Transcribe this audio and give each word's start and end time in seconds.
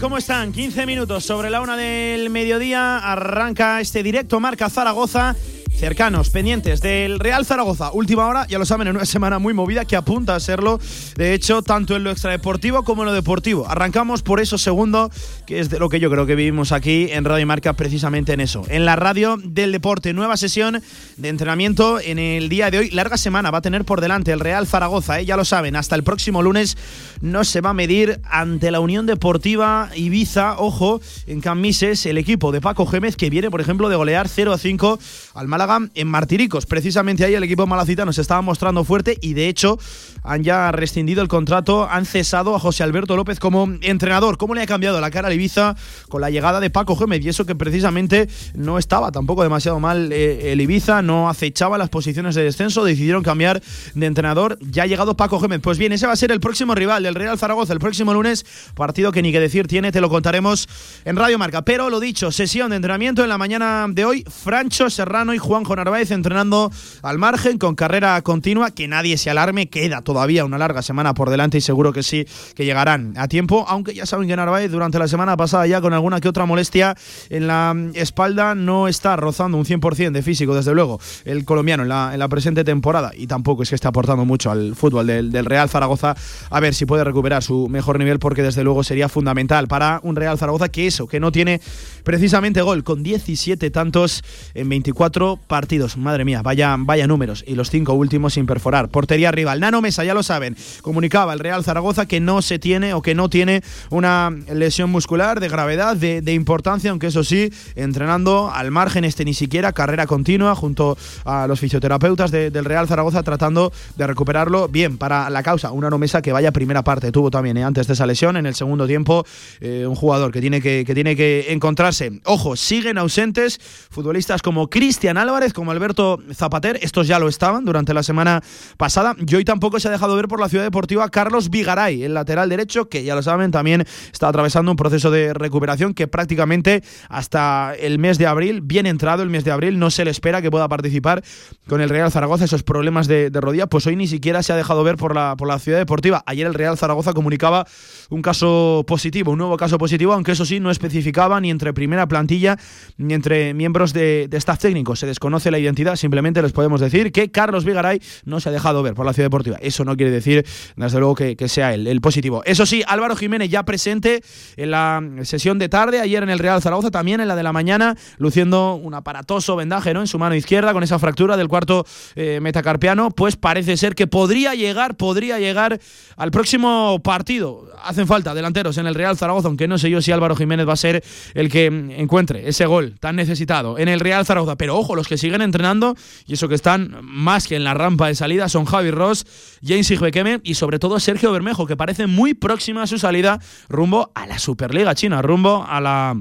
¿Cómo 0.00 0.18
están? 0.18 0.52
15 0.52 0.86
minutos 0.86 1.24
sobre 1.24 1.50
la 1.50 1.60
una 1.60 1.76
del 1.76 2.28
mediodía. 2.28 2.98
Arranca 2.98 3.80
este 3.80 4.02
directo 4.02 4.40
Marca 4.40 4.68
Zaragoza 4.68 5.36
cercanos, 5.84 6.30
pendientes 6.30 6.80
del 6.80 7.20
Real 7.20 7.44
Zaragoza. 7.44 7.92
Última 7.92 8.26
hora, 8.26 8.46
ya 8.46 8.58
lo 8.58 8.64
saben, 8.64 8.88
en 8.88 8.96
una 8.96 9.04
semana 9.04 9.38
muy 9.38 9.52
movida 9.52 9.84
que 9.84 9.96
apunta 9.96 10.34
a 10.34 10.40
serlo, 10.40 10.80
de 11.14 11.34
hecho, 11.34 11.60
tanto 11.60 11.94
en 11.94 12.04
lo 12.04 12.10
extradeportivo 12.10 12.84
como 12.84 13.02
en 13.02 13.08
lo 13.08 13.12
deportivo. 13.12 13.68
Arrancamos 13.68 14.22
por 14.22 14.40
eso 14.40 14.56
segundo, 14.56 15.10
que 15.46 15.60
es 15.60 15.68
de 15.68 15.78
lo 15.78 15.90
que 15.90 16.00
yo 16.00 16.10
creo 16.10 16.24
que 16.24 16.36
vivimos 16.36 16.72
aquí 16.72 17.08
en 17.10 17.26
Radio 17.26 17.46
Marca, 17.46 17.74
precisamente 17.74 18.32
en 18.32 18.40
eso. 18.40 18.64
En 18.68 18.86
la 18.86 18.96
radio 18.96 19.36
del 19.36 19.72
deporte, 19.72 20.14
nueva 20.14 20.38
sesión 20.38 20.82
de 21.18 21.28
entrenamiento 21.28 22.00
en 22.00 22.18
el 22.18 22.48
día 22.48 22.70
de 22.70 22.78
hoy. 22.78 22.88
Larga 22.88 23.18
semana 23.18 23.50
va 23.50 23.58
a 23.58 23.62
tener 23.62 23.84
por 23.84 24.00
delante 24.00 24.32
el 24.32 24.40
Real 24.40 24.66
Zaragoza, 24.66 25.20
¿eh? 25.20 25.26
ya 25.26 25.36
lo 25.36 25.44
saben, 25.44 25.76
hasta 25.76 25.96
el 25.96 26.02
próximo 26.02 26.40
lunes 26.40 26.78
no 27.20 27.44
se 27.44 27.60
va 27.60 27.70
a 27.70 27.74
medir 27.74 28.22
ante 28.24 28.70
la 28.70 28.80
Unión 28.80 29.04
Deportiva 29.04 29.90
Ibiza, 29.94 30.58
ojo, 30.58 31.02
en 31.26 31.42
Camises, 31.42 32.06
el 32.06 32.16
equipo 32.16 32.52
de 32.52 32.62
Paco 32.62 32.86
Gémez, 32.86 33.16
que 33.16 33.28
viene, 33.28 33.50
por 33.50 33.60
ejemplo, 33.60 33.90
de 33.90 33.96
golear 33.96 34.30
0 34.30 34.54
a 34.54 34.56
5 34.56 34.98
al 35.34 35.46
Málaga 35.46 35.73
en 35.94 36.08
Martiricos. 36.08 36.66
Precisamente 36.66 37.24
ahí 37.24 37.34
el 37.34 37.44
equipo 37.44 37.66
malacitano 37.66 38.12
se 38.12 38.20
estaba 38.20 38.42
mostrando 38.42 38.84
fuerte 38.84 39.18
y 39.20 39.34
de 39.34 39.48
hecho 39.48 39.78
han 40.22 40.42
ya 40.42 40.72
rescindido 40.72 41.22
el 41.22 41.28
contrato, 41.28 41.88
han 41.88 42.06
cesado 42.06 42.54
a 42.54 42.58
José 42.58 42.82
Alberto 42.82 43.16
López 43.16 43.38
como 43.38 43.68
entrenador. 43.82 44.38
¿Cómo 44.38 44.54
le 44.54 44.62
ha 44.62 44.66
cambiado 44.66 45.00
la 45.00 45.10
cara 45.10 45.28
a 45.28 45.34
Ibiza 45.34 45.76
con 46.08 46.20
la 46.20 46.30
llegada 46.30 46.60
de 46.60 46.70
Paco 46.70 46.96
Gémez? 46.96 47.24
Y 47.24 47.28
eso 47.28 47.46
que 47.46 47.54
precisamente 47.54 48.28
no 48.54 48.78
estaba 48.78 49.12
tampoco 49.12 49.42
demasiado 49.42 49.80
mal 49.80 50.12
eh, 50.12 50.52
el 50.52 50.60
Ibiza, 50.60 51.02
no 51.02 51.28
acechaba 51.28 51.78
las 51.78 51.90
posiciones 51.90 52.34
de 52.34 52.42
descenso, 52.42 52.84
decidieron 52.84 53.22
cambiar 53.22 53.62
de 53.94 54.06
entrenador. 54.06 54.58
Ya 54.60 54.84
ha 54.84 54.86
llegado 54.86 55.16
Paco 55.16 55.40
Gémez. 55.40 55.60
Pues 55.60 55.78
bien, 55.78 55.92
ese 55.92 56.06
va 56.06 56.12
a 56.12 56.16
ser 56.16 56.32
el 56.32 56.40
próximo 56.40 56.74
rival 56.74 57.02
del 57.02 57.14
Real 57.14 57.38
Zaragoza 57.38 57.72
el 57.72 57.78
próximo 57.78 58.12
lunes, 58.12 58.44
partido 58.74 59.12
que 59.12 59.22
ni 59.22 59.32
que 59.32 59.40
decir 59.40 59.66
tiene, 59.66 59.92
te 59.92 60.00
lo 60.00 60.08
contaremos 60.08 60.68
en 61.04 61.16
Radio 61.16 61.38
Marca. 61.38 61.62
Pero 61.62 61.90
lo 61.90 62.00
dicho, 62.00 62.32
sesión 62.32 62.70
de 62.70 62.76
entrenamiento 62.76 63.22
en 63.22 63.28
la 63.28 63.38
mañana 63.38 63.86
de 63.88 64.04
hoy, 64.04 64.24
Francho 64.28 64.90
Serrano 64.90 65.34
y 65.34 65.38
Juan 65.38 65.53
Juanjo 65.54 65.76
Narváez 65.76 66.10
entrenando 66.10 66.72
al 67.02 67.16
margen 67.16 67.58
con 67.58 67.76
carrera 67.76 68.20
continua, 68.22 68.72
que 68.72 68.88
nadie 68.88 69.16
se 69.16 69.30
alarme, 69.30 69.68
queda 69.68 70.02
todavía 70.02 70.44
una 70.44 70.58
larga 70.58 70.82
semana 70.82 71.14
por 71.14 71.30
delante 71.30 71.58
y 71.58 71.60
seguro 71.60 71.92
que 71.92 72.02
sí 72.02 72.26
que 72.56 72.64
llegarán 72.64 73.14
a 73.16 73.28
tiempo, 73.28 73.64
aunque 73.68 73.94
ya 73.94 74.04
saben 74.04 74.26
que 74.26 74.34
Narváez 74.34 74.72
durante 74.72 74.98
la 74.98 75.06
semana 75.06 75.36
pasada 75.36 75.68
ya 75.68 75.80
con 75.80 75.92
alguna 75.92 76.20
que 76.20 76.28
otra 76.28 76.44
molestia 76.44 76.96
en 77.30 77.46
la 77.46 77.76
espalda 77.94 78.56
no 78.56 78.88
está 78.88 79.14
rozando 79.14 79.56
un 79.56 79.64
100% 79.64 80.10
de 80.10 80.22
físico, 80.22 80.56
desde 80.56 80.74
luego, 80.74 80.98
el 81.24 81.44
colombiano 81.44 81.84
en 81.84 81.88
la, 81.88 82.28
presente 82.28 82.64
temporada. 82.64 83.12
Y 83.16 83.28
tampoco 83.28 83.62
es 83.62 83.68
que 83.68 83.76
esté 83.76 83.86
aportando 83.86 84.24
mucho 84.24 84.50
al 84.50 84.74
fútbol 84.74 85.06
del, 85.06 85.30
del 85.30 85.44
Real 85.44 85.68
Zaragoza, 85.68 86.16
a 86.50 86.58
ver 86.58 86.74
si 86.74 86.84
puede 86.84 87.04
recuperar 87.04 87.44
su 87.44 87.68
mejor 87.68 88.00
nivel 88.00 88.18
porque 88.18 88.42
desde 88.42 88.64
luego 88.64 88.82
sería 88.82 89.08
fundamental 89.08 89.68
para 89.68 90.00
un 90.02 90.16
Real 90.16 90.36
Zaragoza 90.36 90.68
que 90.68 90.88
eso, 90.88 91.06
que 91.06 91.20
no 91.20 91.30
tiene 91.30 91.60
precisamente 92.04 92.62
gol, 92.62 92.84
con 92.84 93.02
17 93.02 93.70
tantos 93.70 94.22
en 94.54 94.68
24 94.68 95.38
partidos. 95.46 95.96
Madre 95.96 96.24
mía, 96.24 96.42
vaya, 96.42 96.76
vaya 96.78 97.06
números. 97.06 97.44
Y 97.46 97.54
los 97.54 97.70
cinco 97.70 97.94
últimos 97.94 98.34
sin 98.34 98.46
perforar. 98.46 98.90
Portería 98.90 99.32
rival. 99.32 99.60
Nano 99.60 99.80
Mesa, 99.80 100.04
ya 100.04 100.14
lo 100.14 100.22
saben. 100.22 100.56
Comunicaba 100.82 101.32
el 101.32 101.40
Real 101.40 101.64
Zaragoza 101.64 102.06
que 102.06 102.20
no 102.20 102.42
se 102.42 102.58
tiene 102.58 102.94
o 102.94 103.02
que 103.02 103.14
no 103.14 103.28
tiene 103.28 103.62
una 103.90 104.30
lesión 104.52 104.90
muscular 104.90 105.40
de 105.40 105.48
gravedad, 105.48 105.96
de, 105.96 106.34
importancia, 106.34 106.90
aunque 106.90 107.06
eso 107.06 107.24
sí, 107.24 107.50
entrenando 107.76 108.50
al 108.52 108.70
margen 108.70 109.04
este 109.04 109.24
ni 109.24 109.34
siquiera, 109.34 109.72
carrera 109.72 110.06
continua 110.06 110.54
junto 110.54 110.98
a 111.24 111.46
los 111.46 111.60
fisioterapeutas 111.60 112.30
del 112.30 112.64
Real 112.64 112.88
Zaragoza 112.88 113.22
tratando 113.22 113.72
de 113.96 114.06
recuperarlo 114.06 114.68
bien 114.68 114.98
para 114.98 115.30
la 115.30 115.42
causa. 115.42 115.70
Una 115.70 115.86
Nano 115.86 115.98
Mesa 115.98 116.22
que 116.22 116.32
vaya 116.32 116.50
primera 116.50 116.82
parte. 116.82 117.12
Tuvo 117.12 117.30
también 117.30 117.56
eh, 117.56 117.64
antes 117.64 117.86
de 117.86 117.92
esa 117.92 118.06
lesión, 118.06 118.36
en 118.36 118.46
el 118.46 118.54
segundo 118.54 118.86
tiempo, 118.86 119.24
eh, 119.60 119.86
un 119.86 119.94
jugador 119.94 120.32
que 120.32 120.40
tiene 120.40 120.60
que, 120.60 120.84
que 120.84 120.94
tiene 120.94 121.14
que 121.14 121.52
encontrarse. 121.52 121.93
Ojo, 122.24 122.56
siguen 122.56 122.98
ausentes 122.98 123.60
futbolistas 123.90 124.42
como 124.42 124.68
Cristian 124.68 125.16
Álvarez 125.16 125.52
como 125.52 125.70
Alberto 125.70 126.18
Zapater, 126.32 126.78
estos 126.82 127.06
ya 127.06 127.18
lo 127.18 127.28
estaban 127.28 127.64
durante 127.64 127.94
la 127.94 128.02
semana 128.02 128.42
pasada. 128.76 129.14
Y 129.24 129.34
hoy 129.34 129.44
tampoco 129.44 129.78
se 129.78 129.88
ha 129.88 129.90
dejado 129.90 130.16
ver 130.16 130.28
por 130.28 130.40
la 130.40 130.48
ciudad 130.48 130.64
deportiva 130.64 131.08
Carlos 131.08 131.50
Vigaray, 131.50 132.02
el 132.02 132.14
lateral 132.14 132.48
derecho, 132.48 132.88
que 132.88 133.04
ya 133.04 133.14
lo 133.14 133.22
saben, 133.22 133.50
también 133.50 133.84
está 134.12 134.28
atravesando 134.28 134.70
un 134.70 134.76
proceso 134.76 135.10
de 135.10 135.34
recuperación 135.34 135.94
que 135.94 136.08
prácticamente 136.08 136.82
hasta 137.08 137.74
el 137.78 137.98
mes 137.98 138.18
de 138.18 138.26
abril, 138.26 138.60
bien 138.60 138.86
entrado 138.86 139.22
el 139.22 139.30
mes 139.30 139.44
de 139.44 139.52
abril, 139.52 139.78
no 139.78 139.90
se 139.90 140.04
le 140.04 140.10
espera 140.10 140.42
que 140.42 140.50
pueda 140.50 140.68
participar 140.68 141.22
con 141.68 141.80
el 141.80 141.88
Real 141.88 142.10
Zaragoza. 142.10 142.44
Esos 142.44 142.62
problemas 142.62 143.06
de, 143.06 143.30
rodilla, 143.32 143.66
pues 143.66 143.86
hoy 143.86 143.96
ni 143.96 144.06
siquiera 144.06 144.42
se 144.42 144.52
ha 144.52 144.56
dejado 144.56 144.82
ver 144.84 144.96
por 144.96 145.14
la, 145.14 145.36
por 145.36 145.48
la 145.48 145.58
ciudad 145.58 145.78
deportiva. 145.78 146.22
Ayer 146.26 146.46
el 146.46 146.54
Real 146.54 146.76
Zaragoza 146.76 147.12
comunicaba 147.12 147.66
un 148.10 148.22
caso 148.22 148.84
positivo, 148.86 149.32
un 149.32 149.38
nuevo 149.38 149.56
caso 149.56 149.78
positivo, 149.78 150.12
aunque 150.12 150.32
eso 150.32 150.44
sí 150.44 150.60
no 150.60 150.70
especificaba 150.70 151.40
ni 151.40 151.50
entre 151.50 151.72
primera 151.84 152.08
plantilla 152.08 152.58
entre 152.98 153.52
miembros 153.52 153.92
de, 153.92 154.26
de 154.28 154.36
staff 154.38 154.58
técnico. 154.58 154.96
Se 154.96 155.14
conoce 155.16 155.50
la 155.50 155.58
identidad, 155.58 155.96
simplemente 155.96 156.40
les 156.40 156.52
podemos 156.52 156.80
decir 156.80 157.12
que 157.12 157.30
Carlos 157.30 157.66
Vigaray 157.66 158.00
no 158.24 158.40
se 158.40 158.48
ha 158.48 158.52
dejado 158.52 158.82
ver 158.82 158.94
por 158.94 159.04
la 159.04 159.12
Ciudad 159.12 159.26
Deportiva. 159.26 159.58
Eso 159.60 159.84
no 159.84 159.96
quiere 159.96 160.10
decir, 160.10 160.46
desde 160.76 160.98
luego, 160.98 161.14
que, 161.14 161.48
sea 161.48 161.74
él, 161.74 161.86
el 161.86 162.00
positivo. 162.00 162.42
Eso 162.46 162.64
sí, 162.64 162.82
Álvaro 162.86 163.16
Jiménez 163.16 163.50
ya 163.50 163.64
presente 163.64 164.22
en 164.56 164.70
la 164.70 165.02
sesión 165.24 165.58
de 165.58 165.68
tarde, 165.68 166.00
ayer 166.00 166.22
en 166.22 166.30
el 166.30 166.38
Real 166.38 166.62
Zaragoza, 166.62 166.90
también 166.90 167.20
en 167.20 167.28
la 167.28 167.36
de 167.36 167.42
la 167.42 167.52
mañana, 167.52 167.96
luciendo 168.16 168.76
un 168.76 168.94
aparatoso 168.94 169.56
vendaje 169.56 169.92
¿no? 169.92 170.00
en 170.00 170.06
su 170.06 170.18
mano 170.18 170.34
izquierda 170.34 170.72
con 170.72 170.82
esa 170.82 170.98
fractura 170.98 171.36
del 171.36 171.48
cuarto 171.48 171.84
eh, 172.16 172.38
metacarpiano, 172.40 173.10
pues 173.10 173.36
parece 173.36 173.76
ser 173.76 173.94
que 173.94 174.06
podría 174.06 174.54
llegar, 174.54 174.96
podría 174.96 175.38
llegar 175.38 175.78
al 176.16 176.30
próximo 176.30 177.00
partido. 177.02 177.66
Hacen 177.82 178.06
falta 178.06 178.34
delanteros 178.34 178.78
en 178.78 178.86
el 178.86 178.94
Real 178.94 179.18
Zaragoza, 179.18 179.48
aunque 179.48 179.68
no 179.68 179.76
sé 179.76 179.90
yo 179.90 180.00
si 180.00 180.12
Álvaro 180.12 180.34
Jiménez 180.34 180.66
va 180.66 180.72
a 180.72 180.76
ser 180.76 181.04
el 181.34 181.50
que 181.50 181.73
encuentre 181.90 182.48
ese 182.48 182.66
gol 182.66 182.96
tan 183.00 183.16
necesitado 183.16 183.78
en 183.78 183.88
el 183.88 184.00
Real 184.00 184.24
Zaragoza. 184.24 184.56
Pero 184.56 184.76
ojo, 184.76 184.96
los 184.96 185.08
que 185.08 185.18
siguen 185.18 185.42
entrenando 185.42 185.96
y 186.26 186.34
eso 186.34 186.48
que 186.48 186.54
están 186.54 186.98
más 187.02 187.46
que 187.46 187.56
en 187.56 187.64
la 187.64 187.74
rampa 187.74 188.08
de 188.08 188.14
salida 188.14 188.48
son 188.48 188.64
Javi 188.64 188.90
Ross, 188.90 189.26
James 189.62 189.90
Igbekeme 189.90 190.40
y 190.42 190.54
sobre 190.54 190.78
todo 190.78 191.00
Sergio 191.00 191.32
Bermejo, 191.32 191.66
que 191.66 191.76
parece 191.76 192.06
muy 192.06 192.34
próxima 192.34 192.82
a 192.82 192.86
su 192.86 192.98
salida 192.98 193.40
rumbo 193.68 194.10
a 194.14 194.26
la 194.26 194.38
Superliga 194.38 194.94
China, 194.94 195.22
rumbo 195.22 195.64
a 195.68 195.80
la 195.80 196.16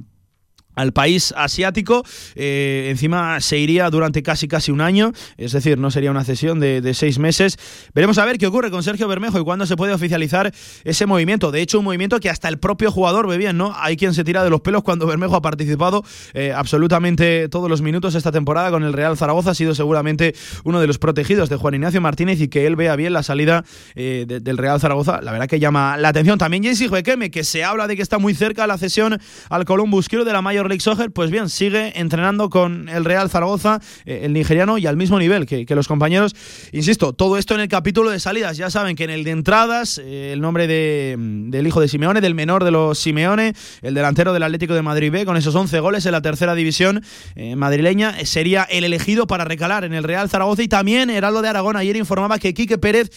al 0.76 0.94
país 0.94 1.34
asiático. 1.38 2.04
Eh, 2.36 2.88
encima 2.90 3.40
se 3.42 3.58
iría 3.58 3.90
durante 3.90 4.24
casi 4.24 4.48
casi 4.48 4.72
un 4.72 4.82
año, 4.82 5.12
es 5.38 5.52
decir, 5.52 5.78
no 5.78 5.92
sería 5.92 6.12
una 6.12 6.24
cesión 6.24 6.60
de, 6.60 6.94
seis 6.94 7.18
meses. 7.18 7.58
Veremos 7.96 8.18
a 8.18 8.26
ver 8.26 8.38
qué 8.38 8.46
ocurre 8.46 8.70
con 8.70 8.84
Sergio 8.84 9.08
Bermejo 9.08 9.40
y 9.40 9.44
cuándo 9.44 9.66
se 9.66 9.76
puede 9.76 9.94
oficializar 9.94 10.54
ese 10.84 11.06
movimiento. 11.06 11.52
De 11.52 11.62
hecho, 11.62 11.80
un 11.80 11.86
movimiento 11.86 12.20
que 12.20 12.30
hasta 12.30 12.50
el 12.50 12.60
propio 12.60 12.92
jugador 12.92 13.28
ve 13.28 13.38
bien, 13.38 13.58
¿no? 13.58 13.74
Hay 13.76 13.98
quien 13.98 14.14
se 14.14 14.24
tira 14.24 14.44
de 14.44 14.50
los 14.50 14.62
pelos 14.62 14.84
cuando 14.84 15.08
Bermejo 15.08 15.36
ha 15.36 15.42
participado 15.42 16.04
eh, 16.34 16.54
absolutamente 16.56 17.50
todos 17.50 17.70
los 17.70 17.82
minutos 17.82 18.16
esta 18.16 18.32
temporada 18.32 18.70
con 18.70 18.84
el 18.84 18.94
Real 18.94 19.18
Zaragoza. 19.18 19.52
Ha 19.52 19.56
sido 19.56 19.74
seguramente 19.74 20.36
uno 20.64 20.80
de 20.80 20.88
los 20.88 21.00
protegidos 21.00 21.50
de 21.50 21.56
Juan 21.56 21.74
Ignacio 21.76 22.02
Martínez 22.02 22.40
y 22.42 22.48
que 22.48 22.68
él 22.68 22.76
vea 22.76 22.96
bien 22.96 23.14
la 23.14 23.24
salida 23.24 23.64
eh, 23.96 24.26
del 24.28 24.58
Real 24.58 24.80
Zaragoza. 24.80 25.22
La 25.22 25.32
verdad 25.32 25.48
que 25.48 25.60
llama 25.60 25.98
la 25.98 26.10
atención. 26.10 26.38
También 26.38 26.64
Jesse 26.64 26.88
Juequeme, 26.88 27.32
que 27.32 27.44
se 27.44 27.64
habla 27.64 27.88
de 27.88 27.96
que 27.96 28.02
está 28.02 28.18
muy 28.18 28.34
cerca 28.36 28.68
la 28.68 28.78
cesión 28.78 29.20
al 29.50 29.66
Columbus 29.66 30.10
Crew 30.10 30.24
de 30.24 30.34
la 30.34 30.42
Mayor 30.42 30.63
League 30.68 30.82
Soccer, 30.82 31.12
pues 31.12 31.32
bien, 31.32 31.50
sigue 31.50 32.00
entrenando 32.00 32.50
con 32.50 32.90
el 32.90 33.06
Real 33.06 33.30
Zaragoza, 33.30 33.80
eh, 34.06 34.22
el 34.24 34.34
nigeriano, 34.34 34.78
y 34.78 34.88
al 34.88 34.98
mismo 34.98 35.20
nivel 35.20 35.46
que, 35.46 35.66
los 35.74 35.88
compañeros. 35.88 36.36
Insisto, 36.72 37.14
todo 37.14 37.38
esto 37.38 37.56
en 37.56 37.62
el 37.62 37.68
capítulo 37.68 38.12
de 38.12 38.20
salidas. 38.20 38.58
Ya 38.58 38.70
saben 38.70 38.96
que 38.96 39.06
en 39.06 39.10
el 39.10 39.24
de 39.24 39.32
entradas, 39.32 40.00
eh, 40.04 40.32
el 40.34 40.42
nombre 40.42 40.68
de, 40.68 41.16
del 41.18 41.66
hijo 41.66 41.82
de 41.82 41.88
Simeone, 41.88 42.22
del 42.22 42.36
menor 42.36 42.64
de 42.64 42.70
los 42.70 43.00
Simeone, 43.00 43.54
el 43.82 43.94
delantero 43.96 44.34
del 44.34 44.44
Atlético 44.44 44.76
de 44.76 44.84
Madrid 44.84 45.12
B, 45.12 45.26
con 45.26 45.36
esos 45.36 45.56
11 45.56 45.80
goles 45.80 46.06
en 46.06 46.12
la 46.12 46.22
tercera 46.22 46.54
división 46.54 47.04
eh, 47.36 47.56
madrileña, 47.56 48.14
sería 48.26 48.64
el 48.64 48.84
elegido 48.84 49.26
para 49.26 49.46
recalar 49.46 49.84
en 49.84 49.94
el 49.94 50.04
Real 50.04 50.30
Zaragoza. 50.30 50.62
Y 50.62 50.68
también 50.68 51.10
Heraldo 51.10 51.42
de 51.42 51.50
Aragón 51.50 51.76
ayer 51.76 51.96
informaba 51.96 52.38
que 52.38 52.54
Quique 52.54 52.78
Pérez 52.78 53.10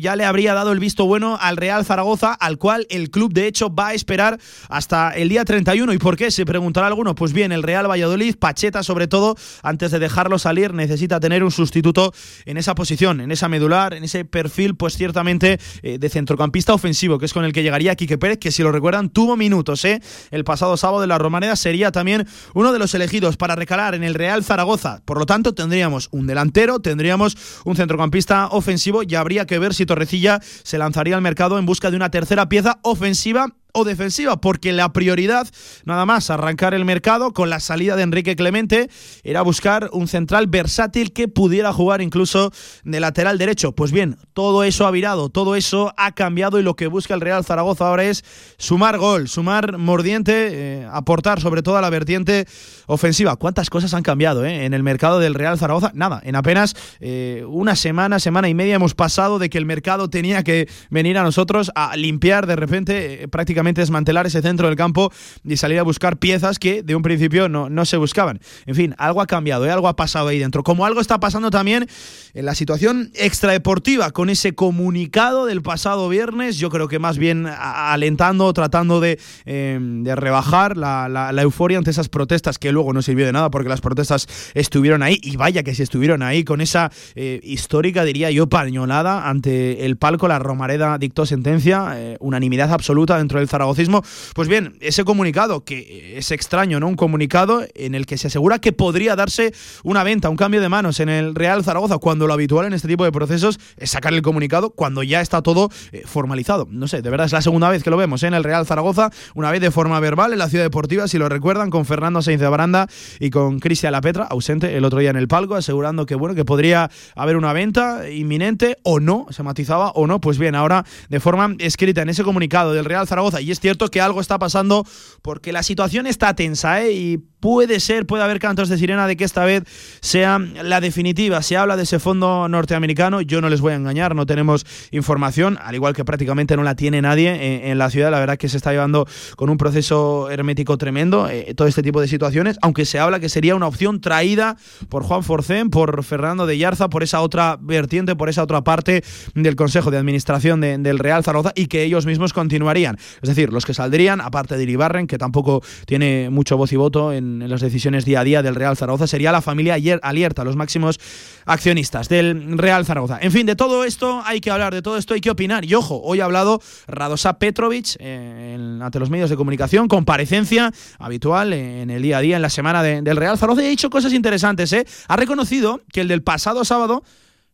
ya 0.00 0.16
le 0.16 0.24
habría 0.24 0.54
dado 0.54 0.72
el 0.72 0.78
visto 0.78 1.06
bueno 1.06 1.38
al 1.40 1.56
Real 1.56 1.84
Zaragoza, 1.84 2.34
al 2.34 2.58
cual 2.58 2.86
el 2.90 3.10
club 3.10 3.32
de 3.32 3.46
hecho 3.46 3.74
va 3.74 3.88
a 3.88 3.94
esperar 3.94 4.38
hasta 4.68 5.10
el 5.10 5.28
día 5.28 5.44
31. 5.44 5.92
¿Y 5.92 5.98
por 5.98 6.16
qué? 6.16 6.30
Se 6.30 6.44
preguntará 6.44 6.88
alguno? 6.92 7.14
Pues 7.14 7.32
bien, 7.32 7.52
el 7.52 7.62
Real 7.62 7.90
Valladolid, 7.90 8.36
Pacheta 8.36 8.82
sobre 8.82 9.08
todo, 9.08 9.36
antes 9.62 9.90
de 9.90 9.98
dejarlo 9.98 10.38
salir, 10.38 10.72
necesita 10.74 11.20
tener 11.20 11.42
un 11.42 11.50
sustituto 11.50 12.12
en 12.44 12.56
esa 12.56 12.74
posición, 12.74 13.20
en 13.20 13.32
esa 13.32 13.48
medular, 13.48 13.94
en 13.94 14.04
ese 14.04 14.24
perfil, 14.24 14.76
pues 14.76 14.96
ciertamente 14.96 15.58
eh, 15.82 15.98
de 15.98 16.08
centrocampista 16.08 16.74
ofensivo, 16.74 17.18
que 17.18 17.26
es 17.26 17.32
con 17.32 17.44
el 17.44 17.52
que 17.52 17.62
llegaría 17.62 17.96
Quique 17.96 18.18
Pérez, 18.18 18.38
que 18.38 18.50
si 18.50 18.62
lo 18.62 18.72
recuerdan 18.72 19.10
tuvo 19.10 19.36
minutos, 19.36 19.84
¿eh? 19.84 20.00
El 20.30 20.44
pasado 20.44 20.76
sábado 20.76 21.00
de 21.00 21.06
la 21.06 21.18
Romareda 21.18 21.56
sería 21.56 21.92
también 21.92 22.26
uno 22.54 22.72
de 22.72 22.78
los 22.78 22.94
elegidos 22.94 23.36
para 23.36 23.56
recalar 23.56 23.94
en 23.94 24.04
el 24.04 24.14
Real 24.14 24.44
Zaragoza. 24.44 25.02
Por 25.04 25.18
lo 25.18 25.26
tanto, 25.26 25.54
tendríamos 25.54 26.08
un 26.12 26.26
delantero, 26.26 26.80
tendríamos 26.80 27.36
un 27.64 27.76
centrocampista 27.76 28.48
ofensivo 28.48 29.02
y 29.02 29.14
habría 29.14 29.46
que 29.46 29.58
ver 29.58 29.74
si 29.74 29.86
Torrecilla 29.86 30.40
se 30.62 30.78
lanzaría 30.78 31.16
al 31.16 31.22
mercado 31.22 31.58
en 31.58 31.66
busca 31.66 31.90
de 31.90 31.96
una 31.96 32.10
tercera 32.10 32.48
pieza 32.48 32.78
ofensiva 32.82 33.46
o 33.72 33.84
defensiva, 33.84 34.40
porque 34.40 34.72
la 34.72 34.92
prioridad, 34.92 35.48
nada 35.84 36.04
más 36.04 36.30
arrancar 36.30 36.74
el 36.74 36.84
mercado 36.84 37.32
con 37.32 37.48
la 37.48 37.58
salida 37.58 37.96
de 37.96 38.02
Enrique 38.02 38.36
Clemente, 38.36 38.90
era 39.24 39.42
buscar 39.42 39.88
un 39.92 40.08
central 40.08 40.46
versátil 40.46 41.12
que 41.12 41.26
pudiera 41.28 41.72
jugar 41.72 42.02
incluso 42.02 42.52
de 42.84 43.00
lateral 43.00 43.38
derecho. 43.38 43.72
Pues 43.72 43.90
bien, 43.90 44.18
todo 44.34 44.64
eso 44.64 44.86
ha 44.86 44.90
virado, 44.90 45.30
todo 45.30 45.56
eso 45.56 45.94
ha 45.96 46.12
cambiado 46.12 46.58
y 46.58 46.62
lo 46.62 46.76
que 46.76 46.86
busca 46.86 47.14
el 47.14 47.22
Real 47.22 47.44
Zaragoza 47.44 47.88
ahora 47.88 48.04
es 48.04 48.24
sumar 48.58 48.98
gol, 48.98 49.28
sumar 49.28 49.78
mordiente, 49.78 50.48
eh, 50.50 50.88
aportar 50.92 51.40
sobre 51.40 51.62
todo 51.62 51.78
a 51.78 51.80
la 51.80 51.90
vertiente 51.90 52.46
ofensiva. 52.86 53.36
¿Cuántas 53.36 53.70
cosas 53.70 53.94
han 53.94 54.02
cambiado 54.02 54.44
eh, 54.44 54.66
en 54.66 54.74
el 54.74 54.82
mercado 54.82 55.18
del 55.18 55.34
Real 55.34 55.58
Zaragoza? 55.58 55.92
Nada, 55.94 56.20
en 56.24 56.36
apenas 56.36 56.76
eh, 57.00 57.44
una 57.48 57.74
semana, 57.74 58.18
semana 58.18 58.50
y 58.50 58.54
media 58.54 58.74
hemos 58.74 58.94
pasado 58.94 59.38
de 59.38 59.48
que 59.48 59.56
el 59.56 59.64
mercado 59.64 60.10
tenía 60.10 60.42
que 60.44 60.68
venir 60.90 61.16
a 61.16 61.22
nosotros 61.22 61.72
a 61.74 61.96
limpiar 61.96 62.46
de 62.46 62.56
repente 62.56 63.28
prácticamente 63.28 63.61
desmantelar 63.70 64.26
ese 64.26 64.42
centro 64.42 64.66
del 64.66 64.76
campo 64.76 65.12
y 65.44 65.56
salir 65.56 65.78
a 65.78 65.82
buscar 65.82 66.18
piezas 66.18 66.58
que 66.58 66.82
de 66.82 66.94
un 66.94 67.02
principio 67.02 67.48
no, 67.48 67.70
no 67.70 67.84
se 67.84 67.96
buscaban. 67.96 68.40
En 68.66 68.74
fin, 68.74 68.94
algo 68.98 69.20
ha 69.20 69.26
cambiado, 69.26 69.66
¿eh? 69.66 69.70
algo 69.70 69.88
ha 69.88 69.96
pasado 69.96 70.28
ahí 70.28 70.38
dentro. 70.38 70.62
Como 70.62 70.84
algo 70.84 71.00
está 71.00 71.20
pasando 71.20 71.50
también 71.50 71.88
en 72.34 72.44
la 72.44 72.54
situación 72.54 73.10
extradeportiva 73.14 74.10
con 74.10 74.30
ese 74.30 74.54
comunicado 74.54 75.46
del 75.46 75.62
pasado 75.62 76.08
viernes, 76.08 76.58
yo 76.58 76.70
creo 76.70 76.88
que 76.88 76.98
más 76.98 77.18
bien 77.18 77.46
alentando, 77.46 78.52
tratando 78.52 79.00
de, 79.00 79.18
em, 79.44 80.02
de 80.02 80.16
rebajar 80.16 80.76
la, 80.76 81.08
la, 81.08 81.42
euforia 81.42 81.78
ante 81.78 81.90
esas 81.90 82.08
protestas 82.08 82.58
que 82.58 82.72
luego 82.72 82.92
no 82.92 83.02
sirvió 83.02 83.26
de 83.26 83.32
nada 83.32 83.50
porque 83.50 83.68
las 83.68 83.80
protestas 83.80 84.28
estuvieron 84.54 85.02
ahí 85.02 85.18
y 85.22 85.36
vaya 85.36 85.62
que 85.62 85.74
si 85.74 85.82
estuvieron 85.82 86.22
ahí 86.22 86.44
con 86.44 86.60
esa 86.60 86.90
eh, 87.14 87.40
histórica, 87.42 88.04
diría 88.04 88.30
yo, 88.30 88.48
pañolada 88.48 89.28
ante 89.28 89.84
el 89.84 89.96
palco, 89.96 90.28
la 90.28 90.38
Romareda 90.38 90.98
dictó 90.98 91.26
sentencia, 91.26 91.94
eh, 91.96 92.16
unanimidad 92.20 92.72
absoluta 92.72 93.18
dentro 93.18 93.38
del 93.38 93.48
zaragocismo. 93.52 94.02
Pues 94.34 94.48
bien, 94.48 94.76
ese 94.80 95.04
comunicado, 95.04 95.64
que 95.64 96.18
es 96.18 96.32
extraño, 96.32 96.80
¿no? 96.80 96.88
Un 96.88 96.96
comunicado 96.96 97.64
en 97.74 97.94
el 97.94 98.06
que 98.06 98.18
se 98.18 98.26
asegura 98.26 98.58
que 98.58 98.72
podría 98.72 99.14
darse 99.14 99.54
una 99.84 100.02
venta, 100.02 100.28
un 100.28 100.36
cambio 100.36 100.60
de 100.60 100.68
manos 100.68 100.98
en 100.98 101.08
el 101.08 101.34
Real 101.34 101.62
Zaragoza, 101.62 101.98
cuando 101.98 102.26
lo 102.26 102.32
habitual 102.32 102.66
en 102.66 102.72
este 102.72 102.88
tipo 102.88 103.04
de 103.04 103.12
procesos 103.12 103.60
es 103.76 103.90
sacar 103.90 104.12
el 104.12 104.22
comunicado 104.22 104.70
cuando 104.70 105.02
ya 105.02 105.20
está 105.20 105.42
todo 105.42 105.70
eh, 105.92 106.02
formalizado. 106.04 106.66
No 106.70 106.88
sé, 106.88 107.02
de 107.02 107.10
verdad 107.10 107.26
es 107.26 107.32
la 107.32 107.42
segunda 107.42 107.68
vez 107.68 107.82
que 107.82 107.90
lo 107.90 107.96
vemos 107.96 108.22
¿eh? 108.22 108.26
en 108.26 108.34
el 108.34 108.42
Real 108.42 108.66
Zaragoza, 108.66 109.10
una 109.34 109.50
vez 109.50 109.60
de 109.60 109.70
forma 109.70 110.00
verbal 110.00 110.32
en 110.32 110.38
la 110.38 110.48
ciudad 110.48 110.64
deportiva, 110.64 111.06
si 111.06 111.18
lo 111.18 111.28
recuerdan, 111.28 111.70
con 111.70 111.84
Fernando 111.84 112.22
Sainz 112.22 112.40
de 112.40 112.48
Baranda 112.48 112.88
y 113.20 113.30
con 113.30 113.60
Cristian 113.60 113.92
Lapetra, 113.92 114.24
ausente 114.24 114.76
el 114.76 114.84
otro 114.84 114.98
día 114.98 115.10
en 115.10 115.16
el 115.16 115.28
palco, 115.28 115.54
asegurando 115.54 116.06
que 116.06 116.14
bueno, 116.14 116.34
que 116.34 116.44
podría 116.44 116.90
haber 117.14 117.36
una 117.36 117.52
venta 117.52 118.08
inminente 118.08 118.78
o 118.82 118.98
no, 118.98 119.26
se 119.30 119.42
matizaba 119.42 119.90
o 119.90 120.06
no. 120.06 120.20
Pues 120.20 120.38
bien, 120.38 120.54
ahora 120.54 120.84
de 121.08 121.20
forma 121.20 121.54
escrita 121.58 122.02
en 122.02 122.08
ese 122.08 122.24
comunicado 122.24 122.72
del 122.72 122.84
Real 122.84 123.06
Zaragoza 123.06 123.40
y 123.42 123.50
es 123.50 123.60
cierto 123.60 123.88
que 123.88 124.00
algo 124.00 124.20
está 124.20 124.38
pasando 124.38 124.86
porque 125.22 125.52
la 125.52 125.62
situación 125.62 126.06
está 126.06 126.34
tensa 126.34 126.82
¿eh? 126.82 126.92
y 126.92 127.18
puede 127.42 127.80
ser, 127.80 128.06
puede 128.06 128.22
haber 128.22 128.38
cantos 128.38 128.68
de 128.68 128.78
sirena 128.78 129.08
de 129.08 129.16
que 129.16 129.24
esta 129.24 129.44
vez 129.44 129.64
sea 130.00 130.38
la 130.38 130.80
definitiva. 130.80 131.42
Se 131.42 131.56
habla 131.56 131.76
de 131.76 131.82
ese 131.82 131.98
fondo 131.98 132.48
norteamericano, 132.48 133.20
yo 133.20 133.40
no 133.40 133.48
les 133.48 133.60
voy 133.60 133.72
a 133.72 133.76
engañar, 133.76 134.14
no 134.14 134.26
tenemos 134.26 134.64
información, 134.92 135.58
al 135.60 135.74
igual 135.74 135.92
que 135.92 136.04
prácticamente 136.04 136.56
no 136.56 136.62
la 136.62 136.76
tiene 136.76 137.02
nadie 137.02 137.68
en, 137.68 137.78
la 137.78 137.90
ciudad. 137.90 138.12
La 138.12 138.20
verdad 138.20 138.36
que 138.36 138.48
se 138.48 138.56
está 138.56 138.70
llevando 138.70 139.08
con 139.34 139.50
un 139.50 139.58
proceso 139.58 140.30
hermético 140.30 140.78
tremendo 140.78 141.28
eh, 141.28 141.52
todo 141.56 141.66
este 141.66 141.82
tipo 141.82 142.00
de 142.00 142.06
situaciones, 142.06 142.58
aunque 142.62 142.84
se 142.84 143.00
habla 143.00 143.18
que 143.18 143.28
sería 143.28 143.56
una 143.56 143.66
opción 143.66 144.00
traída 144.00 144.56
por 144.88 145.02
Juan 145.02 145.24
Forcén, 145.24 145.68
por 145.70 146.04
Fernando 146.04 146.46
de 146.46 146.58
Yarza, 146.58 146.88
por 146.90 147.02
esa 147.02 147.22
otra 147.22 147.58
vertiente, 147.60 148.14
por 148.14 148.28
esa 148.28 148.44
otra 148.44 148.62
parte 148.62 149.02
del 149.34 149.56
Consejo 149.56 149.90
de 149.90 149.98
Administración 149.98 150.60
del 150.60 150.98
Real 151.00 151.24
Zaragoza 151.24 151.52
y 151.56 151.66
que 151.66 151.82
ellos 151.82 152.06
mismos 152.06 152.32
continuarían. 152.32 152.98
Es 153.20 153.28
decir, 153.36 153.52
los 153.52 153.64
que 153.64 153.74
saldrían, 153.74 154.20
aparte 154.20 154.56
de 154.56 154.62
Iribarren, 154.62 155.06
que 155.06 155.18
tampoco 155.18 155.62
tiene 155.86 156.30
mucho 156.30 156.56
voz 156.56 156.72
y 156.72 156.76
voto 156.76 157.12
en 157.12 157.48
las 157.48 157.60
decisiones 157.60 158.04
día 158.04 158.20
a 158.20 158.24
día 158.24 158.42
del 158.42 158.54
Real 158.54 158.76
Zaragoza 158.76 159.06
sería 159.06 159.32
la 159.32 159.42
familia 159.42 159.76
Alierta, 160.02 160.44
los 160.44 160.56
máximos 160.56 160.98
accionistas 161.44 162.08
del 162.08 162.58
Real 162.58 162.84
Zaragoza. 162.84 163.18
En 163.20 163.32
fin, 163.32 163.46
de 163.46 163.56
todo 163.56 163.84
esto 163.84 164.22
hay 164.24 164.40
que 164.40 164.50
hablar, 164.50 164.74
de 164.74 164.82
todo 164.82 164.96
esto 164.96 165.14
hay 165.14 165.20
que 165.20 165.30
opinar. 165.30 165.64
Y 165.64 165.74
ojo, 165.74 166.00
hoy 166.02 166.20
ha 166.20 166.24
hablado 166.24 166.60
Radosa 166.86 167.38
Petrovic 167.38 167.96
eh, 167.98 168.78
ante 168.80 168.98
los 168.98 169.10
medios 169.10 169.30
de 169.30 169.36
comunicación, 169.36 169.88
comparecencia 169.88 170.72
habitual 170.98 171.52
en 171.52 171.90
el 171.90 172.02
día 172.02 172.18
a 172.18 172.20
día, 172.20 172.36
en 172.36 172.42
la 172.42 172.50
semana 172.50 172.82
del 172.82 173.16
Real 173.16 173.38
Zaragoza, 173.38 173.62
y 173.62 173.66
ha 173.66 173.70
dicho 173.70 173.90
cosas 173.90 174.12
interesantes. 174.12 174.72
¿eh? 174.72 174.86
Ha 175.08 175.16
reconocido 175.16 175.80
que 175.92 176.02
el 176.02 176.08
del 176.08 176.22
pasado 176.22 176.64
sábado 176.64 177.02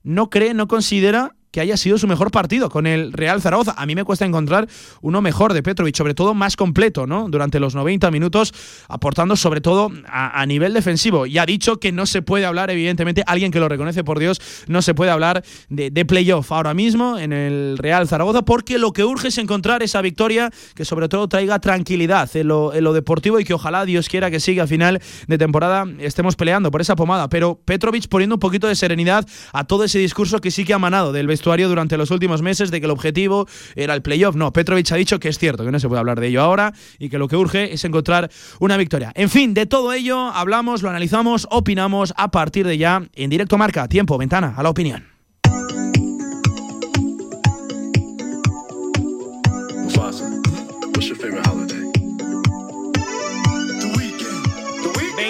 no 0.03 0.31
cree, 0.31 0.55
no 0.55 0.69
considera 0.69 1.35
que 1.51 1.61
haya 1.61 1.77
sido 1.77 1.99
su 1.99 2.07
mejor 2.07 2.31
partido 2.31 2.69
con 2.69 2.87
el 2.87 3.13
Real 3.13 3.41
Zaragoza. 3.41 3.75
A 3.77 3.87
mí 3.87 3.95
me 3.95 4.05
cuesta 4.05 4.25
encontrar 4.25 4.69
uno 5.01 5.21
mejor 5.21 5.53
de 5.53 5.63
Petrovic, 5.63 5.97
sobre 5.97 6.15
todo 6.15 6.35
más 6.35 6.57
completo, 6.57 7.07
¿no? 7.07 7.29
Durante 7.29 7.61
los 7.61 7.75
90 7.75 8.11
minutos, 8.11 8.53
aportando 8.89 9.37
sobre 9.37 9.61
todo 9.61 9.91
a, 10.07 10.45
nivel 10.47 10.75
defensivo. 10.75 11.27
Y 11.27 11.39
ha 11.39 11.47
dicho 11.47 11.79
que 11.79 11.93
no 11.93 12.07
se 12.07 12.23
puede 12.23 12.47
hablar, 12.47 12.71
evidentemente, 12.71 13.23
alguien 13.27 13.53
que 13.53 13.61
lo 13.61 13.69
reconoce 13.69 14.05
por 14.05 14.19
Dios, 14.19 14.41
no 14.67 14.83
se 14.83 14.95
puede 14.95 15.11
hablar 15.11 15.45
de, 15.69 15.91
playoff 16.09 16.53
ahora 16.53 16.73
mismo 16.73 17.19
en 17.19 17.33
el 17.33 17.77
Real 17.77 18.09
Zaragoza, 18.09 18.43
porque 18.43 18.79
lo 18.79 18.93
que 18.93 19.05
urge 19.05 19.29
es 19.29 19.37
encontrar 19.37 19.83
esa 19.83 20.01
victoria 20.01 20.51
que 20.75 20.87
sobre 20.87 21.09
todo 21.09 21.29
traiga 21.29 21.59
tranquilidad 21.59 22.35
en 22.35 22.49
lo, 22.49 22.73
en 22.73 22.83
lo 22.83 22.95
deportivo 22.95 23.39
y 23.41 23.45
que 23.45 23.53
ojalá 23.53 23.85
Dios 23.85 24.09
quiera 24.09 24.31
que 24.31 24.41
siga 24.41 24.65
a 24.65 24.67
final 24.67 25.03
de 25.27 25.39
temporada 25.39 25.85
estemos 25.99 26.37
peleando 26.37 26.71
por 26.71 26.81
esa 26.81 26.97
pomada. 26.97 27.29
Pero 27.29 27.61
Petrovic 27.65 28.09
poniendo 28.09 28.37
un 28.37 28.41
poquito 28.41 28.67
de 28.69 28.75
serenidad 28.75 29.27
a 29.53 29.65
todo 29.65 29.85
ese 29.85 29.99
discurso 29.99 30.41
que 30.41 30.51
sí 30.51 30.65
que 30.65 30.75
ha 30.75 30.79
manado 30.79 31.13
del 31.13 31.27
vestuario 31.39 31.69
durante 31.69 31.97
los 31.97 32.11
últimos 32.11 32.43
meses 32.43 32.73
de 32.73 32.81
que 32.81 32.87
el 32.87 32.91
objetivo 32.91 33.47
era 33.77 33.95
el 33.95 34.03
playoff. 34.03 34.35
No, 34.35 34.53
Petrovic 34.53 34.91
ha 34.91 34.97
dicho 34.97 35.21
que 35.21 35.29
es 35.29 35.39
cierto, 35.39 35.65
que 35.65 35.71
no 35.71 35.79
se 35.79 35.87
puede 35.87 36.01
hablar 36.01 36.19
de 36.19 36.27
ello 36.27 36.43
ahora 36.43 36.75
y 36.99 37.09
que 37.09 37.19
lo 37.19 37.29
que 37.29 37.37
urge 37.37 37.73
es 37.73 37.85
encontrar 37.85 38.29
una 38.59 38.77
victoria. 38.77 39.13
En 39.15 39.31
fin, 39.31 39.55
de 39.55 39.67
todo 39.67 39.93
ello 39.93 40.19
hablamos, 40.19 40.83
lo 40.83 40.91
analizamos, 40.91 41.47
opinamos 41.51 42.13
a 42.17 42.33
partir 42.33 42.67
de 42.67 42.77
ya 42.77 43.03
en 43.15 43.31
directo 43.31 43.57
marca, 43.57 43.87
tiempo, 43.87 44.19
ventana, 44.19 44.55
a 44.57 44.63
la 44.65 44.71
opinión. 44.71 45.07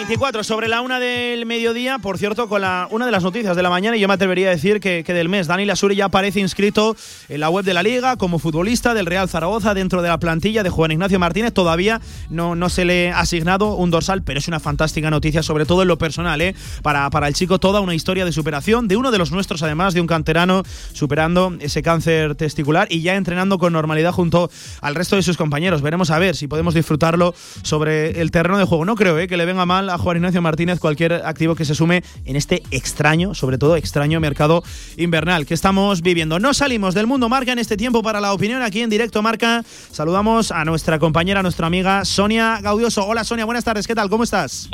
24 0.08 0.42
sobre 0.42 0.68
la 0.68 0.80
una 0.80 0.98
del 0.98 1.44
mediodía, 1.44 1.98
por 1.98 2.16
cierto, 2.16 2.48
con 2.48 2.62
la, 2.62 2.88
una 2.90 3.04
de 3.04 3.12
las 3.12 3.22
noticias 3.22 3.54
de 3.54 3.62
la 3.62 3.68
mañana, 3.68 3.94
y 3.94 4.00
yo 4.00 4.08
me 4.08 4.14
atrevería 4.14 4.48
a 4.48 4.52
decir 4.52 4.80
que, 4.80 5.02
del 5.02 5.28
mes. 5.28 5.48
Dani 5.48 5.66
Lasuri 5.66 5.96
ya 5.96 6.06
aparece 6.06 6.40
inscrito 6.40 6.96
en 7.28 7.40
la 7.40 7.50
web 7.50 7.62
de 7.62 7.74
la 7.74 7.82
Liga 7.82 8.16
como 8.16 8.38
futbolista 8.38 8.94
del 8.94 9.04
Real 9.04 9.28
Zaragoza 9.28 9.74
dentro 9.74 10.00
de 10.00 10.08
la 10.08 10.18
plantilla 10.18 10.62
de 10.62 10.70
Juan 10.70 10.92
Ignacio 10.92 11.18
Martínez. 11.18 11.52
Todavía 11.52 12.00
no, 12.30 12.54
no 12.54 12.70
se 12.70 12.86
le 12.86 13.10
ha 13.10 13.20
asignado 13.20 13.74
un 13.74 13.90
dorsal, 13.90 14.22
pero 14.22 14.38
es 14.38 14.48
una 14.48 14.60
fantástica 14.60 15.10
noticia, 15.10 15.42
sobre 15.42 15.66
todo 15.66 15.82
en 15.82 15.88
lo 15.88 15.98
personal, 15.98 16.40
¿eh? 16.40 16.54
para, 16.80 17.10
para 17.10 17.28
el 17.28 17.34
chico 17.34 17.58
toda 17.58 17.80
una 17.80 17.94
historia 17.94 18.24
de 18.24 18.32
superación, 18.32 18.88
de 18.88 18.96
uno 18.96 19.10
de 19.10 19.18
los 19.18 19.30
nuestros 19.30 19.62
además, 19.62 19.92
de 19.92 20.00
un 20.00 20.06
canterano 20.06 20.62
superando 20.94 21.54
ese 21.60 21.82
cáncer 21.82 22.34
testicular 22.34 22.88
y 22.90 23.02
ya 23.02 23.16
entrenando 23.16 23.58
con 23.58 23.74
normalidad 23.74 24.12
junto 24.12 24.50
al 24.80 24.94
resto 24.94 25.16
de 25.16 25.22
sus 25.22 25.36
compañeros. 25.36 25.82
Veremos 25.82 26.10
a 26.10 26.18
ver 26.18 26.34
si 26.34 26.46
podemos 26.46 26.72
disfrutarlo 26.72 27.34
sobre 27.60 28.22
el 28.22 28.30
terreno 28.30 28.56
de 28.56 28.64
juego. 28.64 28.86
No 28.86 28.94
creo 28.94 29.18
¿eh? 29.18 29.28
que 29.28 29.36
le 29.36 29.44
venga 29.44 29.66
mal 29.66 29.90
a 29.90 29.97
Juan 29.98 30.16
Ignacio 30.16 30.40
Martínez 30.40 30.80
cualquier 30.80 31.12
activo 31.12 31.54
que 31.54 31.64
se 31.64 31.74
sume 31.74 32.02
en 32.24 32.36
este 32.36 32.62
extraño, 32.70 33.34
sobre 33.34 33.58
todo 33.58 33.76
extraño 33.76 34.20
mercado 34.20 34.62
invernal 34.96 35.46
que 35.46 35.54
estamos 35.54 36.02
viviendo. 36.02 36.38
No 36.38 36.54
salimos 36.54 36.94
del 36.94 37.06
mundo 37.06 37.28
marca 37.28 37.52
en 37.52 37.58
este 37.58 37.76
tiempo 37.76 38.02
para 38.02 38.20
la 38.20 38.32
opinión 38.32 38.62
aquí 38.62 38.80
en 38.80 38.90
directo 38.90 39.22
marca. 39.22 39.64
Saludamos 39.90 40.52
a 40.52 40.64
nuestra 40.64 40.98
compañera, 40.98 41.40
a 41.40 41.42
nuestra 41.42 41.66
amiga 41.66 42.04
Sonia 42.04 42.60
Gaudioso. 42.62 43.06
Hola 43.06 43.24
Sonia, 43.24 43.44
buenas 43.44 43.64
tardes, 43.64 43.86
¿qué 43.86 43.94
tal? 43.94 44.08
¿Cómo 44.08 44.24
estás? 44.24 44.68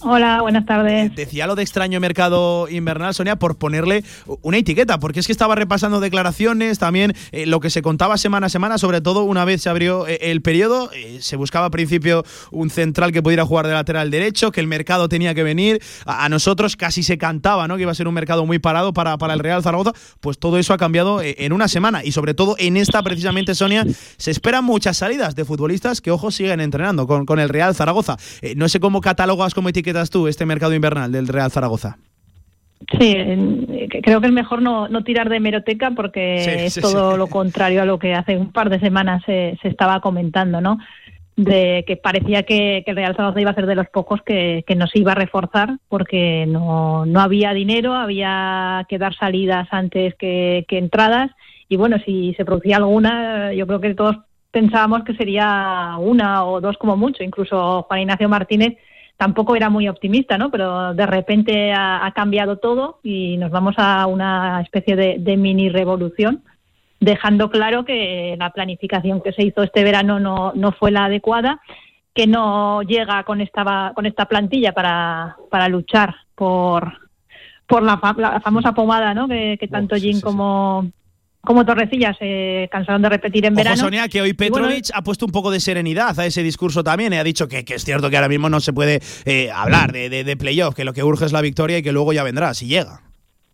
Hola, 0.00 0.42
buenas 0.42 0.64
tardes. 0.64 1.12
Decía 1.16 1.48
lo 1.48 1.56
de 1.56 1.64
extraño 1.64 1.98
mercado 1.98 2.68
invernal, 2.68 3.14
Sonia, 3.14 3.34
por 3.34 3.58
ponerle 3.58 4.04
una 4.42 4.56
etiqueta, 4.56 5.00
porque 5.00 5.18
es 5.18 5.26
que 5.26 5.32
estaba 5.32 5.56
repasando 5.56 5.98
declaraciones, 5.98 6.78
también 6.78 7.14
eh, 7.32 7.46
lo 7.46 7.58
que 7.58 7.68
se 7.68 7.82
contaba 7.82 8.16
semana 8.16 8.46
a 8.46 8.48
semana, 8.48 8.78
sobre 8.78 9.00
todo 9.00 9.24
una 9.24 9.44
vez 9.44 9.62
se 9.62 9.70
abrió 9.70 10.06
eh, 10.06 10.18
el 10.30 10.40
periodo, 10.40 10.88
eh, 10.92 11.18
se 11.20 11.34
buscaba 11.34 11.64
al 11.64 11.72
principio 11.72 12.24
un 12.52 12.70
central 12.70 13.10
que 13.10 13.24
pudiera 13.24 13.44
jugar 13.44 13.66
de 13.66 13.72
lateral 13.72 14.12
derecho, 14.12 14.52
que 14.52 14.60
el 14.60 14.68
mercado 14.68 15.08
tenía 15.08 15.34
que 15.34 15.42
venir, 15.42 15.82
a, 16.06 16.28
nosotros 16.28 16.76
casi 16.76 17.02
se 17.02 17.18
cantaba, 17.18 17.66
¿no? 17.66 17.74
Que 17.74 17.82
iba 17.82 17.90
a 17.90 17.96
ser 17.96 18.06
un 18.06 18.14
mercado 18.14 18.46
muy 18.46 18.60
parado 18.60 18.92
para, 18.92 19.18
para 19.18 19.34
el 19.34 19.40
Real 19.40 19.64
Zaragoza, 19.64 19.94
pues 20.20 20.38
todo 20.38 20.58
eso 20.58 20.72
ha 20.72 20.78
cambiado 20.78 21.20
en 21.24 21.52
una 21.52 21.66
semana 21.66 22.04
y 22.04 22.12
sobre 22.12 22.34
todo 22.34 22.54
en 22.60 22.76
esta 22.76 23.02
precisamente, 23.02 23.56
Sonia, 23.56 23.84
se 24.16 24.30
esperan 24.30 24.62
muchas 24.62 24.96
salidas 24.96 25.34
de 25.34 25.44
futbolistas 25.44 26.00
que, 26.00 26.12
ojo, 26.12 26.30
siguen 26.30 26.60
entrenando 26.60 27.08
con, 27.08 27.26
con 27.26 27.40
el 27.40 27.48
Real 27.48 27.74
Zaragoza. 27.74 28.16
no 28.54 28.68
sé 28.68 28.78
cómo 28.78 29.00
catalogas 29.00 29.54
como 29.54 29.70
etiqueta 29.70 29.87
etiquetas 29.88 30.10
tú 30.10 30.28
este 30.28 30.46
mercado 30.46 30.74
invernal 30.74 31.10
del 31.10 31.28
Real 31.28 31.50
Zaragoza? 31.50 31.98
Sí, 32.92 33.16
creo 34.02 34.20
que 34.20 34.26
es 34.26 34.32
mejor 34.32 34.62
no, 34.62 34.88
tirar 35.02 35.28
de 35.28 35.36
hemeroteca 35.36 35.90
porque 35.92 36.66
es 36.66 36.74
todo 36.80 37.16
lo 37.16 37.26
contrario 37.26 37.82
a 37.82 37.84
lo 37.84 37.98
que 37.98 38.14
hace 38.14 38.36
un 38.36 38.52
par 38.52 38.70
de 38.70 38.78
semanas 38.80 39.22
se, 39.26 39.58
estaba 39.62 40.00
comentando, 40.00 40.60
¿no? 40.60 40.78
De 41.36 41.84
que 41.86 41.96
parecía 41.96 42.44
que, 42.44 42.84
el 42.86 42.96
Real 42.96 43.16
Zaragoza 43.16 43.40
iba 43.40 43.50
a 43.50 43.54
ser 43.54 43.66
de 43.66 43.74
los 43.74 43.88
pocos 43.88 44.20
que, 44.22 44.64
nos 44.76 44.94
iba 44.94 45.12
a 45.12 45.16
reforzar 45.16 45.78
porque 45.88 46.46
no, 46.46 47.04
no 47.04 47.20
había 47.20 47.52
dinero, 47.52 47.94
había 47.94 48.86
que 48.88 48.98
dar 48.98 49.14
salidas 49.14 49.68
antes 49.70 50.14
que, 50.14 50.64
que 50.68 50.78
entradas 50.78 51.30
y 51.68 51.76
bueno, 51.76 51.98
si 52.04 52.34
se 52.34 52.44
producía 52.44 52.76
alguna, 52.76 53.52
yo 53.52 53.66
creo 53.66 53.80
que 53.80 53.94
todos 53.94 54.16
pensábamos 54.50 55.04
que 55.04 55.14
sería 55.14 55.96
una 55.98 56.44
o 56.44 56.60
dos 56.60 56.78
como 56.78 56.96
mucho, 56.96 57.22
incluso 57.22 57.82
Juan 57.82 58.00
Ignacio 58.00 58.28
Martínez 58.28 58.78
tampoco 59.18 59.56
era 59.56 59.68
muy 59.68 59.88
optimista, 59.88 60.38
¿no? 60.38 60.50
Pero 60.50 60.94
de 60.94 61.04
repente 61.04 61.72
ha, 61.72 62.10
cambiado 62.14 62.56
todo 62.56 63.00
y 63.02 63.36
nos 63.36 63.50
vamos 63.50 63.74
a 63.76 64.06
una 64.06 64.62
especie 64.62 64.96
de, 64.96 65.36
mini 65.36 65.68
revolución, 65.68 66.42
dejando 67.00 67.50
claro 67.50 67.84
que 67.84 68.36
la 68.38 68.50
planificación 68.50 69.20
que 69.20 69.32
se 69.32 69.42
hizo 69.42 69.62
este 69.62 69.82
verano 69.82 70.20
no, 70.20 70.52
no 70.54 70.72
fue 70.72 70.92
la 70.92 71.06
adecuada, 71.06 71.60
que 72.14 72.28
no 72.28 72.82
llega 72.82 73.24
con 73.24 73.40
esta, 73.40 73.92
con 73.94 74.06
esta 74.06 74.26
plantilla 74.26 74.72
para, 74.72 75.36
para 75.50 75.68
luchar 75.68 76.14
por, 76.36 76.92
por 77.66 77.82
la, 77.82 77.98
famosa 78.40 78.72
pomada, 78.72 79.14
¿no? 79.14 79.26
Que, 79.26 79.68
tanto 79.70 79.96
Jim 79.96 80.20
como, 80.20 80.90
como 81.48 81.64
Torrecilla 81.64 82.12
se 82.12 82.68
cansaron 82.70 83.00
de 83.00 83.08
repetir 83.08 83.46
en 83.46 83.54
verano. 83.54 83.78
Sonia, 83.78 84.06
que 84.08 84.20
hoy 84.20 84.34
Petrovic 84.34 84.90
ha 84.92 85.00
puesto 85.00 85.24
un 85.24 85.32
poco 85.32 85.50
de 85.50 85.60
serenidad 85.60 86.20
a 86.20 86.26
ese 86.26 86.42
discurso 86.42 86.84
también. 86.84 87.14
ha 87.14 87.24
dicho 87.24 87.48
que, 87.48 87.64
es 87.66 87.84
cierto 87.86 88.10
que 88.10 88.16
ahora 88.16 88.28
mismo 88.28 88.50
no 88.50 88.60
se 88.60 88.74
puede 88.74 89.00
eh, 89.24 89.50
hablar 89.50 89.90
de, 89.92 90.10
de, 90.10 90.36
playoff, 90.36 90.74
que 90.74 90.84
lo 90.84 90.92
que 90.92 91.02
urge 91.02 91.24
es 91.24 91.32
la 91.32 91.40
victoria 91.40 91.78
y 91.78 91.82
que 91.82 91.90
luego 91.90 92.12
ya 92.12 92.22
vendrá, 92.22 92.52
si 92.52 92.66
llega. 92.66 93.00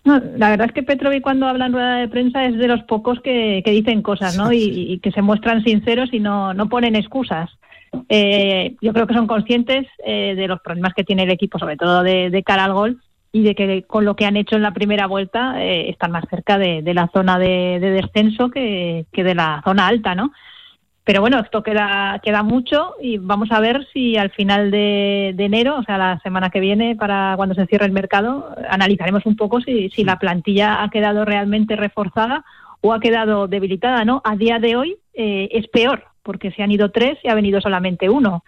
la 0.03 0.51
verdad 0.51 0.67
es 0.67 0.73
que 0.73 0.83
Petrovic 0.83 1.23
cuando 1.23 1.47
habla 1.47 1.67
en 1.67 1.73
rueda 1.73 1.99
de 1.99 2.09
prensa 2.09 2.45
es 2.47 2.59
de 2.59 2.67
los 2.67 2.83
pocos 2.83 3.21
que, 3.21 3.63
dicen 3.65 4.03
cosas, 4.03 4.37
¿no? 4.37 4.53
Y, 4.53 4.99
que 5.01 5.13
se 5.13 5.23
muestran 5.23 5.63
sinceros 5.63 6.13
y 6.13 6.19
no, 6.19 6.53
no 6.53 6.69
ponen 6.69 6.97
excusas. 6.97 7.49
Eh, 8.09 8.75
yo 8.83 8.93
creo 8.93 9.07
que 9.07 9.15
son 9.15 9.29
conscientes 9.29 9.87
eh, 10.05 10.35
de 10.35 10.49
los 10.49 10.61
problemas 10.63 10.95
que 10.95 11.05
tiene 11.05 11.23
el 11.23 11.31
equipo, 11.31 11.61
sobre 11.61 11.77
todo 11.77 12.03
de, 12.03 12.29
de 12.29 12.43
cara 12.43 12.65
al 12.65 12.73
gol, 12.73 13.01
y 13.35 13.43
de 13.43 13.57
que 13.57 13.83
con 13.83 14.05
lo 14.05 14.14
que 14.14 14.26
han 14.26 14.37
hecho 14.37 14.55
en 14.55 14.62
la 14.62 14.71
primera 14.71 15.09
vuelta 15.09 15.61
eh, 15.61 15.91
están 15.91 16.12
más 16.12 16.23
cerca 16.31 16.57
de, 16.57 16.95
la 16.95 17.11
zona 17.12 17.37
de, 17.37 17.81
descenso 17.81 18.49
que, 18.49 19.07
de 19.12 19.35
la 19.35 19.61
zona 19.64 19.88
alta, 19.88 20.14
¿no? 20.14 20.31
Pero 21.03 21.21
bueno, 21.21 21.41
esto 21.41 21.64
queda, 21.64 22.21
queda 22.23 22.45
mucho 22.45 22.95
y 23.03 23.19
vamos 23.19 23.50
a 23.50 23.59
ver 23.59 23.88
si 23.93 24.17
al 24.17 24.31
final 24.31 24.71
de, 24.71 25.35
enero, 25.37 25.79
o 25.81 25.83
sea, 25.83 25.99
la 25.99 26.21
semana 26.21 26.50
que 26.50 26.61
viene, 26.61 26.95
para 26.95 27.35
cuando 27.37 27.57
se 27.57 27.67
cierre 27.67 27.87
el 27.87 27.93
mercado, 27.93 28.55
analizaremos 28.71 29.26
un 29.26 29.35
poco 29.35 29.61
si, 29.61 29.91
si 29.91 30.05
la 30.05 30.21
plantilla 30.21 30.85
ha 30.85 30.88
quedado 30.88 31.25
realmente 31.25 31.75
reforzada 31.75 32.45
o 32.83 32.93
ha 32.93 33.00
quedado 33.00 33.49
debilitada, 33.49 34.05
¿no? 34.05 34.23
A 34.25 34.37
día 34.37 34.61
de 34.61 34.76
hoy 34.76 34.97
eh, 35.12 35.49
es 35.50 35.67
peor, 35.67 36.05
porque 36.23 36.53
se 36.53 36.62
han 36.62 36.71
ido 36.71 36.93
tres 36.93 37.19
y 37.25 37.29
ha 37.29 37.35
venido 37.35 37.61
solamente 37.61 38.09
uno. 38.09 38.45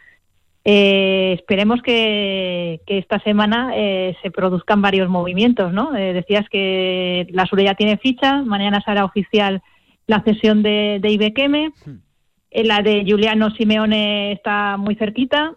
Eh, 0.69 1.35
esperemos 1.39 1.81
que, 1.81 2.81
esta 2.89 3.21
semana 3.21 3.71
eh, 3.77 4.17
se 4.21 4.33
produzcan 4.33 4.83
varios 4.83 5.09
movimientos, 5.09 5.73
¿no? 5.73 5.95
Eh, 5.95 6.13
decías 6.13 6.49
que 6.49 7.25
la 7.31 7.47
Sure 7.47 7.63
ya 7.63 7.75
tiene 7.75 7.99
ficha, 7.99 8.43
mañana 8.43 8.83
será 8.85 9.05
oficial 9.05 9.63
la 10.09 10.23
cesión 10.23 10.65
de, 10.65 10.99
de 11.01 11.11
Ibequeme, 11.11 11.69
hmm. 11.69 11.93
la 12.65 12.83
de 12.83 13.05
Juliano 13.09 13.53
Simeone 13.53 14.33
está 14.33 14.77
muy 14.77 14.97
cerquita, 14.97 15.55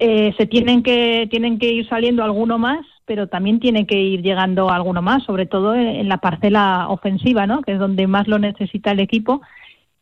se 0.00 0.46
tienen 0.50 0.82
que 0.82 1.28
tienen 1.30 1.60
que 1.60 1.70
ir 1.70 1.88
saliendo 1.88 2.24
alguno 2.24 2.58
más, 2.58 2.84
pero 3.04 3.28
también 3.28 3.60
tiene 3.60 3.86
que 3.86 4.00
ir 4.00 4.22
llegando 4.22 4.68
alguno 4.68 5.00
más, 5.00 5.22
sobre 5.22 5.46
todo 5.46 5.76
en, 5.76 6.08
la 6.08 6.18
parcela 6.18 6.88
ofensiva, 6.88 7.46
¿no? 7.46 7.62
Que 7.62 7.74
es 7.74 7.78
donde 7.78 8.08
más 8.08 8.26
lo 8.26 8.40
necesita 8.40 8.90
el 8.90 8.98
equipo 8.98 9.42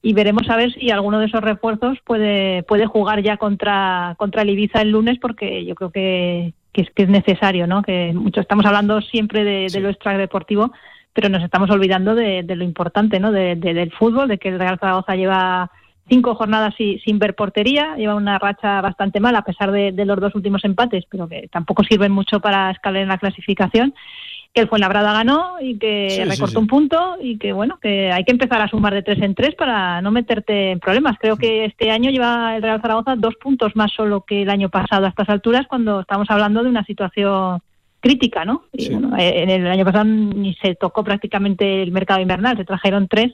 y 0.02 0.14
veremos 0.14 0.50
a 0.50 0.56
ver 0.56 0.72
si 0.72 0.90
alguno 0.90 1.20
de 1.20 1.26
esos 1.26 1.40
refuerzos 1.40 1.98
puede, 2.04 2.64
puede 2.64 2.86
jugar 2.86 3.22
ya 3.22 3.36
contra, 3.36 4.16
contra 4.18 4.42
el 4.42 4.50
Ibiza 4.50 4.82
el 4.82 4.90
lunes, 4.90 5.18
porque 5.20 5.64
yo 5.64 5.76
creo 5.76 5.90
que, 5.90 6.52
que, 6.72 6.82
es, 6.82 6.90
que 6.90 7.04
es 7.04 7.08
necesario, 7.08 7.68
¿no? 7.68 7.82
Que 7.82 8.12
mucho 8.12 8.40
estamos 8.40 8.66
hablando 8.66 9.00
siempre 9.00 9.44
de, 9.44 9.68
de 9.72 9.80
lo 9.80 9.90
extradeportivo, 9.90 10.72
pero 11.12 11.28
nos 11.28 11.44
estamos 11.44 11.70
olvidando 11.70 12.16
de, 12.16 12.42
de 12.42 12.56
lo 12.56 12.64
importante, 12.64 13.20
¿no? 13.20 13.30
De, 13.30 13.54
del 13.54 13.92
fútbol, 13.92 14.26
de 14.26 14.38
que 14.38 14.48
el 14.48 14.58
Real 14.58 14.78
Zaragoza 14.80 15.14
lleva 15.14 15.70
cinco 16.08 16.34
jornadas 16.34 16.74
sin, 16.76 16.98
sin 17.00 17.20
ver 17.20 17.36
portería, 17.36 17.94
lleva 17.96 18.16
una 18.16 18.40
racha 18.40 18.80
bastante 18.80 19.20
mala 19.20 19.38
a 19.38 19.44
pesar 19.44 19.70
de, 19.70 19.92
de 19.92 20.04
los 20.04 20.18
dos 20.18 20.34
últimos 20.34 20.64
empates, 20.64 21.04
pero 21.08 21.28
que 21.28 21.46
tampoco 21.46 21.84
sirven 21.84 22.10
mucho 22.10 22.40
para 22.40 22.72
escalar 22.72 23.02
en 23.02 23.08
la 23.08 23.18
clasificación 23.18 23.94
que 24.52 24.60
el 24.60 24.68
Fuenlabrada 24.68 25.12
ganó 25.12 25.56
y 25.60 25.78
que 25.78 26.24
recortó 26.28 26.60
un 26.60 26.66
punto 26.66 27.16
y 27.20 27.38
que 27.38 27.52
bueno, 27.52 27.78
que 27.80 28.12
hay 28.12 28.24
que 28.24 28.32
empezar 28.32 28.60
a 28.60 28.68
sumar 28.68 28.92
de 28.92 29.02
tres 29.02 29.22
en 29.22 29.34
tres 29.34 29.54
para 29.54 30.02
no 30.02 30.10
meterte 30.10 30.72
en 30.72 30.80
problemas. 30.80 31.16
Creo 31.18 31.36
que 31.36 31.64
este 31.64 31.90
año 31.90 32.10
lleva 32.10 32.54
el 32.56 32.62
Real 32.62 32.80
Zaragoza 32.82 33.16
dos 33.16 33.34
puntos 33.36 33.74
más 33.76 33.92
solo 33.92 34.22
que 34.22 34.42
el 34.42 34.50
año 34.50 34.68
pasado 34.68 35.06
a 35.06 35.08
estas 35.08 35.28
alturas 35.30 35.66
cuando 35.66 36.00
estamos 36.00 36.30
hablando 36.30 36.62
de 36.62 36.68
una 36.68 36.84
situación 36.84 37.60
crítica, 38.00 38.44
¿no? 38.44 38.64
en 38.72 39.48
el 39.48 39.66
año 39.68 39.84
pasado 39.84 40.04
ni 40.04 40.54
se 40.54 40.74
tocó 40.74 41.04
prácticamente 41.04 41.82
el 41.82 41.92
mercado 41.92 42.20
invernal, 42.20 42.56
se 42.56 42.64
trajeron 42.64 43.06
tres 43.06 43.32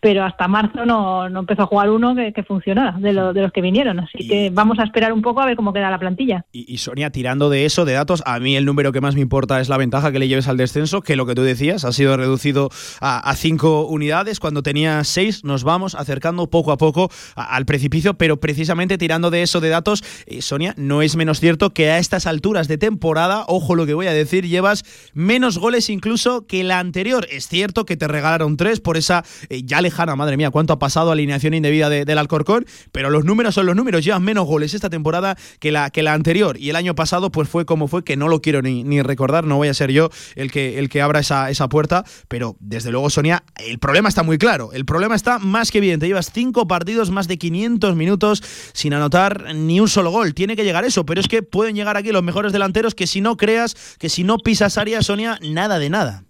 pero 0.00 0.24
hasta 0.24 0.48
marzo 0.48 0.86
no, 0.86 1.28
no 1.28 1.40
empezó 1.40 1.62
a 1.62 1.66
jugar 1.66 1.90
uno 1.90 2.14
que, 2.14 2.32
que 2.32 2.42
funcionara 2.42 2.92
de, 2.98 3.12
de, 3.12 3.42
los 3.42 3.52
que 3.52 3.60
vinieron. 3.60 4.00
Así 4.00 4.26
que 4.26 4.50
vamos 4.50 4.78
a 4.78 4.84
esperar 4.84 5.12
un 5.12 5.20
poco 5.20 5.40
a 5.40 5.46
ver 5.46 5.56
cómo 5.56 5.72
queda 5.72 5.90
la 5.90 5.98
plantilla. 5.98 6.46
Y, 6.52 6.78
Sonia, 6.78 7.10
tirando 7.10 7.50
de 7.50 7.66
eso, 7.66 7.84
de 7.84 7.92
datos, 7.92 8.22
a 8.24 8.40
mí 8.40 8.56
el 8.56 8.64
número 8.64 8.92
que 8.92 9.00
más 9.00 9.14
me 9.14 9.20
importa 9.20 9.60
es 9.60 9.68
la 9.68 9.76
ventaja 9.76 10.10
que 10.10 10.18
le 10.18 10.28
lleves 10.28 10.48
al 10.48 10.56
descenso, 10.56 11.02
que 11.02 11.16
lo 11.16 11.26
que 11.26 11.34
tú 11.34 11.42
decías 11.42 11.84
ha 11.84 11.92
sido 11.92 12.16
reducido 12.16 12.70
a, 13.00 13.34
cinco 13.36 13.86
unidades. 13.86 14.40
Cuando 14.40 14.62
tenía 14.62 15.04
seis, 15.04 15.44
nos 15.44 15.64
vamos 15.64 15.94
acercando 15.94 16.48
poco 16.48 16.72
a 16.72 16.78
poco 16.78 17.10
al 17.34 17.66
precipicio, 17.66 18.14
pero 18.14 18.38
precisamente 18.38 18.96
tirando 18.96 19.30
de 19.30 19.42
eso 19.42 19.60
de 19.60 19.68
datos, 19.68 20.02
eh, 20.26 20.40
Sonia, 20.40 20.74
no 20.76 21.02
es 21.02 21.16
menos 21.16 21.40
cierto 21.40 21.70
que 21.70 21.90
a 21.90 21.98
estas 21.98 22.26
alturas 22.26 22.68
de 22.68 22.78
temporada, 22.78 23.44
ojo 23.48 23.74
lo 23.74 23.86
que 23.86 23.94
voy 23.94 24.06
a 24.06 24.12
decir, 24.12 24.46
llevas 24.46 24.84
menos 25.12 25.58
goles 25.58 25.90
incluso 25.90 26.46
que 26.46 26.64
la 26.64 26.78
anterior. 26.78 27.26
Es 27.30 27.48
cierto 27.48 27.84
que 27.84 27.96
te 27.96 28.08
regalaron 28.08 28.56
tres 28.56 28.80
por 28.80 28.96
esa 28.96 29.24
eh, 29.48 29.62
ya 29.64 29.80
le 29.80 29.89
madre 30.16 30.36
mía, 30.36 30.50
cuánto 30.50 30.72
ha 30.72 30.78
pasado 30.78 31.10
alineación 31.10 31.54
indebida 31.54 31.88
del 31.88 32.18
Alcorcón, 32.18 32.66
pero 32.92 33.10
los 33.10 33.24
números 33.24 33.54
son 33.54 33.66
los 33.66 33.76
números, 33.76 34.04
llevan 34.04 34.22
menos 34.22 34.46
goles 34.46 34.74
esta 34.74 34.90
temporada 34.90 35.36
que 35.58 35.72
la, 35.72 35.90
que 35.90 36.02
la 36.02 36.14
anterior 36.14 36.56
y 36.58 36.70
el 36.70 36.76
año 36.76 36.94
pasado 36.94 37.30
pues 37.30 37.48
fue 37.48 37.64
como 37.64 37.88
fue, 37.88 38.04
que 38.04 38.16
no 38.16 38.28
lo 38.28 38.40
quiero 38.40 38.62
ni, 38.62 38.84
ni 38.84 39.02
recordar, 39.02 39.44
no 39.44 39.56
voy 39.56 39.68
a 39.68 39.74
ser 39.74 39.90
yo 39.90 40.10
el 40.36 40.50
que, 40.50 40.78
el 40.78 40.88
que 40.88 41.02
abra 41.02 41.20
esa, 41.20 41.50
esa 41.50 41.68
puerta, 41.68 42.04
pero 42.28 42.56
desde 42.60 42.90
luego 42.90 43.10
Sonia, 43.10 43.44
el 43.56 43.78
problema 43.78 44.08
está 44.08 44.22
muy 44.22 44.38
claro, 44.38 44.72
el 44.72 44.84
problema 44.84 45.14
está 45.14 45.38
más 45.38 45.70
que 45.70 45.78
evidente, 45.78 46.06
llevas 46.06 46.30
cinco 46.32 46.66
partidos, 46.66 47.10
más 47.10 47.28
de 47.28 47.38
500 47.38 47.96
minutos 47.96 48.42
sin 48.72 48.94
anotar 48.94 49.54
ni 49.54 49.80
un 49.80 49.88
solo 49.88 50.10
gol, 50.10 50.34
tiene 50.34 50.56
que 50.56 50.64
llegar 50.64 50.84
eso, 50.84 51.04
pero 51.04 51.20
es 51.20 51.28
que 51.28 51.42
pueden 51.42 51.74
llegar 51.74 51.96
aquí 51.96 52.12
los 52.12 52.22
mejores 52.22 52.52
delanteros 52.52 52.94
que 52.94 53.06
si 53.06 53.20
no 53.20 53.36
creas, 53.36 53.76
que 53.98 54.08
si 54.08 54.24
no 54.24 54.38
pisas 54.38 54.78
área, 54.78 55.02
Sonia, 55.02 55.38
nada 55.42 55.78
de 55.78 55.90
nada. 55.90 56.24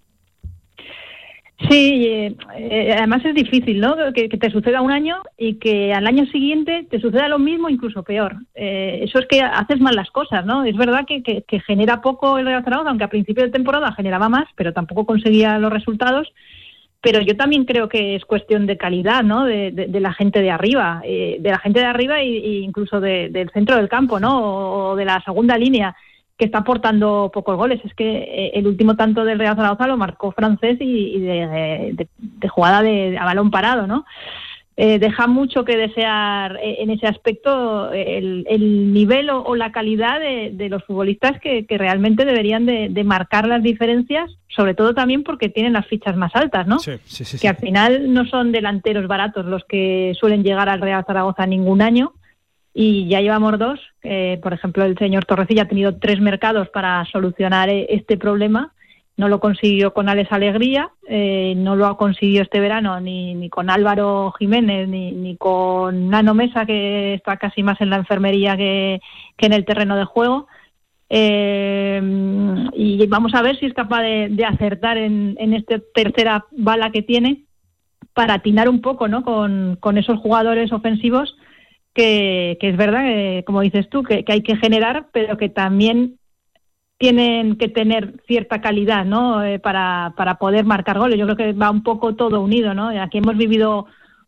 Sí, 1.69 2.07
eh, 2.07 2.95
además 2.97 3.23
es 3.25 3.35
difícil, 3.35 3.81
¿no? 3.81 3.95
Que, 4.15 4.29
te 4.29 4.51
suceda 4.51 4.81
un 4.81 4.91
año 4.91 5.23
y 5.37 5.55
que 5.55 5.93
al 5.93 6.07
año 6.07 6.25
siguiente 6.27 6.87
te 6.89 7.01
suceda 7.01 7.29
lo 7.29 7.39
mismo, 7.39 7.69
incluso 7.69 8.03
peor. 8.03 8.37
Eh, 8.55 9.01
eso 9.03 9.19
es 9.19 9.27
que 9.27 9.43
haces 9.43 9.79
mal 9.79 9.95
las 9.95 10.11
cosas, 10.11 10.47
¿no? 10.47 10.65
Es 10.65 10.77
verdad 10.77 11.05
que, 11.07 11.23
que, 11.23 11.61
genera 11.61 12.01
poco 12.01 12.39
el 12.39 12.47
Real 12.47 12.65
Zaragoza, 12.65 12.89
aunque 12.89 13.05
a 13.05 13.11
principio 13.11 13.45
de 13.45 13.51
temporada 13.51 13.93
generaba 13.93 14.31
más, 14.31 14.49
pero 14.57 14.73
tampoco 14.73 15.05
conseguía 15.05 15.59
los 15.59 15.73
resultados. 15.73 16.33
Pero 17.03 17.21
yo 17.21 17.37
también 17.37 17.65
creo 17.65 17.89
que 17.89 18.15
es 18.15 18.25
cuestión 18.25 18.67
de 18.67 18.79
calidad, 18.79 19.23
¿no? 19.23 19.45
De, 19.45 19.71
de, 19.71 20.01
la 20.01 20.13
gente 20.13 20.41
de 20.41 20.51
arriba, 20.51 21.03
de 21.05 21.41
la 21.43 21.59
gente 21.59 21.81
de 21.81 21.87
arriba 21.87 22.21
e, 22.21 22.61
incluso 22.61 23.01
del 23.01 23.51
centro 23.53 23.77
del 23.77 23.89
campo, 23.89 24.21
¿no? 24.21 24.91
o 24.93 24.97
de 24.97 25.07
la 25.07 25.23
segunda 25.23 25.57
línea 25.57 25.95
que 26.41 26.47
está 26.47 26.59
aportando 26.59 27.31
pocos 27.33 27.57
goles. 27.57 27.81
Es 27.85 27.95
que 27.95 28.09
eh, 28.09 28.53
el 28.55 28.67
último 28.67 28.97
tanto 28.97 29.25
del 29.25 29.39
Real 29.39 29.55
Zaragoza 29.55 29.87
lo 29.87 29.99
marcó 29.99 30.33
francés 30.33 30.79
y, 30.81 31.21
de, 31.21 32.09
jugada 32.49 32.83
de, 32.83 33.19
a 33.19 33.27
balón 33.27 33.51
parado, 33.51 33.87
¿no? 33.87 34.07
eh, 34.83 34.99
deja 34.99 35.27
mucho 35.27 35.67
que 35.67 35.77
desear 35.77 36.57
eh, 36.63 36.77
en 36.79 36.89
ese 36.89 37.07
aspecto 37.07 37.93
el, 37.93 38.93
nivel 38.95 39.29
o, 39.29 39.55
la 39.55 39.73
calidad 39.73 40.19
de, 40.19 40.69
los 40.71 40.83
futbolistas 40.85 41.39
que, 41.43 41.67
realmente 41.69 42.25
deberían 42.25 42.65
de, 42.65 43.05
marcar 43.05 43.47
las 43.47 43.63
diferencias, 43.63 44.31
sobre 44.49 44.73
todo 44.73 44.95
también 44.95 45.23
porque 45.23 45.51
tienen 45.51 45.75
las 45.75 45.87
fichas 45.87 46.17
más 46.17 46.35
altas, 46.35 46.67
¿no? 46.67 46.79
que 46.79 47.49
al 47.49 47.57
final 47.57 48.15
no 48.15 48.25
son 48.25 48.53
delanteros 48.53 49.07
baratos 49.07 49.45
los 49.45 49.65
que 49.67 50.15
suelen 50.19 50.43
llegar 50.43 50.71
al 50.71 50.81
Real 50.81 51.05
Zaragoza 51.07 51.45
ningún 51.45 51.83
año 51.83 52.15
y 52.73 53.09
ya 53.09 53.21
llevamos 53.21 53.59
dos. 53.59 53.81
por 54.43 54.53
ejemplo, 54.53 54.85
el 54.85 54.97
señor 54.99 55.25
Torrecilla 55.25 55.63
ha 55.63 55.69
tenido 55.69 55.97
tres 55.99 56.21
mercados 56.21 56.69
para 56.69 57.05
solucionar 57.07 57.69
este 57.69 58.17
problema 58.17 58.73
no 59.21 59.29
lo 59.29 59.39
consiguió 59.39 59.93
con 59.93 60.09
Alex 60.09 60.33
Alegría, 60.33 60.91
eh, 61.07 61.53
no 61.55 61.77
lo 61.77 61.87
ha 61.87 61.99
conseguido 61.99 62.43
este 62.43 62.59
verano 62.59 62.99
ni, 63.01 63.35
ni 63.35 63.51
con 63.51 63.69
Álvaro 63.69 64.33
Jiménez, 64.39 64.89
ni, 64.89 65.13
ni, 65.13 65.37
con 65.37 66.09
Nano 66.09 66.33
Mesa, 66.33 66.65
que 66.65 67.13
está 67.15 67.37
casi 67.37 67.63
más 67.63 67.79
en 67.83 67.91
la 67.91 67.97
enfermería 67.97 68.57
que, 68.57 68.99
en 69.37 69.53
el 69.53 69.67
terreno 69.67 69.95
de 69.97 70.07
juego. 70.07 70.47
Eh, 71.11 72.01
y 72.73 73.07
vamos 73.09 73.35
a 73.35 73.43
ver 73.43 73.59
si 73.59 73.67
es 73.67 73.75
capaz 73.75 74.01
de, 74.01 74.45
acertar 74.49 74.97
en, 74.97 75.37
en 75.39 75.53
esta 75.53 75.79
tercera 75.95 76.47
bala 76.53 76.91
que 76.91 77.03
tiene 77.03 77.43
para 78.15 78.35
atinar 78.35 78.71
un 78.71 78.81
poco 78.81 79.07
¿no? 79.07 79.23
con, 79.23 79.77
con 79.81 79.99
esos 79.99 80.19
jugadores 80.19 80.73
ofensivos 80.73 81.37
que, 81.95 82.59
que 82.61 82.69
es 82.69 82.77
verdad, 82.77 83.03
que, 83.03 83.45
como 83.47 83.61
dices 83.61 83.89
tú, 83.89 84.03
que, 84.03 84.25
que 84.25 84.33
hay 84.33 84.43
que 84.43 84.57
generar, 84.57 85.09
pero 85.13 85.37
que 85.37 85.49
también 85.49 86.19
tienen 87.01 87.57
que 87.57 87.69
tener 87.69 88.21
cierta 88.27 88.61
calidad 88.61 89.07
¿no? 89.07 89.43
Eh, 89.43 89.59
para, 89.59 90.13
para 90.19 90.35
poder 90.35 90.67
marcar 90.67 90.99
goles. 90.99 91.19
Yo 91.19 91.25
creo 91.25 91.37
que 91.37 91.53
va 91.55 91.71
un 91.71 91.83
poco 91.83 92.15
todo 92.15 92.43
unido. 92.43 92.75
¿no? 92.75 92.89
Aquí 93.01 93.19
hemos 93.19 93.39
vivido 93.39 93.87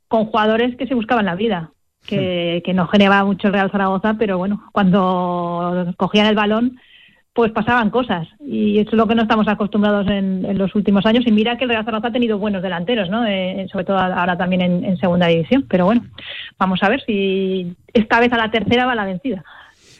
con 0.09 0.25
jugadores 0.25 0.75
que 0.77 0.87
se 0.87 0.95
buscaban 0.95 1.27
la 1.27 1.35
vida, 1.35 1.73
que, 2.07 2.63
que 2.65 2.73
no 2.73 2.87
generaba 2.89 3.25
mucho 3.25 3.49
el 3.49 3.53
Real 3.53 3.71
Zaragoza, 3.71 4.15
pero 4.19 4.39
bueno, 4.39 4.65
cuando 4.73 5.93
cogían 5.99 6.27
el 6.27 6.35
balón, 6.35 6.79
pues 7.33 7.51
pasaban 7.53 7.91
cosas. 7.91 8.29
Y 8.41 8.79
eso 8.79 8.91
es 8.91 8.97
lo 8.97 9.07
que 9.07 9.15
no 9.15 9.23
estamos 9.23 9.49
acostumbrados 9.49 10.07
en, 10.09 10.59
los 10.59 10.75
últimos 10.75 11.07
años. 11.07 11.27
Y 11.27 11.33
mira 11.33 11.57
que 11.57 11.65
el 11.65 11.71
Real 11.71 11.85
Zaragoza 11.85 12.09
ha 12.09 12.13
tenido 12.13 12.39
buenos 12.39 12.63
delanteros, 12.63 13.09
¿no? 13.09 13.27
Eh, 13.27 13.67
sobre 13.71 13.85
todo 13.85 13.99
ahora 13.99 14.37
también 14.37 14.61
en, 14.61 14.85
en 14.85 14.97
segunda 14.99 15.29
división. 15.29 15.65
Pero 15.69 15.87
bueno, 15.87 16.03
vamos 16.59 16.83
a 16.83 16.89
ver 16.89 17.03
si 17.05 17.75
esta 17.93 18.21
vez 18.21 18.33
a 18.33 18.39
la 18.39 18.51
tercera 18.51 18.87
va 18.87 18.95
la 18.95 19.05
vencida. 19.05 19.45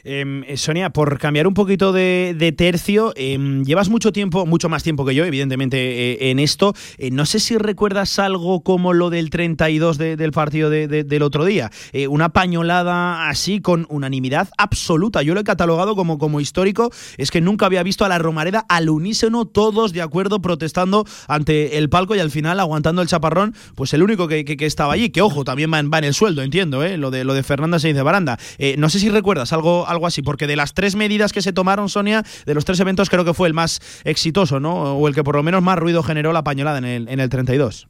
Em, 0.05 0.43
eh, 0.43 0.57
Sonia, 0.57 0.89
por 0.89 1.17
cambiar 1.17 1.47
un 1.47 1.53
poquito 1.53 1.93
de, 1.93 2.53
tercio, 2.57 3.13
em, 3.15 3.63
llevas 3.63 3.87
mucho 3.87 4.11
tiempo, 4.11 4.45
mucho 4.45 4.67
más 4.67 4.83
tiempo 4.83 5.05
que 5.05 5.15
yo, 5.15 5.23
evidentemente, 5.23 5.77
eh, 5.77 6.31
en 6.31 6.39
esto. 6.39 6.73
Eh, 6.97 7.09
no 7.09 7.25
sé 7.25 7.39
si 7.39 7.57
recuerdas 7.57 8.19
algo 8.19 8.63
como 8.63 8.91
lo 8.91 9.09
del 9.09 9.29
32 9.29 9.97
del 9.97 10.31
partido 10.31 10.69
del 10.69 11.23
otro 11.23 11.45
día. 11.45 11.71
una 12.09 12.29
pañolada 12.29 13.29
así, 13.29 13.61
con 13.61 13.85
unanimidad 13.89 14.49
absoluta. 14.57 15.21
Yo 15.21 15.33
lo 15.33 15.39
he 15.39 15.43
catalogado 15.43 15.95
como, 15.95 16.17
como 16.17 16.41
histórico. 16.41 16.91
Es 17.17 17.31
que 17.31 17.39
nunca 17.39 17.65
había 17.65 17.83
visto 17.83 18.03
a 18.03 18.09
la 18.09 18.17
Romareda 18.17 18.65
al 18.67 18.89
unísono, 18.89 19.45
todos 19.45 19.93
de 19.93 20.01
acuerdo, 20.01 20.41
protestando 20.41 21.05
ante 21.27 21.77
el 21.77 21.89
palco 21.89 22.15
y 22.15 22.19
al 22.19 22.31
final 22.31 22.59
aguantando 22.59 23.01
el 23.01 23.07
chaparrón. 23.07 23.55
Pues 23.75 23.93
el 23.93 24.03
único 24.03 24.27
que, 24.27 24.43
estaba 24.59 24.93
allí, 24.93 25.09
que 25.09 25.21
ojo, 25.21 25.43
también 25.43 25.71
va 25.71 25.79
en, 25.79 26.03
el 26.03 26.13
sueldo, 26.13 26.41
entiendo, 26.41 26.83
lo, 26.97 27.11
de, 27.11 27.23
lo 27.23 27.33
de 27.33 27.43
Fernanda 27.43 27.79
se 27.79 27.89
dice 27.89 28.01
Baranda. 28.01 28.37
no 28.77 28.89
sé 28.89 28.99
si 28.99 29.09
recuerdas 29.09 29.53
algo 29.53 29.87
algo 29.93 30.07
así, 30.07 30.21
porque 30.21 30.47
de 30.47 30.55
las 30.55 30.73
tres 30.73 30.95
medidas 30.95 31.31
que 31.31 31.41
se 31.41 31.53
tomaron, 31.53 31.89
Sonia, 31.89 32.23
de 32.45 32.53
los 32.53 32.65
tres 32.65 32.79
eventos 32.79 33.09
creo 33.09 33.23
que 33.23 33.33
fue 33.33 33.47
el 33.47 33.53
más 33.53 33.79
exitoso, 34.03 34.59
¿no? 34.59 34.95
O 34.95 35.07
el 35.07 35.15
que 35.15 35.23
por 35.23 35.35
lo 35.35 35.43
menos 35.43 35.63
más 35.63 35.77
ruido 35.77 36.03
generó 36.03 36.33
la 36.33 36.43
pañolada 36.43 36.77
en 36.79 36.85
el, 36.85 37.07
en 37.07 37.19
el 37.19 37.29
32. 37.29 37.87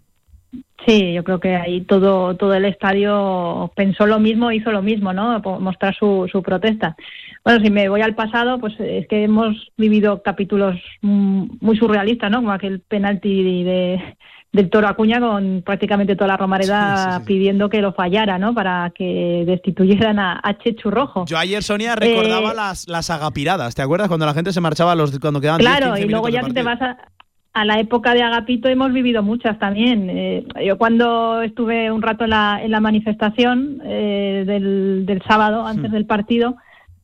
Sí, 0.86 1.14
yo 1.14 1.24
creo 1.24 1.40
que 1.40 1.56
ahí 1.56 1.82
todo, 1.82 2.36
todo 2.36 2.54
el 2.54 2.66
estadio 2.66 3.72
pensó 3.76 4.06
lo 4.06 4.20
mismo, 4.20 4.52
hizo 4.52 4.72
lo 4.72 4.82
mismo, 4.82 5.14
¿no? 5.14 5.40
Mostrar 5.60 5.96
su, 5.96 6.28
su 6.30 6.44
protesta. 6.44 6.96
Bueno, 7.44 7.64
si 7.64 7.70
me 7.70 7.90
voy 7.90 8.02
al 8.02 8.16
pasado, 8.16 8.58
pues 8.60 8.74
es 8.80 9.06
que 9.08 9.24
hemos 9.24 9.56
vivido 9.78 10.22
capítulos 10.24 10.80
muy 11.02 11.78
surrealistas, 11.78 12.32
¿no? 12.32 12.38
Como 12.38 12.54
aquel 12.54 12.80
penalti 12.80 13.64
de, 13.64 14.16
del 14.54 14.70
Toro 14.70 14.88
Acuña 14.88 15.20
con 15.20 15.62
prácticamente 15.66 16.16
toda 16.16 16.30
la 16.30 16.38
Romareda 16.38 17.22
pidiendo 17.26 17.70
que 17.70 17.82
lo 17.82 17.92
fallara, 17.92 18.38
¿no? 18.38 18.54
Para 18.54 18.94
que 18.96 19.44
destituyeran 19.46 20.20
a, 20.20 20.58
Chechu 20.64 20.90
Rojo. 20.90 21.26
Yo 21.26 21.38
ayer, 21.38 21.62
Sonia, 21.64 21.96
recordaba 21.96 22.52
eh, 22.52 22.56
las, 22.56 22.88
las 22.88 23.10
agapiradas, 23.10 23.76
¿te 23.76 23.82
acuerdas? 23.82 24.08
Cuando 24.08 24.26
la 24.26 24.34
gente 24.34 24.54
se 24.54 24.62
marchaba 24.62 24.96
los, 24.96 25.20
cuando 25.20 25.42
quedaban 25.42 25.60
Claro, 25.60 25.98
y 25.98 26.06
luego 26.06 26.30
ya 26.30 26.44
si 26.44 26.54
te 26.54 26.64
vas 26.64 26.80
a, 26.82 27.66
la 27.66 27.80
época 27.80 28.14
de 28.14 28.24
Agapito 28.24 28.70
hemos 28.70 28.94
vivido 28.94 29.22
muchas 29.22 29.60
también. 29.60 30.10
Eh, 30.10 30.46
yo 30.66 30.78
cuando 30.78 31.42
estuve 31.42 31.92
un 31.92 32.02
rato 32.02 32.24
en 32.24 32.30
la, 32.30 32.62
en 32.64 32.72
la 32.72 32.80
manifestación 32.80 33.82
eh, 33.84 34.44
del, 34.46 35.06
del, 35.06 35.22
sábado, 35.24 35.66
antes 35.66 35.90
hmm. 35.90 35.94
del 35.94 36.06
partido, 36.06 36.56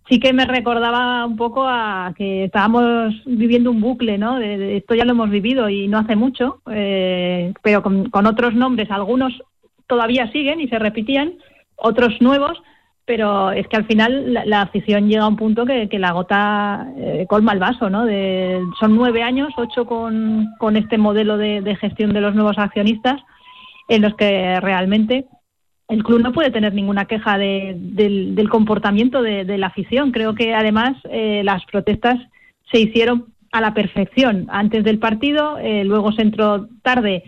sí 0.09 0.19
que 0.19 0.33
me 0.33 0.45
recordaba 0.45 1.25
un 1.25 1.37
poco 1.37 1.65
a 1.65 2.13
que 2.17 2.45
estábamos 2.45 3.13
viviendo 3.25 3.69
un 3.69 3.79
bucle, 3.79 4.17
¿no? 4.17 4.39
De, 4.39 4.77
esto 4.77 4.95
ya 4.95 5.05
lo 5.05 5.11
hemos 5.11 5.29
vivido 5.29 5.69
y 5.69 5.87
no 5.87 5.99
hace 5.99 6.15
mucho, 6.15 6.61
eh, 6.71 7.53
pero 7.61 7.83
con, 7.83 8.25
otros 8.25 8.55
nombres. 8.55 8.89
Algunos 8.89 9.41
todavía 9.87 10.31
siguen 10.31 10.59
y 10.59 10.67
se 10.67 10.79
repetían, 10.79 11.33
otros 11.75 12.19
nuevos, 12.21 12.61
pero 13.05 13.51
es 13.51 13.67
que 13.67 13.77
al 13.77 13.85
final 13.85 14.33
la, 14.45 14.61
afición 14.61 15.07
llega 15.07 15.23
a 15.23 15.27
un 15.27 15.37
punto 15.37 15.65
que, 15.65 15.87
la 15.93 16.11
gota 16.11 16.87
eh, 16.97 17.25
colma 17.29 17.53
el 17.53 17.59
vaso, 17.59 17.89
¿no? 17.89 18.05
De, 18.05 18.61
son 18.79 18.95
nueve 18.95 19.21
años, 19.21 19.53
ocho 19.57 19.85
con, 19.85 20.47
con 20.57 20.75
este 20.75 20.97
modelo 20.97 21.37
de 21.37 21.77
gestión 21.79 22.13
de 22.13 22.21
los 22.21 22.33
nuevos 22.33 22.57
accionistas, 22.57 23.21
en 23.87 24.01
los 24.01 24.15
que 24.15 24.59
realmente 24.59 25.25
el 25.89 26.03
club 26.03 26.21
no 26.21 26.31
puede 26.31 26.51
tener 26.51 26.73
ninguna 26.73 27.05
queja 27.05 27.37
del, 27.39 28.47
comportamiento 28.49 29.23
de, 29.23 29.57
la 29.57 29.67
afición. 29.67 30.11
Creo 30.11 30.35
que 30.35 30.53
además 30.53 30.95
eh, 31.09 31.41
las 31.43 31.65
protestas 31.65 32.19
se 32.71 32.79
hicieron 32.79 33.25
a 33.51 33.59
la 33.59 33.73
perfección 33.73 34.45
antes 34.49 34.83
del 34.83 34.99
partido, 34.99 35.57
eh, 35.57 35.83
luego 35.83 36.11
se 36.11 36.21
entró 36.21 36.67
tarde, 36.83 37.23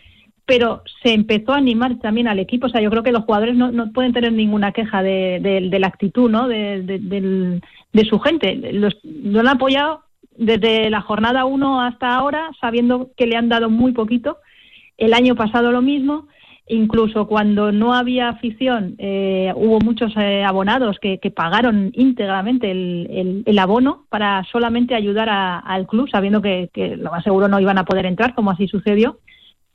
pero 0.45 0.84
se 1.02 1.13
empezó 1.13 1.54
a 1.54 1.58
animar 1.58 1.97
también 2.00 2.28
al 2.28 2.38
equipo. 2.38 2.67
O 2.67 2.69
sea, 2.69 2.82
yo 2.82 2.91
creo 2.91 3.02
que 3.02 3.12
los 3.12 3.24
jugadores 3.24 3.56
no, 3.56 3.91
pueden 3.93 4.13
tener 4.13 4.32
ninguna 4.32 4.71
queja 4.71 5.02
de, 5.02 5.67
la 5.71 5.88
actitud 5.88 6.30
¿no? 6.30 6.47
de, 6.47 7.60
su 8.08 8.19
gente. 8.19 8.56
Los, 8.74 8.95
lo 9.04 9.39
han 9.39 9.47
apoyado 9.47 10.04
desde 10.38 10.91
la 10.91 11.02
jornada 11.02 11.45
1 11.45 11.82
hasta 11.82 12.13
ahora, 12.13 12.52
sabiendo 12.60 13.10
que 13.17 13.26
le 13.26 13.38
han 13.38 13.50
dado 13.50 13.71
muy 13.71 13.91
poquito. 13.93 14.38
El 15.00 15.15
año 15.15 15.34
pasado 15.34 15.71
lo 15.71 15.82
mismo 15.82 16.28
Incluso 16.67 17.28
cuando 17.28 17.71
no 17.71 17.93
había 17.93 18.30
afición, 18.30 18.95
eh, 18.97 19.52
hubo 19.56 19.80
muchos 19.80 20.13
eh, 20.15 20.43
abonados 20.43 21.00
que, 21.02 21.19
pagaron 21.36 21.91
íntegramente 21.95 22.71
el, 22.71 23.60
abono 23.60 24.06
para 24.10 24.43
solamente 24.52 24.95
ayudar 24.95 25.28
al 25.30 25.88
club, 25.88 26.10
sabiendo 26.10 26.41
que, 26.41 26.69
lo 26.97 27.12
más 27.12 27.24
seguro 27.24 27.47
no 27.47 27.60
iban 27.60 27.78
a 27.78 27.86
poder 27.86 28.06
entrar, 28.06 28.36
como 28.36 28.52
así 28.52 28.67
sucedió. 28.67 29.19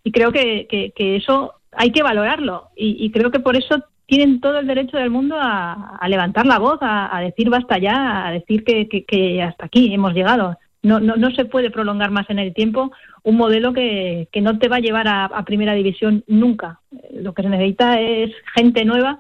Y 0.05 0.13
creo 0.13 0.33
que, 0.33 0.67
eso 0.97 1.55
hay 1.73 1.91
que 1.91 2.03
valorarlo. 2.03 2.69
Y, 2.77 3.11
creo 3.11 3.31
que 3.31 3.41
por 3.41 3.57
eso 3.57 3.83
tienen 4.07 4.41
todo 4.41 4.59
el 4.59 4.67
derecho 4.67 4.97
del 4.97 5.11
mundo 5.11 5.37
a, 5.39 6.01
levantar 6.09 6.47
la 6.47 6.59
voz, 6.59 6.79
a, 6.81 7.21
decir 7.21 7.51
basta 7.51 7.79
ya, 7.79 8.29
a 8.29 8.31
decir 8.31 8.65
que, 8.65 9.43
hasta 9.43 9.67
aquí 9.67 9.93
hemos 9.93 10.15
llegado. 10.15 10.57
No, 10.87 11.01
no, 11.01 11.17
no 11.17 11.33
se 11.33 11.45
puede 11.45 11.71
prolongar 11.71 12.13
más 12.13 12.31
en 12.31 12.39
el 12.39 12.55
tiempo 12.55 12.93
un 13.25 13.37
modelo 13.37 13.73
que, 13.73 14.29
que 14.31 14.41
no 14.41 14.59
te 14.61 14.69
va 14.69 14.77
a 14.77 14.81
llevar 14.81 15.09
a, 15.09 15.25
a, 15.25 15.45
primera 15.45 15.75
división 15.75 16.23
nunca. 16.29 16.79
Lo 17.13 17.35
que 17.35 17.43
se 17.43 17.49
necesita 17.49 18.01
es 18.01 18.31
gente 18.55 18.85
nueva 18.85 19.19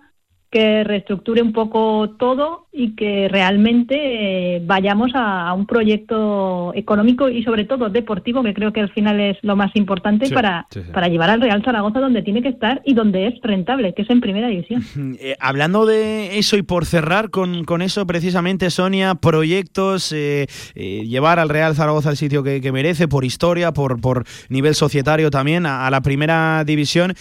que 0.50 0.84
reestructure 0.84 1.42
un 1.42 1.52
poco 1.52 2.10
todo 2.18 2.66
y 2.72 2.94
que 2.94 3.28
realmente 3.28 4.56
eh, 4.56 4.62
vayamos 4.64 5.10
a, 5.14 5.52
un 5.54 5.66
proyecto 5.66 6.72
económico 6.74 7.28
y 7.28 7.42
sobre 7.42 7.64
todo 7.64 7.88
deportivo, 7.88 8.42
que 8.42 8.54
creo 8.54 8.72
que 8.72 8.80
al 8.80 8.92
final 8.92 9.18
es 9.18 9.38
lo 9.42 9.56
más 9.56 9.74
importante 9.74 10.28
para, 10.30 10.66
para 10.92 11.08
llevar 11.08 11.30
al 11.30 11.40
Real 11.40 11.62
Zaragoza 11.64 12.00
donde 12.00 12.22
tiene 12.22 12.42
que 12.42 12.50
estar 12.50 12.82
y 12.84 12.92
donde 12.92 13.28
es 13.28 13.34
rentable, 13.42 13.94
que 13.94 14.02
es 14.02 14.10
en 14.10 14.20
primera 14.20 14.48
división. 14.48 14.84
Eh, 15.18 15.34
hablando 15.40 15.86
de 15.86 16.38
eso 16.38 16.56
y 16.56 16.62
por 16.62 16.84
cerrar 16.84 17.30
con, 17.30 17.64
con 17.64 17.80
eso 17.80 18.06
precisamente, 18.06 18.70
Sonia, 18.70 19.14
proyectos, 19.14 20.12
eh, 20.12 20.46
llevar 20.74 21.38
al 21.38 21.48
Real 21.48 21.74
Zaragoza 21.74 22.10
al 22.10 22.16
sitio 22.16 22.42
que, 22.42 22.72
merece 22.72 23.08
por 23.08 23.24
historia, 23.24 23.72
por, 23.72 24.00
por 24.00 24.24
nivel 24.50 24.74
societario 24.74 25.30
también, 25.30 25.64
a, 25.64 25.86
a 25.86 25.90
la 25.90 26.02
primera 26.02 26.64
división. 26.64 27.14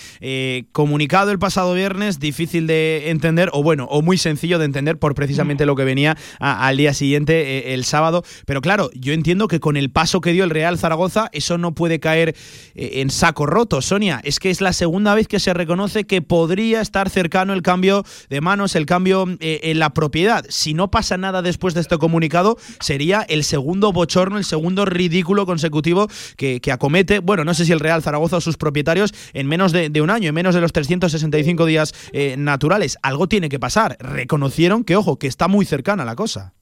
comunicado 0.71 1.31
el 1.31 1.39
pasado 1.39 1.73
viernes, 1.73 2.19
difícil 2.19 2.67
de 2.67 3.11
entender 3.11 3.24
entender, 3.25 3.49
o 3.53 3.63
bueno, 3.63 3.85
o 3.85 4.01
muy 4.01 4.17
sencillo 4.17 4.59
de 4.59 4.65
entender 4.65 4.99
por 4.99 5.15
precisamente 5.15 5.65
lo 5.65 5.75
que 5.75 5.83
venía 5.83 6.15
al 6.39 6.77
día 6.77 6.93
siguiente, 6.93 7.57
eh, 7.57 7.73
el 7.73 7.83
sábado. 7.83 8.23
Pero 8.45 8.61
claro, 8.61 8.91
yo 8.93 9.13
entiendo 9.13 9.47
que 9.47 9.59
con 9.59 9.77
el 9.77 9.89
paso 9.89 10.21
que 10.21 10.31
dio 10.31 10.43
el 10.43 10.51
Real 10.51 10.77
Zaragoza, 10.77 11.29
eso 11.31 11.57
no 11.57 11.73
puede 11.73 11.99
caer 11.99 12.35
eh, 12.75 13.01
en 13.01 13.09
saco 13.09 13.47
roto. 13.47 13.81
Sonia, 13.81 14.21
es 14.23 14.39
que 14.39 14.51
es 14.51 14.61
la 14.61 14.73
segunda 14.73 15.15
vez 15.15 15.27
que 15.27 15.39
se 15.39 15.53
reconoce 15.53 16.05
que 16.05 16.21
podría 16.21 16.81
estar 16.81 17.09
cercano 17.09 17.53
el 17.53 17.63
cambio 17.63 18.03
de 18.29 18.41
manos, 18.41 18.75
el 18.75 18.85
cambio 18.85 19.25
eh, 19.39 19.61
en 19.63 19.79
la 19.79 19.91
propiedad. 19.93 20.45
Si 20.49 20.75
no 20.75 20.91
pasa 20.91 21.17
nada 21.17 21.41
después 21.41 21.73
de 21.73 21.81
este 21.81 21.97
comunicado, 21.97 22.57
sería 22.79 23.25
el 23.27 23.43
segundo 23.43 23.91
bochorno, 23.91 24.37
el 24.37 24.45
segundo 24.45 24.85
ridículo 24.85 25.47
consecutivo 25.47 26.07
que, 26.37 26.61
acomete, 26.71 27.19
bueno, 27.19 27.43
no 27.43 27.53
sé 27.53 27.65
si 27.65 27.71
el 27.71 27.79
Real 27.79 28.03
Zaragoza 28.03 28.37
o 28.37 28.41
sus 28.41 28.57
propietarios 28.57 29.13
en 29.33 29.47
menos 29.47 29.71
de, 29.71 29.89
un 30.01 30.09
año, 30.09 30.29
en 30.29 30.35
menos 30.35 30.53
de 30.53 30.61
los 30.61 30.73
365 30.73 31.65
días 31.65 31.93
naturales. 32.37 32.97
Algo 33.05 33.27
tiene 33.27 33.49
que 33.49 33.59
pasar. 33.59 33.97
Reconocieron 33.99 34.83
que, 34.83 34.95
ojo, 34.95 35.19
que 35.19 35.27
está 35.27 35.47
muy 35.47 35.63
cercana 35.65 36.05
la 36.05 36.15
cosa. 36.15 36.53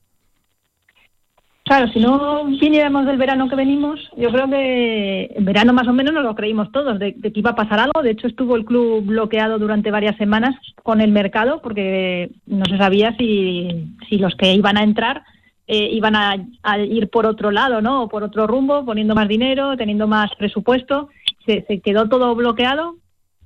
Claro, 1.63 1.87
si 1.93 1.99
no 1.99 2.43
viniéramos 2.43 3.05
del 3.05 3.17
verano 3.17 3.47
que 3.47 3.55
venimos, 3.55 3.97
yo 4.17 4.29
creo 4.29 4.49
que 4.49 5.31
en 5.33 5.45
verano 5.45 5.71
más 5.71 5.87
o 5.87 5.93
menos 5.93 6.13
nos 6.13 6.25
lo 6.25 6.35
creímos 6.35 6.69
todos, 6.73 6.99
de, 6.99 7.15
que 7.15 7.31
iba 7.39 7.51
a 7.51 7.55
pasar 7.55 7.79
algo. 7.79 8.01
De 8.01 8.11
hecho, 8.11 8.27
estuvo 8.27 8.57
el 8.57 8.65
club 8.65 9.05
bloqueado 9.05 9.57
durante 9.57 9.89
varias 9.89 10.17
semanas 10.17 10.53
con 10.83 10.99
el 10.99 11.13
mercado 11.13 11.61
porque 11.61 12.31
no 12.45 12.65
se 12.65 12.77
sabía 12.77 13.15
si, 13.17 13.95
si 14.09 14.17
los 14.17 14.35
que 14.35 14.53
iban 14.53 14.75
a 14.75 14.83
entrar 14.83 15.23
eh, 15.65 15.89
iban 15.93 16.17
a, 16.17 16.35
ir 16.85 17.09
por 17.09 17.25
otro 17.25 17.51
lado, 17.51 17.81
¿no? 17.81 18.03
O 18.03 18.09
por 18.09 18.23
otro 18.23 18.47
rumbo, 18.47 18.83
poniendo 18.83 19.15
más 19.15 19.29
dinero, 19.29 19.77
teniendo 19.77 20.07
más 20.09 20.29
presupuesto. 20.37 21.07
Se, 21.45 21.63
quedó 21.79 22.09
todo 22.09 22.35
bloqueado 22.35 22.97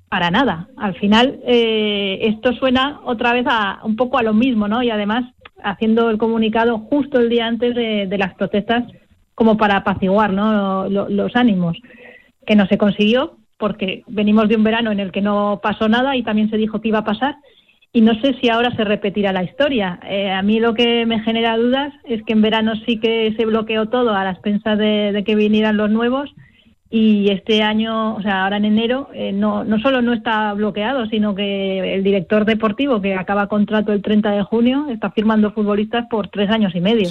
para 0.09 0.31
nada. 0.31 0.69
Al 0.77 0.95
final, 0.95 1.39
eh, 1.45 2.19
esto 2.21 2.53
suena 2.53 3.01
otra 3.03 3.33
vez 3.33 3.45
a 3.49 3.79
un 3.83 3.95
poco 3.95 4.17
a 4.17 4.23
lo 4.23 4.33
mismo, 4.33 4.67
¿no? 4.67 4.81
Y 4.81 4.89
además 4.89 5.25
haciendo 5.63 6.09
el 6.09 6.17
comunicado 6.17 6.79
justo 6.79 7.19
el 7.19 7.29
día 7.29 7.47
antes 7.47 7.75
de, 7.75 8.17
las 8.17 8.33
protestas 8.35 8.85
como 9.35 9.57
para 9.57 9.77
apaciguar 9.77 10.31
¿no? 10.31 10.87
los, 10.87 11.35
ánimos, 11.35 11.77
que 12.45 12.55
no 12.55 12.67
se 12.67 12.77
consiguió 12.77 13.37
porque 13.57 14.03
venimos 14.07 14.47
de 14.49 14.55
un 14.55 14.63
verano 14.63 14.91
en 14.91 14.99
el 14.99 15.11
que 15.11 15.21
no 15.21 15.59
pasó 15.61 15.89
nada 15.89 16.15
y 16.15 16.23
también 16.23 16.49
se 16.49 16.57
dijo 16.57 16.79
que 16.79 16.89
iba 16.89 16.99
a 16.99 17.05
pasar 17.05 17.37
y 17.91 18.01
no 18.01 18.13
sé 18.21 18.35
si 18.39 18.49
ahora 18.49 18.75
se 18.75 18.83
repetirá 18.83 19.33
la 19.33 19.43
historia. 19.43 19.99
Eh, 20.07 20.29
a 20.29 20.43
mí 20.43 20.59
lo 20.59 20.75
que 20.75 21.07
me 21.07 21.21
genera 21.21 21.57
dudas 21.57 21.91
es 22.03 22.21
que 22.23 22.33
en 22.33 22.43
verano 22.43 22.73
sí 22.85 22.99
que 22.99 23.33
se 23.35 23.45
bloqueó 23.45 23.87
todo 23.87 24.13
a 24.13 24.23
las 24.23 24.35
expensas 24.35 24.77
de 24.77 25.23
que 25.25 25.35
vinieran 25.35 25.77
los 25.77 25.89
nuevos 25.89 26.29
y 26.89 27.29
este 27.29 27.63
año, 27.63 28.15
o 28.15 28.21
sea, 28.21 28.43
ahora 28.43 28.57
en 28.57 28.65
enero, 28.65 29.09
eh, 29.13 29.33
no, 29.33 29.65
no 29.65 29.77
solo 29.79 30.01
no 30.01 30.13
está 30.13 30.53
bloqueado, 30.53 31.05
sino 31.07 31.35
que 31.35 31.95
el 31.95 32.03
director 32.03 32.45
deportivo, 32.45 33.01
que 33.01 33.13
acaba 33.13 33.47
contrato 33.47 33.91
el 33.91 34.01
30 34.01 34.31
de 34.31 34.43
junio, 34.43 34.87
está 34.89 35.11
firmando 35.11 35.51
futbolistas 35.51 36.05
por 36.09 36.29
tres 36.29 36.49
años 36.49 36.73
y 36.75 36.79
medio. 36.79 37.09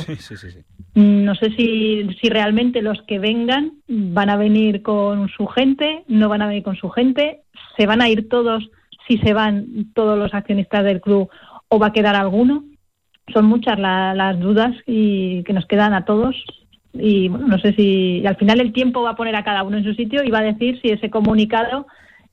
no 0.94 1.34
sé 1.34 1.50
si, 1.50 2.08
si 2.20 2.30
realmente 2.30 2.80
los 2.80 3.02
que 3.02 3.18
vengan 3.18 3.72
van 3.86 4.30
a 4.30 4.36
venir 4.36 4.82
con 4.82 5.28
su 5.28 5.46
gente, 5.46 6.04
no 6.08 6.30
van 6.30 6.40
a 6.40 6.46
venir 6.46 6.62
con 6.62 6.76
su 6.76 6.88
gente, 6.88 7.42
se 7.76 7.86
van 7.86 8.00
a 8.00 8.08
ir 8.08 8.30
todos, 8.30 8.70
si 9.06 9.18
se 9.18 9.34
van 9.34 9.92
todos 9.94 10.18
los 10.18 10.32
accionistas 10.32 10.84
del 10.84 11.02
club, 11.02 11.28
o 11.68 11.78
va 11.78 11.88
a 11.88 11.92
quedar 11.92 12.16
alguno. 12.16 12.64
Son 13.34 13.44
muchas 13.44 13.78
las 13.78 14.40
dudas 14.40 14.74
y 14.86 15.42
que 15.42 15.52
nos 15.52 15.66
quedan 15.66 15.92
a 15.92 16.04
todos 16.04 16.36
y 17.00 17.28
bueno, 17.28 17.46
no 17.46 17.58
sé 17.58 17.72
si 17.74 18.24
al 18.26 18.36
final 18.36 18.60
el 18.60 18.72
tiempo 18.72 19.02
va 19.02 19.10
a 19.10 19.16
poner 19.16 19.36
a 19.36 19.44
cada 19.44 19.62
uno 19.62 19.78
en 19.78 19.84
su 19.84 19.94
sitio 19.94 20.22
y 20.24 20.30
va 20.30 20.40
a 20.40 20.52
decir 20.52 20.80
si 20.80 20.88
ese 20.88 21.10
comunicado 21.10 21.86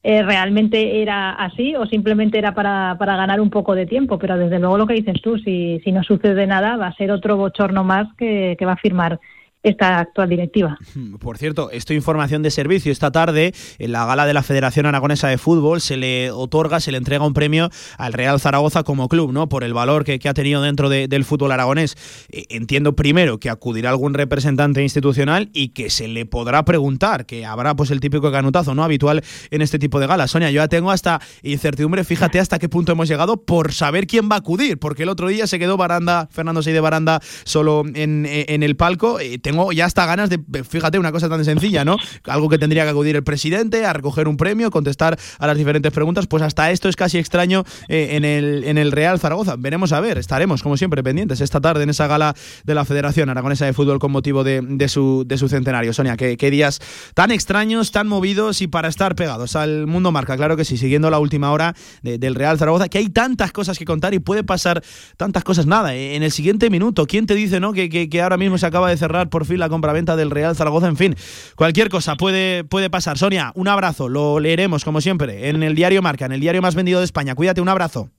eh, 0.03 0.21
realmente 0.21 1.01
era 1.01 1.31
así 1.31 1.75
o 1.75 1.85
simplemente 1.85 2.37
era 2.37 2.53
para, 2.53 2.97
para 2.99 3.15
ganar 3.15 3.39
un 3.39 3.49
poco 3.49 3.73
de 3.73 3.85
tiempo. 3.85 4.19
Pero 4.19 4.37
desde 4.37 4.59
luego 4.59 4.77
lo 4.77 4.87
que 4.87 4.95
dices 4.95 5.21
tú, 5.21 5.37
si, 5.37 5.79
si 5.83 5.91
no 5.91 6.03
sucede 6.03 6.45
nada, 6.45 6.77
va 6.77 6.87
a 6.87 6.95
ser 6.95 7.11
otro 7.11 7.37
bochorno 7.37 7.83
más 7.83 8.13
que, 8.15 8.55
que 8.59 8.65
va 8.65 8.73
a 8.73 8.77
firmar 8.77 9.19
esta 9.63 9.99
actual 9.99 10.29
directiva. 10.29 10.77
Por 11.19 11.37
cierto, 11.37 11.71
esto 11.71 11.93
información 11.93 12.43
de 12.43 12.51
servicio. 12.51 12.91
Esta 12.91 13.11
tarde, 13.11 13.53
en 13.79 13.91
la 13.91 14.05
gala 14.05 14.25
de 14.25 14.33
la 14.33 14.43
Federación 14.43 14.85
Aragonesa 14.85 15.29
de 15.29 15.37
Fútbol, 15.37 15.81
se 15.81 15.97
le 15.97 16.31
otorga, 16.31 16.79
se 16.79 16.91
le 16.91 16.97
entrega 16.97 17.25
un 17.25 17.33
premio 17.33 17.69
al 17.97 18.13
Real 18.13 18.39
Zaragoza 18.39 18.83
como 18.83 19.07
club, 19.07 19.31
¿no? 19.31 19.49
Por 19.49 19.63
el 19.63 19.73
valor 19.73 20.03
que, 20.03 20.19
ha 20.23 20.33
tenido 20.33 20.61
dentro 20.61 20.89
del 20.89 21.25
fútbol 21.25 21.51
aragonés. 21.51 21.95
Eh, 22.29 22.45
entiendo 22.49 22.95
primero 22.95 23.39
que 23.39 23.49
acudirá 23.49 23.89
algún 23.89 24.13
representante 24.13 24.81
institucional 24.81 25.49
y 25.53 25.69
que 25.69 25.89
se 25.89 26.07
le 26.07 26.25
podrá 26.25 26.65
preguntar, 26.65 27.25
que 27.25 27.45
habrá 27.45 27.75
pues 27.75 27.91
el 27.91 27.99
típico 27.99 28.31
canutazo, 28.31 28.75
¿no? 28.75 28.83
Habitual 28.83 29.23
en 29.51 29.61
este 29.61 29.79
tipo 29.79 29.99
de 29.99 30.07
galas. 30.07 30.31
Sonia, 30.31 30.51
yo 30.51 30.61
ya 30.61 30.67
tengo 30.67 30.91
hasta 30.91 31.21
incertidumbre, 31.41 32.03
fíjate 32.03 32.39
hasta 32.39 32.59
qué 32.59 32.69
punto 32.69 32.91
hemos 32.91 33.07
llegado 33.07 33.37
por 33.37 33.73
saber 33.73 34.07
quién 34.07 34.29
va 34.29 34.35
a 34.35 34.39
acudir, 34.39 34.77
porque 34.77 35.03
el 35.03 35.09
otro 35.09 35.27
día 35.27 35.47
se 35.47 35.59
quedó 35.59 35.77
Baranda, 35.77 36.27
Fernando 36.31 36.61
de 36.61 36.79
Baranda, 36.79 37.21
solo 37.43 37.83
en, 37.93 38.25
en 38.27 38.63
el 38.63 38.75
palco. 38.75 39.19
Eh, 39.19 39.37
tengo 39.53 39.71
ya 39.71 39.85
hasta 39.85 40.05
ganas 40.07 40.29
de, 40.29 40.39
fíjate, 40.63 40.97
una 40.97 41.11
cosa 41.11 41.29
tan 41.29 41.45
sencilla, 41.45 41.85
¿no? 41.85 41.97
Algo 42.25 42.49
que 42.49 42.57
tendría 42.57 42.83
que 42.85 42.89
acudir 42.89 43.15
el 43.15 43.23
presidente 43.23 43.85
a 43.85 43.93
recoger 43.93 44.27
un 44.27 44.35
premio, 44.35 44.71
contestar 44.71 45.17
a 45.37 45.47
las 45.47 45.57
diferentes 45.57 45.91
preguntas, 45.91 46.25
pues 46.25 46.41
hasta 46.41 46.71
esto 46.71 46.89
es 46.89 46.95
casi 46.95 47.19
extraño 47.19 47.63
eh, 47.87 48.09
en, 48.11 48.25
el, 48.25 48.63
en 48.63 48.79
el 48.79 48.91
Real 48.91 49.19
Zaragoza. 49.19 49.55
Veremos 49.55 49.91
a 49.93 49.99
ver, 49.99 50.17
estaremos 50.17 50.63
como 50.63 50.75
siempre 50.75 51.03
pendientes 51.03 51.39
esta 51.39 51.61
tarde 51.61 51.83
en 51.83 51.91
esa 51.91 52.07
gala 52.07 52.35
de 52.63 52.73
la 52.73 52.83
Federación 52.83 53.29
Aragonesa 53.29 53.65
de 53.65 53.73
Fútbol 53.73 53.99
con 53.99 54.11
motivo 54.11 54.43
de, 54.43 54.87
su, 54.87 55.23
de 55.27 55.37
su 55.37 55.47
centenario. 55.47 55.93
Sonia, 55.93 56.17
¿qué, 56.17 56.51
días 56.51 56.79
tan 57.13 57.29
extraños, 57.31 57.91
tan 57.91 58.07
movidos 58.07 58.61
y 58.61 58.67
para 58.67 58.87
estar 58.87 59.15
pegados 59.15 59.55
al 59.55 59.85
mundo 59.85 60.11
marca, 60.11 60.35
claro 60.35 60.57
que 60.57 60.65
sí, 60.65 60.77
siguiendo 60.77 61.09
la 61.11 61.19
última 61.19 61.51
hora 61.51 61.75
del 62.01 62.35
Real 62.35 62.57
Zaragoza, 62.57 62.89
que 62.89 62.97
hay 62.97 63.09
tantas 63.09 63.51
cosas 63.51 63.77
que 63.77 63.85
contar 63.85 64.15
y 64.15 64.19
puede 64.19 64.43
pasar 64.43 64.83
tantas 65.17 65.43
cosas. 65.43 65.67
Nada, 65.67 65.93
en 65.93 66.23
el 66.23 66.31
siguiente 66.31 66.71
minuto, 66.71 67.05
¿quién 67.05 67.27
te 67.27 67.35
dice 67.35 67.59
no 67.59 67.71
que, 67.73 68.09
que 68.09 68.21
ahora 68.21 68.37
mismo 68.37 68.57
se 68.57 68.65
acaba 68.65 68.89
de 68.89 68.97
cerrar 68.97 69.29
por 69.29 69.42
fin 69.45 69.59
la 69.59 69.69
compra-venta 69.69 70.15
del 70.15 70.31
Real 70.31 70.55
Zaragoza. 70.55 70.87
En 70.87 70.97
fin, 70.97 71.15
cualquier 71.55 71.89
cosa 71.89 72.15
puede, 72.15 72.63
puede 72.63 72.89
pasar. 72.89 73.17
Sonia, 73.17 73.51
un 73.55 73.67
abrazo. 73.67 74.09
Lo 74.09 74.39
leeremos, 74.39 74.83
como 74.83 75.01
siempre, 75.01 75.49
en 75.49 75.63
el 75.63 75.75
diario 75.75 76.01
Marca, 76.01 76.25
en 76.25 76.31
el 76.31 76.39
diario 76.39 76.61
más 76.61 76.75
vendido 76.75 76.99
de 76.99 77.05
España. 77.05 77.35
Cuídate, 77.35 77.61
un 77.61 77.69
abrazo. 77.69 78.09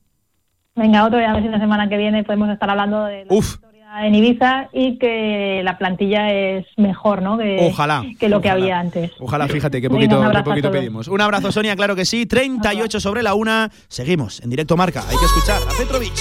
Venga, 0.77 1.05
otro, 1.05 1.19
día, 1.19 1.31
a 1.31 1.35
ver 1.35 1.43
si 1.43 1.49
la 1.49 1.61
semana 1.61 1.89
que 1.89 1.97
viene 1.97 2.25
podemos 2.25 2.49
estar 2.51 2.69
hablando 2.69 3.05
de 3.05 3.25
la 3.25 3.35
historia 3.35 3.75
en 4.03 4.15
Ibiza 4.15 4.69
y 4.73 4.99
que 4.99 5.63
la 5.65 5.79
plantilla 5.79 6.33
es 6.33 6.67
mejor, 6.77 7.23
¿no? 7.23 7.39
Que, 7.39 7.59
ojalá. 7.61 8.05
Que 8.19 8.29
lo 8.29 8.41
que 8.41 8.51
había 8.51 8.79
antes. 8.81 9.13
Ojalá, 9.21 9.47
fíjate, 9.47 9.81
qué 9.81 9.89
poquito, 9.89 10.21
poquito 10.45 10.71
pedimos. 10.71 11.09
Un 11.09 11.21
abrazo, 11.21 11.53
Sonia, 11.53 11.77
claro 11.77 11.95
que 11.95 12.05
sí. 12.05 12.27
38 12.27 13.01
sobre 13.01 13.23
la 13.23 13.35
una. 13.35 13.71
Seguimos 13.89 14.41
en 14.41 14.51
directo 14.51 14.77
Marca. 14.77 15.03
Hay 15.09 15.17
que 15.17 15.25
escuchar 15.25 15.61
a 15.63 15.79
Petrovic. 15.79 16.13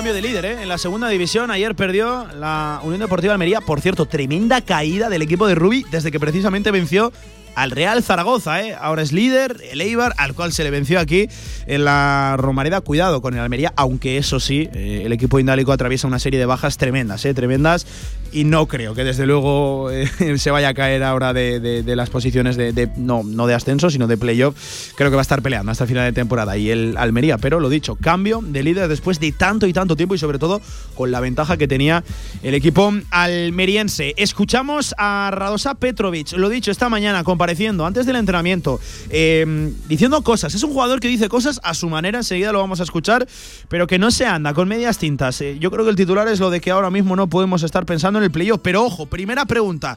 Cambio 0.00 0.14
de 0.14 0.22
líder 0.22 0.44
¿eh? 0.46 0.62
en 0.62 0.68
la 0.70 0.78
segunda 0.78 1.10
división. 1.10 1.50
Ayer 1.50 1.74
perdió 1.74 2.26
la 2.32 2.80
Unión 2.82 3.00
Deportiva 3.00 3.34
Almería. 3.34 3.60
Por 3.60 3.82
cierto, 3.82 4.06
tremenda 4.06 4.62
caída 4.62 5.10
del 5.10 5.20
equipo 5.20 5.46
de 5.46 5.54
Rubi 5.54 5.84
desde 5.90 6.10
que 6.10 6.18
precisamente 6.18 6.70
venció 6.70 7.12
al 7.54 7.70
Real 7.70 8.02
Zaragoza, 8.02 8.62
¿eh? 8.62 8.74
ahora 8.78 9.02
es 9.02 9.12
líder, 9.12 9.56
el 9.70 9.80
Eibar, 9.80 10.14
al 10.16 10.34
cual 10.34 10.52
se 10.52 10.64
le 10.64 10.70
venció 10.70 10.98
aquí 11.00 11.28
en 11.66 11.84
la 11.84 12.36
Romareda. 12.38 12.80
Cuidado 12.80 13.20
con 13.20 13.34
el 13.34 13.40
Almería, 13.40 13.72
aunque 13.76 14.16
eso 14.16 14.40
sí, 14.40 14.68
eh, 14.72 15.02
el 15.04 15.12
equipo 15.12 15.38
indálico 15.38 15.72
atraviesa 15.72 16.06
una 16.06 16.18
serie 16.18 16.38
de 16.38 16.46
bajas 16.46 16.76
tremendas, 16.76 17.24
¿eh? 17.24 17.34
tremendas, 17.34 17.86
y 18.32 18.44
no 18.44 18.66
creo 18.66 18.94
que 18.94 19.04
desde 19.04 19.26
luego 19.26 19.90
eh, 19.90 20.08
se 20.38 20.50
vaya 20.50 20.68
a 20.68 20.74
caer 20.74 21.02
ahora 21.02 21.32
de, 21.32 21.82
las 21.86 22.10
posiciones 22.10 22.56
de, 22.56 22.90
no, 22.96 23.22
no 23.24 23.46
de 23.46 23.54
ascenso, 23.54 23.90
sino 23.90 24.06
de 24.06 24.16
playoff. 24.16 24.92
Creo 24.94 25.10
que 25.10 25.16
va 25.16 25.22
a 25.22 25.22
estar 25.22 25.42
peleando 25.42 25.72
hasta 25.72 25.84
el 25.84 25.88
final 25.88 26.04
de 26.04 26.12
temporada. 26.12 26.56
Y 26.56 26.70
el 26.70 26.96
Almería, 26.96 27.38
pero 27.38 27.60
lo 27.60 27.68
dicho, 27.68 27.96
cambio 27.96 28.40
de 28.42 28.62
líder 28.62 28.88
después 28.88 29.18
de 29.20 29.32
tanto 29.32 29.66
y 29.66 29.72
tanto 29.72 29.96
tiempo 29.96 30.14
y 30.14 30.18
sobre 30.18 30.38
todo 30.38 30.60
con 30.94 31.10
la 31.10 31.20
ventaja 31.20 31.56
que 31.56 31.66
tenía 31.66 32.04
el 32.42 32.54
equipo 32.54 32.92
almeriense. 33.10 34.14
Escuchamos 34.16 34.94
a 34.98 35.30
Radosa 35.32 35.74
Petrovic, 35.74 36.32
lo 36.32 36.48
dicho 36.48 36.70
esta 36.70 36.88
mañana, 36.88 37.24
con 37.24 37.38
apareciendo 37.40 37.86
antes 37.86 38.04
del 38.04 38.16
entrenamiento, 38.16 38.78
eh, 39.08 39.72
diciendo 39.88 40.20
cosas. 40.20 40.54
Es 40.54 40.62
un 40.62 40.72
jugador 40.72 41.00
que 41.00 41.08
dice 41.08 41.30
cosas 41.30 41.58
a 41.64 41.72
su 41.72 41.88
manera, 41.88 42.18
enseguida 42.18 42.52
lo 42.52 42.58
vamos 42.58 42.80
a 42.80 42.82
escuchar, 42.82 43.26
pero 43.68 43.86
que 43.86 43.98
no 43.98 44.10
se 44.10 44.26
anda 44.26 44.52
con 44.52 44.68
medias 44.68 44.98
tintas. 44.98 45.40
Eh, 45.40 45.56
yo 45.58 45.70
creo 45.70 45.84
que 45.84 45.90
el 45.90 45.96
titular 45.96 46.28
es 46.28 46.38
lo 46.38 46.50
de 46.50 46.60
que 46.60 46.70
ahora 46.70 46.90
mismo 46.90 47.16
no 47.16 47.28
podemos 47.28 47.62
estar 47.62 47.86
pensando 47.86 48.18
en 48.18 48.26
el 48.26 48.30
playoff. 48.30 48.60
Pero 48.62 48.84
ojo, 48.84 49.06
primera 49.06 49.46
pregunta. 49.46 49.96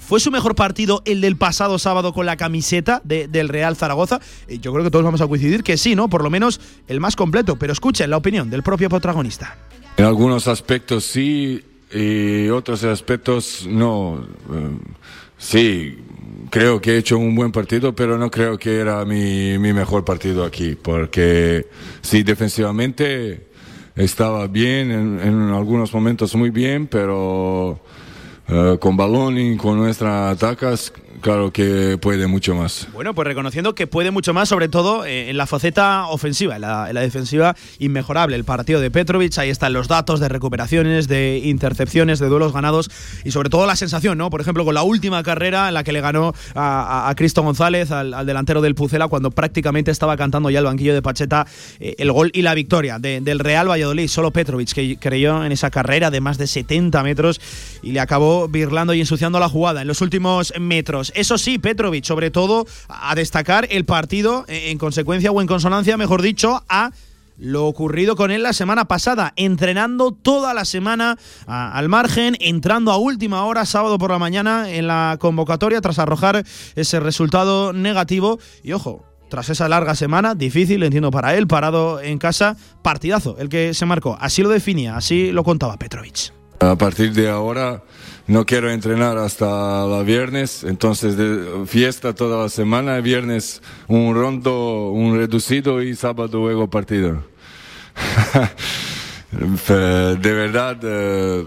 ¿Fue 0.00 0.18
su 0.18 0.32
mejor 0.32 0.56
partido 0.56 1.02
el 1.04 1.20
del 1.20 1.36
pasado 1.36 1.78
sábado 1.78 2.12
con 2.12 2.26
la 2.26 2.36
camiseta 2.36 3.00
del 3.04 3.48
Real 3.48 3.76
Zaragoza? 3.76 4.18
Eh, 4.48 4.58
yo 4.58 4.72
creo 4.72 4.82
que 4.82 4.90
todos 4.90 5.04
vamos 5.04 5.20
a 5.20 5.28
coincidir 5.28 5.62
que 5.62 5.76
sí, 5.76 5.94
¿no? 5.94 6.08
Por 6.10 6.24
lo 6.24 6.30
menos 6.30 6.60
el 6.88 6.98
más 6.98 7.14
completo. 7.14 7.54
Pero 7.54 7.72
escuchen 7.72 8.10
la 8.10 8.16
opinión 8.16 8.50
del 8.50 8.64
propio 8.64 8.88
protagonista. 8.88 9.56
En 9.96 10.06
algunos 10.06 10.48
aspectos 10.48 11.04
sí 11.04 11.62
y 11.92 12.48
otros 12.48 12.82
aspectos 12.82 13.64
no. 13.68 14.26
Sí, 15.38 15.96
creo 16.50 16.80
que 16.80 16.92
he 16.92 16.98
hecho 16.98 17.16
un 17.16 17.34
buen 17.34 17.52
partido, 17.52 17.94
pero 17.94 18.18
no 18.18 18.30
creo 18.30 18.58
que 18.58 18.78
era 18.78 19.04
mi, 19.04 19.58
mi 19.58 19.72
mejor 19.72 20.04
partido 20.04 20.44
aquí, 20.44 20.76
porque 20.80 21.66
sí, 22.02 22.22
defensivamente 22.22 23.48
estaba 23.96 24.46
bien, 24.46 24.90
en, 24.90 25.50
algunos 25.50 25.92
momentos 25.92 26.34
muy 26.34 26.50
bien, 26.50 26.86
pero 26.86 27.80
eh, 28.48 28.76
con 28.80 28.96
balón 28.96 29.38
y 29.38 29.56
con 29.56 29.78
nuestras 29.78 30.36
atacas 30.36 30.92
Claro 31.20 31.52
que 31.52 31.98
puede 32.00 32.26
mucho 32.26 32.54
más. 32.54 32.88
Bueno, 32.94 33.14
pues 33.14 33.28
reconociendo 33.28 33.74
que 33.74 33.86
puede 33.86 34.10
mucho 34.10 34.32
más, 34.32 34.48
sobre 34.48 34.68
todo 34.68 35.04
eh, 35.04 35.28
en 35.28 35.36
la 35.36 35.46
faceta 35.46 36.06
ofensiva, 36.06 36.56
en 36.56 36.62
la, 36.62 36.86
defensiva 36.92 37.54
inmejorable. 37.78 38.36
El 38.36 38.44
partido 38.44 38.80
de 38.80 38.90
Petrovic, 38.90 39.36
ahí 39.38 39.50
están 39.50 39.72
los 39.74 39.86
datos 39.86 40.18
de 40.20 40.28
recuperaciones, 40.28 41.08
de 41.08 41.42
intercepciones, 41.44 42.20
de 42.20 42.28
duelos 42.28 42.52
ganados 42.52 42.90
y 43.24 43.32
sobre 43.32 43.50
todo 43.50 43.66
la 43.66 43.76
sensación, 43.76 44.16
¿no? 44.16 44.30
Por 44.30 44.40
ejemplo, 44.40 44.64
con 44.64 44.74
la 44.74 44.82
última 44.82 45.22
carrera 45.22 45.68
en 45.68 45.74
la 45.74 45.84
que 45.84 45.92
le 45.92 46.00
ganó 46.00 46.32
a, 46.54 47.12
Cristo 47.16 47.42
González, 47.42 47.90
al, 47.90 48.24
delantero 48.24 48.62
del 48.62 48.74
Pucela, 48.74 49.08
cuando 49.08 49.30
prácticamente 49.30 49.90
estaba 49.90 50.16
cantando 50.16 50.48
ya 50.48 50.60
el 50.60 50.64
banquillo 50.64 50.94
de 50.94 51.02
Pacheta 51.02 51.46
eh, 51.80 51.96
el 51.98 52.12
gol 52.12 52.30
y 52.32 52.42
la 52.42 52.54
victoria 52.54 52.98
del 52.98 53.38
Real 53.38 53.68
Valladolid. 53.68 54.08
Solo 54.08 54.30
Petrovic, 54.30 54.72
que 54.72 54.96
creyó 54.98 55.44
en 55.44 55.52
esa 55.52 55.70
carrera 55.70 56.10
de 56.10 56.20
más 56.20 56.38
de 56.38 56.46
70 56.46 57.02
metros 57.02 57.40
y 57.82 57.92
le 57.92 58.00
acabó 58.00 58.48
birlando 58.48 58.94
y 58.94 59.00
ensuciando 59.00 59.38
la 59.38 59.48
jugada 59.48 59.82
en 59.82 59.88
los 59.88 60.00
últimos 60.00 60.52
metros. 60.58 61.09
Eso 61.14 61.38
sí, 61.38 61.58
Petrovic, 61.58 62.04
sobre 62.04 62.30
todo, 62.30 62.66
a 62.88 63.14
destacar 63.14 63.66
el 63.70 63.84
partido 63.84 64.44
en 64.48 64.78
consecuencia 64.78 65.30
o 65.30 65.40
en 65.40 65.46
consonancia, 65.46 65.96
mejor 65.96 66.22
dicho, 66.22 66.64
a 66.68 66.90
lo 67.40 67.66
ocurrido 67.66 68.16
con 68.16 68.30
él 68.30 68.42
la 68.42 68.52
semana 68.52 68.84
pasada, 68.84 69.32
entrenando 69.36 70.12
toda 70.12 70.52
la 70.52 70.66
semana 70.66 71.18
al 71.46 71.88
margen, 71.88 72.36
entrando 72.38 72.92
a 72.92 72.98
última 72.98 73.44
hora, 73.44 73.64
sábado 73.64 73.98
por 73.98 74.10
la 74.10 74.18
mañana, 74.18 74.70
en 74.70 74.86
la 74.86 75.16
convocatoria 75.18 75.80
tras 75.80 75.98
arrojar 75.98 76.44
ese 76.76 77.00
resultado 77.00 77.72
negativo. 77.72 78.38
Y 78.62 78.72
ojo, 78.72 79.06
tras 79.30 79.48
esa 79.48 79.68
larga 79.68 79.94
semana, 79.94 80.34
difícil, 80.34 80.82
entiendo 80.82 81.10
para 81.10 81.34
él, 81.34 81.46
parado 81.46 82.00
en 82.00 82.18
casa, 82.18 82.56
partidazo 82.82 83.36
el 83.38 83.48
que 83.48 83.72
se 83.72 83.86
marcó. 83.86 84.18
Así 84.20 84.42
lo 84.42 84.50
definía, 84.50 84.96
así 84.96 85.32
lo 85.32 85.42
contaba 85.42 85.78
Petrovic. 85.78 86.34
A 86.60 86.76
partir 86.76 87.14
de 87.14 87.30
ahora 87.30 87.82
no 88.30 88.46
quiero 88.46 88.70
entrenar 88.70 89.18
hasta 89.18 89.84
el 89.84 90.04
viernes, 90.04 90.62
entonces 90.62 91.16
de 91.16 91.66
fiesta 91.66 92.14
toda 92.14 92.44
la 92.44 92.48
semana, 92.48 93.00
viernes 93.00 93.60
un 93.88 94.14
rondo, 94.14 94.90
un 94.90 95.16
reducido 95.16 95.82
y 95.82 95.96
sábado 95.96 96.38
luego 96.38 96.70
partido. 96.70 97.24
de 99.32 100.32
verdad, 100.32 100.78
eh, 100.80 101.44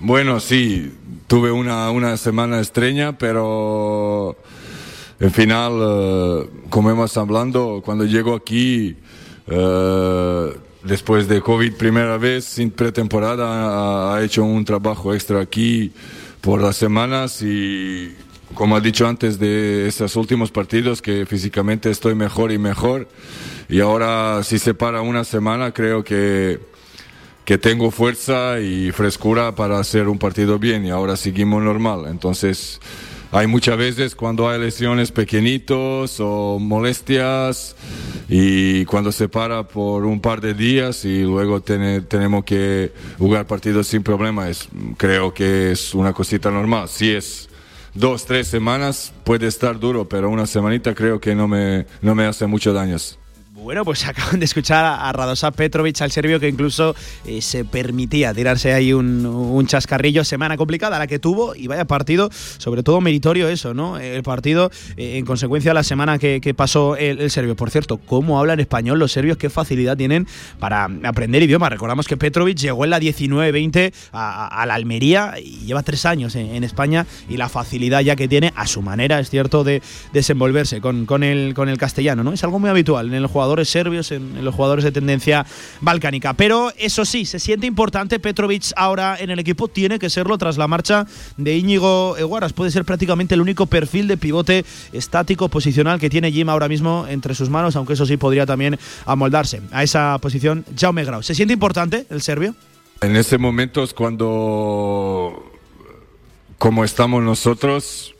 bueno, 0.00 0.40
sí, 0.40 0.92
tuve 1.28 1.52
una, 1.52 1.92
una 1.92 2.16
semana 2.16 2.58
extraña, 2.58 3.16
pero 3.16 4.36
al 5.20 5.30
final, 5.30 5.72
eh, 5.80 6.50
como 6.70 6.90
hemos 6.90 7.16
hablando, 7.16 7.82
cuando 7.84 8.04
llego 8.04 8.34
aquí, 8.34 8.96
eh, 9.46 10.56
después 10.84 11.28
de 11.28 11.40
COVID 11.40 11.74
primera 11.74 12.16
vez, 12.16 12.44
sin 12.44 12.70
pretemporada, 12.70 14.14
ha, 14.14 14.22
hecho 14.22 14.44
un 14.44 14.64
trabajo 14.64 15.14
extra 15.14 15.40
aquí 15.40 15.92
por 16.40 16.60
las 16.60 16.76
semanas 16.76 17.42
y 17.42 18.14
como 18.54 18.76
ha 18.76 18.80
dicho 18.80 19.06
antes 19.06 19.38
de 19.38 19.86
estos 19.86 20.16
últimos 20.16 20.50
partidos 20.50 21.00
que 21.00 21.24
físicamente 21.26 21.90
estoy 21.90 22.14
mejor 22.14 22.52
y 22.52 22.58
mejor. 22.58 23.08
Y 23.68 23.80
ahora 23.80 24.42
si 24.42 24.58
se 24.58 24.74
para 24.74 25.00
una 25.02 25.24
semana 25.24 25.72
creo 25.72 26.02
que 26.02 26.58
que 27.50 27.58
tengo 27.58 27.90
fuerza 27.90 28.60
y 28.60 28.92
frescura 28.92 29.56
para 29.56 29.80
hacer 29.80 30.06
un 30.06 30.18
partido 30.18 30.60
bien. 30.60 30.86
Y 30.86 30.90
ahora 30.90 31.16
seguimos 31.16 31.60
normal. 31.60 32.06
Entonces 32.08 32.80
hay 33.32 33.46
muchas 33.46 33.76
veces 33.76 34.16
cuando 34.16 34.48
hay 34.48 34.60
lesiones 34.60 35.12
pequeñitos 35.12 36.18
o 36.18 36.58
molestias 36.58 37.76
y 38.28 38.84
cuando 38.86 39.12
se 39.12 39.28
para 39.28 39.68
por 39.68 40.04
un 40.04 40.20
par 40.20 40.40
de 40.40 40.54
días 40.54 41.04
y 41.04 41.22
luego 41.22 41.60
tenemos 41.62 42.44
que 42.44 42.92
jugar 43.18 43.46
partidos 43.46 43.86
sin 43.86 44.02
problemas, 44.02 44.68
creo 44.96 45.32
que 45.32 45.70
es 45.70 45.94
una 45.94 46.12
cosita 46.12 46.50
normal. 46.50 46.88
Si 46.88 47.10
es 47.12 47.48
dos, 47.94 48.24
tres 48.24 48.48
semanas 48.48 49.12
puede 49.22 49.46
estar 49.46 49.78
duro, 49.78 50.08
pero 50.08 50.28
una 50.28 50.46
semanita 50.46 50.94
creo 50.94 51.20
que 51.20 51.36
no 51.36 51.46
me, 51.46 51.86
no 52.02 52.16
me 52.16 52.24
hace 52.24 52.46
mucho 52.46 52.72
daños. 52.72 53.19
Bueno, 53.62 53.84
pues 53.84 54.06
acaban 54.06 54.38
de 54.40 54.46
escuchar 54.46 54.84
a 54.84 55.12
Radosa 55.12 55.50
Petrovic, 55.50 56.00
al 56.00 56.10
serbio, 56.10 56.40
que 56.40 56.48
incluso 56.48 56.94
eh, 57.26 57.42
se 57.42 57.64
permitía 57.64 58.32
tirarse 58.32 58.72
ahí 58.72 58.92
un, 58.92 59.66
chascarrillo. 59.66 60.24
Semana 60.24 60.56
complicada 60.56 60.98
la 60.98 61.06
que 61.06 61.18
tuvo 61.18 61.54
y 61.54 61.66
vaya 61.66 61.84
partido, 61.84 62.30
sobre 62.58 62.82
todo 62.82 63.00
meritorio 63.00 63.48
eso, 63.48 63.74
¿no? 63.74 63.98
El 63.98 64.22
partido, 64.22 64.70
eh, 64.96 65.18
en 65.18 65.26
consecuencia, 65.26 65.74
la 65.74 65.82
semana 65.82 66.18
que, 66.18 66.54
pasó 66.56 66.96
el, 66.96 67.30
serbio. 67.30 67.54
Por 67.54 67.70
cierto, 67.70 67.98
¿cómo 67.98 68.40
hablan 68.40 68.60
español 68.60 68.98
los 68.98 69.12
serbios? 69.12 69.36
¿Qué 69.36 69.50
facilidad 69.50 69.96
tienen 69.96 70.26
para 70.58 70.88
aprender 71.04 71.42
idioma? 71.42 71.68
Recordamos 71.68 72.08
que 72.08 72.16
Petrovic 72.16 72.56
llegó 72.56 72.84
en 72.84 72.90
la 72.90 72.98
19-20 72.98 73.92
a, 74.12 74.64
la 74.66 74.74
Almería 74.74 75.34
y 75.38 75.66
lleva 75.66 75.82
tres 75.82 76.06
años 76.06 76.34
en, 76.34 76.64
España 76.64 77.06
y 77.28 77.36
la 77.36 77.48
facilidad 77.48 78.00
ya 78.00 78.16
que 78.16 78.28
tiene, 78.28 78.52
a 78.56 78.66
su 78.66 78.82
manera, 78.82 79.20
es 79.20 79.30
cierto, 79.30 79.64
de 79.64 79.82
desenvolverse 80.12 80.80
con, 80.80 81.06
con, 81.06 81.22
el, 81.22 81.54
con 81.54 81.68
el 81.68 81.78
castellano, 81.78 82.24
¿no? 82.24 82.32
Es 82.32 82.42
algo 82.42 82.58
muy 82.58 82.70
habitual 82.70 83.08
en 83.08 83.14
el 83.14 83.26
jugador 83.26 83.49
serbios, 83.68 84.12
en, 84.12 84.44
los 84.44 84.54
jugadores 84.54 84.84
de 84.84 84.92
tendencia 84.92 85.46
balcánica. 85.80 86.32
Pero 86.34 86.72
eso 86.78 87.04
sí, 87.04 87.24
se 87.24 87.38
siente 87.38 87.66
importante. 87.66 88.18
Petrovic 88.18 88.72
ahora 88.76 89.16
en 89.18 89.30
el 89.30 89.38
equipo 89.38 89.68
tiene 89.68 89.98
que 89.98 90.10
serlo 90.10 90.38
tras 90.38 90.56
la 90.56 90.68
marcha 90.68 91.06
de 91.36 91.56
Íñigo 91.56 92.16
Eguaras. 92.16 92.52
Puede 92.52 92.70
ser 92.70 92.84
prácticamente 92.84 93.34
el 93.34 93.40
único 93.40 93.66
perfil 93.66 94.08
de 94.08 94.16
pivote 94.16 94.64
estático 94.92 95.48
posicional 95.48 95.98
que 95.98 96.10
tiene 96.10 96.32
Jim 96.32 96.48
ahora 96.48 96.68
mismo 96.68 97.06
entre 97.08 97.34
sus 97.34 97.50
manos, 97.50 97.76
aunque 97.76 97.94
eso 97.94 98.06
sí 98.06 98.16
podría 98.16 98.46
también 98.46 98.78
amoldarse 99.06 99.62
a 99.72 99.82
esa 99.82 100.18
posición 100.18 100.64
Jaume 100.78 101.04
Grau. 101.04 101.22
¿Se 101.22 101.34
siente 101.34 101.54
importante 101.54 102.06
el 102.10 102.22
serbio? 102.22 102.54
En 103.00 103.16
ese 103.16 103.38
momento 103.38 103.82
es 103.82 103.94
cuando, 103.94 105.50
como 106.58 106.84
estamos 106.84 107.22
nosotros, 107.22 108.14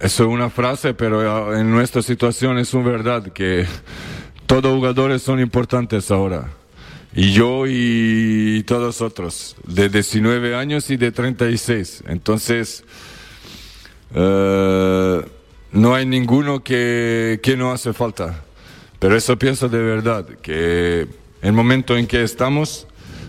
eso 0.00 0.24
es 0.24 0.28
una 0.30 0.48
frase, 0.48 0.94
pero 0.94 1.54
en 1.56 1.70
nuestra 1.70 2.00
situación 2.00 2.58
es 2.58 2.72
una 2.72 2.90
verdad 2.90 3.24
que 3.32 3.66
todos 4.46 4.74
jugadores 4.74 5.22
son 5.22 5.40
importantes 5.40 6.10
ahora. 6.10 6.48
Y 7.14 7.32
yo 7.32 7.64
y 7.66 8.62
todos 8.66 9.02
otros, 9.02 9.56
de 9.66 9.88
19 9.88 10.54
años 10.54 10.88
y 10.90 10.96
de 10.96 11.12
36. 11.12 12.04
Entonces, 12.06 12.82
eh, 14.14 15.22
no 15.72 15.94
hay 15.94 16.06
ninguno 16.06 16.64
que, 16.64 17.38
que 17.42 17.56
no 17.56 17.70
hace 17.70 17.92
falta. 17.92 18.42
Pero 18.98 19.16
eso 19.16 19.38
pienso 19.38 19.68
de 19.68 19.82
verdad, 19.82 20.26
que 20.40 21.08
el 21.42 21.52
momento 21.52 21.96
en 21.96 22.06
que 22.06 22.22
estamos, 22.22 22.86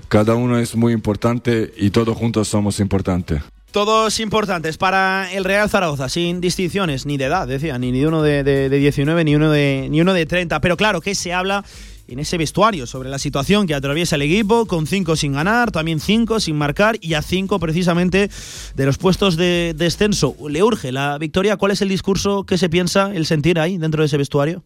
cada 0.08 0.36
uno 0.36 0.58
es 0.58 0.76
muy 0.76 0.94
importante 0.94 1.74
y 1.76 1.90
todos 1.90 2.16
juntos 2.16 2.48
somos 2.48 2.80
importantes. 2.80 3.42
Todos 3.72 4.20
importantes 4.20 4.78
para 4.78 5.32
el 5.32 5.46
Real 5.46 5.70
Zaragoza, 5.70 6.10
sin 6.10 6.42
distinciones 6.42 7.06
ni 7.06 7.16
de 7.16 7.26
edad, 7.26 7.48
decía, 7.48 7.80
ni, 7.80 7.94
ni 7.94 8.04
uno 8.04 8.22
de, 8.22 8.44
de, 8.44 8.70
19 8.70 9.24
ni 9.24 9.36
uno 9.36 9.50
de, 9.50 9.88
ni 9.90 10.02
uno 10.02 10.14
de 10.14 10.26
30. 10.26 10.60
Pero 10.60 10.76
claro, 10.76 11.00
que 11.00 11.16
se 11.16 11.32
habla 11.32 11.64
en 12.10 12.20
ese 12.20 12.38
vestuario 12.38 12.86
sobre 12.86 13.08
la 13.08 13.18
situación 13.18 13.68
que 13.68 13.74
atraviesa 13.74 14.18
el 14.18 14.24
equipo, 14.24 14.66
con 14.66 14.88
cinco 14.88 15.16
sin 15.16 15.32
ganar, 15.32 15.72
también 15.72 16.02
cinco 16.02 16.42
sin 16.42 16.58
marcar 16.58 16.98
y 17.00 17.14
a 17.14 17.22
cinco 17.22 17.60
precisamente 17.60 18.30
de 18.76 18.86
los 18.86 18.98
puestos 18.98 19.38
de 19.38 19.74
descenso. 19.74 20.36
¿Le 20.50 20.62
urge 20.64 20.92
la 20.92 21.18
victoria? 21.18 21.56
¿Cuál 21.56 21.72
es 21.72 21.82
el 21.82 21.88
discurso 21.88 22.44
que 22.44 22.58
se 22.58 22.68
piensa, 22.68 23.16
el 23.16 23.26
sentir 23.26 23.58
ahí 23.58 23.78
dentro 23.78 24.02
de 24.02 24.08
ese 24.08 24.18
vestuario? 24.18 24.66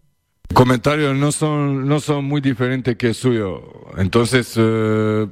Comentarios 0.51 1.15
no 1.15 1.31
son, 1.31 1.87
no 1.87 1.99
son 1.99 2.25
muy 2.25 2.41
diferentes 2.41 2.95
que 2.95 3.09
el 3.09 3.15
suyo. 3.15 3.61
Entonces, 3.97 4.53
eh, 4.55 5.27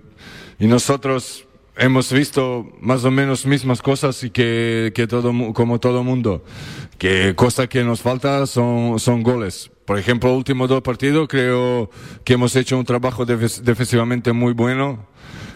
y 0.59 0.67
nosotros 0.67 1.47
hemos 1.75 2.11
visto 2.11 2.67
más 2.79 3.03
o 3.03 3.11
menos 3.11 3.45
mismas 3.45 3.81
cosas 3.81 4.23
y 4.23 4.29
que, 4.29 4.91
que 4.95 5.07
todo, 5.07 5.33
como 5.53 5.79
todo 5.79 6.03
mundo. 6.03 6.43
Que 6.97 7.35
cosa 7.35 7.67
que 7.67 7.83
nos 7.83 8.01
falta 8.01 8.45
son, 8.45 8.99
son 8.99 9.23
goles. 9.23 9.71
Por 9.85 9.99
ejemplo, 9.99 10.33
últimos 10.33 10.69
dos 10.69 10.81
partidos 10.81 11.27
creo 11.27 11.89
que 12.23 12.33
hemos 12.33 12.55
hecho 12.55 12.77
un 12.77 12.85
trabajo 12.85 13.25
defensivamente 13.25 14.31
muy 14.31 14.53
bueno. 14.53 15.05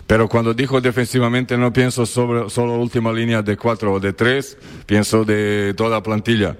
Pero 0.06 0.30
cuando 0.30 0.53
digo 0.53 0.80
defensivamente 0.80 1.58
no 1.58 1.73
pienso 1.73 2.06
sobre 2.06 2.49
solo 2.49 2.77
última 2.77 3.12
línea 3.12 3.41
de 3.41 3.58
cuatro 3.58 3.93
o 3.93 3.99
de 3.99 4.13
tres, 4.13 4.58
pienso 4.86 5.25
de 5.25 5.73
toda 5.75 6.01
plantilla. 6.01 6.58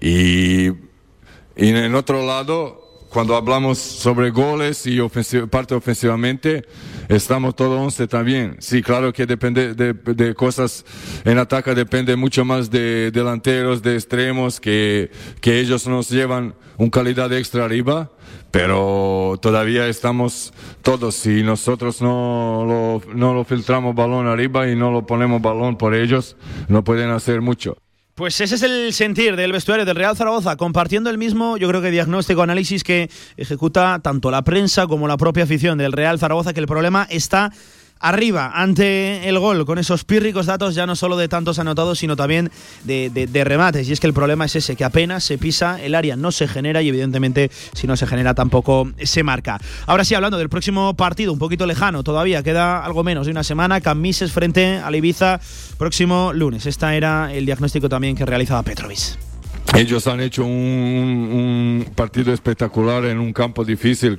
Y, 0.00 0.66
y 0.66 1.68
en 1.68 1.94
otro 1.94 2.26
lado, 2.26 2.87
cuando 3.10 3.34
hablamos 3.34 3.78
sobre 3.78 4.30
goles 4.30 4.86
y 4.86 4.98
parte 5.50 5.74
ofensivamente, 5.74 6.64
estamos 7.08 7.56
todos 7.56 7.80
11 7.80 8.06
también. 8.06 8.56
Sí, 8.60 8.82
claro 8.82 9.12
que 9.12 9.26
depende 9.26 9.74
de, 9.74 10.34
cosas 10.34 10.84
en 11.24 11.38
ataque, 11.38 11.74
depende 11.74 12.16
mucho 12.16 12.44
más 12.44 12.70
de 12.70 13.10
delanteros, 13.10 13.82
de 13.82 13.94
extremos, 13.94 14.60
que, 14.60 15.10
que 15.40 15.58
ellos 15.60 15.86
nos 15.86 16.10
llevan 16.10 16.54
un 16.76 16.90
calidad 16.90 17.32
extra 17.32 17.64
arriba, 17.64 18.10
pero 18.50 19.38
todavía 19.40 19.88
estamos 19.88 20.52
todos. 20.82 21.14
Si 21.14 21.42
nosotros 21.42 22.02
no 22.02 22.64
lo, 22.66 23.14
no 23.14 23.34
lo 23.34 23.44
filtramos 23.44 23.94
balón 23.94 24.26
arriba 24.26 24.68
y 24.68 24.76
no 24.76 24.90
lo 24.90 25.06
ponemos 25.06 25.40
balón 25.40 25.76
por 25.76 25.94
ellos, 25.94 26.36
no 26.68 26.84
pueden 26.84 27.10
hacer 27.10 27.40
mucho. 27.40 27.78
Pues 28.18 28.40
ese 28.40 28.56
es 28.56 28.64
el 28.64 28.92
sentir 28.94 29.36
del 29.36 29.52
vestuario 29.52 29.84
del 29.84 29.94
Real 29.94 30.16
Zaragoza, 30.16 30.56
compartiendo 30.56 31.08
el 31.08 31.18
mismo, 31.18 31.56
yo 31.56 31.68
creo 31.68 31.80
que 31.80 31.92
diagnóstico, 31.92 32.42
análisis 32.42 32.82
que 32.82 33.08
ejecuta 33.36 34.00
tanto 34.02 34.32
la 34.32 34.42
prensa 34.42 34.88
como 34.88 35.06
la 35.06 35.16
propia 35.16 35.44
afición 35.44 35.78
del 35.78 35.92
Real 35.92 36.18
Zaragoza, 36.18 36.52
que 36.52 36.58
el 36.58 36.66
problema 36.66 37.06
está 37.10 37.52
arriba 38.00 38.52
ante 38.54 39.28
el 39.28 39.38
gol 39.38 39.64
con 39.64 39.78
esos 39.78 40.04
pírricos 40.04 40.46
datos 40.46 40.74
ya 40.74 40.86
no 40.86 40.96
solo 40.96 41.16
de 41.16 41.28
tantos 41.28 41.58
anotados 41.58 41.98
sino 41.98 42.16
también 42.16 42.50
de, 42.84 43.44
remates. 43.44 43.88
Y 43.88 43.92
es 43.92 44.00
que 44.00 44.06
el 44.06 44.14
problema 44.14 44.44
es 44.44 44.56
ese 44.56 44.76
que 44.76 44.84
apenas 44.84 45.24
se 45.24 45.38
pisa 45.38 45.80
el 45.82 45.94
área 45.94 46.16
no 46.16 46.32
se 46.32 46.48
genera 46.48 46.82
y 46.82 46.88
evidentemente 46.88 47.50
si 47.72 47.86
no 47.86 47.96
se 47.96 48.06
genera 48.06 48.34
tampoco 48.34 48.90
se 49.02 49.22
marca. 49.22 49.58
Ahora 49.86 50.04
sí 50.04 50.14
hablando 50.14 50.38
del 50.38 50.48
próximo 50.48 50.94
partido 50.94 51.32
un 51.32 51.38
poquito 51.38 51.66
lejano 51.66 52.02
todavía 52.02 52.42
queda 52.42 52.84
algo 52.84 53.04
menos 53.04 53.26
de 53.26 53.32
una 53.32 53.44
semana 53.44 53.80
Camises 53.80 54.32
frente 54.32 54.78
a 54.78 54.90
Ibiza 54.94 55.40
próximo 55.78 56.32
lunes. 56.32 56.66
Esta 56.66 56.94
era 56.94 57.32
el 57.32 57.46
diagnóstico 57.46 57.88
también 57.88 58.16
que 58.16 58.26
realizaba 58.26 58.62
Petrovic 58.62 59.27
ellos 59.74 60.06
han 60.06 60.20
hecho 60.20 60.44
un, 60.44 61.86
partido 61.94 62.32
espectacular 62.32 63.04
en 63.04 63.18
un 63.18 63.32
campo 63.32 63.64
difícil 63.64 64.18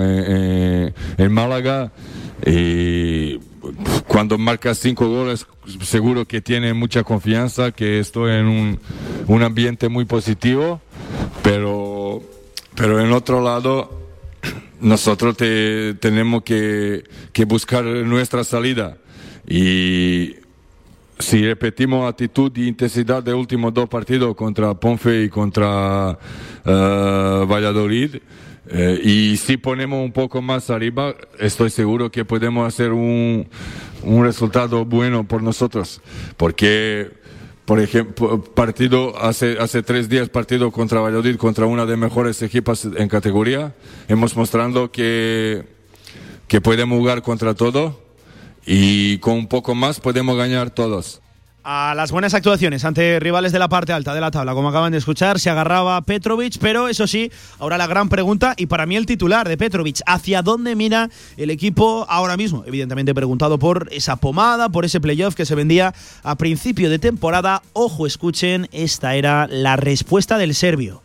en 0.00 1.32
Málaga 1.32 1.92
y 2.44 3.38
cuando 4.06 4.38
marca 4.38 4.74
cinco 4.74 5.08
goles, 5.08 5.46
seguro 5.82 6.24
que 6.24 6.40
tiene 6.40 6.74
mucha 6.74 7.02
confianza, 7.02 7.72
que 7.72 7.98
estoy 7.98 8.32
en 8.32 8.46
un, 8.46 8.80
un 9.26 9.42
ambiente 9.42 9.88
muy 9.88 10.04
positivo, 10.04 10.80
pero, 11.42 12.22
pero 12.74 13.00
en 13.00 13.12
otro 13.12 13.42
lado, 13.42 14.08
nosotros 14.80 15.36
tenemos 15.36 16.42
que, 16.42 17.04
que 17.32 17.44
buscar 17.44 17.84
nuestra 17.84 18.44
salida. 18.44 18.98
Y 19.46 20.36
si 21.18 21.44
repetimos 21.44 22.08
actitud 22.08 22.52
y 22.56 22.68
intensidad 22.68 23.22
de 23.22 23.34
últimos 23.34 23.74
dos 23.74 23.88
partidos 23.88 24.34
contra 24.34 24.74
Ponfe 24.74 25.24
y 25.24 25.28
contra 25.28 26.18
uh, 26.64 27.46
Valladolid, 27.46 28.16
eh, 28.70 29.00
y 29.02 29.36
si 29.38 29.56
ponemos 29.56 30.04
un 30.04 30.12
poco 30.12 30.42
más 30.42 30.68
arriba, 30.70 31.14
estoy 31.38 31.70
seguro 31.70 32.10
que 32.10 32.24
podemos 32.24 32.68
hacer 32.68 32.92
un, 32.92 33.48
un 34.02 34.24
resultado 34.24 34.84
bueno 34.84 35.24
por 35.24 35.42
nosotros. 35.42 36.02
Porque, 36.36 37.10
por 37.64 37.80
ejemplo, 37.80 38.42
partido 38.42 39.14
hace, 39.18 39.56
hace 39.58 39.82
tres 39.82 40.08
días, 40.08 40.28
partido 40.28 40.70
contra 40.70 41.00
Valladolid, 41.00 41.36
contra 41.36 41.66
una 41.66 41.86
de 41.86 41.96
mejores 41.96 42.42
equipas 42.42 42.84
en 42.84 43.08
categoría, 43.08 43.74
hemos 44.06 44.36
mostrado 44.36 44.92
que, 44.92 45.64
que 46.46 46.60
podemos 46.60 46.98
jugar 46.98 47.22
contra 47.22 47.54
todo 47.54 48.07
y 48.70 49.16
con 49.18 49.34
un 49.34 49.46
poco 49.46 49.74
más 49.74 49.98
podemos 49.98 50.36
ganar 50.36 50.70
todos 50.70 51.22
a 51.70 51.94
las 51.94 52.12
buenas 52.12 52.32
actuaciones 52.32 52.84
ante 52.86 53.20
rivales 53.20 53.52
de 53.52 53.58
la 53.58 53.68
parte 53.68 53.92
alta 53.92 54.14
de 54.14 54.22
la 54.22 54.30
tabla, 54.30 54.54
como 54.54 54.70
acaban 54.70 54.90
de 54.90 54.96
escuchar, 54.96 55.38
se 55.38 55.50
agarraba 55.50 56.00
Petrovic, 56.00 56.56
pero 56.58 56.88
eso 56.88 57.06
sí, 57.06 57.30
ahora 57.58 57.76
la 57.76 57.86
gran 57.86 58.08
pregunta 58.08 58.54
y 58.56 58.66
para 58.66 58.86
mí 58.86 58.96
el 58.96 59.04
titular 59.04 59.46
de 59.46 59.58
Petrovic, 59.58 60.00
¿hacia 60.06 60.40
dónde 60.40 60.74
mira 60.76 61.10
el 61.36 61.50
equipo 61.50 62.06
ahora 62.08 62.38
mismo? 62.38 62.64
Evidentemente 62.66 63.14
preguntado 63.14 63.58
por 63.58 63.88
esa 63.90 64.16
pomada, 64.16 64.70
por 64.70 64.86
ese 64.86 64.98
playoff 64.98 65.34
que 65.34 65.44
se 65.44 65.54
vendía 65.54 65.94
a 66.22 66.36
principio 66.36 66.88
de 66.88 66.98
temporada. 66.98 67.60
Ojo, 67.74 68.06
escuchen, 68.06 68.66
esta 68.72 69.14
era 69.14 69.46
la 69.46 69.76
respuesta 69.76 70.38
del 70.38 70.54
serbio. 70.54 71.02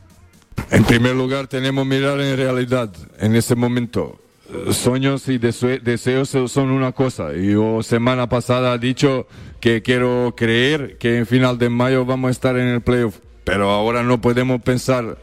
En 0.72 0.86
primer 0.86 1.14
lugar, 1.14 1.48
tenemos 1.48 1.84
que 1.84 1.90
mirar 1.90 2.22
en 2.22 2.38
realidad 2.38 2.90
en 3.20 3.36
ese 3.36 3.56
momento 3.56 4.23
sueños 4.72 5.28
y 5.28 5.38
deseos 5.38 6.30
son 6.30 6.72
una 6.72 6.92
cosa. 6.92 7.34
Yo 7.34 7.84
semana 7.84 8.30
pasada 8.30 8.76
he 8.76 8.80
dicho 8.80 9.28
que 9.60 9.82
quiero 9.82 10.34
creer 10.36 10.98
que 10.98 11.18
en 11.18 11.26
final 11.26 11.58
de 11.58 11.70
mayo 11.70 12.06
vamos 12.06 12.30
a 12.30 12.32
estar 12.32 12.58
en 12.58 12.68
el 12.68 12.82
playoff, 12.82 13.18
pero 13.44 13.70
ahora 13.70 14.04
no 14.04 14.22
podemos 14.22 14.62
pensar 14.62 15.18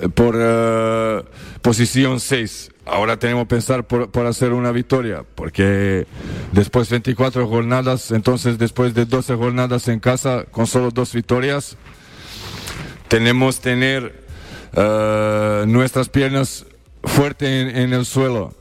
eh, 0.00 0.08
por 0.08 0.36
eh, 0.38 1.22
posición 1.62 2.20
6. 2.20 2.72
Ahora 2.86 3.18
tenemos 3.18 3.44
que 3.44 3.56
pensar 3.56 3.86
por, 3.86 4.10
por, 4.10 4.26
hacer 4.26 4.52
una 4.52 4.72
victoria, 4.72 5.24
porque 5.34 6.06
después 6.52 6.88
de 6.88 6.94
24 6.94 7.46
jornadas, 7.46 8.12
entonces 8.12 8.56
después 8.56 8.94
de 8.94 9.04
12 9.04 9.34
jornadas 9.34 9.88
en 9.88 10.00
casa 10.00 10.44
con 10.50 10.66
solo 10.66 10.90
dos 10.90 11.12
victorias, 11.12 11.76
tenemos 13.08 13.60
tener 13.60 14.24
uh, 14.74 15.66
nuestras 15.66 16.08
piernas 16.08 16.64
fuerte 17.04 17.82
en, 17.82 17.92
el 17.92 18.04
suelo. 18.04 18.54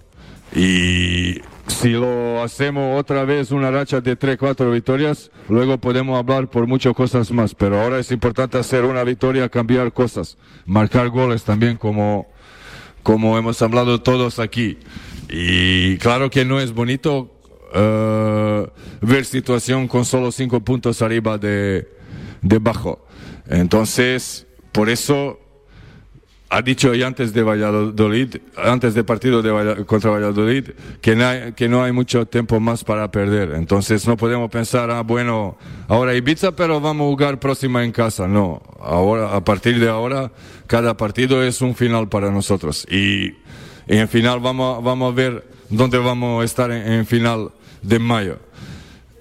Y 0.56 1.41
si 1.67 1.89
lo 1.89 2.41
hacemos 2.41 3.00
otra 3.00 3.26
vez 3.26 3.52
una 3.52 3.71
racha 3.71 4.02
de 4.02 4.15
3, 4.15 4.38
4 4.38 4.71
victorias, 4.71 5.32
luego 5.50 5.78
podemos 5.78 6.17
hablar 6.17 6.50
por 6.50 6.67
muchas 6.67 6.93
cosas 6.93 7.32
más. 7.32 7.54
Pero 7.54 7.82
ahora 7.82 8.00
es 8.00 8.12
importante 8.12 8.58
hacer 8.58 8.86
una 8.86 9.04
victoria, 9.04 9.50
cambiar 9.50 9.91
cosas, 9.93 10.38
marcar 10.65 11.10
goles 11.10 11.43
también 11.43 11.78
como, 11.78 12.28
como 13.04 13.38
hemos 13.38 13.62
hablado 13.62 14.02
todos 14.02 14.39
aquí. 14.39 14.78
Y 15.30 15.97
claro 15.97 16.30
que 16.30 16.45
no 16.45 16.60
es 16.60 16.73
bonito 16.73 17.34
uh, 17.76 18.67
ver 19.02 19.26
situación 19.26 19.88
con 19.88 20.06
solo 20.06 20.32
5 20.32 20.62
puntos 20.62 21.02
arriba 21.02 21.38
de, 21.38 21.88
de 22.41 22.60
bajo. 22.60 23.06
Entonces, 23.50 24.47
por 24.71 24.89
eso 24.89 25.39
ha 26.49 26.62
dicho 26.62 26.91
hoy 26.91 27.03
antes 27.03 27.33
de 27.33 27.43
Valladolid, 27.43 28.38
antes 28.55 28.93
del 28.93 29.03
partido 29.03 29.41
de 29.41 29.86
contra 29.86 30.12
Valladolid, 30.12 30.69
que 31.01 31.15
no, 31.15 31.27
hay, 31.27 31.51
que 31.53 31.67
no 31.67 31.83
hay 31.83 31.91
mucho 31.91 32.25
tiempo 32.25 32.60
más 32.60 32.83
para 32.83 33.12
perder. 33.12 33.51
Entonces 33.55 34.07
no 34.07 34.15
podemos 34.15 34.49
pensar, 34.49 34.89
ah, 34.89 35.01
bueno, 35.01 35.57
ahora 35.89 36.15
Ibiza, 36.15 36.55
pero 36.55 36.79
vamos 36.79 37.05
a 37.05 37.10
jugar 37.10 37.39
próxima 37.39 37.83
en 37.83 37.91
casa. 37.91 38.27
No, 38.27 38.62
ahora, 38.79 39.36
a 39.36 39.43
partir 39.43 39.79
de 39.79 39.89
ahora, 39.89 40.31
cada 40.67 40.95
partido 40.95 41.43
es 41.43 41.62
un 41.62 41.75
final 41.75 42.07
para 42.07 42.31
nosotros. 42.31 42.88
Y, 42.89 43.36
en 43.88 44.07
final 44.07 44.39
vamos, 44.39 44.83
vamos 44.83 45.12
a 45.12 45.15
ver 45.15 45.47
dónde 45.69 45.97
vamos 45.97 46.41
a 46.41 46.45
estar 46.45 46.71
en, 46.71 47.05
final 47.05 47.51
de 47.81 47.99
mayo. 47.99 48.39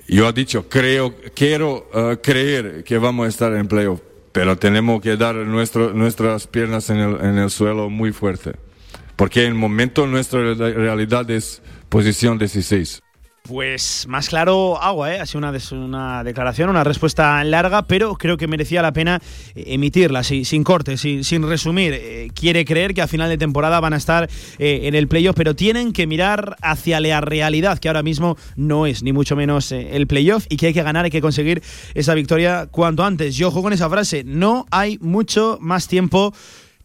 Yo 0.09 0.29
he 0.29 0.33
dicho, 0.33 0.69
creo, 0.69 1.15
quiero 1.35 1.89
uh, 1.93 2.17
creer 2.23 2.85
que 2.85 2.99
vamos 2.99 3.27
a 3.27 3.29
estar 3.29 3.53
en 3.53 3.67
playoff 3.67 4.01
pero 4.37 4.59
tenemos 4.59 5.01
que 5.01 5.17
dar 5.17 5.35
nuestro, 5.35 5.95
nuestras 5.95 6.47
piernas 6.47 6.91
en 6.91 6.99
el, 6.99 7.15
en 7.25 7.39
el 7.39 7.49
suelo 7.49 7.89
muy 7.89 8.13
fuerte, 8.13 8.53
porque 9.17 9.45
en 9.45 9.49
el 9.49 9.55
momento 9.55 10.07
nuestra 10.07 10.53
realidad 10.53 11.31
es 11.31 11.63
posición 11.89 12.37
16. 12.37 13.01
Pues 13.47 14.07
más 14.09 14.29
claro 14.29 14.83
agua, 14.83 15.15
¿eh? 15.15 15.21
ha 15.21 15.27
sido 15.27 15.39
una, 15.39 15.53
una, 15.73 16.25
declaración, 16.25 16.69
una 16.69 16.83
respuesta 16.83 17.43
larga, 17.45 17.83
pero 17.83 18.17
creo 18.17 18.37
que 18.37 18.49
merecía 18.49 18.83
la 18.83 18.93
pena 18.93 19.21
eh, 19.55 19.65
emitirla, 19.69 20.25
sin, 20.25 20.45
sin 20.45 20.65
corte, 20.65 20.97
sin, 20.97 21.23
sin 21.23 21.49
resumir. 21.49 21.93
Eh, 21.95 22.29
quiere 22.35 22.65
creer 22.65 22.93
que 22.93 23.03
a 23.03 23.07
final 23.07 23.29
de 23.29 23.39
temporada 23.39 23.79
van 23.79 23.93
a 23.93 23.99
estar 23.99 24.29
eh, 24.59 24.81
en 24.85 24.97
el 24.97 25.07
playoff, 25.07 25.37
pero 25.37 25.55
tienen 25.55 25.93
que 25.93 26.09
mirar 26.09 26.57
hacia 26.61 26.99
la 26.99 27.21
realidad, 27.21 27.79
que 27.79 27.89
ahora 27.89 28.03
mismo 28.03 28.37
no 28.57 28.85
es 28.87 29.05
ni 29.05 29.13
mucho 29.13 29.37
menos 29.37 29.71
el 29.71 30.07
playoff 30.09 30.47
y 30.49 30.57
que 30.57 30.69
hay 30.69 30.75
que 30.75 30.83
ganar, 30.83 31.05
hay 31.05 31.11
que 31.13 31.21
conseguir 31.21 31.63
esa 31.95 32.15
victoria 32.15 32.67
cuanto 32.71 33.05
antes. 33.05 33.37
Yo 33.37 33.51
juego 33.51 33.65
con 33.65 33.73
esa 33.73 33.89
frase, 33.89 34.25
no 34.25 34.67
hay 34.71 34.99
mucho 35.01 35.59
más 35.61 35.87
tiempo 35.87 36.35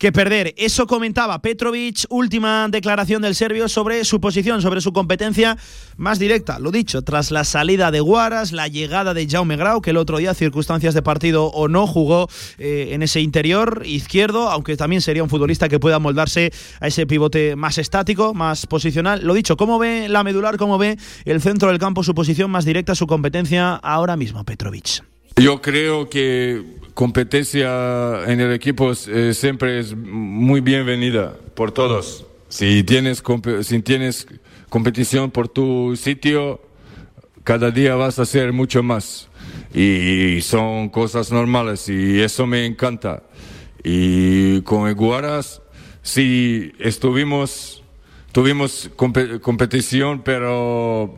que 0.01 0.11
perder. 0.11 0.55
Eso 0.57 0.87
comentaba 0.87 1.43
Petrovic, 1.43 2.05
última 2.09 2.67
declaración 2.69 3.21
del 3.21 3.35
serbio 3.35 3.69
sobre 3.69 4.03
su 4.03 4.19
posición, 4.19 4.59
sobre 4.59 4.81
su 4.81 4.93
competencia 4.93 5.59
más 5.95 6.17
directa. 6.17 6.57
Lo 6.57 6.71
dicho, 6.71 7.03
tras 7.03 7.29
la 7.29 7.43
salida 7.43 7.91
de 7.91 7.99
Guaras, 7.99 8.51
la 8.51 8.67
llegada 8.67 9.13
de 9.13 9.27
Jaume 9.29 9.57
Grau, 9.57 9.79
que 9.79 9.91
el 9.91 9.97
otro 9.97 10.17
día, 10.17 10.33
circunstancias 10.33 10.95
de 10.95 11.03
partido 11.03 11.45
o 11.45 11.67
no, 11.67 11.85
jugó 11.85 12.27
eh, 12.57 12.89
en 12.93 13.03
ese 13.03 13.21
interior 13.21 13.83
izquierdo, 13.85 14.49
aunque 14.49 14.75
también 14.75 15.03
sería 15.03 15.21
un 15.21 15.29
futbolista 15.29 15.69
que 15.69 15.79
pueda 15.79 15.99
moldarse 15.99 16.51
a 16.79 16.87
ese 16.87 17.05
pivote 17.05 17.55
más 17.55 17.77
estático, 17.77 18.33
más 18.33 18.65
posicional. 18.65 19.21
Lo 19.23 19.35
dicho, 19.35 19.55
¿cómo 19.55 19.77
ve 19.77 20.09
la 20.09 20.23
medular, 20.23 20.57
cómo 20.57 20.79
ve 20.79 20.97
el 21.25 21.41
centro 21.41 21.69
del 21.69 21.77
campo, 21.77 22.03
su 22.03 22.15
posición 22.15 22.49
más 22.49 22.65
directa, 22.65 22.95
su 22.95 23.05
competencia 23.05 23.75
ahora 23.75 24.17
mismo, 24.17 24.43
Petrovic? 24.45 25.03
Yo 25.35 25.61
creo 25.61 26.09
que 26.09 26.80
competencia 26.93 28.23
en 28.27 28.39
el 28.39 28.51
equipo 28.53 28.91
eh, 29.07 29.33
siempre 29.33 29.79
es 29.79 29.95
muy 29.95 30.61
bienvenida 30.61 31.35
por 31.55 31.71
todos. 31.71 32.25
Si 32.49 32.83
tienes, 32.83 33.23
si 33.61 33.81
tienes 33.81 34.27
competición 34.69 35.31
por 35.31 35.47
tu 35.47 35.95
sitio, 35.95 36.61
cada 37.43 37.71
día 37.71 37.95
vas 37.95 38.19
a 38.19 38.23
hacer 38.23 38.53
mucho 38.53 38.83
más. 38.83 39.29
Y 39.73 40.41
son 40.41 40.89
cosas 40.89 41.31
normales 41.31 41.87
y 41.87 42.19
eso 42.19 42.45
me 42.45 42.65
encanta. 42.65 43.23
Y 43.83 44.61
con 44.61 44.89
Eguaras, 44.89 45.61
sí, 46.01 46.73
estuvimos, 46.77 47.83
tuvimos 48.31 48.89
competición, 48.95 50.21
pero 50.23 51.15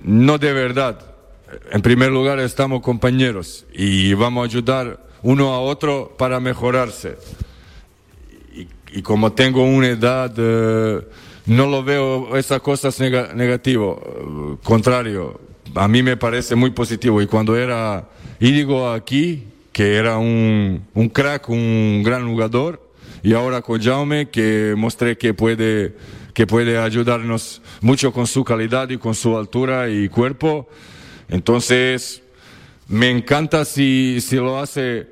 no 0.00 0.38
de 0.38 0.52
verdad 0.52 1.11
en 1.70 1.82
primer 1.82 2.10
lugar 2.10 2.38
estamos 2.38 2.82
compañeros 2.82 3.66
y 3.72 4.14
vamos 4.14 4.42
a 4.42 4.44
ayudar 4.46 5.06
uno 5.22 5.52
a 5.52 5.60
otro 5.60 6.14
para 6.16 6.40
mejorarse. 6.40 7.16
Y, 8.94 9.02
como 9.02 9.32
tengo 9.32 9.64
una 9.64 9.88
edad, 9.88 10.34
eh, 10.36 11.00
no 11.46 11.66
lo 11.66 11.82
veo 11.82 12.36
esas 12.36 12.60
cosas 12.60 13.00
negativo, 13.00 14.58
contrario, 14.62 15.40
a 15.74 15.88
mí 15.88 16.02
me 16.02 16.16
parece 16.16 16.54
muy 16.54 16.70
positivo. 16.70 17.22
Y 17.22 17.26
cuando 17.26 17.56
era 17.56 18.08
Ídigo 18.38 18.90
aquí, 18.90 19.44
que 19.72 19.96
era 19.96 20.18
un, 20.18 20.84
un 20.92 21.08
crack, 21.08 21.48
un 21.48 22.02
gran 22.04 22.28
jugador, 22.28 22.92
y 23.22 23.34
ahora 23.34 23.62
con 23.62 23.80
Jaume, 23.80 24.28
que 24.28 24.74
mostré 24.76 25.16
que 25.16 25.32
puede, 25.32 25.94
que 26.34 26.46
puede 26.46 26.78
ayudarnos 26.78 27.62
mucho 27.80 28.12
con 28.12 28.26
su 28.26 28.44
calidad 28.44 28.90
y 28.90 28.98
con 28.98 29.14
su 29.14 29.36
altura 29.36 29.88
y 29.88 30.08
cuerpo. 30.08 30.68
Entonces, 31.32 32.22
me 32.88 33.10
encanta 33.10 33.64
si, 33.64 34.20
si 34.20 34.36
lo 34.36 34.58
hace 34.58 35.06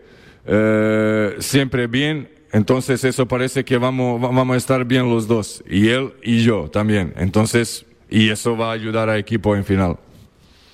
eh, 0.46 1.35
siempre 1.38 1.87
bien. 1.87 2.28
Entonces, 2.52 3.02
eso 3.04 3.26
parece 3.26 3.64
que 3.64 3.78
vamos, 3.78 4.20
vamos 4.20 4.54
a 4.54 4.56
estar 4.59 4.85
bien 4.85 5.09
los 5.09 5.26
dos, 5.26 5.64
y 5.66 5.88
él 5.88 6.12
y 6.22 6.42
yo 6.42 6.68
también. 6.68 7.14
Entonces, 7.16 7.87
y 8.11 8.28
eso 8.28 8.54
va 8.54 8.70
a 8.70 8.72
ayudar 8.72 9.09
al 9.09 9.18
equipo 9.18 9.56
en 9.56 9.64
final. 9.64 9.96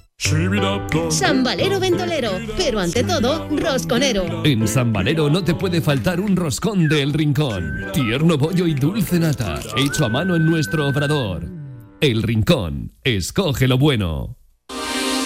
San 1.09 1.43
Valero 1.43 1.79
Ventolero, 1.79 2.31
pero 2.55 2.79
ante 2.79 3.03
todo, 3.03 3.47
rosconero. 3.49 4.43
En 4.45 4.67
San 4.67 4.93
Valero 4.93 5.29
no 5.29 5.43
te 5.43 5.55
puede 5.55 5.81
faltar 5.81 6.19
un 6.19 6.35
roscón 6.35 6.87
del 6.87 7.11
rincón. 7.11 7.87
Tierno 7.91 8.37
bollo 8.37 8.67
y 8.67 8.75
dulce 8.75 9.19
nata, 9.19 9.59
hecho 9.75 10.05
a 10.05 10.09
mano 10.09 10.35
en 10.35 10.45
nuestro 10.45 10.87
obrador. 10.87 11.47
El 12.01 12.23
Rincón, 12.23 12.93
escoge 13.03 13.67
lo 13.67 13.77
bueno. 13.77 14.40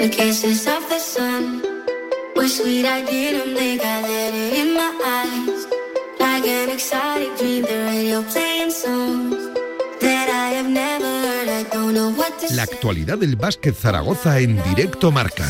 The 0.00 0.08
kisses 0.08 0.66
of 0.66 0.88
the 0.88 0.98
sun 0.98 1.62
were 2.34 2.48
sweet. 2.48 2.86
I 2.86 3.02
didn't 3.04 3.54
think 3.54 3.82
I 3.84 4.00
let 4.00 4.32
it 4.32 4.54
in 4.54 4.72
my 4.72 4.92
eyes. 5.04 5.66
Like 6.18 6.46
an 6.46 6.70
exotic 6.70 7.36
dream, 7.36 7.64
the 7.64 7.84
radio 7.84 8.22
playing 8.22 8.70
songs 8.70 9.36
that 10.00 10.30
I 10.30 10.56
have 10.56 10.70
never 10.70 11.04
heard. 11.04 11.48
I 11.50 11.64
don't 11.64 11.92
know 11.92 12.12
what 12.12 12.32
to 12.38 12.54
La 12.54 12.62
actualidad 12.62 13.18
del 13.18 13.36
básquet 13.36 13.74
Zaragoza 13.74 14.38
en 14.40 14.56
directo 14.62 15.12
marca. 15.12 15.44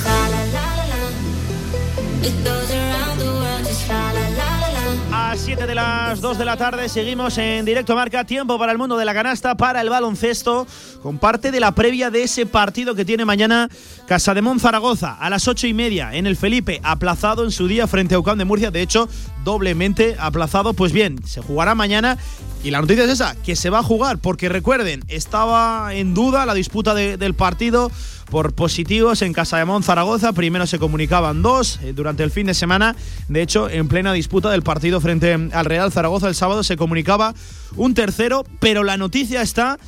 7 5.51 5.67
de 5.67 5.75
las 5.75 6.21
2 6.21 6.39
de 6.39 6.45
la 6.45 6.57
tarde 6.57 6.89
seguimos 6.89 7.37
en 7.37 7.65
directo 7.65 7.97
marca. 7.97 8.23
Tiempo 8.23 8.57
para 8.57 8.71
el 8.71 8.79
mundo 8.79 8.97
de 8.97 9.05
la 9.05 9.13
canasta, 9.13 9.57
para 9.57 9.81
el 9.81 9.91
baloncesto, 9.91 10.65
con 11.03 11.19
parte 11.19 11.51
de 11.51 11.59
la 11.59 11.73
previa 11.73 12.09
de 12.09 12.23
ese 12.23 12.47
partido 12.47 12.95
que 12.95 13.05
tiene 13.05 13.25
mañana 13.25 13.69
Casa 14.07 14.33
de 14.33 14.43
Zaragoza 14.61 15.17
a 15.19 15.29
las 15.29 15.49
8 15.49 15.67
y 15.67 15.75
media 15.75 16.15
en 16.15 16.29
el 16.29 16.37
Felipe, 16.37 16.81
aplazado 16.85 17.43
en 17.43 17.51
su 17.51 17.67
día 17.67 17.89
frente 17.89 18.15
a 18.15 18.21
Ucán 18.21 18.39
de 18.39 18.45
Murcia. 18.45 18.71
De 18.71 18.81
hecho, 18.81 19.09
doblemente 19.45 20.17
aplazado. 20.19 20.75
Pues 20.75 20.93
bien, 20.93 21.21
se 21.27 21.41
jugará 21.41 21.75
mañana 21.75 22.19
y 22.63 22.71
la 22.71 22.81
noticia 22.81 23.05
es 23.05 23.11
esa, 23.11 23.35
que 23.37 23.57
se 23.57 23.71
va 23.71 23.79
a 23.79 23.83
jugar, 23.83 24.19
porque 24.19 24.51
recuerden, 24.51 25.03
estaba 25.09 25.95
en 25.95 26.13
duda 26.13 26.45
la 26.45 26.53
disputa 26.53 26.95
del 26.95 27.35
partido 27.35 27.91
por 28.31 28.53
positivos 28.53 29.23
en 29.23 29.33
Casa 29.33 29.57
de 29.59 29.65
Mon 29.65 29.83
Zaragoza. 29.83 30.33
Primero 30.33 30.67
se 30.67 30.79
comunicaban 30.79 31.43
dos 31.43 31.81
eh, 31.83 31.93
durante 31.95 32.23
el 32.23 32.31
fin 32.31 32.47
de 32.47 32.55
semana. 32.55 32.95
De 33.29 33.43
hecho, 33.43 33.69
en 33.69 33.89
plena 33.89 34.13
disputa 34.13 34.51
del 34.51 34.63
partido 34.63 35.01
frente 35.01 35.33
al 35.53 35.65
Real 35.65 35.91
Zaragoza 35.91 36.29
el 36.29 36.35
sábado 36.35 36.63
se 36.63 36.77
comunicaba 36.77 37.35
un 37.77 37.95
tercero, 37.95 38.45
pero 38.61 38.85
la 38.85 38.97
noticia 38.97 39.43
está 39.43 39.79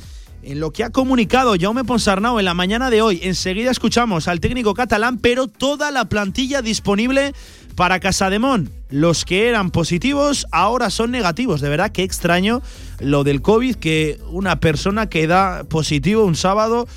en 0.45 0.59
lo 0.59 0.71
que 0.71 0.83
ha 0.83 0.89
comunicado 0.89 1.55
Jaume 1.59 1.83
Ponsarnau 1.83 2.39
en 2.39 2.45
la 2.45 2.53
mañana 2.53 2.89
de 2.89 3.01
hoy. 3.01 3.19
Enseguida 3.23 3.71
escuchamos 3.71 4.27
al 4.27 4.39
técnico 4.39 4.73
catalán, 4.73 5.17
pero 5.17 5.47
toda 5.47 5.91
la 5.91 6.05
plantilla 6.05 6.61
disponible 6.61 7.33
para 7.75 7.99
Casademón. 7.99 8.69
Los 8.89 9.25
que 9.25 9.47
eran 9.47 9.71
positivos 9.71 10.45
ahora 10.51 10.89
son 10.89 11.11
negativos. 11.11 11.61
De 11.61 11.69
verdad, 11.69 11.91
qué 11.91 12.03
extraño 12.03 12.61
lo 12.99 13.23
del 13.23 13.41
COVID, 13.41 13.75
que 13.75 14.19
una 14.29 14.59
persona 14.59 15.09
que 15.09 15.27
da 15.27 15.63
positivo 15.63 16.25
un 16.25 16.35
sábado 16.35 16.87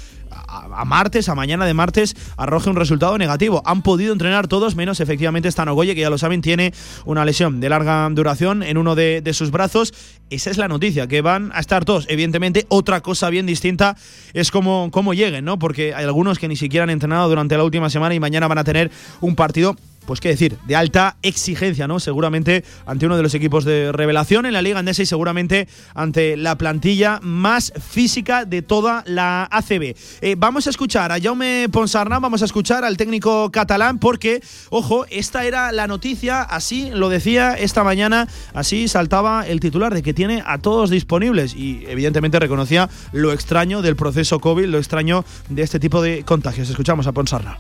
a, 0.57 0.85
martes, 0.85 1.29
a 1.29 1.35
mañana 1.35 1.67
de 1.67 1.75
martes, 1.75 2.17
arroje 2.37 2.71
un 2.71 2.77
resultado 2.77 3.19
negativo. 3.19 3.63
Han 3.65 3.83
podido 3.83 4.13
entrenar 4.13 4.49
todos, 4.49 4.77
menos 4.77 5.01
efectivamente 5.01 5.51
Stanogoye, 5.51 5.95
que 5.95 6.01
ya 6.01 6.11
lo 6.11 6.19
saben, 6.19 6.41
tiene 6.41 6.73
una 7.05 7.25
lesión 7.25 7.61
de 7.61 7.69
larga 7.69 8.09
duración 8.11 8.63
en 8.63 8.79
uno 8.79 8.95
de, 8.95 9.23
sus 9.33 9.51
brazos. 9.51 9.93
Esa 10.31 10.51
es 10.51 10.57
la 10.57 10.69
noticia, 10.69 11.07
que 11.07 11.21
van 11.21 11.51
a 11.55 11.61
estar 11.61 11.85
todos. 11.85 12.07
Evidentemente, 12.09 12.67
otra 12.69 13.01
cosa 13.01 13.31
bien 13.31 13.47
distinta 13.47 13.97
es 14.33 14.51
cómo, 14.51 14.91
cómo 14.91 15.15
lleguen, 15.15 15.45
¿no? 15.45 15.59
Porque 15.59 15.95
hay 15.95 16.05
algunos 16.05 16.39
que 16.39 16.49
ni 16.49 16.57
siquiera 16.57 16.85
han 16.85 16.91
entrenado 16.91 17.29
durante 17.29 17.57
la 17.57 17.65
última 17.65 17.91
semana 17.91 18.15
y 18.15 18.21
mañana 18.21 18.49
van 18.49 18.59
a 18.59 18.65
tener 18.65 18.91
un 19.21 19.37
partido 19.37 19.77
pues 20.07 20.21
qué 20.21 20.29
decir, 20.29 20.59
de 20.67 20.77
alta 20.77 21.17
exigencia, 21.23 21.87
¿no? 21.89 22.01
Seguramente 22.01 22.65
ante 22.87 23.07
uno 23.07 23.17
de 23.17 23.23
los 23.23 23.35
equipos 23.35 23.65
de 23.65 23.93
revelación 23.93 24.47
en 24.47 24.53
la 24.53 24.63
Liga 24.63 24.79
Andesa 24.79 25.03
y 25.03 25.07
seguramente 25.07 25.69
ante 25.95 26.37
la 26.37 26.57
plantilla 26.57 27.21
más 27.23 27.73
física 27.91 28.45
de 28.45 28.63
toda 28.63 29.03
la 29.07 29.49
ACB. 29.51 29.95
Eh, 30.21 30.35
vamos 30.39 30.67
a 30.67 30.71
escuchar 30.71 31.13
a 31.13 31.21
Jaume 31.21 31.69
Ponsarnau, 31.71 32.21
vamos 32.21 32.43
a 32.43 32.45
escuchar 32.45 32.85
al 32.85 32.97
técnico 32.97 33.51
catalán 33.51 33.99
porque, 33.99 34.41
ojo, 34.71 35.07
esta 35.11 35.45
era 35.45 35.73
la 35.73 35.87
noticia, 35.87 36.43
así 36.43 36.91
lo 36.93 37.09
decía 37.09 37.55
esta 37.55 37.85
mañana, 37.85 38.29
así 38.55 38.89
saltaba 38.89 39.47
el 39.47 39.61
titular 39.61 39.93
de 39.93 40.03
que 40.03 40.15
tiene 40.15 40.43
a 40.47 40.59
todos 40.59 40.91
disponibles 40.91 41.55
y 41.55 41.85
evidentemente 41.89 42.39
reconocía 42.39 42.89
lo 43.13 43.33
extraño 43.33 43.83
del 43.83 43.97
proceso 43.97 44.41
COVID, 44.41 44.67
lo 44.67 44.79
extraño 44.79 45.25
de 45.49 45.63
este 45.63 45.81
tipo 45.81 46.03
de 46.03 46.25
contagios. 46.25 46.71
Escuchamos 46.71 47.07
a 47.07 47.13
Ponsarnau. 47.13 47.57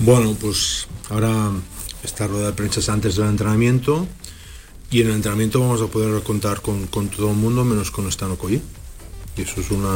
Bueno, 0.00 0.36
pues 0.40 0.88
ahora 1.10 1.50
esta 2.04 2.26
rueda 2.26 2.46
de 2.46 2.52
prensa 2.52 2.92
antes 2.92 3.16
del 3.16 3.28
entrenamiento 3.28 4.06
y 4.90 5.00
en 5.00 5.08
el 5.08 5.14
entrenamiento 5.14 5.60
vamos 5.60 5.80
a 5.80 5.86
poder 5.86 6.22
contar 6.22 6.60
con, 6.60 6.86
todo 6.86 7.30
el 7.30 7.36
mundo 7.36 7.64
menos 7.64 7.90
con 7.90 8.10
Stano. 8.12 8.38
Y 9.36 9.42
eso 9.42 9.60
es 9.60 9.70
una, 9.70 9.92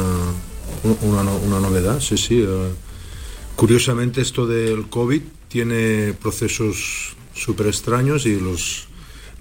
una, 1.01 1.59
novedad, 1.59 2.01
sí, 2.01 2.17
sí. 2.17 2.41
Eh. 2.45 2.71
curiosamente 3.55 4.21
esto 4.21 4.45
del 4.45 4.89
COVID 4.89 5.21
tiene 5.47 6.13
procesos 6.13 7.15
súper 7.33 7.67
extraños 7.67 8.25
y 8.25 8.39
los, 8.39 8.87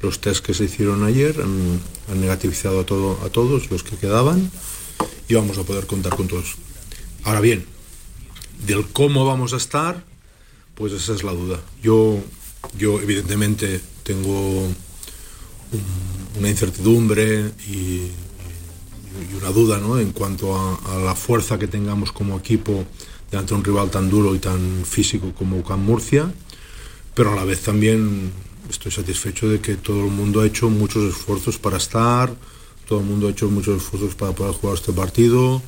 los 0.01 0.21
test 0.21 0.45
que 0.45 0.55
se 0.55 0.65
hicieron 0.65 1.03
ayer 1.03 1.41
han, 1.41 1.81
han 2.11 2.21
negativizado 2.21 2.81
a, 2.81 2.87
todo, 2.87 3.19
a 3.25 3.31
todos 3.31 3.71
los 3.71 3.83
que 3.83 3.97
quedaban 3.97 4.51
y 5.29 5.35
vamos 5.35 5.59
a 5.59 5.65
poder 5.65 5.87
contar 5.87 6.17
con 6.17 6.29
todos. 6.29 6.55
Ahora 7.25 7.41
bien, 7.41 7.67
del 8.67 8.87
cómo 8.87 9.27
vamos 9.27 9.53
a 9.53 9.57
estar, 9.57 10.05
pues 10.75 10.93
esa 10.93 11.15
es 11.15 11.25
la 11.25 11.33
duda. 11.33 11.61
Yo, 11.83 12.21
yo 12.77 13.01
evidentemente 13.01 13.81
tengo 14.03 14.69
una 16.39 16.49
incertidumbre 16.49 17.53
y, 17.69 18.11
una 19.37 19.51
duda 19.51 19.79
¿no? 19.79 19.99
en 19.99 20.13
cuanto 20.13 20.57
a, 20.57 20.99
la 20.99 21.15
fuerza 21.15 21.59
que 21.59 21.67
tengamos 21.67 22.13
como 22.13 22.39
equipo 22.39 22.85
ante 23.33 23.55
un 23.55 23.65
rival 23.65 23.91
tan 23.91 24.09
duro 24.09 24.35
y 24.35 24.39
tan 24.39 24.85
físico 24.85 25.33
como 25.37 25.63
Can 25.63 25.85
Murcia, 25.85 26.33
pero 27.15 27.33
a 27.33 27.37
la 27.37 27.45
vez 27.45 27.61
también 27.61 28.31
estoy 28.71 28.93
satisfecho 28.93 29.49
de 29.49 29.61
que 29.61 29.77
todo 29.77 30.05
el 30.05 30.11
mundo 30.11 30.41
ha 30.41 30.47
hecho 30.47 30.71
muchos 30.71 31.05
esfuerzos 31.05 31.59
para 31.59 31.79
estar, 31.79 32.35
todo 32.87 33.01
el 33.01 33.07
mundo 33.07 33.27
ha 33.27 33.31
hecho 33.31 33.49
muchos 33.51 33.83
esfuerzos 33.83 34.15
para 34.15 34.33
poder 34.33 34.55
jugar 34.55 34.77
este 34.77 34.93
partido. 34.93 35.63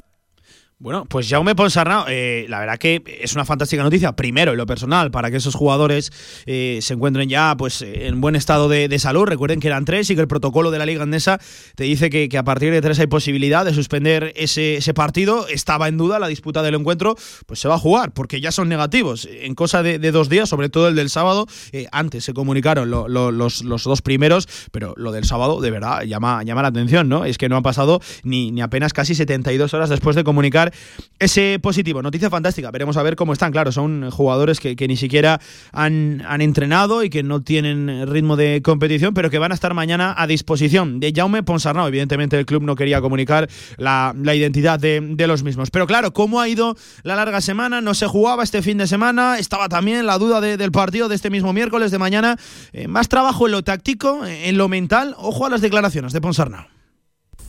Bueno, 0.82 1.04
pues 1.04 1.28
Jaume 1.28 1.54
Ponsarnau, 1.54 2.06
eh, 2.08 2.46
la 2.48 2.58
verdad 2.58 2.78
que 2.78 3.02
es 3.20 3.34
una 3.34 3.44
fantástica 3.44 3.82
noticia, 3.82 4.12
primero 4.12 4.52
en 4.52 4.56
lo 4.56 4.64
personal, 4.64 5.10
para 5.10 5.30
que 5.30 5.36
esos 5.36 5.54
jugadores 5.54 6.10
eh, 6.46 6.78
se 6.80 6.94
encuentren 6.94 7.28
ya 7.28 7.54
pues 7.54 7.82
en 7.82 8.22
buen 8.22 8.34
estado 8.34 8.66
de, 8.66 8.98
salud. 8.98 9.26
Recuerden 9.26 9.60
que 9.60 9.66
eran 9.66 9.84
tres 9.84 10.08
y 10.08 10.14
que 10.14 10.22
el 10.22 10.26
protocolo 10.26 10.70
de 10.70 10.78
la 10.78 10.86
Liga 10.86 11.02
Andesa 11.02 11.38
te 11.74 11.84
dice 11.84 12.08
que, 12.08 12.30
a 12.38 12.44
partir 12.44 12.72
de 12.72 12.80
tres 12.80 12.98
hay 12.98 13.08
posibilidad 13.08 13.66
de 13.66 13.74
suspender 13.74 14.32
ese, 14.36 14.80
partido. 14.94 15.46
Estaba 15.48 15.86
en 15.86 15.98
duda 15.98 16.18
la 16.18 16.28
disputa 16.28 16.62
del 16.62 16.74
encuentro, 16.76 17.14
pues 17.44 17.60
se 17.60 17.68
va 17.68 17.74
a 17.74 17.78
jugar, 17.78 18.12
porque 18.12 18.40
ya 18.40 18.50
son 18.50 18.70
negativos. 18.70 19.28
En 19.30 19.54
cosa 19.54 19.82
de, 19.82 19.98
dos 19.98 20.30
días, 20.30 20.48
sobre 20.48 20.70
todo 20.70 20.88
el 20.88 20.94
del 20.94 21.10
sábado, 21.10 21.46
eh, 21.72 21.88
antes 21.92 22.24
se 22.24 22.32
comunicaron 22.32 22.90
los, 22.90 23.10
los, 23.10 23.84
dos 23.84 24.00
primeros, 24.00 24.48
pero 24.72 24.94
lo 24.96 25.12
del 25.12 25.24
sábado 25.24 25.60
de 25.60 25.70
verdad 25.70 26.04
llama, 26.04 26.42
llama 26.42 26.62
la 26.62 26.68
atención, 26.68 27.10
¿no? 27.10 27.26
Es 27.26 27.36
que 27.36 27.50
no 27.50 27.58
han 27.58 27.62
pasado 27.62 28.00
ni, 28.22 28.50
ni 28.50 28.62
apenas 28.62 28.94
casi 28.94 29.14
72 29.14 29.74
horas 29.74 29.90
después 29.90 30.16
de 30.16 30.24
comunicar 30.24 30.69
ese 31.18 31.58
positivo. 31.60 32.02
Noticia 32.02 32.30
fantástica, 32.30 32.70
veremos 32.70 32.96
a 32.96 33.02
ver 33.02 33.16
cómo 33.16 33.32
están. 33.32 33.52
Claro, 33.52 33.72
son 33.72 34.10
jugadores 34.10 34.58
que, 34.60 34.88
ni 34.88 34.96
siquiera 34.96 35.40
han, 35.72 36.22
entrenado 36.40 37.04
y 37.04 37.10
que 37.10 37.22
no 37.22 37.42
tienen 37.42 38.06
ritmo 38.06 38.36
de 38.36 38.62
competición, 38.62 39.14
pero 39.14 39.30
que 39.30 39.38
van 39.38 39.52
a 39.52 39.54
estar 39.54 39.74
mañana 39.74 40.14
a 40.16 40.26
disposición 40.26 40.98
de 41.00 41.12
Jaume 41.14 41.42
Ponsarnau. 41.42 41.86
Evidentemente 41.86 42.38
el 42.38 42.46
club 42.46 42.62
no 42.62 42.74
quería 42.74 43.00
comunicar 43.00 43.48
la, 43.76 44.14
identidad 44.34 44.80
de, 44.80 45.26
los 45.26 45.42
mismos. 45.42 45.70
Pero 45.70 45.86
claro, 45.86 46.12
¿cómo 46.12 46.40
ha 46.40 46.48
ido 46.48 46.76
la 47.02 47.14
larga 47.14 47.40
semana? 47.40 47.80
No 47.80 47.94
se 47.94 48.06
jugaba 48.06 48.42
este 48.42 48.62
fin 48.62 48.78
de 48.78 48.86
semana, 48.86 49.38
estaba 49.38 49.68
también 49.68 50.06
la 50.06 50.18
duda 50.18 50.40
del 50.40 50.72
partido 50.72 51.08
de 51.08 51.14
este 51.14 51.30
mismo 51.30 51.52
miércoles 51.52 51.90
de 51.90 51.98
mañana. 51.98 52.38
Eh, 52.72 52.88
más 52.88 53.08
trabajo 53.08 53.46
en 53.46 53.52
lo 53.52 53.62
táctico, 53.62 54.24
en 54.26 54.56
lo 54.56 54.68
mental. 54.68 55.14
Ojo 55.18 55.46
a 55.46 55.50
las 55.50 55.60
declaraciones 55.60 56.12
de 56.12 56.20
Ponsarnau. 56.20 56.64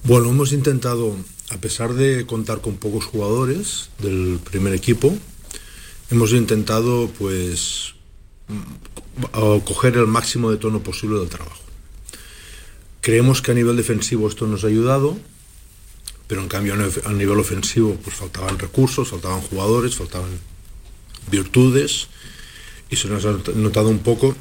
Bueno, 0.04 0.30
hemos 0.30 0.52
intentado 0.52 1.16
a 1.52 1.58
pesar 1.58 1.94
de 1.94 2.26
contar 2.26 2.62
con 2.62 2.78
pocos 2.78 3.06
jugadores 3.06 3.90
del 4.00 4.40
primer 4.40 4.74
equipo, 4.74 5.14
hemos 6.10 6.32
intentado 6.32 7.10
pues 7.20 7.94
mm, 8.48 9.60
coger 9.66 9.98
el 9.98 10.08
máximo 10.08 10.50
de 10.50 10.58
tono 10.58 10.82
posible 10.82 11.20
del 11.20 11.30
trabajo. 11.30 11.62
Creemos 13.02 13.42
que 13.42 13.52
a 13.52 13.54
nivel 13.54 13.76
defensivo 13.76 14.30
esto 14.30 14.48
nos 14.48 14.64
ha 14.64 14.68
ayudado, 14.68 15.18
pero 16.28 16.42
en 16.42 16.48
cambio 16.48 16.74
a 16.74 17.12
nivel 17.12 17.40
ofensivo 17.40 17.98
pues 18.02 18.16
faltaban 18.16 18.58
recursos, 18.58 19.10
faltaban 19.10 19.42
jugadores, 19.42 19.96
faltaban 19.96 20.40
virtudes 21.30 22.08
y 22.90 22.96
se 22.96 23.10
nos 23.10 23.26
ha 23.26 23.36
notado 23.56 23.90
un 23.90 24.00
poco 24.00 24.36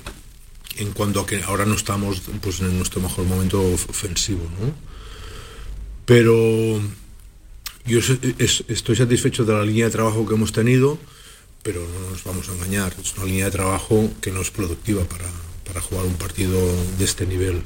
en 0.76 0.92
cuanto 0.92 1.20
a 1.20 1.26
que 1.26 1.42
ahora 1.42 1.66
no 1.66 1.74
estamos 1.74 2.22
pues, 2.40 2.60
en 2.60 2.76
nuestro 2.76 3.00
mejor 3.00 3.24
momento 3.24 3.60
ofensivo. 3.60 4.42
¿no? 4.60 4.72
Pero 6.04 6.80
yo 7.86 7.98
estoy 8.68 8.96
satisfecho 8.96 9.44
de 9.44 9.52
la 9.54 9.64
línea 9.64 9.86
de 9.86 9.90
trabajo 9.90 10.26
que 10.26 10.34
hemos 10.34 10.52
tenido, 10.52 10.98
pero 11.62 11.80
no 11.80 12.10
nos 12.10 12.24
vamos 12.24 12.48
a 12.48 12.52
engañar. 12.52 12.94
Es 13.02 13.16
una 13.16 13.26
línea 13.26 13.46
de 13.46 13.50
trabajo 13.50 14.10
que 14.20 14.30
no 14.30 14.40
es 14.40 14.50
productiva 14.50 15.04
para, 15.04 15.26
para 15.64 15.80
jugar 15.80 16.04
un 16.06 16.14
partido 16.14 16.58
de 16.98 17.04
este 17.04 17.26
nivel. 17.26 17.62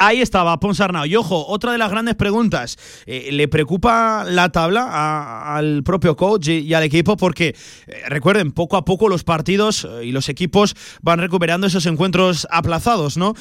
Ahí 0.00 0.20
estaba 0.20 0.60
Ponsarnau. 0.60 1.06
Y 1.06 1.16
ojo, 1.16 1.44
otra 1.48 1.72
de 1.72 1.78
las 1.78 1.90
grandes 1.90 2.14
preguntas. 2.14 2.76
Eh, 3.04 3.30
¿Le 3.32 3.48
preocupa 3.48 4.24
la 4.24 4.48
tabla 4.50 5.56
al 5.56 5.82
propio 5.82 6.14
coach 6.14 6.46
y, 6.46 6.72
al 6.72 6.84
equipo? 6.84 7.16
Porque, 7.16 7.56
eh, 7.88 8.02
recuerden, 8.06 8.52
poco 8.52 8.76
a 8.76 8.84
poco 8.84 9.08
los 9.08 9.24
partidos 9.24 9.84
eh, 9.84 10.04
y 10.04 10.12
los 10.12 10.28
equipos 10.28 10.76
van 11.02 11.18
recuperando 11.18 11.66
esos 11.66 11.84
encuentros 11.86 12.46
aplazados, 12.48 13.16
¿no? 13.16 13.34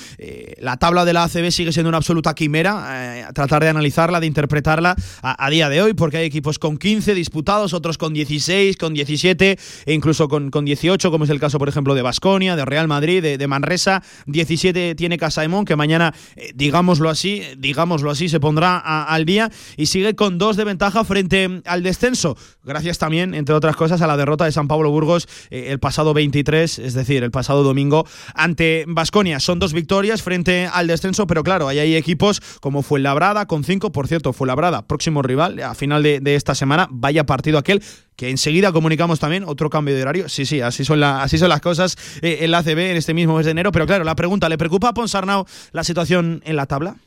la 0.59 0.77
tabla 0.77 1.05
de 1.05 1.13
la 1.13 1.25
ACB 1.25 1.51
sigue 1.51 1.71
siendo 1.71 1.89
una 1.89 1.97
absoluta 1.97 2.33
quimera. 2.33 3.29
tratar 3.35 3.61
de 3.61 3.69
analizarla, 3.69 4.19
de 4.19 4.25
interpretarla 4.25 4.95
a, 5.21 5.49
día 5.51 5.69
de 5.69 5.81
hoy, 5.83 5.93
porque 5.93 6.17
hay 6.17 6.25
equipos 6.25 6.57
con 6.57 6.77
15 6.77 7.13
disputados, 7.13 7.73
otros 7.73 7.99
con 7.99 8.13
16, 8.13 8.77
con 8.77 8.95
17 8.95 9.59
e 9.85 9.93
incluso 9.93 10.27
con, 10.27 10.49
con 10.49 10.65
18, 10.65 11.11
como 11.11 11.25
es 11.25 11.29
el 11.29 11.39
caso, 11.39 11.59
por 11.59 11.69
ejemplo, 11.69 11.93
de 11.93 12.01
Basconia, 12.01 12.55
de 12.55 12.65
Real 12.65 12.87
Madrid, 12.87 13.21
de, 13.21 13.37
de 13.37 13.47
Manresa. 13.47 14.01
17 14.25 14.95
tiene 14.95 15.17
Casaemón, 15.17 15.65
que 15.65 15.75
mañana 15.75 16.13
digámoslo 16.55 17.09
así, 17.09 17.41
digámoslo 17.57 18.11
así, 18.11 18.29
se 18.29 18.39
pondrá 18.39 18.77
al 18.77 19.25
día 19.25 19.51
y 19.75 19.87
sigue 19.87 20.15
con 20.15 20.37
dos 20.37 20.57
de 20.57 20.63
ventaja 20.63 21.03
frente 21.03 21.61
al 21.65 21.83
descenso, 21.83 22.37
gracias 22.63 22.97
también, 22.97 23.33
entre 23.33 23.55
otras 23.55 23.75
cosas, 23.75 24.01
a 24.01 24.07
la 24.07 24.17
derrota 24.17 24.45
de 24.45 24.51
San 24.51 24.67
Pablo 24.67 24.91
Burgos 24.91 25.27
eh, 25.49 25.67
el 25.69 25.79
pasado 25.79 26.13
23, 26.13 26.79
es 26.79 26.93
decir, 26.93 27.23
el 27.23 27.31
pasado 27.31 27.63
domingo 27.63 28.05
ante 28.33 28.85
Basconia. 28.87 29.39
Son 29.39 29.59
dos 29.59 29.73
victorias 29.73 30.21
frente 30.21 30.67
al 30.71 30.87
descenso, 30.87 31.27
pero 31.27 31.43
claro, 31.43 31.67
ahí 31.67 31.79
hay 31.79 31.95
equipos 31.95 32.41
como 32.61 32.81
Fuenlabrada 32.81 33.45
con 33.45 33.63
cinco, 33.63 33.91
por 33.91 34.07
cierto, 34.07 34.33
Fuenlabrada, 34.33 34.87
próximo 34.87 35.21
rival 35.21 35.61
a 35.61 35.75
final 35.75 36.03
de, 36.03 36.35
esta 36.35 36.55
semana, 36.55 36.87
vaya 36.91 37.25
partido 37.25 37.57
aquel 37.57 37.81
que 38.17 38.29
enseguida 38.29 38.73
comunicamos 38.73 39.19
también 39.19 39.45
otro 39.45 39.69
cambio 39.69 39.95
de 39.95 40.01
horario. 40.01 40.27
Sí, 40.27 40.45
sí, 40.45 40.59
así 40.59 40.83
son, 40.83 41.01
así 41.03 41.37
son 41.37 41.49
las 41.49 41.61
cosas 41.61 41.95
eh, 42.21 42.39
en 42.41 42.51
la 42.51 42.57
ACB 42.57 42.79
en 42.79 42.97
este 42.97 43.13
mismo 43.13 43.37
mes 43.37 43.45
de 43.45 43.51
enero. 43.51 43.71
Pero 43.71 43.85
claro, 43.85 44.03
la 44.03 44.15
pregunta, 44.15 44.49
¿le 44.49 44.57
preocupa 44.57 44.89
a 44.89 44.93
Ponsarnau 44.93 45.45
la 45.71 45.83
situación 45.83 46.41
en 46.43 46.55
la 46.55 46.65
tabla? 46.65 46.97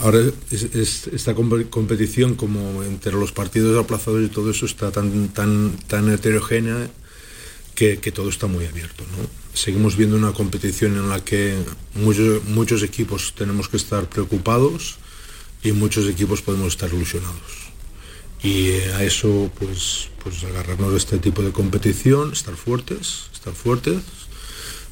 Ahora 0.00 0.20
esta 0.50 1.34
competición 1.34 2.34
como 2.34 2.82
entre 2.82 3.12
los 3.12 3.32
partidos 3.32 3.82
aplazados 3.82 4.22
y 4.22 4.28
todo 4.28 4.50
eso 4.50 4.66
está 4.66 4.90
tan, 4.90 5.28
tan, 5.28 5.72
tan 5.86 6.12
heterogénea 6.12 6.90
que, 7.74 8.12
todo 8.12 8.28
está 8.28 8.46
muy 8.46 8.66
abierto. 8.66 9.04
¿no? 9.16 9.26
Seguimos 9.54 9.96
viendo 9.96 10.16
una 10.16 10.32
competición 10.32 10.96
en 10.96 11.08
la 11.08 11.24
que 11.24 11.56
muchos, 11.94 12.44
muchos 12.44 12.82
equipos 12.82 13.32
tenemos 13.34 13.70
que 13.70 13.78
estar 13.78 14.06
preocupados 14.06 14.98
y 15.62 15.72
muchos 15.72 16.06
equipos 16.08 16.42
podemos 16.42 16.74
estar 16.74 16.92
ilusionados. 16.92 17.59
Y 18.42 18.70
a 18.94 19.02
eso, 19.04 19.50
pues, 19.58 20.08
pues 20.22 20.42
agarrarnos 20.44 20.92
de 20.92 20.98
este 20.98 21.18
tipo 21.18 21.42
de 21.42 21.52
competición, 21.52 22.32
estar 22.32 22.54
fuertes, 22.54 23.26
estar 23.32 23.52
fuertes, 23.52 24.02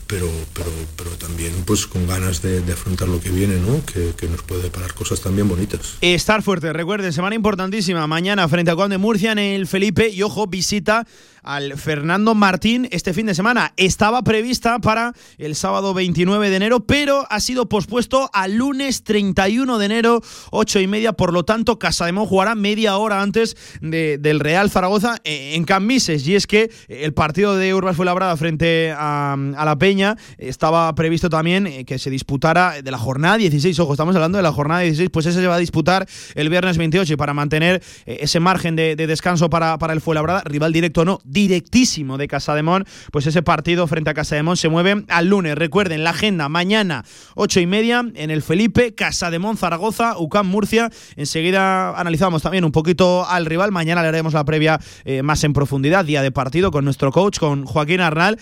pero, 0.09 0.27
pero, 0.55 0.71
pero 0.97 1.11
también 1.11 1.53
pues 1.67 1.87
con 1.87 2.07
ganas 2.07 2.43
de, 2.43 2.59
afrontar 2.73 3.09
lo 3.09 3.21
que 3.21 3.31
viene, 3.31 3.57
¿no? 3.57 3.85
Que, 3.85 4.15
que, 4.17 4.27
nos 4.27 4.43
puede 4.43 4.71
parar 4.71 4.95
cosas 4.95 5.21
también 5.21 5.49
bonitas. 5.49 5.97
Estar 6.01 6.43
fuerte, 6.43 6.73
recuerden, 6.73 7.13
semana 7.13 7.37
importantísima, 7.37 8.07
mañana 8.07 8.49
frente 8.49 8.71
a 8.71 8.75
Juan 8.75 8.91
de 8.91 8.99
Murcia 8.99 9.33
en 9.33 9.39
el 9.39 9.67
Felipe 9.67 10.09
y 10.09 10.23
ojo, 10.23 10.47
visita 10.47 11.07
al 11.49 11.79
Fernando 11.79 12.35
Martín 12.35 12.89
este 12.91 13.15
fin 13.15 13.25
de 13.25 13.35
semana. 13.35 13.73
Estaba 13.79 14.23
prevista 14.23 14.79
para 14.81 15.15
el 15.39 15.55
sábado 15.55 15.95
29 15.95 16.51
de 16.51 16.57
enero, 16.57 16.81
pero 16.81 17.27
ha 17.31 17.41
sido 17.41 17.71
pospuesto 17.71 18.29
al 18.35 18.57
lunes 18.57 19.03
31 19.03 19.79
de 19.79 19.87
enero, 19.87 20.23
8 20.51 20.81
y 20.81 20.87
media. 20.87 21.15
Por 21.15 21.33
lo 21.33 21.45
tanto, 21.45 21.79
Casademón 21.79 22.27
jugará 22.27 22.55
media 22.55 22.99
hora 22.99 23.23
antes 23.23 23.57
del 23.81 24.41
Real 24.41 24.71
Zaragoza 24.71 25.17
eh, 25.25 25.55
en 25.55 25.65
Cambises. 25.65 26.27
Y 26.27 26.35
es 26.35 26.47
que 26.47 26.71
el 26.89 27.15
partido 27.15 27.57
de 27.57 27.75
Urbas 27.75 27.97
fue 27.97 28.05
labrada 28.05 28.37
frente 28.37 28.93
a, 28.95 29.37
la 29.39 29.79
Peña. 29.79 29.98
Estaba 30.39 30.95
previsto 30.95 31.29
también 31.29 31.67
eh, 31.67 31.85
que 31.85 31.99
se 31.99 32.11
disputara 32.11 32.83
de 32.83 32.91
la 32.91 32.99
jornada 32.99 33.37
16. 33.37 33.79
Ojo, 33.81 33.93
estamos 33.93 34.15
hablando 34.15 34.39
de 34.39 34.43
la 34.43 34.53
jornada 34.53 34.81
16, 34.81 35.11
pues 35.11 35.27
ese 35.27 35.41
se 35.41 35.47
va 35.47 35.57
a 35.57 35.59
disputar 35.59 36.07
el 36.35 36.49
viernes 36.49 36.79
28 36.79 37.15
y 37.15 37.17
para 37.17 37.35
mantener 37.35 37.83
eh, 38.07 38.19
ese 38.21 38.41
margen 38.41 38.77
de, 38.77 38.97
descanso 38.97 39.51
para, 39.51 39.79
para 39.79 39.93
el 39.93 40.01
Fuenlabrada, 40.01 40.43
rival 40.45 40.73
directo 40.73 41.05
no, 41.05 41.21
directísimo 41.25 42.19
de 42.19 42.29
Casademón, 42.29 42.85
pues 43.11 43.27
ese 43.27 43.43
partido 43.43 43.87
frente 43.87 44.11
a 44.11 44.15
Casademón 44.15 44.57
se 44.57 44.69
mueve 44.69 45.05
al 45.09 45.27
lunes. 45.27 45.57
Recuerden, 45.57 46.05
la 46.05 46.11
agenda 46.11 46.49
mañana, 46.49 47.05
ocho 47.35 47.61
y 47.61 47.67
media, 47.67 48.05
en 48.15 48.31
el 48.31 48.43
Felipe, 48.43 48.95
Casademón, 48.95 49.57
Zaragoza, 49.57 50.19
UCAM, 50.19 50.47
Murcia. 50.47 50.91
Enseguida 51.17 51.99
analizamos 51.99 52.43
también 52.43 52.65
un 52.65 52.73
poquito 52.73 53.27
al 53.27 53.47
rival. 53.47 53.73
Mañana 53.73 54.03
le 54.03 54.09
haremos 54.09 54.35
la 54.35 54.45
previa 54.45 54.81
eh, 55.05 55.23
más 55.23 55.43
en 55.45 55.53
profundidad, 55.53 56.05
día 56.05 56.23
de 56.23 56.31
partido, 56.31 56.71
con 56.71 56.85
nuestro 56.85 57.13
coach, 57.13 57.39
con 57.39 57.65
Joaquín 57.65 58.01
Arnal. 58.01 58.39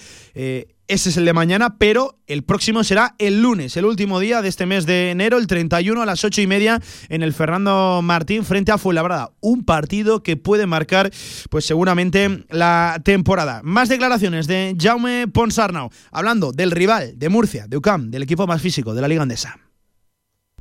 Ese 0.88 1.10
es 1.10 1.16
el 1.16 1.24
de 1.24 1.32
mañana, 1.32 1.78
pero 1.78 2.18
el 2.26 2.44
próximo 2.44 2.84
será 2.84 3.14
el 3.18 3.42
lunes, 3.42 3.76
el 3.76 3.84
último 3.84 4.20
día 4.20 4.42
de 4.42 4.48
este 4.48 4.66
mes 4.66 4.86
de 4.86 5.10
enero, 5.10 5.38
el 5.38 5.46
31 5.46 6.00
a 6.00 6.06
las 6.06 6.24
8 6.24 6.40
y 6.42 6.46
media 6.46 6.80
en 7.08 7.22
el 7.22 7.32
Fernando 7.32 8.00
Martín 8.02 8.44
frente 8.44 8.72
a 8.72 8.78
Fuenlabrada. 8.78 9.32
Un 9.40 9.64
partido 9.64 10.22
que 10.22 10.36
puede 10.36 10.66
marcar, 10.66 11.10
pues 11.50 11.64
seguramente, 11.64 12.44
la 12.50 13.00
temporada. 13.04 13.60
Más 13.64 13.88
declaraciones 13.88 14.46
de 14.46 14.76
Jaume 14.80 15.26
Ponsarnau, 15.28 15.90
hablando 16.12 16.52
del 16.52 16.70
rival 16.70 17.18
de 17.18 17.28
Murcia, 17.28 17.66
de 17.66 17.76
UCAM, 17.76 18.10
del 18.10 18.22
equipo 18.22 18.46
más 18.46 18.62
físico 18.62 18.94
de 18.94 19.00
la 19.00 19.08
Liga 19.08 19.22
Andesa. 19.22 19.58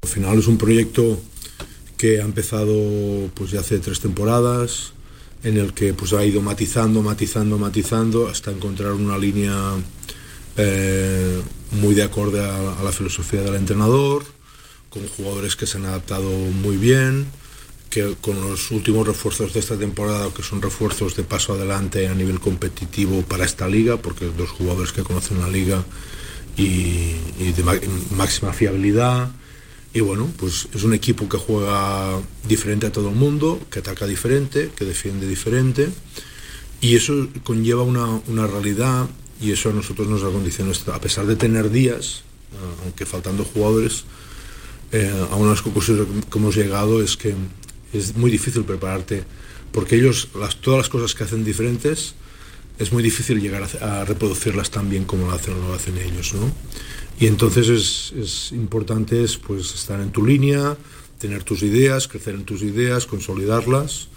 Al 0.02 0.10
final 0.10 0.40
es 0.40 0.48
un 0.48 0.58
proyecto 0.58 1.22
que 1.98 2.20
ha 2.20 2.26
empezado 2.26 3.30
pues 3.34 3.52
ya 3.52 3.60
hace 3.60 3.80
tres 3.80 4.00
temporadas, 4.00 4.94
en 5.44 5.58
el 5.58 5.74
que 5.74 5.94
pues 5.94 6.14
ha 6.14 6.26
ido 6.26 6.42
matizando, 6.42 7.04
matizando, 7.04 7.58
matizando 7.58 8.28
hasta 8.28 8.52
encontrar 8.52 8.94
una 8.94 9.18
línea 9.18 9.54
eh, 10.58 11.42
muy 11.72 11.96
de 11.96 12.04
acorde 12.04 12.44
a, 12.44 12.84
la 12.84 12.92
filosofía 12.92 13.42
del 13.42 13.56
entrenador, 13.56 14.24
con 14.90 15.08
jugadores 15.08 15.56
que 15.56 15.68
se 15.68 15.78
han 15.78 15.86
adaptado 15.86 16.30
muy 16.30 16.78
bien, 16.78 17.28
que 17.90 18.16
con 18.22 18.42
los 18.42 18.72
últimos 18.72 19.08
refuerzos 19.08 19.54
de 19.54 19.60
esta 19.60 19.78
temporada, 19.78 20.30
que 20.34 20.44
son 20.44 20.62
refuerzos 20.62 21.16
de 21.16 21.24
paso 21.24 21.54
adelante 21.54 22.08
a 22.08 22.14
nivel 22.14 22.40
competitivo 22.40 23.22
para 23.22 23.46
esta 23.46 23.68
liga, 23.68 23.98
porque 23.98 24.26
dos 24.26 24.50
jugadores 24.52 24.92
que 24.92 25.04
conocen 25.04 25.40
la 25.40 25.50
liga 25.50 25.84
y, 26.58 27.16
y 27.40 27.54
de 27.56 27.64
máxima 28.12 28.54
fiabilidad, 28.54 29.32
y 29.96 30.02
bueno, 30.02 30.30
pues 30.36 30.68
es 30.74 30.84
un 30.84 30.94
equipo 30.94 31.30
que 31.30 31.38
juega 31.38 32.20
diferente 32.46 32.86
a 32.86 32.92
todo 32.92 33.08
el 33.08 33.16
mundo, 33.16 33.62
que 33.72 33.80
ataca 33.80 34.06
diferente, 34.06 34.70
que 34.76 34.84
defiende 34.84 35.26
diferente. 35.26 35.88
Y 36.82 36.98
eso 36.98 37.30
conlleva 37.46 37.84
una, 37.84 38.22
una 38.28 38.46
realidad 38.46 39.08
y 39.42 39.52
eso 39.52 39.70
a 39.70 39.74
nosotros 39.74 40.08
nos 40.08 40.24
acondiciona, 40.24 40.72
a 40.94 41.00
pesar 41.00 41.26
de 41.26 41.36
tener 41.36 41.70
días, 41.70 42.24
eh, 42.54 42.84
aunque 42.84 43.06
faltando 43.06 43.44
jugadores, 43.44 44.06
eh, 44.92 45.12
a 45.32 45.36
una 45.36 45.50
de 45.50 45.56
las 45.56 45.62
conclusiones 45.62 46.08
que 46.30 46.38
hemos 46.38 46.56
llegado 46.56 47.02
es 47.02 47.18
que 47.18 47.34
es 47.92 48.16
muy 48.16 48.32
difícil 48.32 48.64
prepararte, 48.64 49.24
porque 49.72 49.96
ellos, 49.96 50.30
todas 50.62 50.78
las 50.78 50.90
cosas 50.90 51.14
que 51.16 51.24
hacen 51.24 51.44
diferentes, 51.44 52.16
es 52.80 52.92
muy 52.92 53.04
difícil 53.04 53.42
llegar 53.42 53.68
a, 53.82 54.06
reproducirlas 54.06 54.70
tan 54.70 54.90
bien 54.90 55.06
como 55.06 55.28
lo 55.28 55.34
hacen, 55.34 55.60
lo 55.60 55.74
hacen 55.74 55.98
ellos. 55.98 56.34
¿no? 56.34 56.52
Y 57.20 57.28
entonces 57.28 57.70
es, 57.70 58.14
es 58.18 58.52
importante 58.52 59.24
es, 59.24 59.38
pues, 59.38 59.74
estar 59.74 60.00
en 60.00 60.12
tu 60.12 60.26
línea, 60.26 60.78
tener 61.20 61.44
tus 61.44 61.64
ideas, 61.64 62.08
crecer 62.08 62.36
en 62.36 62.44
tus 62.44 62.62
ideas, 62.62 63.06
consolidarlas. 63.06 64.10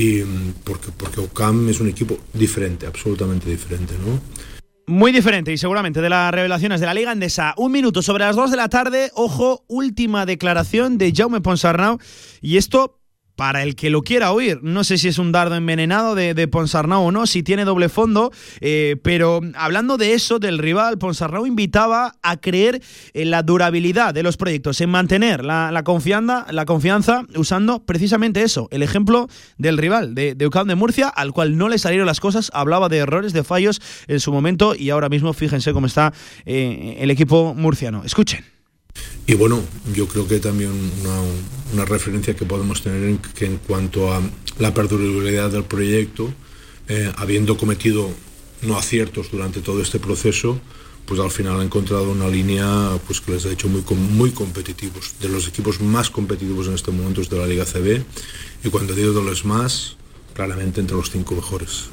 Y 0.00 0.24
porque, 0.64 0.88
porque 0.96 1.20
OCAM 1.20 1.68
es 1.68 1.78
un 1.78 1.88
equipo 1.90 2.16
diferente, 2.32 2.86
absolutamente 2.86 3.50
diferente, 3.50 3.92
¿no? 3.98 4.18
Muy 4.86 5.12
diferente 5.12 5.52
y 5.52 5.58
seguramente 5.58 6.00
de 6.00 6.08
las 6.08 6.32
revelaciones 6.32 6.80
de 6.80 6.86
la 6.86 6.94
Liga 6.94 7.10
Andesa. 7.10 7.52
Un 7.58 7.70
minuto 7.70 8.00
sobre 8.00 8.24
las 8.24 8.34
dos 8.34 8.50
de 8.50 8.56
la 8.56 8.70
tarde. 8.70 9.10
Ojo, 9.14 9.62
última 9.68 10.24
declaración 10.24 10.96
de 10.96 11.12
Jaume 11.14 11.42
Ponsarnau. 11.42 11.98
Y 12.40 12.56
esto 12.56 12.99
para 13.40 13.62
el 13.62 13.74
que 13.74 13.88
lo 13.88 14.02
quiera 14.02 14.32
oír. 14.32 14.58
No 14.60 14.84
sé 14.84 14.98
si 14.98 15.08
es 15.08 15.16
un 15.16 15.32
dardo 15.32 15.54
envenenado 15.54 16.14
de, 16.14 16.34
de 16.34 16.46
Ponsarnau 16.46 17.04
o 17.04 17.10
no, 17.10 17.24
si 17.26 17.42
tiene 17.42 17.64
doble 17.64 17.88
fondo, 17.88 18.30
eh, 18.60 18.96
pero 19.02 19.40
hablando 19.54 19.96
de 19.96 20.12
eso, 20.12 20.38
del 20.38 20.58
rival, 20.58 20.98
Ponsarnau 20.98 21.46
invitaba 21.46 22.16
a 22.20 22.36
creer 22.36 22.82
en 23.14 23.30
la 23.30 23.42
durabilidad 23.42 24.12
de 24.12 24.22
los 24.22 24.36
proyectos, 24.36 24.78
en 24.82 24.90
mantener 24.90 25.42
la, 25.42 25.82
confianza, 25.86 26.48
la 26.50 26.66
confianza 26.66 27.24
usando 27.34 27.82
precisamente 27.86 28.42
eso, 28.42 28.68
el 28.72 28.82
ejemplo 28.82 29.26
del 29.56 29.78
rival, 29.78 30.14
de, 30.14 30.34
de 30.34 30.50
de 30.50 30.74
Murcia, 30.74 31.08
al 31.08 31.32
cual 31.32 31.56
no 31.56 31.70
le 31.70 31.78
salieron 31.78 32.06
las 32.06 32.20
cosas, 32.20 32.50
hablaba 32.52 32.90
de 32.90 32.98
errores, 32.98 33.32
de 33.32 33.42
fallos 33.42 33.80
en 34.06 34.20
su 34.20 34.32
momento 34.32 34.74
y 34.74 34.90
ahora 34.90 35.08
mismo 35.08 35.32
fíjense 35.32 35.72
cómo 35.72 35.86
está 35.86 36.12
eh, 36.44 36.98
el 37.00 37.10
equipo 37.10 37.54
murciano. 37.54 38.02
Escuchen. 38.04 38.59
Y 39.26 39.34
bueno, 39.34 39.62
yo 39.94 40.08
creo 40.08 40.26
que 40.26 40.40
también 40.40 40.72
una, 41.72 41.84
referencia 41.84 42.34
que 42.34 42.44
podemos 42.44 42.82
tener 42.82 43.04
en, 43.04 43.18
que 43.18 43.46
en 43.46 43.58
cuanto 43.58 44.12
a 44.12 44.20
la 44.58 44.74
perdurabilidad 44.74 45.50
del 45.50 45.64
proyecto, 45.64 46.32
eh, 46.88 47.12
habiendo 47.16 47.56
cometido 47.56 48.10
no 48.62 48.76
aciertos 48.76 49.30
durante 49.30 49.60
todo 49.60 49.80
este 49.80 49.98
proceso, 49.98 50.60
pues 51.06 51.20
al 51.20 51.30
final 51.30 51.60
ha 51.60 51.64
encontrado 51.64 52.10
una 52.10 52.28
línea 52.28 52.98
pues, 53.06 53.20
que 53.20 53.32
les 53.32 53.46
ha 53.46 53.50
hecho 53.50 53.68
muy, 53.68 53.82
muy 53.94 54.30
competitivos, 54.32 55.14
de 55.20 55.28
los 55.28 55.46
equipos 55.48 55.80
más 55.80 56.10
competitivos 56.10 56.66
en 56.66 56.74
este 56.74 56.90
momento 56.90 57.20
es 57.20 57.30
de 57.30 57.38
la 57.38 57.46
Liga 57.46 57.64
CB, 57.64 58.02
y 58.64 58.68
cuando 58.70 58.94
digo 58.94 59.12
de 59.12 59.22
los 59.22 59.44
más, 59.44 59.96
claramente 60.34 60.80
entre 60.80 60.96
los 60.96 61.10
cinco 61.10 61.34
mejores 61.34 61.88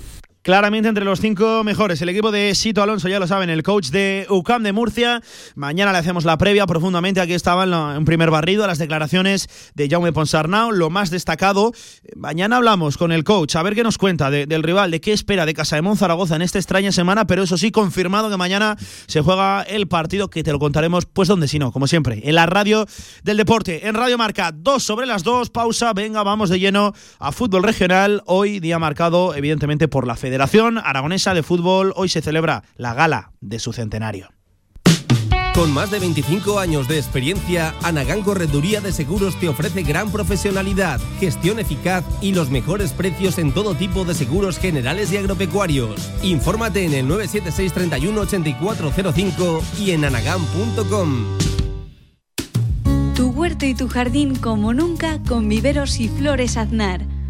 claramente 0.48 0.88
entre 0.88 1.04
los 1.04 1.20
cinco 1.20 1.66
mejores. 1.66 2.02
El 2.02 2.08
equipo 2.08 2.32
de 2.32 2.56
Sito 2.56 2.82
Alonso, 2.82 3.10
ya 3.10 3.20
lo 3.20 3.28
saben, 3.28 3.50
el 3.50 3.64
coach 3.64 3.90
de 3.90 4.26
UCAM 4.30 4.64
de 4.64 4.72
Murcia. 4.72 5.22
Mañana 5.56 5.92
le 5.92 5.98
hacemos 5.98 6.24
la 6.24 6.38
previa 6.38 6.66
profundamente. 6.66 7.20
Aquí 7.20 7.34
estaba 7.34 7.66
en 7.98 8.06
primer 8.06 8.32
barrido 8.32 8.64
a 8.64 8.68
las 8.68 8.78
declaraciones 8.78 9.50
de 9.76 9.90
Jaume 9.90 10.14
Ponsarnau. 10.14 10.72
Lo 10.72 10.90
más 10.90 11.10
destacado, 11.10 11.74
mañana 12.16 12.56
hablamos 12.56 12.96
con 12.98 13.12
el 13.12 13.26
coach, 13.26 13.58
a 13.58 13.62
ver 13.62 13.76
qué 13.76 13.84
nos 13.84 13.98
cuenta 13.98 14.32
del 14.32 14.64
rival, 14.64 14.90
de 14.90 15.02
qué 15.02 15.12
espera 15.12 15.46
de 15.46 15.54
Casa 15.54 15.76
de 15.76 15.82
Monzaragoza 15.82 16.38
en 16.38 16.42
esta 16.42 16.60
extraña 16.60 16.94
semana, 16.94 17.28
pero 17.28 17.44
eso 17.44 17.58
sí, 17.58 17.70
confirmado 17.70 18.30
que 18.30 18.38
mañana 18.38 18.78
se 19.08 19.20
juega 19.20 19.64
el 19.64 19.90
partido 19.90 20.30
que 20.30 20.44
te 20.44 20.54
lo 20.54 20.60
contaremos, 20.60 21.06
pues 21.08 21.28
donde 21.28 21.50
si 21.50 21.60
no, 21.60 21.74
como 21.74 21.88
siempre, 21.88 22.22
en 22.24 22.36
la 22.36 22.46
radio 22.46 22.86
del 23.22 23.36
deporte, 23.36 23.86
en 23.86 23.96
Radio 23.96 24.18
Marca, 24.18 24.54
dos 24.54 24.82
sobre 24.82 25.08
las 25.08 25.24
dos, 25.24 25.50
pausa, 25.50 25.92
venga, 25.92 26.24
vamos 26.24 26.50
de 26.50 26.58
lleno 26.58 26.94
a 27.20 27.34
fútbol 27.34 27.64
regional, 27.64 28.24
hoy 28.28 28.62
día 28.62 28.80
marcado 28.80 29.36
evidentemente 29.36 29.90
por 29.90 30.08
la 30.08 30.16
Federación 30.16 30.37
Federación 30.38 30.78
Aragonesa 30.78 31.34
de 31.34 31.42
Fútbol 31.42 31.94
hoy 31.96 32.10
se 32.10 32.22
celebra 32.22 32.62
la 32.76 32.94
gala 32.94 33.32
de 33.42 33.58
su 33.58 33.74
centenario. 33.74 34.30
Con 35.56 35.74
más 35.74 35.90
de 35.90 35.98
25 35.98 36.60
años 36.60 36.88
de 36.88 37.00
experiencia, 37.00 37.74
Anagán 37.82 38.22
Correduría 38.22 38.80
de 38.80 38.92
Seguros 38.92 39.40
te 39.40 39.50
ofrece 39.50 39.82
gran 39.82 40.12
profesionalidad, 40.12 41.02
gestión 41.20 41.58
eficaz 41.58 42.06
y 42.22 42.36
los 42.36 42.52
mejores 42.52 42.94
precios 42.94 43.40
en 43.40 43.52
todo 43.52 43.74
tipo 43.74 44.06
de 44.06 44.14
seguros 44.14 44.60
generales 44.60 45.12
y 45.12 45.18
agropecuarios. 45.18 46.08
Infórmate 46.22 46.86
en 46.86 46.94
el 46.94 47.08
976 47.08 47.74
31 47.74 48.22
8405 48.22 49.64
y 49.80 49.90
en 49.90 50.06
anagán.com. 50.06 51.26
Tu 53.16 53.30
huerto 53.30 53.66
y 53.66 53.74
tu 53.74 53.88
jardín 53.88 54.36
como 54.36 54.72
nunca 54.76 55.18
con 55.28 55.50
viveros 55.50 56.00
y 56.00 56.10
flores 56.10 56.58
aznar 56.58 57.17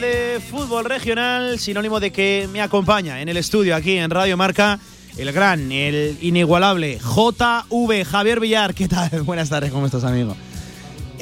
De 0.00 0.40
fútbol 0.40 0.86
regional, 0.86 1.58
sinónimo 1.58 2.00
de 2.00 2.10
que 2.10 2.48
me 2.50 2.62
acompaña 2.62 3.20
en 3.20 3.28
el 3.28 3.36
estudio 3.36 3.76
aquí 3.76 3.98
en 3.98 4.10
Radio 4.10 4.34
Marca. 4.36 4.78
El 5.18 5.30
gran, 5.32 5.70
el 5.70 6.16
inigualable 6.22 6.98
JV 6.98 8.04
Javier 8.06 8.40
Villar. 8.40 8.72
¿Qué 8.72 8.88
tal? 8.88 9.10
Buenas 9.24 9.50
tardes, 9.50 9.70
¿cómo 9.70 9.84
estás, 9.84 10.04
amigo? 10.04 10.34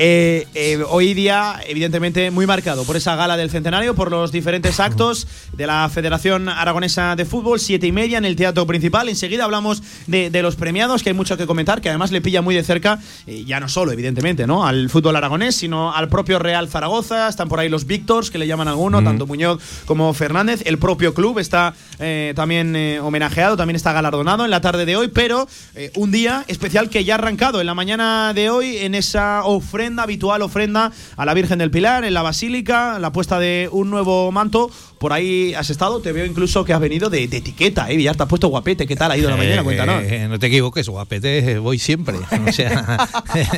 Eh, 0.01 0.46
eh, 0.55 0.80
hoy 0.88 1.12
día, 1.12 1.57
evidentemente, 1.66 2.30
muy 2.30 2.46
marcado 2.46 2.84
por 2.84 2.96
esa 2.96 3.16
gala 3.16 3.36
del 3.36 3.51
centenario, 3.51 3.96
por 3.96 4.12
los 4.12 4.30
diferentes 4.30 4.78
actos 4.78 5.26
de 5.53 5.66
la 5.66 5.90
Federación 5.92 6.49
Aragonesa 6.49 7.16
de 7.16 7.24
Fútbol, 7.24 7.59
siete 7.59 7.88
y 7.88 7.90
media 7.90 8.16
en 8.16 8.24
el 8.24 8.36
teatro 8.36 8.64
principal. 8.64 9.09
Enseguida 9.09 9.42
hablamos 9.42 9.82
de, 10.07 10.30
de 10.30 10.40
los 10.40 10.55
premiados, 10.55 11.03
que 11.03 11.09
hay 11.09 11.16
mucho 11.16 11.36
que 11.36 11.49
comentar, 11.49 11.80
que 11.80 11.88
además 11.88 12.12
le 12.12 12.20
pilla 12.20 12.42
muy 12.42 12.55
de 12.55 12.62
cerca, 12.62 13.01
eh, 13.26 13.42
ya 13.44 13.59
no 13.59 13.68
solo, 13.68 13.90
evidentemente, 13.90 14.46
¿no? 14.46 14.64
al 14.64 14.88
fútbol 14.88 15.16
aragonés, 15.16 15.57
sino 15.57 15.92
al 15.92 16.09
propio 16.09 16.38
Real 16.38 16.68
Zaragoza. 16.68 17.28
Están 17.28 17.49
por 17.49 17.59
ahí 17.59 17.68
los 17.68 17.84
Víctors, 17.84 18.30
que 18.30 18.38
le 18.38 18.46
llaman 18.46 18.68
alguno, 18.68 19.03
tanto 19.03 19.26
Muñoz 19.26 19.61
como 19.84 20.14
Fernández. 20.14 20.62
El 20.64 20.78
propio 20.78 21.12
club 21.12 21.40
está 21.40 21.74
eh, 21.99 22.34
también 22.36 22.76
eh, 22.76 23.01
homenajeado, 23.01 23.57
también 23.57 23.74
está 23.74 23.92
galardonado 23.92 24.44
en 24.44 24.53
la 24.53 24.61
tarde 24.61 24.86
de 24.86 24.94
hoy, 24.94 25.09
pero 25.09 25.49
eh, 25.74 25.90
un 25.96 26.12
día 26.12 26.44
especial 26.46 26.88
que 26.88 27.03
ya 27.03 27.14
ha 27.14 27.18
arrancado 27.18 27.61
en 27.61 27.66
la 27.66 27.74
mañana 27.74 28.32
de 28.32 28.49
hoy 28.49 28.76
en 28.76 28.94
esa 28.94 29.42
ofrenda 29.42 29.88
habitual, 29.97 30.43
ofrenda 30.43 30.91
a 31.16 31.24
la 31.24 31.34
Virgen 31.34 31.61
del 31.61 31.70
Pilar, 31.70 32.05
en 32.05 32.14
la 32.14 32.22
Basílica, 32.22 32.99
la 32.99 33.12
puesta 33.12 33.39
de 33.39 33.68
un 33.70 33.91
nuevo 33.91 34.32
manto. 34.32 34.70
Por 34.99 35.12
ahí 35.12 35.55
has 35.55 35.70
estado, 35.70 36.01
te 36.01 36.11
veo 36.11 36.24
incluso 36.24 36.64
que 36.64 36.72
has 36.72 36.80
venido 36.80 37.09
de, 37.11 37.28
de 37.28 37.36
etiqueta, 37.36 37.89
¿eh? 37.91 37.97
Villar, 37.97 38.16
te 38.16 38.24
has 38.24 38.28
puesto 38.28 38.49
guapete. 38.49 38.86
¿Qué 38.86 38.97
tal 38.97 39.12
ha 39.12 39.16
ido 39.16 39.30
la 39.30 39.36
mañana? 39.36 39.62
Cuéntanos. 39.62 40.03
Eh, 40.03 40.26
no 40.28 40.39
te 40.39 40.49
equivoques, 40.49 40.89
guapete, 40.89 41.53
eh, 41.53 41.59
voy 41.59 41.78
siempre. 41.78 42.16
O 42.49 42.53
sea, 42.53 43.09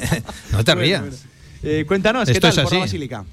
no 0.52 0.64
te 0.64 0.74
rías. 0.74 1.26
Eh, 1.62 1.84
cuéntanos, 1.86 2.24
¿qué 2.24 2.32
Esto 2.32 2.48
tal 2.48 2.58
es 2.58 2.64
por 2.64 2.72
la 2.72 2.78
Basílica? 2.80 3.24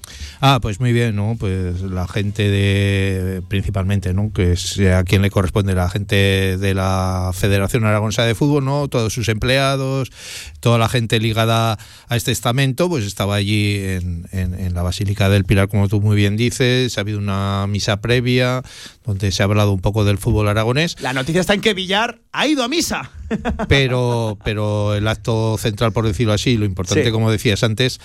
Ah, 0.42 0.60
pues 0.62 0.80
muy 0.82 0.92
bien, 0.92 1.16
¿no? 1.16 1.36
Pues 1.40 1.82
la 1.82 2.08
gente 2.08 2.50
de, 2.50 3.42
principalmente, 3.48 4.14
¿no? 4.14 4.32
Que 4.34 4.52
es 4.52 4.78
a 4.80 5.04
quien 5.06 5.22
le 5.22 5.30
corresponde, 5.32 5.74
la 5.74 5.90
gente 5.90 6.58
de 6.58 6.74
la 6.74 7.32
Federación 7.34 7.86
Aragonesa 7.86 8.24
de 8.26 8.36
Fútbol, 8.36 8.66
¿no? 8.66 8.88
Todos 8.90 9.14
sus 9.14 9.30
empleados, 9.30 10.12
toda 10.60 10.78
la 10.78 10.90
gente 10.90 11.20
ligada 11.20 11.80
a 12.10 12.16
este 12.18 12.32
estamento, 12.34 12.90
pues 12.90 13.06
estaba 13.06 13.36
allí 13.36 13.78
en, 13.78 14.28
en- 14.34 14.54
en 14.60 14.74
la 14.74 14.82
Basílica 14.84 15.30
del 15.30 15.46
Pilar, 15.46 15.70
como 15.70 15.88
tú 15.88 16.02
muy 16.02 16.16
bien 16.18 16.36
dices. 16.38 16.98
Ha 16.98 17.02
habido 17.02 17.20
una 17.20 17.66
misa 17.68 18.02
previa 18.02 18.62
donde 19.08 19.32
se 19.32 19.42
ha 19.42 19.46
hablado 19.46 19.72
un 19.72 19.80
poco 19.80 20.06
del 20.06 20.20
fútbol 20.20 20.48
aragonés. 20.50 20.96
La 21.02 21.14
noticia 21.14 21.42
está 21.42 21.54
en 21.56 21.62
que 21.62 21.74
Villar 21.74 22.20
ha 22.32 22.46
ido 22.46 22.64
a 22.64 22.68
misa. 22.68 23.10
pero, 23.68 24.38
pero 24.44 24.94
el 24.96 25.08
acto 25.08 25.58
central, 25.58 25.92
por 25.94 26.06
decirlo 26.06 26.34
así, 26.34 26.58
lo 26.58 26.66
importante, 26.66 27.06
Sí. 27.06 27.12
como 27.12 27.32
decías 27.32 27.64
antes, 27.64 28.00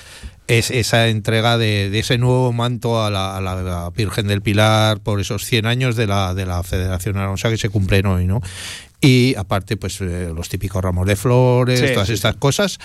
es 0.48 0.70
esa 0.70 1.09
entrega 1.09 1.59
de, 1.59 1.90
de 1.90 1.98
ese 1.98 2.18
nuevo 2.18 2.53
manto 2.53 3.05
a 3.05 3.11
la, 3.11 3.36
a 3.36 3.40
la 3.40 3.90
Virgen 3.90 4.26
del 4.28 4.42
Pilar 4.42 5.00
por 5.00 5.20
esos 5.20 5.44
100 5.44 5.66
años 5.66 5.96
de 5.96 6.07
la, 6.07 6.34
de 6.34 6.46
la 6.46 6.62
Federación 6.62 7.16
Aragonesa 7.18 7.50
que 7.50 7.59
se 7.59 7.68
cumplen 7.68 8.07
hoy, 8.07 8.26
¿no? 8.26 8.40
Y 9.00 9.34
aparte, 9.36 9.76
pues 9.76 10.00
eh, 10.00 10.32
los 10.34 10.48
típicos 10.48 10.82
ramos 10.82 11.07
de 11.07 11.16
flores, 11.16 11.80
Sí, 11.80 11.86
todas 11.92 12.07
sí, 12.09 12.14
estas 12.14 12.36
cosas. 12.36 12.78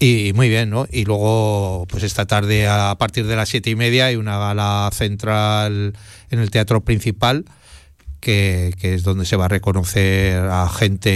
Y 0.00 0.30
muy 0.36 0.48
bien, 0.48 0.70
¿no? 0.70 0.86
Y 0.92 1.04
luego, 1.04 1.84
pues 1.90 2.04
esta 2.04 2.24
tarde 2.26 2.68
a 2.68 2.94
partir 2.96 3.26
de 3.26 3.34
las 3.34 3.48
siete 3.48 3.70
y 3.70 3.74
media 3.74 4.06
hay 4.06 4.14
una 4.14 4.38
gala 4.38 4.88
central 4.92 5.94
en 6.30 6.38
el 6.40 6.50
teatro 6.50 6.80
principal 6.82 7.44
que, 8.20 8.74
que 8.80 8.94
es 8.94 9.04
donde 9.04 9.24
se 9.24 9.36
va 9.36 9.44
a 9.44 9.48
reconocer 9.48 10.40
a 10.42 10.68
gente 10.68 11.10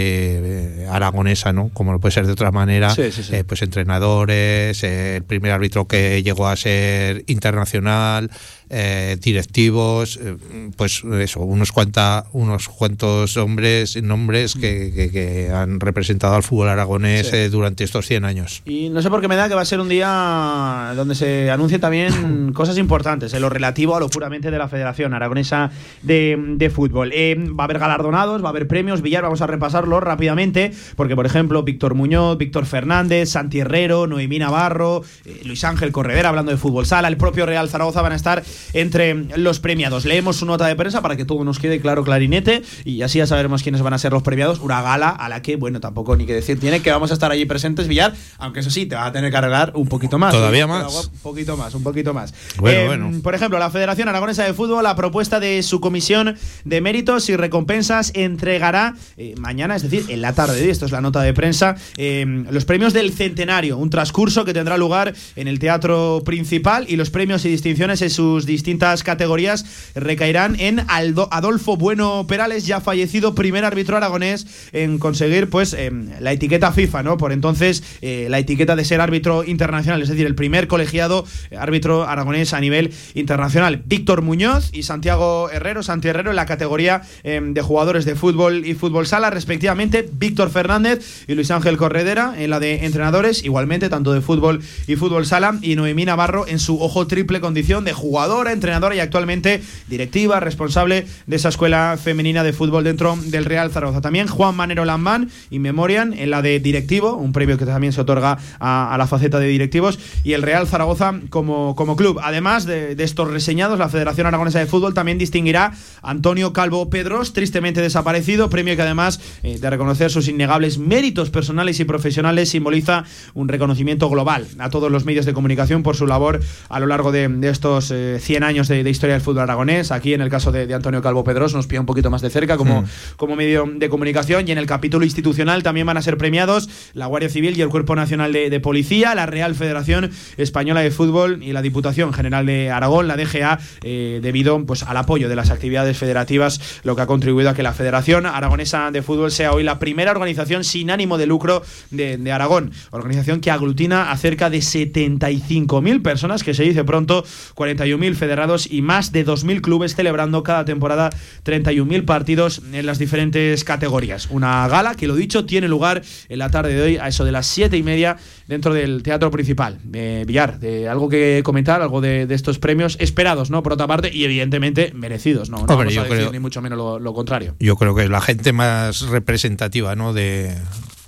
eh, 0.85 0.87
aragonesa, 0.89 1.53
¿no? 1.53 1.69
Como 1.71 1.91
no 1.91 1.99
puede 1.99 2.13
ser 2.13 2.27
de 2.27 2.33
otra 2.33 2.53
manera, 2.53 2.91
Sí, 2.95 3.11
sí, 3.11 3.25
sí. 3.25 3.35
eh, 3.35 3.45
pues 3.45 3.63
entrenadores, 3.63 4.85
eh, 4.85 5.17
el 5.17 5.25
primer 5.25 5.51
árbitro 5.51 5.87
que 5.89 6.23
llegó 6.23 6.47
a 6.47 6.55
ser 6.55 7.25
internacional, 7.27 8.31
eh, 8.73 9.17
directivos, 9.21 10.19
eh, 10.23 10.37
pues 10.77 11.05
eso, 11.21 11.41
unos 11.41 11.71
cuanta, 11.73 12.25
unos 12.33 12.69
cuantos 12.69 13.37
hombres, 13.37 14.03
nombres 14.03 14.55
que, 14.55 14.91
que- 14.95 15.11
que 15.11 15.51
han 15.51 15.79
representado 15.79 16.35
al 16.35 16.43
fútbol 16.43 16.69
aragonés 16.71 17.29
Sí. 17.29 17.37
eh, 17.37 17.49
durante 17.51 17.85
estos 17.85 18.07
100 18.07 18.25
años. 18.25 18.63
Y 18.65 18.89
no 18.89 19.03
sé 19.03 19.11
por 19.11 19.21
qué 19.21 19.29
me 19.29 19.37
da 19.37 19.49
que 19.49 19.55
va 19.55 19.61
a 19.61 19.65
ser 19.67 19.79
un 19.81 19.89
día 19.91 20.93
donde 20.97 21.15
se 21.15 21.51
anuncien 21.51 21.81
también 21.81 22.53
cosas 22.55 22.79
importantes 22.79 23.35
en 23.35 23.43
lo 23.43 23.49
relativo 23.49 23.95
a 23.97 24.01
lo 24.01 24.09
puramente 24.09 24.51
de 24.51 24.59
la 24.59 24.69
Federación 24.69 25.15
Aragonesa 25.15 25.71
de, 26.03 26.37
de 26.57 26.71
Fútbol. 26.71 27.11
Va 27.13 27.63
a 27.63 27.65
haber 27.65 27.79
galardonados, 27.79 28.43
va 28.43 28.47
a 28.47 28.51
haber 28.51 28.67
premios. 28.69 29.03
Villar, 29.03 29.23
vamos 29.23 29.43
a 29.43 29.47
repasarlo 29.47 30.01
rápidamente, 30.01 30.73
porque 30.97 31.15
por 31.15 31.27
ejemplo, 31.27 31.63
Víctor 31.63 31.95
Muñoz, 31.95 32.39
Víctor 32.39 32.67
Fernández, 32.67 33.29
Santi 33.31 33.61
Herrero, 33.61 34.07
Noemí 34.07 34.39
Navarro, 34.39 35.03
Luis 35.45 35.65
Ángel 35.65 35.93
Corredera, 35.93 36.29
hablando 36.31 36.51
de 36.53 36.57
fútbol 36.59 36.87
sala, 36.87 37.09
el 37.09 37.17
propio 37.17 37.47
Real 37.47 37.69
Zaragoza 37.69 38.03
van 38.03 38.13
a 38.13 38.17
estar 38.17 38.43
entre 38.73 39.15
los 39.37 39.61
premiados. 39.61 40.05
Leemos 40.05 40.37
su 40.37 40.47
nota 40.47 40.67
de 40.67 40.77
prensa 40.77 41.03
para 41.03 41.17
que 41.17 41.25
todo 41.25 41.45
nos 41.45 41.59
quede 41.59 41.81
claro, 41.81 42.05
clarinete, 42.05 42.63
y 42.85 43.03
así 43.03 43.19
ya 43.19 43.27
sabremos 43.27 43.63
quiénes 43.63 43.83
van 43.83 43.93
a 43.93 43.99
ser 43.99 44.13
los 44.13 44.23
premiados. 44.23 44.61
Una 44.61 44.83
gala 44.83 45.09
a 45.11 45.29
la 45.29 45.43
que, 45.43 45.57
bueno, 45.57 45.81
tampoco 45.81 46.17
ni 46.17 46.27
que 46.27 46.35
decir 46.35 46.59
tiene 46.59 46.81
que 46.81 46.91
vamos 46.91 47.11
a 47.11 47.15
estar 47.15 47.31
allí 47.31 47.45
presentes, 47.45 47.89
Villar, 47.89 48.15
aunque 48.39 48.61
eso 48.61 48.71
sí, 48.71 48.87
te 48.87 48.95
va 48.95 49.07
a 49.07 49.13
tener 49.13 49.31
que 49.31 49.37
arreglar 49.37 49.73
un 49.75 49.89
poquito 49.89 50.19
más. 50.19 50.33
Todavía 50.33 50.67
más. 50.67 51.11
Un 51.13 51.19
poquito 51.21 51.57
más, 51.57 51.75
un 51.75 51.83
poquito 51.83 52.15
más. 52.15 52.35
Bueno, 52.59 52.81
Eh, 52.81 52.87
bueno. 52.87 53.23
Por 53.23 53.35
ejemplo, 53.35 53.59
la 53.59 53.71
Federación 53.71 54.09
Aragonesa 54.09 54.45
de 54.45 54.55
Fútbol, 54.55 54.85
la 54.85 54.97
propuesta 54.97 55.41
de 55.41 55.63
su 55.63 55.81
comisión 55.81 56.37
de 56.65 56.81
méritos 56.81 57.29
y 57.29 57.37
recompensas 57.37 58.13
entregará 58.15 58.95
eh, 59.17 59.35
mañana, 59.39 59.77
es 59.77 59.83
decir, 59.83 60.05
en 60.09 60.23
la 60.23 60.33
tarde 60.35 60.57
de 60.57 60.63
hoy, 60.65 60.71
esto 60.71 60.87
es 60.87 60.93
la 60.93 61.01
nota 61.01 61.21
de 61.23 61.33
prensa, 61.35 61.77
eh, 61.97 62.25
los 62.51 62.65
premios 62.65 62.93
del 62.93 63.13
centenario, 63.13 63.77
un 63.79 63.91
transcurso 63.91 64.45
que 64.45 64.53
tendrá 64.53 64.77
lugar 64.77 65.15
en 65.37 65.49
el 65.49 65.59
teatro 65.59 66.23
principal 66.25 66.87
y 66.89 66.97
los 66.97 67.11
premios 67.11 67.45
y 67.45 67.49
distinciones 67.49 68.03
en 68.03 68.11
sus 68.11 68.47
distintas 68.53 69.03
categorías 69.03 69.65
recaerán 69.95 70.57
en 70.61 70.81
Aldo- 70.89 71.29
Adolfo 71.31 71.77
Bueno 71.77 72.27
Perales, 72.29 72.67
ya 72.67 72.81
fallecido 72.81 73.35
primer 73.35 73.65
árbitro 73.65 73.97
aragonés 73.97 74.47
en 74.73 74.99
conseguir 74.99 75.49
pues 75.51 75.75
eh, 75.75 75.91
la 76.21 76.33
etiqueta 76.33 76.73
FIFA, 76.73 77.03
¿no? 77.03 77.17
Por 77.17 77.33
entonces 77.33 77.83
eh, 78.03 78.27
la 78.31 78.39
etiqueta 78.39 78.77
de 78.77 78.85
ser 78.85 79.01
árbitro 79.01 79.45
internacional, 79.45 80.03
es 80.03 80.09
decir, 80.09 80.27
el 80.27 80.35
primer 80.35 80.69
colegiado 80.69 81.25
eh, 81.51 81.57
árbitro 81.57 82.07
aragonés 82.07 82.53
a 82.53 82.61
nivel 82.61 82.93
internacional. 83.15 83.83
Víctor 83.87 84.23
Muñoz 84.23 84.71
y 84.73 84.83
Santiago 84.83 85.51
Herrero, 85.51 85.83
Santi 85.83 86.09
Herrero 86.09 86.31
en 86.31 86.37
la 86.37 86.47
categoría 86.47 87.03
eh, 87.25 87.41
de 87.43 87.63
jugadores 87.63 88.05
de 88.05 88.15
fútbol 88.15 88.67
y 88.67 88.75
fútbol 88.75 89.07
sala, 89.07 89.31
respectivamente. 89.31 90.09
Víctor 90.13 90.51
Fernández 90.51 91.25
y 91.27 91.35
Luis 91.35 91.51
Ángel 91.51 91.77
Corredera 91.77 92.35
en 92.37 92.51
la 92.51 92.61
de 92.61 92.85
entrenadores, 92.85 93.45
igualmente, 93.45 93.89
tanto 93.89 94.13
de 94.13 94.21
fútbol 94.21 94.61
y 94.87 94.97
fútbol 94.97 95.27
sala. 95.27 95.59
Y 95.63 95.77
Noemí 95.77 96.05
Navarro 96.05 96.47
en 96.47 96.59
su 96.59 96.81
ojo 96.83 97.07
triple 97.07 97.41
condición 97.41 97.85
de 97.85 97.93
jugadora, 98.33 98.53
entrenadora 98.53 98.95
y 98.95 99.01
actualmente 99.01 99.63
directiva, 99.89 100.41
responsable 100.41 101.07
de 101.27 101.37
esa 101.37 101.51
escuela 101.51 101.99
femenina 102.03 102.43
de 102.43 102.55
fútbol 102.55 102.83
dentro 102.83 103.15
del 103.27 103.45
Real 103.45 103.71
Zaragoza. 103.71 104.01
También 104.01 104.27
Juan 104.27 104.57
Manero 104.57 104.87
Lambán 104.87 105.29
y 105.51 105.59
Memorian 105.59 106.15
en 106.15 106.31
la 106.31 106.41
de 106.41 106.59
directivo, 106.59 107.15
un 107.17 107.33
premio 107.33 107.59
que 107.59 107.67
también 107.67 107.93
se 107.93 108.01
otorga 108.01 108.39
a, 108.59 108.95
a 108.95 108.97
la 108.97 109.07
faceta 109.07 109.39
de 109.39 109.49
directivos, 109.49 109.99
y 110.25 110.33
el 110.33 110.41
Real 110.41 110.67
Zaragoza 110.67 111.21
como, 111.29 111.77
como 111.77 111.95
club. 111.95 112.21
Además 112.23 112.65
de, 112.65 112.95
de 112.95 113.05
estos 113.05 113.29
reseñados, 113.29 113.79
la 113.79 113.91
Federación 113.91 114.27
Aragonesa 114.27 114.61
de 114.61 114.67
Fútbol 114.67 114.95
también 114.95 115.19
distinguirá 115.19 115.75
a 116.01 116.11
Antonio 116.11 116.55
Calvo 116.55 116.89
Pedros, 116.89 117.35
tristemente 117.35 117.83
desaparecido, 117.83 118.49
premio 118.49 118.77
que 118.77 118.83
además 118.83 119.21
eh, 119.43 119.59
de 119.61 119.69
reconocer 119.71 120.11
sus 120.11 120.27
innegables 120.29 120.79
méritos 120.79 121.29
personales 121.29 121.81
y 121.81 121.85
profesionales 121.85 122.49
simboliza 122.49 123.05
un 123.35 123.49
reconocimiento 123.49 124.09
global 124.09 124.47
a 124.59 124.71
todos 124.71 124.91
los 124.91 125.05
medios 125.05 125.27
de 125.27 125.35
comunicación 125.35 125.83
por 125.83 125.97
su 125.97 126.07
labor 126.07 126.41
a 126.71 126.81
lo 126.81 126.87
largo 126.87 127.13
de, 127.13 127.29
de 127.29 127.49
estos 127.51 127.91
eh, 127.91 128.19
100 128.23 128.43
años 128.45 128.69
de, 128.69 128.83
de 128.85 128.91
historia 128.91 129.15
del 129.15 129.23
fútbol 129.23 129.41
aragonés. 129.43 129.91
Aquí, 129.93 130.15
en 130.15 130.21
el 130.21 130.31
caso 130.31 130.53
de, 130.53 130.67
de 130.67 130.75
Antonio 130.75 131.03
Calvo 131.03 131.25
Pedros, 131.25 131.55
nos 131.55 131.67
pilla 131.67 131.81
un 131.81 131.87
poquito 131.87 132.11
más 132.11 132.23
de 132.23 132.31
cerca 132.31 132.57
como, 132.57 132.83
Mm. 132.83 132.87
como 133.17 133.37
medio 133.37 133.69
de 133.75 133.89
comunicación. 133.89 134.49
Y 134.49 134.53
en 134.53 134.59
el 134.59 134.67
capítulo 134.67 135.05
institucional 135.05 135.63
también 135.63 135.87
van 135.87 135.97
a 135.97 136.03
ser 136.03 136.17
premiados 136.17 136.69
la 136.95 137.07
Guardia 137.07 137.29
Civil 137.29 137.57
y 137.59 137.63
el 137.63 137.69
Cuerpo 137.69 137.95
Nacional 137.97 138.33
de, 138.33 138.49
de 138.51 138.61
Policía, 138.61 139.15
la 139.15 139.27
Real 139.27 139.55
Federación 139.55 140.11
Española 140.37 140.81
de 140.81 140.91
Fútbol 140.91 141.43
y 141.43 141.53
la 141.53 141.61
Diputación 141.63 142.13
General 142.13 142.47
de 142.47 142.71
Aragón, 142.71 143.09
la 143.09 143.17
DGA, 143.17 143.59
eh, 143.83 144.21
debido 144.23 144.65
pues, 144.65 144.83
al 144.83 144.97
apoyo 144.97 145.29
de 145.29 145.37
las 145.37 145.51
actividades 145.51 145.99
federativas, 145.99 146.81
lo 146.85 146.97
que 146.97 147.03
ha 147.03 147.07
contribuido 147.07 147.51
a 147.51 147.55
que 147.55 147.63
la 147.63 147.73
Federación 147.73 148.27
Aragonesa 148.27 148.91
de 148.91 149.03
Fútbol 149.03 149.31
sea 149.33 149.53
hoy 149.53 149.63
la 149.65 149.79
primera 149.79 150.11
organización 150.13 150.65
sin 150.65 150.91
ánimo 150.91 151.19
de 151.19 151.27
lucro 151.27 151.63
de, 151.91 152.17
de 152.17 152.33
Aragón. 152.33 152.73
Organización 152.91 153.41
que 153.41 153.51
aglutina 153.51 154.11
a 154.11 154.17
cerca 154.17 154.49
de 154.51 154.59
75.000 154.59 156.03
personas, 156.03 156.43
que 156.43 156.55
se 156.55 156.63
dice 156.63 156.85
pronto, 156.85 157.25
41.000 157.55 158.12
federados 158.17 158.71
y 158.71 158.83
más 158.83 159.13
de 159.13 159.25
2.000 159.27 159.61
clubes 159.61 159.95
celebrando 159.95 160.43
cada 160.43 160.65
temporada 160.65 161.11
31.000 161.45 162.05
partidos 162.05 162.63
en 162.73 162.87
las 162.87 162.99
diferentes 162.99 163.65
categorías. 163.65 164.29
Una 164.31 164.67
gala 164.69 164.95
que, 164.95 165.07
lo 165.07 165.15
dicho, 165.15 165.45
tiene 165.45 165.69
lugar 165.69 166.03
en 166.29 166.39
la 166.39 166.51
tarde 166.51 166.75
de 166.75 166.83
hoy 166.83 166.97
a 166.97 167.09
eso 167.09 167.25
de 167.25 167.33
las 167.33 167.47
7 167.47 167.77
y 167.77 167.83
media 167.83 168.17
dentro 168.49 168.75
del 168.75 169.03
teatro 169.03 169.31
principal. 169.31 169.79
Eh, 169.93 170.25
Villar, 170.27 170.59
de 170.61 170.89
algo 170.89 171.09
que 171.09 171.43
comentar, 171.45 171.83
algo 171.83 172.01
de, 172.01 172.27
de 172.27 172.35
estos 172.35 172.59
premios 172.59 172.97
esperados, 173.01 173.51
¿no? 173.51 173.63
Por 173.63 173.73
otra 173.75 173.87
parte, 173.87 174.11
y 174.13 174.25
evidentemente 174.25 174.93
merecidos, 174.95 175.51
¿no? 175.51 175.59
No 175.59 175.63
Hombre, 175.65 175.77
vamos 175.77 175.97
a 175.99 176.03
decir 176.03 176.17
creo- 176.19 176.33
ni 176.33 176.39
mucho 176.39 176.61
menos 176.63 176.79
lo, 176.79 176.99
lo 176.99 177.15
contrario. 177.15 177.55
Yo 177.61 177.77
creo 177.77 177.95
que 177.95 178.05
es 178.05 178.11
la 178.11 178.21
gente 178.21 178.53
más 178.53 179.03
representativa 179.03 179.95
¿no? 179.97 180.13
de, 180.13 180.55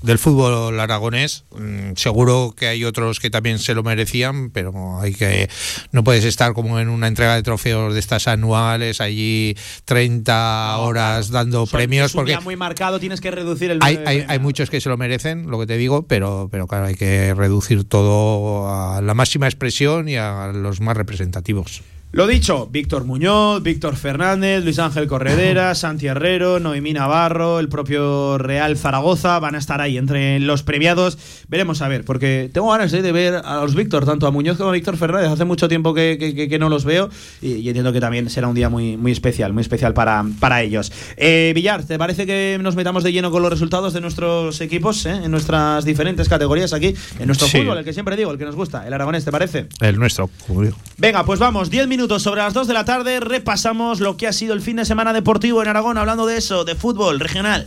del 0.04 0.18
fútbol 0.18 0.78
aragonés. 0.78 1.44
Mm, 1.56 1.94
Seguro 1.96 2.54
que 2.56 2.68
hay 2.68 2.84
otros 2.84 3.20
que 3.20 3.30
también 3.30 3.58
se 3.58 3.74
lo 3.74 3.82
merecían, 3.82 4.50
pero 4.50 5.00
hay 5.00 5.14
que 5.14 5.48
no 5.92 6.04
puedes 6.04 6.24
estar 6.24 6.52
como 6.52 6.78
en 6.78 6.88
una 6.88 7.08
entrega 7.08 7.34
de 7.34 7.42
trofeos 7.42 7.94
de 7.94 8.00
estas 8.00 8.28
anuales, 8.28 9.00
allí 9.00 9.56
30 9.84 10.78
horas 10.78 11.30
dando 11.30 11.66
premios, 11.66 12.06
es 12.06 12.14
un 12.14 12.18
porque 12.18 12.32
día 12.32 12.40
muy 12.40 12.56
marcado, 12.56 13.00
tienes 13.00 13.20
que 13.20 13.30
reducir 13.30 13.70
el 13.70 13.78
hay, 13.80 13.98
hay, 14.06 14.24
hay 14.28 14.38
muchos 14.38 14.70
que 14.70 14.80
se 14.80 14.88
lo 14.88 14.96
merecen, 14.96 15.50
lo 15.50 15.58
que 15.58 15.66
te 15.66 15.76
digo, 15.76 16.06
pero, 16.06 16.48
pero 16.50 16.66
claro, 16.66 16.86
hay 16.86 16.94
que 16.94 17.32
reducir 17.34 17.84
todo 17.84 18.68
a 18.68 19.00
la 19.00 19.14
máxima 19.14 19.46
expresión 19.46 20.08
y 20.08 20.16
a 20.16 20.48
los 20.52 20.80
más 20.80 20.96
representativos. 20.96 21.82
Lo 22.14 22.28
dicho, 22.28 22.68
Víctor 22.70 23.04
Muñoz, 23.06 23.60
Víctor 23.64 23.96
Fernández, 23.96 24.62
Luis 24.62 24.78
Ángel 24.78 25.08
Corredera, 25.08 25.74
Santi 25.74 26.06
Herrero, 26.06 26.60
Noemí 26.60 26.92
Navarro, 26.92 27.58
el 27.58 27.68
propio 27.68 28.38
Real 28.38 28.76
Zaragoza 28.78 29.40
van 29.40 29.56
a 29.56 29.58
estar 29.58 29.80
ahí 29.80 29.98
entre 29.98 30.38
los 30.38 30.62
premiados. 30.62 31.18
Veremos 31.48 31.82
a 31.82 31.88
ver, 31.88 32.04
porque 32.04 32.50
tengo 32.54 32.70
ganas 32.70 32.92
eh, 32.92 33.02
de 33.02 33.10
ver 33.10 33.34
a 33.44 33.56
los 33.62 33.74
Víctor, 33.74 34.04
tanto 34.06 34.28
a 34.28 34.30
Muñoz 34.30 34.56
como 34.58 34.70
a 34.70 34.72
Víctor 34.74 34.96
Fernández. 34.96 35.28
Hace 35.28 35.44
mucho 35.44 35.66
tiempo 35.66 35.92
que, 35.92 36.16
que- 36.48 36.54
no 36.60 36.68
los 36.68 36.84
veo 36.84 37.10
y, 37.42 37.54
y 37.54 37.66
entiendo 37.68 37.92
que 37.92 37.98
también 38.00 38.30
será 38.30 38.46
un 38.46 38.54
día 38.54 38.68
muy, 38.68 38.96
muy 38.96 39.10
especial, 39.10 39.52
muy 39.52 39.62
especial 39.62 39.92
para, 39.92 40.24
para 40.38 40.62
ellos. 40.62 40.92
Eh, 41.16 41.50
Villar, 41.52 41.82
¿te 41.82 41.98
parece 41.98 42.26
que 42.26 42.58
nos 42.62 42.76
metamos 42.76 43.02
de 43.02 43.10
lleno 43.10 43.32
con 43.32 43.42
los 43.42 43.50
resultados 43.50 43.92
de 43.92 44.00
nuestros 44.00 44.60
equipos 44.60 45.04
eh, 45.06 45.10
en 45.24 45.32
nuestras 45.32 45.84
diferentes 45.84 46.28
categorías 46.28 46.72
aquí? 46.74 46.94
En 47.18 47.26
nuestro 47.26 47.48
Sí. 47.48 47.58
fútbol, 47.58 47.78
el 47.78 47.84
que 47.84 47.92
siempre 47.92 48.14
digo, 48.16 48.30
el 48.30 48.38
que 48.38 48.44
nos 48.44 48.54
gusta, 48.54 48.86
el 48.86 48.92
aragonés, 48.92 49.24
¿te 49.24 49.32
parece? 49.32 49.66
El 49.80 49.98
nuestro, 49.98 50.30
como 50.46 50.62
digo. 50.62 50.76
Venga, 50.96 51.24
pues 51.24 51.40
vamos, 51.40 51.70
10 51.70 51.88
minutos 51.88 52.03
sobre 52.08 52.42
las 52.42 52.52
2 52.52 52.66
de 52.66 52.74
la 52.74 52.84
tarde, 52.84 53.18
repasamos 53.18 54.00
lo 54.00 54.16
que 54.16 54.26
ha 54.26 54.32
sido 54.32 54.52
el 54.52 54.60
fin 54.60 54.76
de 54.76 54.84
semana 54.84 55.12
deportivo 55.12 55.62
en 55.62 55.68
Aragón, 55.68 55.96
hablando 55.96 56.26
de 56.26 56.36
eso, 56.36 56.64
de 56.64 56.74
fútbol 56.74 57.18
regional. 57.18 57.66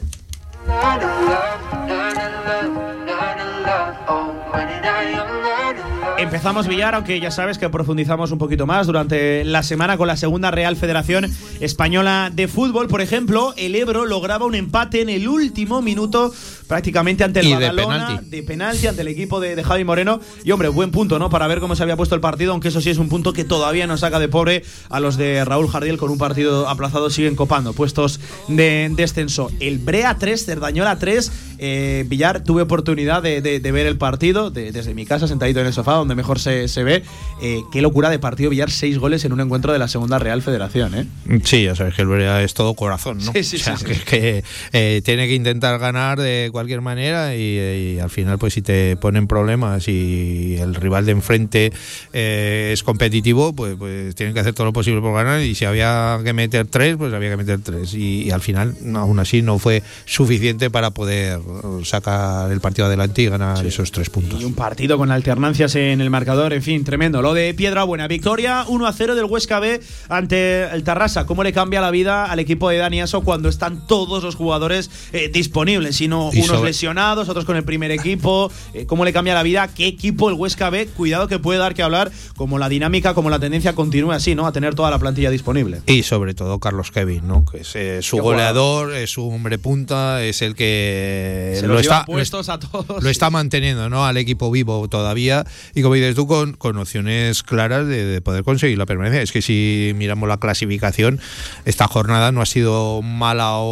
Empezamos 6.17 6.67
Villar, 6.67 6.95
aunque 6.95 7.19
ya 7.19 7.29
sabes 7.29 7.59
que 7.59 7.69
profundizamos 7.69 8.31
un 8.31 8.39
poquito 8.39 8.65
más 8.65 8.87
durante 8.87 9.43
la 9.45 9.61
semana 9.61 9.97
con 9.97 10.07
la 10.07 10.17
segunda 10.17 10.49
Real 10.49 10.75
Federación 10.75 11.31
Española 11.59 12.31
de 12.33 12.47
Fútbol. 12.47 12.87
Por 12.87 13.01
ejemplo, 13.01 13.53
el 13.55 13.75
Ebro 13.75 14.05
lograba 14.07 14.45
un 14.47 14.55
empate 14.55 15.01
en 15.01 15.09
el 15.09 15.27
último 15.27 15.83
minuto, 15.83 16.33
prácticamente 16.67 17.23
ante 17.23 17.41
el 17.41 17.45
Y 17.45 17.49
de 17.49 17.55
Badalona, 17.69 18.07
penalti. 18.07 18.29
de 18.31 18.43
penalti 18.43 18.87
ante 18.87 19.01
el 19.01 19.09
equipo 19.09 19.39
de, 19.39 19.55
de 19.55 19.63
Javi 19.63 19.83
Moreno. 19.83 20.19
Y 20.43 20.49
hombre, 20.51 20.69
buen 20.69 20.89
punto, 20.89 21.19
¿no? 21.19 21.29
Para 21.29 21.45
ver 21.45 21.59
cómo 21.59 21.75
se 21.75 21.83
había 21.83 21.95
puesto 21.95 22.15
el 22.15 22.21
partido, 22.21 22.51
aunque 22.51 22.69
eso 22.69 22.81
sí 22.81 22.89
es 22.89 22.97
un 22.97 23.09
punto 23.09 23.31
que 23.31 23.43
todavía 23.43 23.85
nos 23.85 23.99
saca 23.99 24.17
de 24.17 24.27
pobre 24.27 24.63
a 24.89 24.99
los 24.99 25.17
de 25.17 25.45
Raúl 25.45 25.69
Jardiel 25.69 25.99
con 25.99 26.09
un 26.09 26.17
partido 26.17 26.67
aplazado, 26.67 27.11
siguen 27.11 27.35
copando 27.35 27.73
puestos 27.73 28.19
de 28.47 28.89
descenso. 28.95 29.51
El 29.59 29.77
Brea 29.77 30.15
3, 30.17 30.45
Cerdañola 30.45 30.97
3. 30.97 31.31
eh, 31.59 32.05
Villar, 32.07 32.43
tuve 32.43 32.61
oportunidad 32.63 33.21
de, 33.23 33.41
de- 33.41 33.71
ver 33.71 33.85
el 33.87 33.97
partido 33.97 34.49
de- 34.51 34.71
desde 34.71 34.93
mi 34.93 35.05
casa, 35.05 35.27
sentadito 35.27 35.59
en 35.59 35.67
el 35.67 35.73
sofá, 35.73 35.99
donde 36.07 36.15
mejor 36.15 36.39
se, 36.39 36.67
se 36.67 36.83
ve. 36.83 37.03
Eh, 37.41 37.61
qué 37.71 37.81
locura 37.81 38.09
de 38.09 38.17
partido, 38.19 38.49
Villar, 38.49 38.71
seis 38.71 38.97
goles 38.97 39.25
en 39.25 39.33
un 39.33 39.41
encuentro 39.41 39.73
de 39.73 39.79
la 39.79 39.87
segunda 39.87 40.19
Real 40.19 40.41
Federación, 40.41 40.95
¿eh? 40.95 41.05
Sí, 41.43 41.65
ya 41.65 41.75
sabes 41.75 41.95
que 41.95 42.01
el 42.03 42.07
Berea 42.07 42.41
es 42.43 42.53
todo 42.53 42.73
corazón, 42.73 43.17
¿no? 43.23 43.33
Sí, 43.33 43.43
sí, 43.43 43.57
O 43.57 43.59
sea, 43.59 43.77
sí, 43.77 43.85
que, 43.85 43.95
sí. 43.95 44.01
que, 44.05 44.43
eh, 44.71 45.01
tiene 45.03 45.27
que 45.27 45.35
intentar 45.35 45.77
ganar 45.79 46.19
de 46.19 46.49
cualquier 46.51 46.81
manera 46.81 47.35
y, 47.35 47.57
y 47.97 47.99
al 47.99 48.09
final, 48.09 48.37
pues 48.37 48.53
si 48.53 48.61
te 48.61 48.95
ponen 48.95 49.27
problemas 49.27 49.87
y 49.87 50.55
el 50.59 50.75
rival 50.75 51.05
de 51.05 51.11
enfrente 51.11 51.73
eh, 52.13 52.71
es 52.73 52.83
competitivo, 52.83 53.53
pues, 53.53 53.75
pues 53.77 54.15
tienen 54.15 54.33
que 54.33 54.39
hacer 54.39 54.53
todo 54.53 54.65
lo 54.65 54.73
posible 54.73 55.01
por 55.01 55.13
ganar 55.13 55.41
y 55.41 55.55
si 55.55 55.65
había 55.65 56.19
que 56.23 56.33
meter 56.33 56.67
tres, 56.67 56.95
pues 56.97 57.13
había 57.13 57.29
que 57.31 57.37
meter 57.37 57.59
tres 57.61 57.93
y, 57.93 58.23
y 58.23 58.31
al 58.31 58.41
final, 58.41 58.75
no, 58.81 58.99
aún 58.99 59.19
así, 59.19 59.41
no 59.41 59.59
fue 59.59 59.83
suficiente 60.05 60.69
para 60.69 60.91
poder 60.91 61.39
sacar 61.83 62.51
el 62.51 62.61
partido 62.61 62.87
adelante 62.87 63.21
y 63.21 63.27
ganar 63.27 63.65
esos 63.65 63.91
tres 63.91 64.09
puntos. 64.09 64.41
Y 64.41 64.45
un 64.45 64.53
partido 64.53 64.97
con 64.97 65.11
alternancias 65.11 65.75
en 65.75 65.96
el 66.01 66.09
marcador, 66.09 66.53
en 66.53 66.61
fin, 66.63 66.83
tremendo. 66.83 67.21
Lo 67.21 67.33
de 67.33 67.53
Piedra 67.53 67.83
Buena, 67.83 68.07
victoria 68.07 68.65
1 68.67 68.87
a 68.87 68.93
0 68.93 69.15
del 69.15 69.25
Huesca 69.25 69.59
B 69.59 69.79
ante 70.09 70.63
el 70.65 70.83
Tarrasa. 70.83 71.25
¿Cómo 71.25 71.43
le 71.43 71.53
cambia 71.53 71.81
la 71.81 71.91
vida 71.91 72.25
al 72.25 72.39
equipo 72.39 72.69
de 72.69 72.77
Dani 72.77 73.01
Aso 73.01 73.21
cuando 73.21 73.49
están 73.49 73.85
todos 73.87 74.23
los 74.23 74.35
jugadores 74.35 74.89
eh, 75.13 75.29
disponibles? 75.33 75.95
Sino 75.97 76.29
unos 76.29 76.45
sobre- 76.47 76.69
lesionados, 76.69 77.29
otros 77.29 77.45
con 77.45 77.55
el 77.55 77.63
primer 77.63 77.91
equipo. 77.91 78.51
Eh, 78.73 78.85
¿Cómo 78.85 79.05
le 79.05 79.13
cambia 79.13 79.33
la 79.33 79.43
vida? 79.43 79.67
¿Qué 79.67 79.87
equipo 79.87 80.29
el 80.29 80.35
Huesca 80.35 80.69
B? 80.69 80.87
Cuidado 80.87 81.27
que 81.27 81.39
puede 81.39 81.59
dar 81.59 81.73
que 81.73 81.83
hablar, 81.83 82.11
como 82.35 82.57
la 82.59 82.69
dinámica, 82.69 83.13
como 83.13 83.29
la 83.29 83.39
tendencia 83.39 83.73
continúe 83.73 84.11
así, 84.11 84.35
¿no? 84.35 84.45
A 84.47 84.51
tener 84.51 84.75
toda 84.75 84.89
la 84.91 84.99
plantilla 84.99 85.29
disponible. 85.29 85.81
Y 85.87 86.03
sobre 86.03 86.33
todo 86.33 86.59
Carlos 86.59 86.91
Kevin, 86.91 87.27
¿no? 87.27 87.45
Que 87.45 87.59
es 87.61 87.75
eh, 87.75 87.99
su 88.01 88.17
Qué 88.17 88.21
goleador, 88.21 88.93
es 88.93 89.11
su 89.11 89.27
hombre 89.29 89.57
punta, 89.57 90.23
es 90.23 90.41
el 90.41 90.55
que 90.55 91.57
Se 91.59 91.67
lo 91.67 91.79
está, 91.79 92.05
puestos 92.05 92.49
a 92.49 92.59
todos. 92.59 93.03
lo 93.03 93.09
está 93.09 93.29
manteniendo 93.29 93.89
¿no? 93.89 94.05
al 94.05 94.17
equipo 94.17 94.51
vivo 94.51 94.87
todavía 94.87 95.45
y 95.73 95.81
como 95.87 95.95
dices 95.95 96.15
tú 96.15 96.27
con, 96.27 96.53
con 96.53 96.77
opciones 96.77 97.43
claras 97.43 97.87
de, 97.87 98.05
de 98.05 98.21
poder 98.21 98.43
conseguir 98.43 98.77
la 98.77 98.85
permanencia. 98.85 99.21
Es 99.21 99.31
que 99.31 99.41
si 99.41 99.93
miramos 99.95 100.27
la 100.29 100.37
clasificación 100.37 101.19
esta 101.65 101.87
jornada 101.87 102.31
no 102.31 102.41
ha 102.41 102.45
sido 102.45 103.01
mala 103.01 103.53
o, 103.57 103.65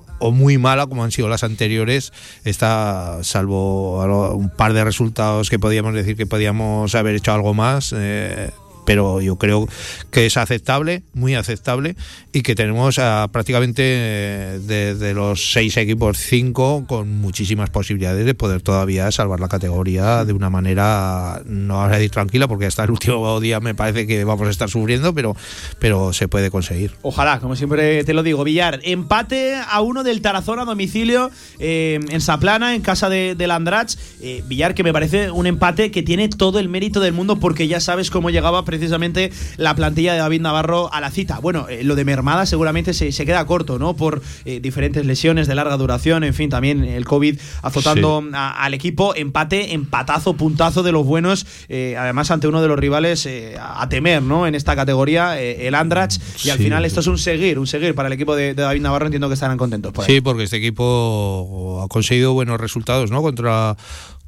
o- 0.00 0.04
o 0.18 0.30
muy 0.30 0.56
mala 0.58 0.86
como 0.86 1.02
han 1.04 1.10
sido 1.10 1.28
las 1.28 1.42
anteriores. 1.44 2.12
Está 2.44 3.18
salvo 3.22 4.02
un 4.34 4.50
par 4.50 4.72
de 4.72 4.84
resultados 4.84 5.50
que 5.50 5.58
podíamos 5.58 5.94
decir 5.94 6.16
que 6.16 6.26
podíamos 6.26 6.94
haber 6.94 7.16
hecho 7.16 7.32
algo 7.32 7.54
más 7.54 7.92
eh, 7.96 8.50
pero 8.84 9.20
yo 9.20 9.36
creo 9.36 9.68
que 10.10 10.26
es 10.26 10.36
aceptable, 10.36 11.02
muy 11.14 11.34
aceptable, 11.34 11.96
y 12.32 12.42
que 12.42 12.54
tenemos 12.54 12.98
a 12.98 13.28
prácticamente 13.32 13.82
eh, 13.84 14.60
de, 14.62 14.94
de 14.94 15.14
los 15.14 15.52
seis 15.52 15.76
equipos, 15.76 16.18
cinco 16.18 16.84
con 16.86 17.20
muchísimas 17.20 17.70
posibilidades 17.70 18.26
de 18.26 18.34
poder 18.34 18.62
todavía 18.62 19.10
salvar 19.10 19.40
la 19.40 19.48
categoría 19.48 20.24
de 20.24 20.32
una 20.32 20.50
manera, 20.50 21.42
no 21.46 21.82
a 21.82 21.88
decir 21.88 22.10
tranquila, 22.10 22.48
porque 22.48 22.66
hasta 22.66 22.84
el 22.84 22.90
último 22.90 23.40
día 23.40 23.60
me 23.60 23.74
parece 23.74 24.06
que 24.06 24.24
vamos 24.24 24.46
a 24.46 24.50
estar 24.50 24.68
sufriendo, 24.68 25.14
pero, 25.14 25.36
pero 25.78 26.12
se 26.12 26.28
puede 26.28 26.50
conseguir. 26.50 26.92
Ojalá, 27.02 27.40
como 27.40 27.56
siempre 27.56 28.04
te 28.04 28.14
lo 28.14 28.22
digo, 28.22 28.44
Villar. 28.44 28.80
Empate 28.82 29.56
a 29.56 29.80
uno 29.80 30.02
del 30.02 30.22
Tarazona 30.22 30.62
a 30.62 30.64
domicilio 30.64 31.30
eh, 31.58 32.00
en 32.08 32.20
Saplana, 32.20 32.74
en 32.74 32.82
casa 32.82 33.08
de, 33.08 33.34
del 33.34 33.50
Andrach. 33.50 33.94
Eh, 34.20 34.42
Villar, 34.46 34.74
que 34.74 34.82
me 34.82 34.92
parece 34.92 35.30
un 35.30 35.46
empate 35.46 35.90
que 35.90 36.02
tiene 36.02 36.28
todo 36.28 36.58
el 36.58 36.68
mérito 36.68 37.00
del 37.00 37.12
mundo 37.12 37.36
porque 37.38 37.68
ya 37.68 37.80
sabes 37.80 38.10
cómo 38.10 38.30
llegaba 38.30 38.64
precisamente 38.76 39.30
la 39.58 39.74
plantilla 39.74 40.14
de 40.14 40.18
David 40.20 40.40
Navarro 40.40 40.90
a 40.94 41.00
la 41.02 41.10
cita. 41.10 41.38
Bueno, 41.40 41.68
eh, 41.68 41.84
lo 41.84 41.94
de 41.94 42.06
Mermada 42.06 42.46
seguramente 42.46 42.94
se, 42.94 43.12
se 43.12 43.26
queda 43.26 43.44
corto, 43.44 43.78
¿no? 43.78 43.94
Por 43.94 44.22
eh, 44.46 44.60
diferentes 44.60 45.04
lesiones 45.04 45.46
de 45.46 45.54
larga 45.54 45.76
duración, 45.76 46.24
en 46.24 46.32
fin, 46.32 46.48
también 46.48 46.82
el 46.84 47.04
COVID 47.04 47.38
azotando 47.60 48.24
a- 48.32 48.64
al 48.64 48.72
equipo. 48.72 49.14
Empate, 49.14 49.74
empatazo, 49.74 50.32
puntazo 50.38 50.82
de 50.82 50.90
los 50.90 51.04
buenos, 51.04 51.44
eh, 51.68 51.96
además 51.98 52.30
ante 52.30 52.48
uno 52.48 52.62
de 52.62 52.68
los 52.68 52.78
rivales 52.78 53.26
eh, 53.26 53.56
a 53.60 53.86
temer, 53.90 54.22
¿no? 54.22 54.46
En 54.46 54.54
esta 54.54 54.74
categoría, 54.74 55.38
eh, 55.38 55.68
el 55.68 55.74
Andrach. 55.74 56.14
Y 56.44 56.48
al 56.48 56.56
Sí. 56.56 56.64
final 56.64 56.86
esto 56.86 57.00
es 57.00 57.06
un 57.08 57.18
seguir, 57.18 57.58
un 57.58 57.66
seguir 57.66 57.94
para 57.94 58.06
el 58.06 58.14
equipo 58.14 58.34
de, 58.34 58.54
de 58.54 58.62
David 58.62 58.80
Navarro. 58.80 59.04
Entiendo 59.04 59.28
que 59.28 59.34
estarán 59.34 59.58
contentos 59.58 59.92
por. 59.92 60.06
Sí, 60.06 60.22
porque 60.22 60.44
este 60.44 60.56
equipo 60.56 61.82
ha 61.84 61.88
conseguido 61.88 62.32
buenos 62.32 62.58
resultados, 62.58 63.10
¿no? 63.10 63.20
Contra 63.20 63.76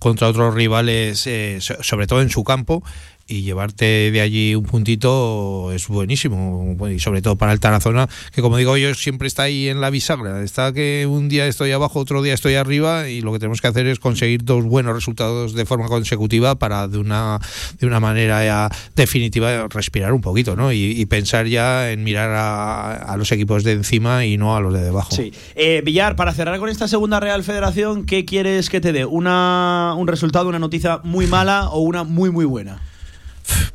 contra 0.01 0.29
otros 0.29 0.53
rivales, 0.55 1.27
eh, 1.27 1.59
so- 1.63 1.83
sobre 1.83 2.07
todo 2.07 2.21
en 2.21 2.29
su 2.29 2.45
campo, 2.45 2.83
y 3.27 3.43
llevarte 3.43 4.11
de 4.11 4.21
allí 4.21 4.55
un 4.55 4.65
puntito 4.65 5.73
es 5.73 5.89
buenísimo 5.89 6.77
y 6.91 6.99
sobre 6.99 7.23
todo 7.23 7.37
para 7.37 7.53
el 7.53 7.61
Tarazona 7.61 8.09
que 8.33 8.43
como 8.43 8.57
digo 8.57 8.77
yo 8.77 8.95
siempre 8.95 9.29
está 9.29 9.45
ahí 9.45 9.69
en 9.69 9.81
la 9.81 9.91
bisagra 9.91 10.43
está 10.43 10.73
que 10.73 11.07
un 11.09 11.29
día 11.29 11.47
estoy 11.47 11.73
abajo 11.73 12.01
otro 12.01 12.23
día 12.23 12.35
estoy 12.35 12.55
arriba 12.55 13.09
y 13.09 13.23
lo 13.23 13.33
que 13.33 13.39
tenemos 13.39 13.61
que 13.61 13.69
hacer 13.69 13.87
es 13.87 13.99
conseguir 13.99 14.45
dos 14.45 14.65
buenos 14.65 14.95
resultados 14.95 15.55
de 15.55 15.65
forma 15.65 15.87
consecutiva 15.87 16.57
para 16.57 16.87
de 16.89 16.99
una 16.99 17.39
de 17.79 17.87
una 17.87 18.01
manera 18.01 18.45
ya 18.45 18.71
definitiva 18.95 19.69
respirar 19.69 20.13
un 20.13 20.21
poquito 20.21 20.55
¿no? 20.57 20.73
y, 20.73 20.77
y 21.01 21.07
pensar 21.07 21.47
ya 21.47 21.91
en 21.91 22.05
mirar 22.05 22.31
a, 22.31 22.95
a 22.95 23.17
los 23.17 23.33
equipos 23.33 23.65
de 23.65 23.73
encima 23.73 24.27
y 24.27 24.37
no 24.37 24.55
a 24.57 24.61
los 24.61 24.73
de 24.75 24.81
debajo 24.81 25.15
Sí. 25.15 25.33
Eh, 25.55 25.83
Villar, 25.85 26.17
para 26.17 26.33
cerrar 26.33 26.59
con 26.59 26.69
esta 26.69 26.89
segunda 26.89 27.21
Real 27.21 27.45
Federación, 27.45 28.05
¿qué 28.05 28.25
quieres 28.25 28.69
que 28.69 28.81
te 28.81 28.93
dé? 28.93 29.05
¿Una, 29.05 29.95
¿Un 29.97 30.09
resultado, 30.09 30.49
una 30.49 30.59
noticia 30.59 31.01
muy 31.05 31.27
mala 31.27 31.69
o 31.69 31.81
una 31.81 32.05
muy, 32.05 32.31
muy 32.31 32.45
buena? 32.45 32.81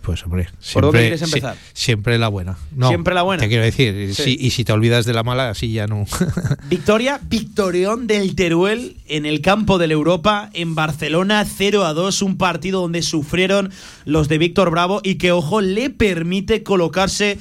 Pues 0.01 0.23
hombre, 0.23 0.47
¿Por 0.73 0.81
dónde 0.83 0.99
siempre- 0.99 1.01
quieres 1.01 1.21
empezar? 1.21 1.55
si- 1.73 1.83
siempre 1.85 2.17
la 2.17 2.27
buena. 2.29 2.57
No, 2.75 2.87
Siempre 2.87 3.13
la 3.13 3.21
buena. 3.21 3.41
Te 3.43 3.47
quiero 3.49 3.63
decir, 3.63 4.13
Sí. 4.15 4.23
si- 4.23 4.37
y 4.39 4.49
si 4.49 4.63
te 4.63 4.71
olvidas 4.73 5.05
de 5.05 5.13
la 5.13 5.21
mala, 5.23 5.49
así 5.49 5.71
ya 5.71 5.85
no. 5.85 6.05
Victoria, 6.69 7.19
victorión 7.23 8.07
del 8.07 8.35
Teruel 8.35 8.97
en 9.07 9.25
el 9.25 9.41
campo 9.41 9.77
del 9.77 9.91
Europa 9.91 10.49
en 10.53 10.73
Barcelona 10.75 11.45
0 11.45 11.85
a 11.85 11.93
2, 11.93 12.21
un 12.23 12.37
partido 12.37 12.81
donde 12.81 13.01
sufrieron 13.03 13.71
los 14.05 14.27
de 14.27 14.37
Víctor 14.39 14.71
Bravo 14.71 15.01
y 15.03 15.15
que, 15.15 15.31
ojo, 15.31 15.61
le 15.61 15.89
permite 15.91 16.63
colocarse 16.63 17.37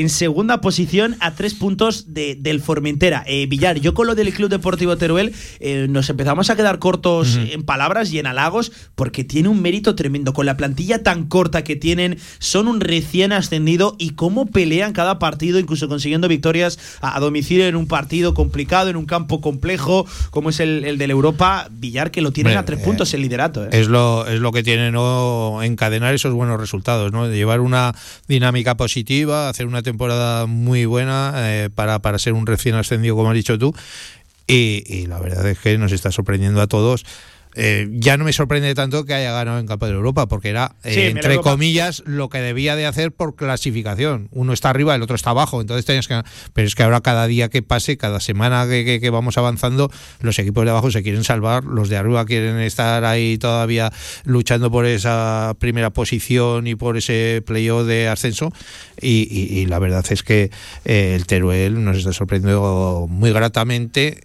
en 0.00 0.08
segunda 0.08 0.60
posición 0.60 1.16
a 1.20 1.34
tres 1.34 1.54
puntos 1.54 2.12
de- 2.14 2.34
del 2.34 2.60
Formentera. 2.60 3.24
Eh, 3.26 3.46
Villar, 3.46 3.78
yo 3.80 3.94
con 3.94 4.06
lo 4.06 4.14
del 4.14 4.32
Club 4.32 4.48
Deportivo 4.50 4.96
Teruel 4.96 5.32
eh, 5.60 5.86
nos 5.88 6.08
empezamos 6.10 6.50
a 6.50 6.56
quedar 6.56 6.78
cortos 6.78 7.36
en 7.36 7.62
palabras 7.64 8.12
y 8.12 8.18
en 8.18 8.26
halagos 8.26 8.72
porque 8.94 9.24
tiene 9.24 9.48
un 9.48 9.60
mérito 9.62 9.94
tremendo. 9.94 10.32
Con 10.32 10.46
la 10.46 10.56
plantilla 10.56 11.02
tan 11.02 11.26
corta 11.26 11.62
que 11.64 11.76
tienen, 11.76 12.18
son 12.38 12.68
un 12.68 12.80
recién 12.80 13.32
ascendido 13.32 13.96
y 13.98 14.10
cómo 14.10 14.46
pelean 14.46 14.92
cada 14.92 15.18
partido, 15.18 15.58
incluso 15.58 15.88
consiguiendo 15.88 16.28
victorias 16.28 16.78
a, 17.00 17.16
a 17.16 17.20
domicilio 17.20 17.66
en 17.66 17.76
un 17.76 17.86
partido 17.86 18.34
complicado, 18.34 18.88
en 18.90 18.96
un 18.96 19.06
campo 19.06 19.40
complejo, 19.40 20.06
como 20.30 20.50
es 20.50 20.60
el, 20.60 20.84
el 20.84 20.98
del 20.98 21.10
Europa. 21.10 21.68
Villar, 21.70 22.10
que 22.10 22.20
lo 22.22 22.32
tienen 22.32 22.56
a 22.56 22.64
tres 22.64 22.80
eh, 22.80 22.84
puntos 22.84 23.12
el 23.14 23.22
liderato. 23.22 23.64
¿eh? 23.64 23.68
es 23.72 23.88
lo 23.88 24.26
es 24.26 24.40
lo 24.40 24.52
que 24.52 24.62
tiene 24.62 24.90
no 24.90 25.60
encadenar 25.62 26.14
esos 26.14 26.32
buenos 26.32 26.58
resultados, 26.60 27.12
¿no? 27.12 27.28
De 27.28 27.36
llevar 27.36 27.60
una 27.60 27.94
dinámica 28.28 28.76
positiva, 28.76 29.48
hacer 29.48 29.66
una 29.66 29.81
temporada 29.82 30.46
muy 30.46 30.84
buena 30.86 31.32
eh, 31.36 31.70
para, 31.74 31.98
para 32.00 32.18
ser 32.18 32.32
un 32.32 32.46
recién 32.46 32.74
ascendido, 32.74 33.16
como 33.16 33.30
has 33.30 33.34
dicho 33.34 33.58
tú. 33.58 33.74
Y, 34.46 34.82
y 34.86 35.06
la 35.06 35.18
verdad 35.20 35.46
es 35.48 35.58
que 35.58 35.78
nos 35.78 35.92
está 35.92 36.10
sorprendiendo 36.10 36.60
a 36.60 36.66
todos. 36.66 37.04
Eh, 37.54 37.86
ya 37.92 38.16
no 38.16 38.24
me 38.24 38.32
sorprende 38.32 38.74
tanto 38.74 39.04
que 39.04 39.12
haya 39.12 39.30
ganado 39.32 39.58
en 39.58 39.66
Campo 39.66 39.86
de 39.86 39.92
Europa, 39.92 40.26
porque 40.26 40.48
era, 40.48 40.74
eh, 40.84 40.94
Sí, 40.94 41.00
entre 41.02 41.32
Europa. 41.34 41.50
comillas, 41.50 42.02
lo 42.06 42.28
que 42.30 42.38
debía 42.38 42.76
de 42.76 42.86
hacer 42.86 43.12
por 43.12 43.36
clasificación. 43.36 44.28
Uno 44.32 44.52
está 44.54 44.70
arriba, 44.70 44.94
el 44.94 45.02
otro 45.02 45.16
está 45.16 45.30
abajo, 45.30 45.60
entonces 45.60 45.84
tenías 45.84 46.08
que... 46.08 46.22
Pero 46.54 46.66
es 46.66 46.74
que 46.74 46.82
ahora 46.82 47.02
cada 47.02 47.26
día 47.26 47.48
que 47.50 47.62
pase, 47.62 47.96
cada 47.98 48.20
semana 48.20 48.66
que, 48.68 48.84
que- 48.86 49.00
que 49.00 49.10
vamos 49.10 49.36
avanzando, 49.36 49.90
los 50.20 50.38
equipos 50.38 50.64
de 50.64 50.70
abajo 50.70 50.90
se 50.90 51.02
quieren 51.02 51.24
salvar, 51.24 51.64
los 51.64 51.88
de 51.90 51.96
arriba 51.98 52.24
quieren 52.24 52.58
estar 52.60 53.04
ahí 53.04 53.36
todavía 53.38 53.92
luchando 54.24 54.70
por 54.70 54.86
esa 54.86 55.54
primera 55.58 55.90
posición 55.90 56.66
y 56.66 56.74
por 56.74 56.96
ese 56.96 57.42
playoff 57.44 57.86
de 57.86 58.08
ascenso. 58.08 58.50
Y, 59.00 59.28
y- 59.30 59.58
y 59.58 59.66
la 59.66 59.78
verdad 59.78 60.04
es 60.10 60.22
que 60.22 60.50
eh, 60.84 61.14
el 61.16 61.26
Teruel 61.26 61.84
nos 61.84 61.98
está 61.98 62.12
sorprendiendo 62.12 63.06
muy 63.10 63.30
gratamente 63.32 64.22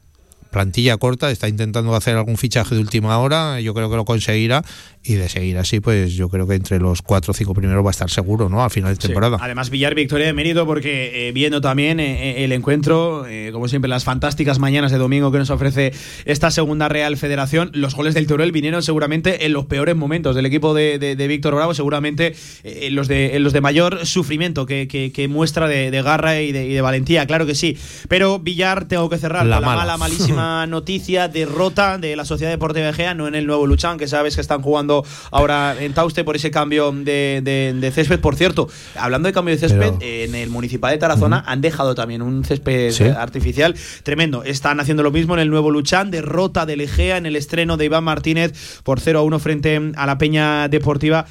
plantilla 0.50 0.98
corta, 0.98 1.32
está 1.32 1.48
intentando 1.48 1.95
hacer 1.95 2.16
algún 2.16 2.38
fichaje 2.38 2.76
de 2.76 2.82
última 2.82 3.18
hora, 3.20 3.60
yo 3.62 3.74
creo 3.74 3.89
que 3.89 3.95
lo 3.95 4.06
conseguirá 4.06 4.64
y 5.08 5.16
de 5.16 5.30
seguir 5.30 5.58
así, 5.58 5.80
pues 5.80 6.14
yo 6.16 6.28
creo 6.30 6.45
que 6.47 6.55
entre 6.55 6.80
los 6.80 7.01
cuatro 7.01 7.32
o 7.32 7.34
cinco 7.34 7.53
primeros 7.53 7.84
va 7.86 7.89
a 7.89 7.91
estar 7.91 8.10
seguro, 8.10 8.49
¿no? 8.49 8.64
Al 8.64 8.70
final 8.70 8.91
de 8.95 9.01
Sí. 9.01 9.08
temporada. 9.08 9.38
Además, 9.39 9.70
Villar, 9.70 9.95
victoria 9.95 10.26
de 10.28 10.34
mérito, 10.34 10.66
porque 10.66 11.30
eh, 11.30 11.32
viendo 11.32 11.62
también 11.62 11.99
eh, 11.99 12.43
el 12.43 12.51
encuentro, 12.51 13.26
eh, 13.28 13.49
como 13.53 13.68
siempre, 13.68 13.88
las 13.89 14.03
fantásticas 14.03 14.60
mañanas 14.60 14.91
de 14.91 14.97
domingo 14.97 15.32
que 15.32 15.38
nos 15.38 15.49
ofrece 15.49 15.93
esta 16.26 16.51
segunda 16.51 16.89
Real 16.89 17.16
Federación, 17.18 17.70
los 17.74 17.95
goles 17.95 18.14
del 18.14 18.28
Teruel 18.28 18.51
vinieron 18.51 18.84
seguramente 18.84 19.45
en 19.45 19.53
los 19.53 19.66
peores 19.66 19.95
momentos 19.95 20.36
del 20.36 20.45
equipo 20.45 20.74
de, 20.74 20.99
de- 20.99 21.16
de 21.16 21.28
Víctor 21.28 21.55
Bravo, 21.55 21.74
seguramente 21.74 22.34
eh, 22.64 22.80
en 22.88 22.95
los 22.95 23.08
de, 23.08 23.36
en 23.36 23.43
los 23.43 23.53
de 23.53 23.62
mayor 23.62 24.05
sufrimiento 24.05 24.66
que, 24.66 24.88
que- 24.88 25.12
que 25.12 25.28
muestra 25.28 25.68
de, 25.68 25.89
de 25.91 26.01
garra 26.01 26.41
y 26.41 26.51
de, 26.51 26.68
y 26.68 26.74
de 26.74 26.82
valentía, 26.82 27.26
claro 27.28 27.45
que 27.45 27.55
sí. 27.55 27.78
Pero 28.10 28.39
Villar, 28.39 28.88
tengo 28.88 29.10
que 29.10 29.18
cerrar 29.18 29.45
La 29.45 29.55
con 29.58 29.62
la 29.62 29.68
mala. 29.68 29.82
mala, 29.82 29.97
malísima 29.97 30.68
noticia, 30.68 31.28
derrota 31.28 31.97
de 31.97 32.16
la 32.16 32.26
Sociedad 32.26 32.51
Deportiva 32.51 32.89
Egea, 32.89 33.14
no 33.14 33.28
en 33.28 33.36
el 33.36 33.45
nuevo 33.47 33.66
Luchán, 33.68 33.97
que 33.97 34.08
sabes 34.08 34.36
que 34.36 34.41
están 34.41 34.62
jugando 34.62 34.97
ahora 35.32 35.76
en 35.80 35.93
Tauste 35.93 36.24
por 36.24 36.36
ese 36.36 36.52
cambio 36.52 36.91
de, 36.91 37.41
de- 37.43 37.74
de 37.80 37.91
césped. 37.91 38.20
Por 38.20 38.36
cierto, 38.36 38.70
hablando 38.95 39.28
de 39.28 39.34
cambio 39.34 39.54
de 39.56 39.60
césped, 39.60 39.93
Pero- 39.98 39.98
en 40.02 40.36
el 40.36 40.50
municipal 40.50 40.91
de 40.91 40.98
Tarazona 40.98 41.43
han 41.48 41.62
dejado 41.62 41.95
también 41.95 42.22
un 42.22 42.43
césped 42.45 42.91
¿Sí? 42.91 43.04
artificial 43.04 43.76
tremendo. 44.04 44.43
Están 44.43 44.80
haciendo 44.80 45.04
lo 45.04 45.12
mismo 45.12 45.34
en 45.34 45.39
el 45.41 45.50
nuevo 45.50 45.72
Luchán, 45.72 46.12
derrota 46.12 46.66
del 46.66 46.82
Egea 46.82 47.18
en 47.18 47.26
el 47.26 47.36
estreno 47.36 47.78
de 47.78 47.86
Iván 47.86 48.04
Martínez 48.04 48.54
por 48.84 49.00
0 49.00 49.20
a 49.20 49.22
1 49.24 49.39
frente 49.39 49.91
a 49.95 50.06
la 50.06 50.18
Peña 50.18 50.68
Deportiva. 50.68 51.26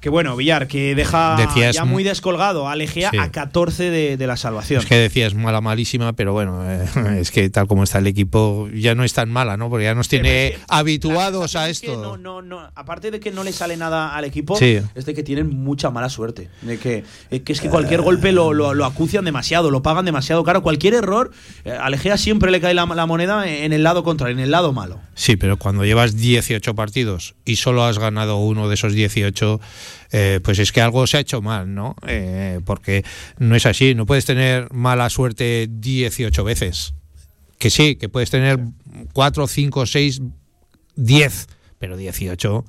Que 0.00 0.08
bueno, 0.08 0.34
Villar, 0.34 0.66
que 0.66 0.94
deja 0.94 1.36
Decías- 1.36 1.74
ya 1.76 1.84
muy 1.84 2.02
descolgado 2.04 2.68
al 2.68 2.80
Egea 2.80 3.10
Sí. 3.10 3.18
a 3.18 3.30
14 3.30 3.90
de, 3.90 4.16
de 4.16 4.26
la 4.26 4.36
salvación. 4.36 4.80
Es 4.80 4.86
que 4.86 4.96
decías 4.96 5.34
mala, 5.34 5.60
malísima, 5.60 6.14
pero 6.14 6.32
bueno, 6.32 6.62
eh, 6.70 6.84
es 7.20 7.30
que 7.30 7.50
tal 7.50 7.66
como 7.66 7.82
está 7.84 7.98
el 7.98 8.06
equipo 8.06 8.68
ya 8.74 8.94
no 8.94 9.04
es 9.04 9.12
tan 9.12 9.30
mala, 9.30 9.56
¿no? 9.58 9.68
Porque 9.68 9.84
ya 9.84 9.94
nos 9.94 10.08
tiene 10.08 10.56
habituados 10.68 11.54
a 11.56 11.68
Es 11.68 11.80
que 11.80 11.88
esto. 11.88 12.00
no, 12.02 12.16
no, 12.16 12.40
no. 12.42 12.70
Aparte 12.74 13.10
de 13.10 13.20
que 13.20 13.30
no 13.30 13.44
le 13.44 13.52
sale 13.52 13.76
nada 13.76 14.14
al 14.16 14.24
equipo, 14.24 14.56
Sí. 14.56 14.78
es 14.94 15.04
de 15.04 15.14
que 15.14 15.22
tienen 15.22 15.50
mucha 15.50 15.90
mala 15.90 16.08
suerte. 16.08 16.48
De 16.62 16.78
que, 16.78 17.04
eh, 17.30 17.42
que 17.42 17.52
es 17.52 17.60
que 17.60 17.68
cualquier 17.68 18.00
golpe 18.00 18.32
lo, 18.32 18.52
lo, 18.54 18.72
lo 18.74 18.84
acucian 18.86 19.24
demasiado, 19.24 19.70
lo 19.70 19.82
pagan 19.82 20.04
demasiado 20.06 20.42
caro. 20.44 20.62
Cualquier 20.62 20.94
error, 20.94 21.30
eh, 21.64 21.72
al 21.72 21.94
Egea 21.94 22.16
siempre 22.16 22.50
le 22.50 22.60
cae 22.60 22.74
la, 22.74 22.86
la 22.86 23.06
moneda 23.06 23.46
en 23.48 23.72
el 23.72 23.82
lado 23.82 24.02
contrario, 24.02 24.34
en 24.36 24.42
el 24.42 24.50
lado 24.50 24.72
malo. 24.72 25.00
Sí, 25.14 25.36
pero 25.36 25.58
cuando 25.58 25.84
llevas 25.84 26.16
18 26.16 26.74
partidos 26.74 27.34
y 27.44 27.56
solo 27.56 27.84
has 27.84 27.98
ganado 27.98 28.38
uno 28.38 28.68
de 28.68 28.74
esos 28.74 28.94
18, 28.94 29.60
eh, 30.12 30.40
pues 30.42 30.58
es 30.58 30.72
que 30.72 30.80
algo 30.80 31.06
se 31.06 31.16
ha 31.16 31.20
hecho 31.20 31.42
mal, 31.42 31.74
¿no? 31.74 31.96
Eh, 32.06 32.60
porque 32.64 33.04
no 33.38 33.56
es 33.56 33.66
así, 33.66 33.94
no 33.94 34.06
puedes 34.06 34.24
tener 34.24 34.72
mala 34.72 35.08
suerte 35.10 35.68
18 35.70 36.44
veces. 36.44 36.94
Que 37.58 37.70
sí, 37.70 37.96
que 37.96 38.08
puedes 38.08 38.30
tener 38.30 38.58
4, 39.12 39.46
5, 39.46 39.86
6, 39.86 40.22
10, 40.96 41.48
pero 41.80 41.96
18 41.96 42.64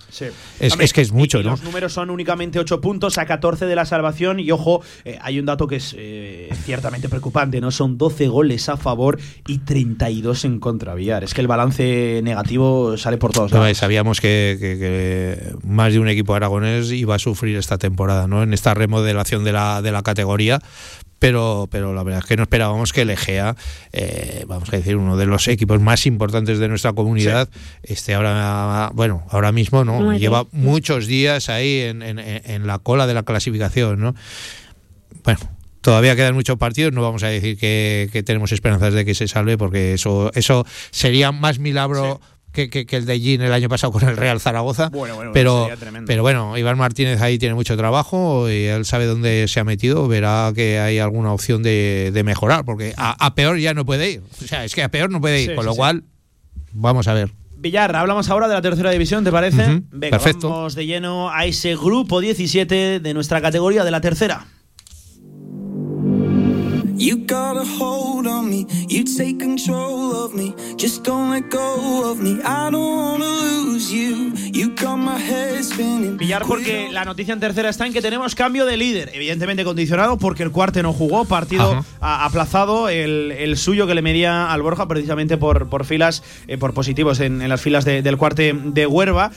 es, 0.61 0.71
Hombre, 0.71 0.85
es 0.85 0.93
que 0.93 1.01
es 1.01 1.11
mucho, 1.11 1.41
y 1.41 1.43
¿no? 1.43 1.49
Los 1.51 1.63
números 1.63 1.91
son 1.91 2.09
únicamente 2.09 2.59
8 2.59 2.79
puntos 2.79 3.17
a 3.17 3.25
14 3.25 3.65
de 3.65 3.75
la 3.75 3.83
salvación. 3.83 4.39
Y 4.39 4.49
ojo, 4.51 4.81
eh, 5.03 5.19
hay 5.21 5.37
un 5.37 5.45
dato 5.45 5.67
que 5.67 5.75
es 5.75 5.93
eh, 5.97 6.49
ciertamente 6.63 7.09
preocupante, 7.09 7.59
¿no? 7.59 7.71
Son 7.71 7.97
12 7.97 8.29
goles 8.29 8.69
a 8.69 8.77
favor 8.77 9.19
y 9.47 9.57
32 9.59 10.45
en 10.45 10.59
contra, 10.61 10.95
Villar. 10.95 11.25
Es 11.25 11.33
que 11.33 11.41
el 11.41 11.47
balance 11.47 12.21
negativo 12.23 12.95
sale 12.97 13.17
por 13.17 13.33
todos 13.33 13.51
lados. 13.51 13.77
sabíamos 13.77 14.21
que, 14.21 14.55
que- 14.57 14.79
que 14.79 15.55
más 15.67 15.91
de 15.91 15.99
un 15.99 16.07
equipo 16.07 16.33
aragonés 16.33 16.89
iba 16.91 17.15
a 17.15 17.19
sufrir 17.19 17.57
esta 17.57 17.77
temporada, 17.77 18.27
¿no? 18.27 18.43
En 18.43 18.53
esta 18.53 18.73
remodelación 18.73 19.43
de 19.43 19.51
la, 19.51 19.81
de 19.81 19.91
la 19.91 20.03
categoría. 20.03 20.61
Pero, 21.21 21.67
pero 21.69 21.93
la 21.93 22.01
verdad 22.01 22.21
es 22.23 22.25
que 22.25 22.35
no 22.35 22.41
esperábamos 22.41 22.93
que 22.93 23.01
el 23.03 23.11
Egea, 23.11 23.55
eh, 23.93 24.43
vamos 24.47 24.69
a 24.73 24.77
decir, 24.77 24.95
uno 24.97 25.17
de 25.17 25.27
los 25.27 25.47
equipos 25.47 25.79
más 25.79 26.07
importantes 26.07 26.57
de 26.57 26.67
nuestra 26.67 26.93
comunidad, 26.93 27.47
esté 27.83 28.15
ahora, 28.15 28.89
bueno, 28.95 29.23
ahora 29.29 29.51
mismo, 29.51 29.85
¿no? 29.85 29.99
Lleva 30.19 30.47
muchos 30.51 31.05
días 31.05 31.47
ahí 31.49 31.81
en, 31.81 32.01
en- 32.01 32.17
en 32.17 32.65
la 32.65 32.79
cola 32.79 33.05
de 33.05 33.13
la 33.13 33.21
clasificación, 33.21 33.99
¿no? 34.01 34.15
Bueno, 35.23 35.39
todavía 35.81 36.15
quedan 36.15 36.33
muchos 36.33 36.57
partidos, 36.57 36.91
no 36.91 37.03
vamos 37.03 37.21
a 37.21 37.27
decir 37.27 37.55
que, 37.55 38.09
que 38.11 38.23
tenemos 38.23 38.51
esperanzas 38.51 38.91
de 38.95 39.05
que 39.05 39.13
se 39.13 39.27
salve, 39.27 39.59
porque 39.59 39.93
eso, 39.93 40.31
eso 40.33 40.65
sería 40.89 41.31
más 41.31 41.59
milagro 41.59 42.19
que, 42.51 42.69
que- 42.69 42.85
que 42.85 42.97
el 42.97 43.05
de 43.05 43.19
Gin 43.19 43.41
el 43.41 43.53
año 43.53 43.69
pasado 43.69 43.91
con 43.93 44.07
el 44.07 44.17
Real 44.17 44.39
Zaragoza. 44.39 44.89
Bueno, 44.89 45.15
bueno, 45.15 45.31
pero, 45.33 45.69
pero 46.05 46.21
bueno, 46.21 46.57
Iván 46.57 46.77
Martínez 46.77 47.21
ahí 47.21 47.37
tiene 47.37 47.55
mucho 47.55 47.77
trabajo 47.77 48.49
y 48.49 48.65
él 48.65 48.85
sabe 48.85 49.05
dónde 49.05 49.47
se 49.47 49.59
ha 49.59 49.63
metido, 49.63 50.07
verá 50.07 50.51
que 50.55 50.79
hay 50.79 50.99
alguna 50.99 51.31
opción 51.33 51.63
de, 51.63 52.11
de 52.13 52.23
mejorar, 52.23 52.65
porque 52.65 52.93
a, 52.97 53.11
a 53.25 53.35
peor 53.35 53.57
ya 53.57 53.73
no 53.73 53.85
puede 53.85 54.11
ir. 54.11 54.21
O 54.43 54.47
sea, 54.47 54.65
es 54.65 54.75
que 54.75 54.83
a 54.83 54.89
peor 54.89 55.09
no 55.09 55.21
puede 55.21 55.41
ir, 55.41 55.49
Sí, 55.49 55.55
con 55.55 55.63
sí, 55.63 55.67
lo 55.67 55.73
sí. 55.73 55.77
cual, 55.77 56.03
vamos 56.73 57.07
a 57.07 57.13
ver. 57.13 57.31
Villar, 57.57 57.95
hablamos 57.95 58.27
ahora 58.29 58.47
de 58.47 58.55
la 58.55 58.61
tercera 58.63 58.89
división, 58.89 59.23
¿te 59.23 59.31
parece? 59.31 59.81
Venga, 59.91 60.17
perfecto. 60.17 60.49
vamos 60.49 60.73
de 60.73 60.87
lleno 60.87 61.29
a 61.29 61.45
ese 61.45 61.75
grupo 61.75 62.19
17 62.19 62.99
de 62.99 63.13
nuestra 63.13 63.39
categoría 63.39 63.83
de 63.83 63.91
la 63.91 64.01
tercera. 64.01 64.47
You 67.01 67.17
got 67.25 67.57
a 67.57 67.65
hold 67.79 68.27
on 68.27 68.47
me, 68.47 68.67
you 68.87 69.03
take 69.03 69.39
control 69.39 70.11
of 70.23 70.35
me. 70.35 70.53
Just 70.77 71.03
don't 71.03 71.31
let 71.31 71.49
go 71.49 72.11
of 72.11 72.19
me. 72.19 72.37
I 72.43 72.69
don't 72.69 72.95
wanna 72.95 73.25
lose 73.25 73.91
you. 73.91 74.31
You 74.53 74.75
got 74.75 74.97
my 74.97 75.17
head 75.17 75.63
spinning. 75.63 76.17
Villar, 76.17 76.43
porque 76.45 76.89
la 76.91 77.03
noticia 77.03 77.33
en 77.33 77.39
tercera 77.39 77.69
está 77.69 77.87
en 77.87 77.93
que 77.93 78.03
tenemos 78.03 78.35
cambio 78.35 78.67
de 78.67 78.77
líder, 78.77 79.09
evidentemente 79.15 79.63
condicionado 79.63 80.19
porque 80.19 80.43
el 80.43 80.51
cuarte 80.51 80.83
no 80.83 80.93
jugó, 80.93 81.25
partido 81.25 81.83
a- 82.01 82.25
aplazado, 82.25 82.87
el, 82.87 83.31
el 83.31 83.57
suyo 83.57 83.87
que 83.87 83.95
le 83.95 84.03
medía 84.03 84.51
al 84.53 84.61
Borja 84.61 84.87
precisamente 84.87 85.37
por, 85.39 85.69
por 85.69 85.85
filas, 85.85 86.21
eh, 86.47 86.59
por 86.59 86.75
positivos 86.75 87.19
en, 87.19 87.41
en 87.41 87.49
las 87.49 87.61
filas 87.61 87.83
de- 87.83 88.03
del 88.03 88.17
cuarte 88.17 88.53
de 88.53 88.85
Huerva. 88.85 89.31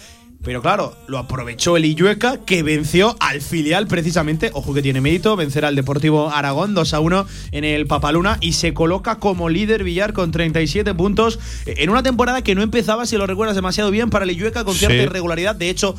Pero 0.44 0.60
claro, 0.60 0.94
lo 1.06 1.18
aprovechó 1.18 1.76
el 1.78 1.86
Illueca, 1.86 2.38
que 2.44 2.62
venció 2.62 3.16
al 3.18 3.40
filial 3.40 3.86
precisamente. 3.86 4.50
Ojo 4.52 4.74
que 4.74 4.82
tiene 4.82 5.00
mérito, 5.00 5.36
vencer 5.36 5.64
al 5.64 5.74
Deportivo 5.74 6.30
Aragón 6.30 6.74
2 6.74 6.92
a 6.94 7.00
1 7.00 7.26
en 7.52 7.64
el 7.64 7.86
Papaluna 7.86 8.36
y 8.42 8.52
se 8.52 8.74
coloca 8.74 9.16
como 9.18 9.48
líder 9.48 9.84
Villar 9.84 10.12
con 10.12 10.30
37 10.32 10.92
puntos 10.94 11.38
en 11.64 11.88
una 11.88 12.02
temporada 12.02 12.42
que 12.42 12.54
no 12.54 12.60
empezaba, 12.62 13.06
si 13.06 13.16
lo 13.16 13.26
recuerdas, 13.26 13.56
demasiado 13.56 13.90
bien 13.90 14.10
para 14.10 14.24
el 14.26 14.32
Illueca 14.32 14.64
con 14.64 14.74
cierta 14.74 14.96
Sí. 14.98 15.02
irregularidad. 15.04 15.54
De 15.56 15.70
hecho, 15.70 15.94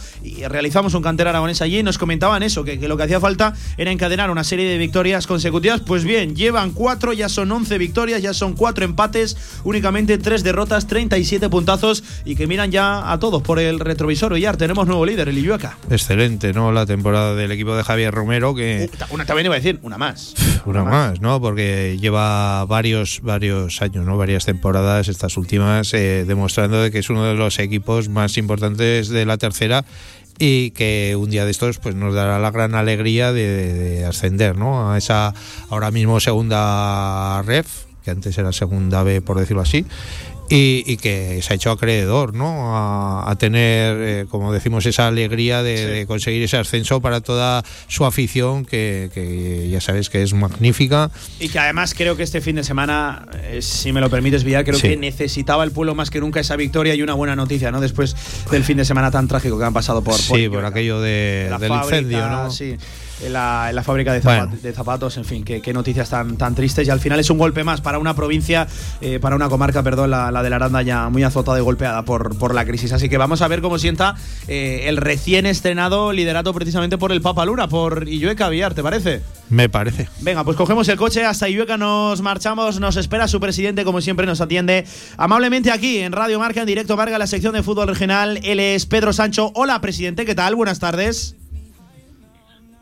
realizamos 0.47 0.93
un 0.93 1.01
cantera 1.01 1.31
aragonés 1.31 1.61
allí 1.63 1.79
y 1.79 1.83
nos 1.83 1.97
comentaban 1.97 2.43
eso, 2.43 2.63
que, 2.63 2.79
que 2.79 2.87
lo 2.87 2.97
que 2.97 3.03
hacía 3.03 3.19
falta 3.19 3.53
era 3.77 3.91
encadenar 3.91 4.29
una 4.29 4.43
serie 4.43 4.69
de 4.69 4.77
victorias 4.77 5.25
consecutivas. 5.25 5.81
Pues 5.81 6.03
bien, 6.03 6.35
llevan 6.35 6.71
cuatro, 6.71 7.13
ya 7.13 7.29
son 7.29 7.51
11 7.51 7.77
victorias, 7.79 8.21
ya 8.21 8.33
son 8.33 8.53
cuatro 8.53 8.85
empates, 8.85 9.35
únicamente 9.63 10.17
tres 10.19 10.43
derrotas, 10.43 10.85
37 10.87 11.49
puntazos 11.49 12.03
y 12.25 12.35
que 12.35 12.45
miran 12.45 12.71
ya 12.71 13.11
a 13.11 13.19
todos 13.19 13.41
por 13.41 13.59
el 13.59 13.79
retrovisor. 13.79 14.34
Tenemos 14.35 14.85
nuevo 14.85 15.05
líder, 15.05 15.29
el 15.29 15.37
Illueca. 15.37 15.77
Excelente, 15.89 16.51
¿no? 16.51 16.73
La 16.73 16.85
temporada 16.85 17.35
del 17.35 17.53
equipo 17.53 17.73
de 17.73 17.83
Javier 17.83 18.13
Romero, 18.13 18.53
que 18.53 18.89
Una 19.09 19.25
también 19.25 19.45
iba 19.45 19.55
a 19.55 19.59
decir, 19.59 19.79
una 19.81 19.97
más. 19.97 20.35
una 20.65 20.83
más, 20.83 21.21
¿no? 21.21 21.39
Porque 21.39 21.97
lleva 22.01 22.65
varios, 22.65 23.21
varios 23.23 23.81
años, 23.81 24.05
¿no? 24.05 24.17
Varias 24.17 24.43
temporadas, 24.43 25.07
estas 25.07 25.37
últimas, 25.37 25.93
eh, 25.93 26.25
demostrando 26.27 26.81
de 26.81 26.91
que 26.91 26.99
es 26.99 27.09
uno 27.09 27.23
de 27.23 27.33
los 27.35 27.59
equipos 27.59 28.09
más 28.09 28.37
importantes 28.37 29.07
de 29.07 29.25
la 29.25 29.37
tercera 29.37 29.85
y 30.37 30.71
que 30.71 31.15
un 31.17 31.29
día 31.29 31.45
de 31.45 31.51
estos 31.51 31.77
pues 31.77 31.95
nos 31.95 32.13
dará 32.13 32.37
la 32.37 32.51
gran 32.51 32.75
alegría 32.75 33.31
de, 33.31 33.73
de 33.73 34.05
ascender, 34.05 34.57
¿no? 34.57 34.91
A 34.91 34.97
esa 34.97 35.33
ahora 35.69 35.91
mismo 35.91 36.19
segunda 36.19 37.41
ref, 37.43 37.85
que 38.03 38.11
antes 38.11 38.37
era 38.37 38.51
segunda 38.51 39.01
B, 39.03 39.21
por 39.21 39.39
decirlo 39.39 39.61
así. 39.61 39.85
Y, 40.47 40.83
y 40.85 40.97
que 40.97 41.39
se 41.41 41.53
ha 41.53 41.55
hecho 41.55 41.71
acreedor, 41.71 42.35
¿no? 42.35 42.77
A, 42.77 43.31
a 43.31 43.35
tener, 43.35 43.97
eh, 43.99 44.25
como 44.29 44.53
decimos, 44.53 44.85
esa 44.85 45.07
alegría 45.07 45.63
de, 45.63 45.87
de 45.87 46.05
conseguir 46.05 46.43
ese 46.43 46.57
ascenso 46.57 47.01
para 47.01 47.21
toda 47.21 47.63
su 47.87 48.05
afición, 48.05 48.63
que, 48.63 49.09
que 49.11 49.67
ya 49.69 49.81
sabes 49.81 50.11
que 50.11 50.21
es 50.21 50.33
magnífica. 50.35 51.09
Y 51.39 51.49
que 51.49 51.57
además 51.57 51.95
creo 51.95 52.15
que 52.15 52.21
este 52.21 52.41
fin 52.41 52.57
de 52.57 52.63
semana, 52.63 53.25
eh, 53.43 53.59
si 53.63 53.91
me 53.91 54.01
lo 54.01 54.09
permites, 54.11 54.43
Villar, 54.43 54.63
creo 54.63 54.77
Sí. 54.77 54.89
que 54.89 54.97
necesitaba 54.97 55.63
el 55.63 55.71
pueblo 55.71 55.95
más 55.95 56.11
que 56.11 56.19
nunca 56.19 56.39
esa 56.41 56.55
victoria 56.55 56.93
y 56.93 57.01
una 57.01 57.15
buena 57.15 57.35
noticia, 57.35 57.71
¿no? 57.71 57.81
Después 57.81 58.15
del 58.51 58.63
fin 58.63 58.77
de 58.77 58.85
semana 58.85 59.09
tan 59.09 59.27
trágico 59.27 59.57
que 59.57 59.65
han 59.65 59.73
pasado 59.73 60.03
por. 60.03 60.13
sí, 60.15 60.47
por 60.47 60.63
aquello 60.63 61.01
de, 61.01 61.47
del 61.59 61.69
fábrica, 61.69 61.85
incendio, 61.97 62.29
¿no? 62.29 62.51
Sí, 62.51 62.75
en 63.21 63.33
la, 63.33 63.67
en 63.69 63.75
la 63.75 63.83
fábrica 63.83 64.13
de, 64.13 64.21
zapa- 64.21 64.45
Bueno. 64.47 64.57
de 64.61 64.73
zapatos, 64.73 65.17
en 65.17 65.25
fin, 65.25 65.43
qué, 65.43 65.61
qué 65.61 65.73
noticias 65.73 66.09
tan, 66.09 66.37
tan 66.37 66.55
tristes. 66.55 66.87
Y 66.87 66.89
al 66.91 66.99
final 66.99 67.19
es 67.19 67.29
un 67.29 67.37
golpe 67.37 67.63
más 67.63 67.81
para 67.81 67.99
una 67.99 68.15
provincia, 68.15 68.67
eh, 69.01 69.19
para 69.19 69.35
una 69.35 69.49
comarca, 69.49 69.83
perdón, 69.83 70.11
la, 70.11 70.31
la 70.31 70.43
de 70.43 70.49
la 70.49 70.55
Aranda 70.57 70.81
ya 70.81 71.09
muy 71.09 71.23
azotada 71.23 71.57
y 71.57 71.61
golpeada 71.61 72.03
por, 72.03 72.37
por 72.37 72.53
la 72.53 72.65
crisis. 72.65 72.91
Así 72.91 73.09
que 73.09 73.17
vamos 73.17 73.41
a 73.41 73.47
ver 73.47 73.61
cómo 73.61 73.79
sienta 73.79 74.15
eh, 74.47 74.83
el 74.87 74.97
recién 74.97 75.45
estrenado 75.45 76.11
liderato 76.13 76.53
precisamente 76.53 76.97
por 76.97 77.11
el 77.11 77.21
Papa 77.21 77.45
Luna, 77.45 77.67
por 77.67 78.07
Illueca 78.07 78.49
Villar, 78.49 78.73
¿te 78.73 78.83
parece? 78.83 79.21
Me 79.49 79.69
parece. 79.69 80.07
Venga, 80.21 80.43
pues 80.43 80.57
cogemos 80.57 80.87
el 80.89 80.97
coche 80.97 81.23
hasta 81.23 81.47
Illueca, 81.47 81.77
nos 81.77 82.21
marchamos, 82.21 82.79
nos 82.79 82.97
espera 82.97 83.27
su 83.27 83.39
presidente, 83.39 83.83
como 83.85 84.01
siempre 84.01 84.25
nos 84.25 84.41
atiende 84.41 84.85
amablemente 85.17 85.71
aquí 85.71 85.99
en 85.99 86.11
Radio 86.11 86.39
Marca, 86.39 86.61
en 86.61 86.67
directo 86.67 86.97
Marca, 86.97 87.17
la 87.17 87.27
sección 87.27 87.53
de 87.53 87.63
fútbol 87.63 87.87
regional. 87.87 88.39
Él 88.43 88.59
es 88.59 88.85
Pedro 88.85 89.13
Sancho. 89.13 89.51
Hola, 89.55 89.79
presidente, 89.81 90.25
¿qué 90.25 90.35
tal? 90.35 90.55
Buenas 90.55 90.79
tardes. 90.79 91.35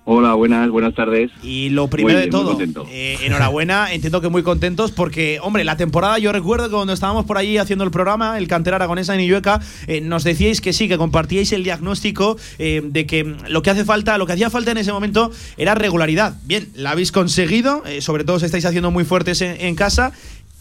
Hola, 0.05 0.33
buenas, 0.33 0.69
buenas 0.69 0.93
tardes. 0.95 1.31
Y 1.41 1.69
lo 1.69 1.87
primero 1.87 2.19
de 2.19 2.27
todo, 2.27 2.57
eh, 2.89 3.17
enhorabuena, 3.21 3.93
entiendo 3.93 4.19
que 4.19 4.27
muy 4.27 4.43
contentos 4.43 4.91
porque, 4.91 5.39
hombre, 5.41 5.63
la 5.63 5.77
temporada, 5.77 6.19
yo 6.19 6.33
recuerdo 6.33 6.65
que 6.65 6.75
cuando 6.75 6.91
estábamos 6.91 7.23
por 7.23 7.37
allí 7.37 7.57
haciendo 7.57 7.85
el 7.85 7.91
programa, 7.91 8.37
el 8.37 8.49
cantera 8.49 8.75
aragonesa 8.75 9.15
en 9.15 9.21
Illueca, 9.21 9.61
eh, 9.87 10.01
nos 10.01 10.25
decíais 10.25 10.59
que 10.59 10.73
sí, 10.73 10.89
que 10.89 10.97
compartíais 10.97 11.53
el 11.53 11.63
diagnóstico 11.63 12.35
eh, 12.59 12.81
de 12.83 13.05
que 13.05 13.33
lo 13.47 13.61
que 13.61 13.69
hace 13.69 13.85
falta, 13.85 14.17
lo 14.17 14.25
que 14.25 14.33
hacía 14.33 14.49
falta 14.49 14.71
en 14.71 14.77
ese 14.77 14.91
momento 14.91 15.31
era 15.55 15.73
regularidad. 15.73 16.35
Bien, 16.43 16.67
la 16.75 16.91
habéis 16.91 17.13
conseguido, 17.13 17.81
sobre 18.01 18.25
todo 18.25 18.35
os 18.35 18.43
estáis 18.43 18.65
haciendo 18.65 18.91
muy 18.91 19.05
fuertes 19.05 19.41
en, 19.41 19.55
en 19.61 19.75
casa. 19.75 20.11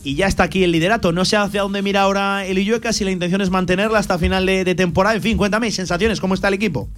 Y 0.05 0.16
ya 0.16 0.26
está 0.26 0.45
aquí 0.45 0.64
el 0.64 0.72
liderato. 0.72 1.12
No 1.12 1.24
sé 1.24 1.36
hacia 1.36 1.62
dónde 1.62 1.80
mira 1.80 2.03
ahora 2.03 2.45
el 2.45 2.59
Illueca, 2.59 2.93
si 2.93 3.05
la 3.05 3.12
intención 3.12 3.40
es 3.40 3.51
mantenerla 3.51 3.99
hasta 3.99 4.18
final 4.18 4.47
de, 4.47 4.64
de 4.64 4.74
temporada. 4.74 5.14
En 5.16 5.22
fin, 5.22 5.36
cuéntame, 5.36 5.70
sensaciones, 5.70 6.20
¿cómo 6.20 6.34
está 6.34 6.49
el 6.49 6.55
equipo? 6.55 6.88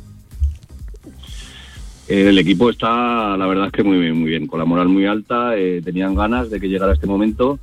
Eh, 2.08 2.28
el 2.28 2.38
equipo 2.38 2.70
está, 2.70 3.36
la 3.36 3.46
verdad 3.46 3.66
es 3.66 3.72
que 3.72 3.82
muy 3.82 3.98
bien, 3.98 4.18
muy 4.18 4.30
bien, 4.30 4.46
con 4.46 4.58
la 4.58 4.64
moral 4.64 4.88
muy 4.88 5.06
alta, 5.06 5.56
eh, 5.56 5.80
tenían 5.82 6.14
ganas 6.14 6.50
de 6.50 6.60
que 6.60 6.68
llegara 6.68 6.92
este 6.92 7.06
momento 7.06 7.58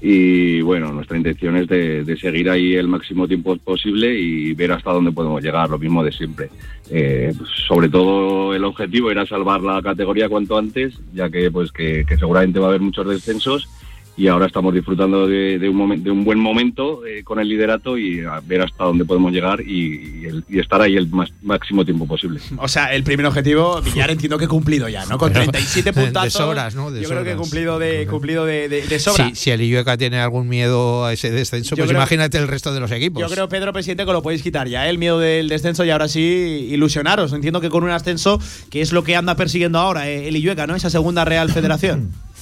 y 0.00 0.60
bueno, 0.60 0.92
nuestra 0.92 1.16
intención 1.16 1.56
es 1.56 1.66
de, 1.68 2.16
seguir 2.20 2.50
ahí 2.50 2.74
el 2.74 2.88
máximo 2.88 3.26
tiempo 3.26 3.56
posible 3.56 4.18
y 4.18 4.52
ver 4.52 4.72
hasta 4.72 4.92
dónde 4.92 5.12
podemos 5.12 5.42
llegar, 5.42 5.70
lo 5.70 5.78
mismo 5.78 6.04
de 6.04 6.12
siempre. 6.12 6.50
Eh, 6.90 7.32
pues, 7.38 7.48
sobre 7.66 7.88
todo 7.88 8.54
el 8.54 8.64
objetivo 8.64 9.10
era 9.10 9.24
salvar 9.24 9.62
la 9.62 9.80
categoría 9.80 10.28
cuanto 10.28 10.58
antes, 10.58 10.94
ya 11.14 11.30
que 11.30 11.50
pues 11.50 11.72
que 11.72 12.04
seguramente 12.18 12.58
va 12.58 12.66
a 12.66 12.68
haber 12.70 12.82
muchos 12.82 13.08
descensos 13.08 13.68
y 14.16 14.28
ahora 14.28 14.46
estamos 14.46 14.72
disfrutando 14.72 15.26
de, 15.26 15.58
de 15.58 15.68
un, 15.68 15.76
momen- 15.76 16.02
de 16.02 16.10
un 16.10 16.24
buen 16.24 16.38
momento 16.38 17.04
eh, 17.04 17.24
con 17.24 17.40
el 17.40 17.48
liderato 17.48 17.98
y 17.98 18.20
a 18.20 18.40
ver 18.40 18.62
hasta 18.62 18.84
dónde 18.84 19.04
podemos 19.04 19.32
llegar 19.32 19.60
y, 19.60 20.20
y 20.22 20.24
el- 20.26 20.44
y 20.48 20.60
estar 20.60 20.80
ahí 20.80 20.96
el 20.96 21.08
más- 21.08 21.32
máximo 21.42 21.84
tiempo 21.84 22.06
posible. 22.06 22.40
O 22.58 22.68
sea, 22.68 22.94
el 22.94 23.02
primer 23.02 23.26
objetivo, 23.26 23.80
Villar 23.82 24.10
entiendo 24.12 24.38
que 24.38 24.44
he 24.44 24.48
cumplido 24.48 24.88
ya, 24.88 25.04
¿no? 25.06 25.18
Con 25.18 25.32
Pero, 25.32 25.44
37 25.50 25.90
de 25.92 26.00
puntazos. 26.04 26.32
sobras, 26.32 26.74
¿no? 26.76 26.90
De 26.92 27.02
yo 27.02 27.08
creo 27.08 27.24
que 27.24 27.32
he 27.32 27.36
cumplido 27.36 27.78
de, 27.78 28.06
cumplido 28.06 28.46
de, 28.46 28.68
de- 28.68 28.86
de 28.86 28.98
sobra. 29.00 29.30
Si, 29.30 29.34
si 29.34 29.50
el 29.50 29.60
Illueca 29.62 29.96
tiene 29.96 30.18
algún 30.20 30.48
miedo 30.48 31.04
a 31.04 31.12
ese 31.12 31.30
descenso, 31.32 31.70
Yo 31.70 31.82
pues 31.82 31.88
creo- 31.88 32.00
imagínate 32.00 32.38
el 32.38 32.46
resto 32.46 32.72
de 32.72 32.80
los 32.80 32.90
equipos. 32.92 33.20
Yo 33.20 33.28
creo, 33.28 33.48
Pedro, 33.48 33.72
presidente, 33.72 34.06
que 34.06 34.12
lo 34.12 34.22
podéis 34.22 34.42
quitar 34.42 34.68
ya, 34.68 34.86
¿eh? 34.86 34.90
el 34.90 34.98
miedo 34.98 35.18
del 35.18 35.48
descenso 35.48 35.84
y 35.84 35.90
ahora 35.90 36.06
sí 36.08 36.68
ilusionaros. 36.70 37.32
Entiendo 37.32 37.60
que 37.60 37.68
con 37.70 37.82
un 37.82 37.90
ascenso, 37.90 38.38
que 38.70 38.80
es 38.80 38.92
lo 38.92 39.02
que 39.02 39.16
anda 39.16 39.34
persiguiendo 39.34 39.78
ahora 39.80 40.08
eh, 40.08 40.28
el 40.28 40.36
Illueca, 40.36 40.66
¿no? 40.68 40.76
Esa 40.76 40.88
segunda 40.90 41.24
Real 41.24 41.50
Federación. 41.50 42.12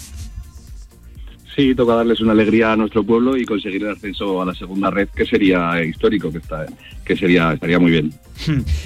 Sí, 1.54 1.74
toca 1.74 1.94
darles 1.94 2.20
una 2.20 2.32
alegría 2.32 2.72
a 2.72 2.76
nuestro 2.76 3.04
pueblo 3.04 3.36
y 3.36 3.44
conseguir 3.44 3.82
el 3.82 3.90
ascenso 3.90 4.40
a 4.40 4.46
la 4.46 4.54
segunda 4.54 4.90
red, 4.90 5.08
que 5.14 5.26
sería 5.26 5.84
histórico, 5.84 6.32
que 6.32 6.38
está, 6.38 6.64
que 7.04 7.14
sería 7.14 7.52
estaría 7.52 7.78
muy 7.78 7.90
bien. 7.90 8.12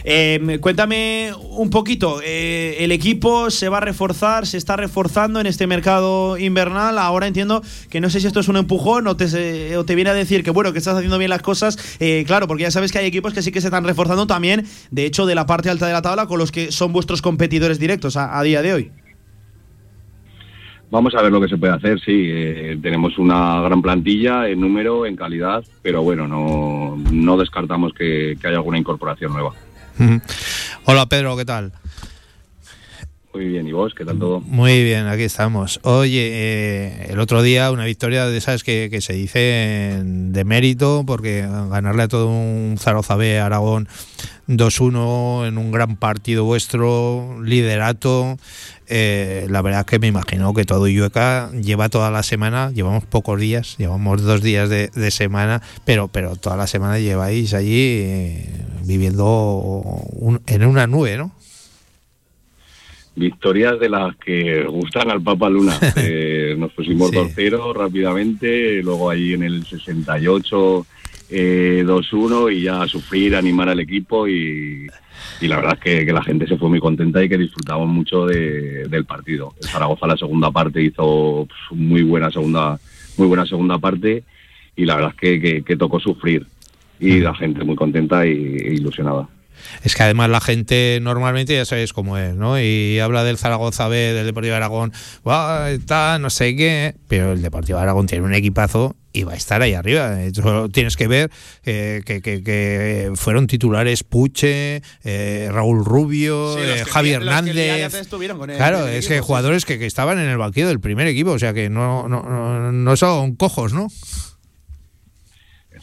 Eh, 0.04 0.58
cuéntame 0.60 1.32
un 1.50 1.70
poquito, 1.70 2.20
eh, 2.22 2.76
el 2.80 2.92
equipo 2.92 3.50
se 3.50 3.68
va 3.68 3.78
a 3.78 3.80
reforzar, 3.80 4.46
se 4.46 4.58
está 4.58 4.76
reforzando 4.76 5.40
en 5.40 5.46
este 5.46 5.66
mercado 5.66 6.36
invernal. 6.36 6.98
Ahora 6.98 7.26
entiendo 7.26 7.62
que 7.88 8.00
no 8.00 8.10
sé 8.10 8.20
si 8.20 8.26
esto 8.26 8.40
es 8.40 8.48
un 8.48 8.56
empujón 8.56 9.06
o 9.06 9.16
te, 9.16 9.76
o 9.76 9.84
te 9.84 9.94
viene 9.94 10.10
a 10.10 10.14
decir 10.14 10.42
que 10.42 10.50
bueno, 10.50 10.72
que 10.72 10.78
estás 10.78 10.96
haciendo 10.96 11.18
bien 11.18 11.30
las 11.30 11.42
cosas. 11.42 11.78
Eh, 12.00 12.24
claro, 12.26 12.48
porque 12.48 12.64
ya 12.64 12.70
sabes 12.70 12.92
que 12.92 12.98
hay 12.98 13.06
equipos 13.06 13.32
que 13.32 13.42
sí 13.42 13.52
que 13.52 13.60
se 13.60 13.68
están 13.68 13.84
reforzando 13.84 14.26
también, 14.26 14.66
de 14.90 15.06
hecho, 15.06 15.24
de 15.24 15.34
la 15.34 15.46
parte 15.46 15.70
alta 15.70 15.86
de 15.86 15.92
la 15.92 16.02
tabla 16.02 16.26
con 16.26 16.38
los 16.38 16.52
que 16.52 16.72
son 16.72 16.92
vuestros 16.92 17.22
competidores 17.22 17.78
directos 17.78 18.16
a 18.16 18.42
día 18.42 18.60
de 18.60 18.72
hoy. 18.74 18.90
Vamos 20.90 21.14
a 21.14 21.22
ver 21.22 21.32
lo 21.32 21.40
que 21.40 21.48
se 21.48 21.56
puede 21.56 21.72
hacer, 21.72 22.00
sí. 22.00 22.26
eh, 22.28 22.78
tenemos 22.80 23.18
una 23.18 23.60
gran 23.60 23.82
plantilla 23.82 24.48
en 24.48 24.60
número, 24.60 25.04
en 25.04 25.16
calidad, 25.16 25.64
pero 25.82 26.02
bueno, 26.02 26.28
no, 26.28 26.96
no 27.10 27.36
descartamos 27.36 27.92
que, 27.92 28.36
que 28.40 28.46
haya 28.46 28.58
alguna 28.58 28.78
incorporación 28.78 29.32
nueva. 29.32 29.52
Hola 30.84 31.06
Pedro, 31.06 31.36
¿qué 31.36 31.44
tal? 31.44 31.72
Muy 33.36 33.48
bien, 33.48 33.68
¿y 33.68 33.72
vos? 33.72 33.92
¿Qué 33.94 34.02
tal 34.06 34.18
todo? 34.18 34.40
Muy 34.40 34.82
bien, 34.82 35.08
aquí 35.08 35.24
estamos. 35.24 35.78
Oye, 35.82 36.30
eh, 36.32 37.06
el 37.10 37.20
otro 37.20 37.42
día 37.42 37.70
una 37.70 37.84
victoria 37.84 38.24
de 38.24 38.38
esas 38.38 38.64
que, 38.64 38.88
que 38.90 39.02
se 39.02 39.12
dice 39.12 40.00
de 40.02 40.44
mérito, 40.46 41.04
porque 41.06 41.42
ganarle 41.42 42.04
a 42.04 42.08
todo 42.08 42.28
un 42.28 42.76
Zaragoza 42.78 43.14
B 43.16 43.38
Aragón 43.38 43.88
2-1 44.48 45.48
en 45.48 45.58
un 45.58 45.70
gran 45.70 45.96
partido 45.96 46.44
vuestro, 46.44 47.42
liderato. 47.42 48.38
eh, 48.86 49.46
la 49.50 49.60
verdad 49.60 49.80
es 49.80 49.86
que 49.86 49.98
me 49.98 50.06
imagino 50.06 50.54
que 50.54 50.64
todo 50.64 50.88
Illueca 50.88 51.50
lleva 51.52 51.90
toda 51.90 52.10
la 52.10 52.22
semana, 52.22 52.70
llevamos 52.70 53.04
pocos 53.04 53.38
días, 53.38 53.76
llevamos 53.76 54.22
dos 54.22 54.40
días 54.40 54.70
de, 54.70 55.10
semana, 55.10 55.60
pero, 55.84 56.08
pero 56.08 56.36
toda 56.36 56.56
la 56.56 56.66
semana 56.66 56.98
lleváis 56.98 57.52
allí 57.52 58.00
eh, 58.00 58.64
viviendo 58.84 59.82
en 60.46 60.64
una 60.64 60.86
nube, 60.86 61.18
¿no? 61.18 61.32
Victorias 63.16 63.80
de 63.80 63.88
las 63.88 64.14
que 64.16 64.64
gustan 64.64 65.10
al 65.10 65.22
Papa 65.22 65.48
Luna. 65.50 65.74
Eh, 65.96 66.54
nos 66.58 66.72
pusimos 66.72 67.10
Sí. 67.10 67.16
2-0 67.16 67.74
rápidamente, 67.74 68.82
luego 68.82 69.10
ahí 69.10 69.32
en 69.32 69.42
el 69.42 69.64
68 69.66 70.86
eh, 71.30 71.82
2-1 71.84 72.52
y 72.54 72.62
ya 72.62 72.82
a 72.82 72.88
sufrir, 72.88 73.34
animar 73.34 73.68
al 73.68 73.80
equipo 73.80 74.28
y, 74.28 74.86
y 75.40 75.48
la 75.48 75.56
verdad 75.56 75.74
es 75.74 75.80
que, 75.80 76.06
que 76.06 76.12
la 76.12 76.22
gente 76.22 76.46
se 76.46 76.56
fue 76.56 76.68
muy 76.68 76.78
contenta 76.78 77.22
y 77.24 77.28
que 77.28 77.36
disfrutamos 77.38 77.88
mucho 77.88 78.26
de- 78.26 78.86
del 78.88 79.04
partido. 79.04 79.54
El 79.60 79.66
Zaragoza 79.68 80.06
la 80.06 80.16
segunda 80.16 80.50
parte 80.52 80.80
hizo 80.82 81.46
pues, 81.48 81.78
muy 81.80 82.02
buena 82.02 82.30
segunda, 82.30 82.78
muy 83.16 83.26
buena 83.26 83.44
segunda 83.46 83.78
parte 83.78 84.22
y 84.76 84.84
la 84.84 84.94
verdad 84.96 85.14
es 85.14 85.20
que, 85.20 85.40
que- 85.40 85.62
que 85.62 85.76
tocó 85.76 85.98
sufrir 85.98 86.46
y 87.00 87.18
la 87.20 87.34
gente 87.34 87.64
muy 87.64 87.74
contenta 87.76 88.24
y- 88.26 88.30
e 88.56 88.74
ilusionada. 88.74 89.28
Es 89.82 89.94
que 89.94 90.02
además 90.02 90.30
la 90.30 90.40
gente 90.40 90.98
normalmente 91.02 91.54
ya 91.54 91.64
sabes 91.64 91.92
cómo 91.92 92.18
es, 92.18 92.34
¿no? 92.34 92.60
Y 92.60 92.98
habla 93.00 93.24
del 93.24 93.38
Zaragoza 93.38 93.88
B, 93.88 93.96
del 93.96 94.26
Deportivo 94.26 94.52
de 94.52 94.56
Aragón, 94.56 94.92
"Buah, 95.24 95.70
está, 95.70 96.18
no 96.18 96.30
sé 96.30 96.56
qué, 96.56 96.94
pero 97.08 97.32
el 97.32 97.42
Deportivo 97.42 97.78
de 97.78 97.82
Aragón 97.84 98.06
tiene 98.06 98.24
un 98.24 98.34
equipazo 98.34 98.96
y 99.12 99.22
va 99.24 99.32
a 99.32 99.36
estar 99.36 99.62
ahí 99.62 99.72
arriba. 99.72 100.14
Solo 100.34 100.68
tienes 100.68 100.96
que 100.96 101.08
ver 101.08 101.30
eh, 101.64 102.02
que, 102.04 102.20
que- 102.20 102.42
que 102.42 103.12
fueron 103.14 103.46
titulares 103.46 104.04
Puche, 104.04 104.82
eh, 105.04 105.48
Raúl 105.50 105.84
Rubio, 105.84 106.54
Sí, 106.54 106.60
eh, 106.62 106.84
Javi 106.86 107.08
que 107.10 107.14
Hernández. 107.14 107.54
con 108.36 108.50
claro, 108.50 108.86
es 108.88 109.06
que 109.08 109.14
equipo, 109.14 109.24
sí. 109.24 109.26
jugadores 109.26 109.64
que, 109.64 109.78
que 109.78 109.86
estaban 109.86 110.18
en 110.18 110.28
el 110.28 110.36
banquillo 110.36 110.68
del 110.68 110.80
primer 110.80 111.06
equipo, 111.06 111.30
o 111.30 111.38
sea 111.38 111.54
que 111.54 111.70
no, 111.70 112.08
no, 112.08 112.22
no, 112.22 112.72
no 112.72 112.96
son 112.96 113.36
cojos, 113.36 113.72
¿no? 113.72 113.88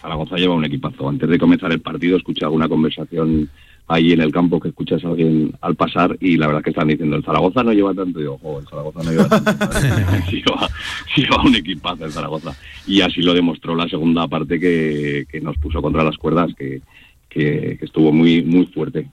Zaragoza 0.04 0.36
lleva 0.36 0.54
un 0.54 0.66
equipazo. 0.66 1.10
Antes 1.10 1.28
de 1.30 1.40
comenzar 1.40 1.72
el 1.72 1.80
partido 1.82 2.18
escuché 2.18 2.44
alguna 2.46 2.68
conversación 2.70 3.50
ahí 3.88 4.12
en 4.14 4.22
el 4.22 4.32
campo 4.32 4.60
que 4.60 4.70
escuchas 4.70 5.04
a 5.04 5.10
alguien 5.10 5.54
al 5.62 5.76
pasar 5.76 6.16
y 6.22 6.38
la 6.38 6.48
verdad 6.48 6.60
es 6.62 6.64
que 6.66 6.70
están 6.70 6.88
diciendo 6.90 7.16
el 7.18 7.24
Zaragoza 7.24 7.64
no 7.64 7.74
lleva 7.74 7.94
tanto 7.94 8.22
y 8.22 8.26
"Jo, 8.26 8.60
el 8.60 8.68
Zaragoza 8.68 9.04
no 9.04 9.12
lleva 9.12 9.28
tanto 9.30 9.52
sí 10.30 10.38
lleva, 10.46 10.70
sí 11.16 11.22
lleva 11.24 11.44
un 11.44 11.56
equipazo 11.56 12.06
el 12.06 12.12
Zaragoza. 12.12 12.54
Y 12.86 13.02
así 13.02 13.22
lo 13.22 13.34
demostró 13.34 13.76
la 13.76 13.88
segunda 13.90 14.28
parte 14.28 14.60
que, 14.60 15.26
que 15.30 15.42
nos 15.42 15.58
puso 15.58 15.82
contra 15.82 16.04
las 16.04 16.18
cuerdas 16.18 16.54
que, 16.58 16.82
que- 17.30 17.78
que 17.80 17.86
estuvo 17.86 18.12
muy 18.12 18.42
muy 18.44 18.66
fuerte 18.68 19.08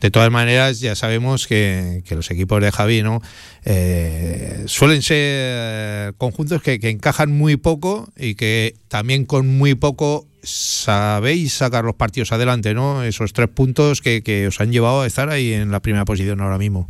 De 0.00 0.10
todas 0.10 0.30
maneras, 0.30 0.80
ya 0.80 0.94
sabemos 0.94 1.46
que, 1.46 2.02
los 2.10 2.30
equipos 2.30 2.60
de 2.62 2.72
Javi 2.72 3.02
¿no? 3.02 3.20
Eh, 3.64 4.64
suelen 4.66 5.02
ser 5.02 6.14
conjuntos 6.14 6.62
que, 6.62 6.78
que 6.78 6.90
encajan 6.90 7.30
muy 7.30 7.56
poco 7.56 8.10
y 8.16 8.34
que 8.34 8.74
también 8.88 9.24
con 9.24 9.46
muy 9.46 9.74
poco 9.74 10.26
sabéis 10.42 11.52
sacar 11.52 11.84
los 11.84 11.94
partidos 11.94 12.32
adelante, 12.32 12.74
¿no? 12.74 13.02
Esos 13.02 13.32
tres 13.32 13.48
puntos 13.48 14.00
que, 14.00 14.22
que 14.22 14.46
os 14.46 14.60
han 14.60 14.72
llevado 14.72 15.02
a 15.02 15.06
estar 15.06 15.28
ahí 15.28 15.52
en 15.52 15.70
la 15.70 15.80
primera 15.80 16.04
posición 16.04 16.40
ahora 16.40 16.58
mismo. 16.58 16.88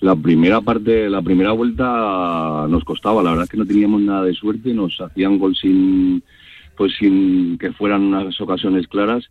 la 0.00 0.14
primera 0.14 0.60
parte, 0.60 1.08
la 1.08 1.22
primera 1.22 1.52
vuelta 1.52 2.66
nos 2.68 2.84
costaba, 2.84 3.22
la 3.22 3.30
verdad 3.30 3.44
es 3.44 3.50
que 3.50 3.56
no 3.56 3.66
teníamos 3.66 4.00
nada 4.02 4.22
de 4.22 4.34
suerte, 4.34 4.72
nos 4.72 5.00
hacían 5.00 5.38
gol 5.38 5.56
sin, 5.56 6.22
pues 6.76 6.92
sin 6.98 7.58
que 7.58 7.72
fueran 7.72 8.02
unas 8.02 8.40
ocasiones 8.40 8.86
claras 8.88 9.24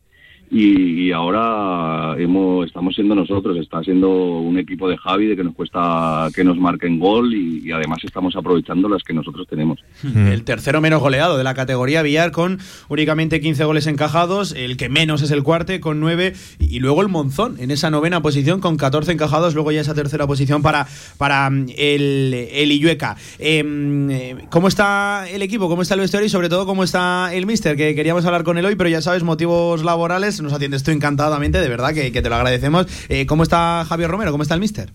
y, 0.50 1.08
y 1.08 1.12
ahora 1.12 2.16
hemos, 2.18 2.66
estamos 2.66 2.96
siendo 2.96 3.16
nosotros, 3.16 3.58
está 3.58 3.84
siendo 3.84 4.10
un 4.40 4.58
equipo 4.58 4.88
de 4.88 4.98
Javi 4.98 5.28
de 5.28 5.36
que 5.36 5.44
nos 5.44 5.56
cuesta 5.56 6.30
que 6.34 6.44
nos 6.44 6.58
marquen 6.58 7.00
gol 7.00 7.34
y, 7.34 7.72
además 7.72 8.00
estamos 8.04 8.36
aprovechando 8.36 8.88
las 8.88 9.04
que 9.04 9.14
nosotros 9.14 9.48
tenemos. 9.48 9.80
El 10.04 10.44
tercero 10.44 10.80
menos 10.82 11.02
goleado 11.02 11.38
de 11.38 11.44
la 11.44 11.54
categoría 11.54 12.02
Villar 12.04 12.32
con 12.32 12.60
únicamente 12.90 13.42
15 13.42 13.66
goles 13.66 13.88
encajados. 13.88 14.54
El 14.54 14.78
que 14.78 14.88
menos 14.88 15.22
es 15.22 15.32
el 15.32 15.44
cuarte 15.44 15.80
con 15.80 16.00
9. 16.00 16.34
Y 16.60 16.80
luego 16.80 17.02
el 17.02 17.10
Monzón 17.10 17.56
en 17.60 17.72
esa 17.72 17.90
novena 17.90 18.22
posición 18.22 18.62
con 18.62 18.78
14 18.78 19.12
encajados. 19.12 19.56
Luego 19.56 19.72
ya 19.72 19.82
esa 19.82 19.94
tercera 19.94 20.28
posición 20.28 20.62
para, 20.62 20.88
para 21.18 21.50
mm, 21.50 21.68
el, 21.78 22.34
el 22.52 22.72
Illueca. 22.72 23.18
Em, 23.40 24.10
eh, 24.10 24.36
¿Cómo 24.50 24.68
está 24.68 25.28
el 25.30 25.42
equipo? 25.42 25.68
¿Cómo 25.68 25.82
está 25.82 25.96
el 25.96 26.02
vestuario? 26.02 26.28
Y 26.28 26.30
sobre 26.30 26.50
todo, 26.50 26.66
¿cómo 26.66 26.84
está 26.84 27.34
el 27.34 27.46
Mister? 27.46 27.76
Que 27.76 27.96
queríamos 27.96 28.26
hablar 28.26 28.44
con 28.44 28.58
él 28.58 28.66
hoy, 28.66 28.76
pero 28.76 28.90
ya 28.90 29.02
sabes, 29.02 29.24
motivos 29.24 29.84
laborales. 29.84 30.42
Nos 30.46 30.54
atiendes 30.54 30.84
tú 30.84 30.92
encantadamente, 30.92 31.60
de 31.60 31.68
verdad, 31.70 31.94
que, 31.94 32.12
que 32.12 32.22
te 32.22 32.30
lo 32.30 32.36
agradecemos. 32.36 32.88
Eh, 33.10 33.26
¿Cómo 33.26 33.44
está 33.44 33.86
Javier 33.88 34.10
Romero? 34.10 34.32
¿Cómo 34.32 34.44
está 34.44 34.56
el 34.56 34.62
Mister? 34.62 34.90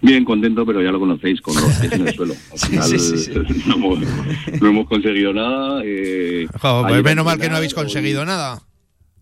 Bien 0.00 0.22
contento, 0.24 0.66
pero 0.66 0.82
ya 0.82 0.90
lo 0.92 1.00
conocéis 1.00 1.40
con 1.40 1.54
los 1.54 1.64
pies 1.76 1.92
en 1.92 2.06
el 2.08 2.14
suelo. 2.16 2.34
Al 2.52 2.58
final 2.58 2.88
sí, 2.88 2.98
sí, 2.98 3.16
sí. 3.18 3.32
No, 3.66 3.74
hemos, 3.76 3.98
no 4.60 4.68
hemos 4.68 4.86
conseguido 4.88 5.32
nada. 5.32 5.80
eh, 5.84 6.46
pues 6.60 7.02
menos 7.04 7.24
mal 7.24 7.38
que 7.38 7.48
no 7.48 7.56
habéis 7.56 7.72
hoy- 7.72 7.84
conseguido 7.84 8.24
nada. 8.26 8.60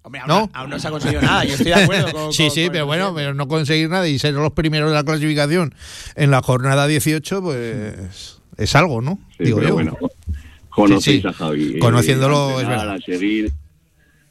aún, 0.02 0.12
¿No? 0.26 0.50
aún 0.52 0.70
no 0.70 0.78
se 0.80 0.88
ha 0.88 0.90
conseguido 0.90 1.22
nada. 1.22 1.44
Yo 1.44 1.52
estoy 1.54 1.66
de 1.66 1.74
acuerdo 1.84 2.10
con. 2.12 2.32
sí, 2.32 2.44
con- 2.46 2.50
sí, 2.54 2.64
con 2.64 2.72
pero 2.72 2.86
bueno, 2.86 3.12
pero 3.14 3.32
no 3.32 3.46
conseguir 3.46 3.88
nada 3.90 4.08
y 4.08 4.18
ser 4.18 4.34
los 4.34 4.52
primeros 4.52 4.88
de 4.90 4.94
la 4.96 5.04
clasificación 5.04 5.72
en 6.16 6.32
la 6.32 6.42
jornada 6.42 6.88
18, 6.88 7.40
pues 7.42 8.40
es 8.56 8.74
algo, 8.74 9.00
¿no? 9.00 9.20
Sí, 9.38 9.44
Digo 9.44 9.58
pero 9.58 9.68
yo. 9.68 9.74
bueno, 9.74 9.96
conocéis 10.68 11.16
Sí, 11.18 11.22
sí. 11.22 11.28
a 11.28 11.32
Javi. 11.32 11.72
eh, 11.76 11.78
Conociéndolo, 11.78 12.60
es 12.60 12.66
verdad. 12.66 12.94
A 12.94 12.98
seguir, 12.98 13.52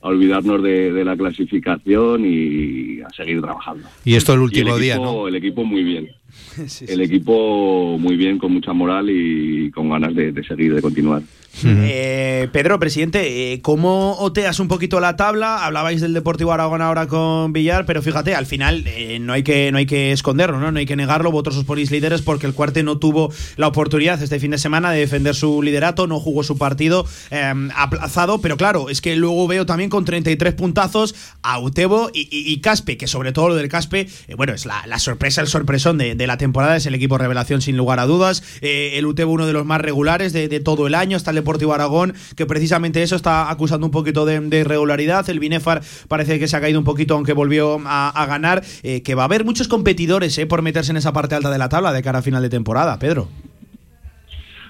a 0.02 0.08
olvidarnos 0.08 0.64
de, 0.64 0.92
de 0.92 1.06
la 1.06 1.16
clasificación 1.16 2.24
y 2.26 3.02
a 3.02 3.10
seguir 3.10 3.42
trabajando. 3.42 3.88
Y 4.04 4.16
esto 4.16 4.34
el 4.34 4.40
Y 4.40 4.44
último 4.44 4.76
el 4.76 4.82
día, 4.82 4.96
equipo- 4.96 5.06
¿no? 5.06 5.28
El 5.28 5.36
equipo 5.36 5.64
muy 5.64 5.84
bien. 5.84 6.10
el 6.88 7.02
equipo 7.02 7.98
muy 7.98 8.16
bien, 8.16 8.38
con 8.38 8.54
mucha 8.54 8.74
moral 8.74 9.10
y 9.10 9.72
con 9.72 9.90
ganas 9.90 10.14
de, 10.16 10.32
de 10.32 10.44
seguir, 10.44 10.74
de 10.76 10.82
continuar. 10.82 11.22
Eh, 11.66 12.48
Pedro, 12.54 12.80
presidente, 12.80 13.52
eh, 13.54 13.62
¿cómo 13.62 14.14
oteas 14.20 14.62
un 14.62 14.70
poquito 14.70 15.02
la 15.02 15.18
tabla? 15.18 15.66
Hablabais 15.66 16.00
del 16.00 16.14
Deportivo 16.14 16.54
Aragón 16.54 16.82
ahora 16.82 17.08
con 17.08 17.52
Villar, 17.52 17.86
pero 17.86 18.02
fíjate, 18.02 18.34
al 18.36 18.46
final 18.46 18.86
eh, 18.88 19.20
no, 19.20 19.34
hay 19.34 19.44
que, 19.44 19.70
no 19.70 19.78
hay 19.78 19.86
que 19.86 20.14
esconderlo, 20.14 20.62
¿no? 20.62 20.72
no 20.72 20.80
hay 20.80 20.86
que 20.86 20.96
negarlo. 20.96 21.30
Vosotros 21.30 21.58
os 21.58 21.64
ponéis 21.66 21.92
líderes 21.92 22.22
porque 22.22 22.48
el 22.48 22.54
Cuarte 22.54 22.84
no 22.84 23.00
tuvo 23.00 23.34
la 23.58 23.68
oportunidad 23.68 24.22
este 24.24 24.40
fin 24.40 24.52
de 24.52 24.58
semana 24.58 24.92
de 24.92 25.00
defender 25.02 25.36
su 25.36 25.62
liderato, 25.62 26.08
no 26.08 26.22
jugó 26.22 26.44
su 26.44 26.58
partido 26.58 27.06
eh, 27.32 27.54
aplazado, 27.76 28.40
pero 28.40 28.56
claro, 28.56 28.90
es 28.90 29.02
que 29.02 29.18
luego 29.18 29.46
veo 29.46 29.66
también 29.66 29.90
con 29.90 30.06
33 30.06 30.54
puntazos 30.54 31.16
a 31.44 31.60
Utebo 31.60 32.10
y, 32.14 32.22
y- 32.32 32.54
y 32.54 32.62
Caspe, 32.62 32.96
que 32.96 33.08
sobre 33.08 33.34
todo 33.34 33.50
lo 33.50 33.56
del 33.56 33.68
Caspe, 33.68 34.08
eh, 34.30 34.36
bueno, 34.36 34.54
es 34.54 34.66
la, 34.66 34.88
la 34.88 35.00
sorpresa, 35.00 35.42
el 35.42 35.48
sorpresón 35.48 35.98
de, 35.98 36.16
de 36.22 36.28
la 36.28 36.38
temporada, 36.38 36.76
es 36.76 36.86
el 36.86 36.94
equipo 36.94 37.18
revelación 37.18 37.62
sin 37.62 37.76
lugar 37.78 38.00
a 38.00 38.06
dudas. 38.06 38.60
Eh, 38.62 38.92
el 38.94 39.08
Utebo 39.08 39.32
uno 39.32 39.48
de 39.48 39.54
los 39.54 39.66
más 39.66 39.82
regulares 39.82 40.34
de, 40.34 40.60
todo 40.60 40.86
el 40.86 40.94
año, 40.94 41.18
está 41.18 41.32
el 41.32 41.36
Deportivo 41.36 41.74
Aragón, 41.74 42.14
que 42.36 42.46
precisamente 42.46 43.02
eso 43.02 43.16
está 43.16 43.50
acusando 43.50 43.88
un 43.88 43.92
poquito 43.92 44.26
de, 44.26 44.40
de 44.40 44.60
irregularidad. 44.60 45.28
El 45.30 45.40
Binefar 45.40 45.82
parece 46.08 46.38
que 46.38 46.48
se 46.48 46.56
ha 46.56 46.62
caído 46.62 46.78
un 46.78 46.86
poquito, 46.86 47.16
aunque 47.16 47.34
volvió 47.34 47.80
a, 47.86 48.26
ganar. 48.28 48.62
eh, 48.84 49.02
que 49.02 49.16
va 49.16 49.24
a 49.24 49.26
haber 49.26 49.46
muchos 49.46 49.68
competidores 49.68 50.38
eh, 50.38 50.46
por 50.46 50.62
meterse 50.62 50.92
en 50.92 50.98
esa 50.98 51.12
parte 51.12 51.34
alta 51.34 51.50
de 51.50 51.58
la 51.58 51.70
tabla 51.70 51.92
de 51.92 52.04
cara 52.04 52.20
a 52.20 52.22
final 52.22 52.44
de 52.44 52.50
temporada, 52.50 53.00
Pedro. 53.00 53.28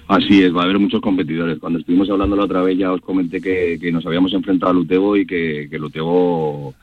Así 0.07 0.41
es, 0.41 0.55
va 0.55 0.61
a 0.61 0.63
haber 0.63 0.79
muchos 0.79 1.01
competidores. 1.01 1.59
Cuando 1.59 1.79
estuvimos 1.79 2.09
hablando 2.09 2.35
la 2.35 2.45
otra 2.45 2.61
vez 2.61 2.77
ya 2.77 2.91
os 2.91 3.01
comenté 3.01 3.41
que, 3.41 3.91
nos 3.91 4.05
habíamos 4.05 4.33
enfrentado 4.33 4.71
a 4.71 4.73
Lutego 4.73 5.17
y 5.17 5.25
que, 5.25 5.67
que 5.69 5.79
Lutego 5.79 6.73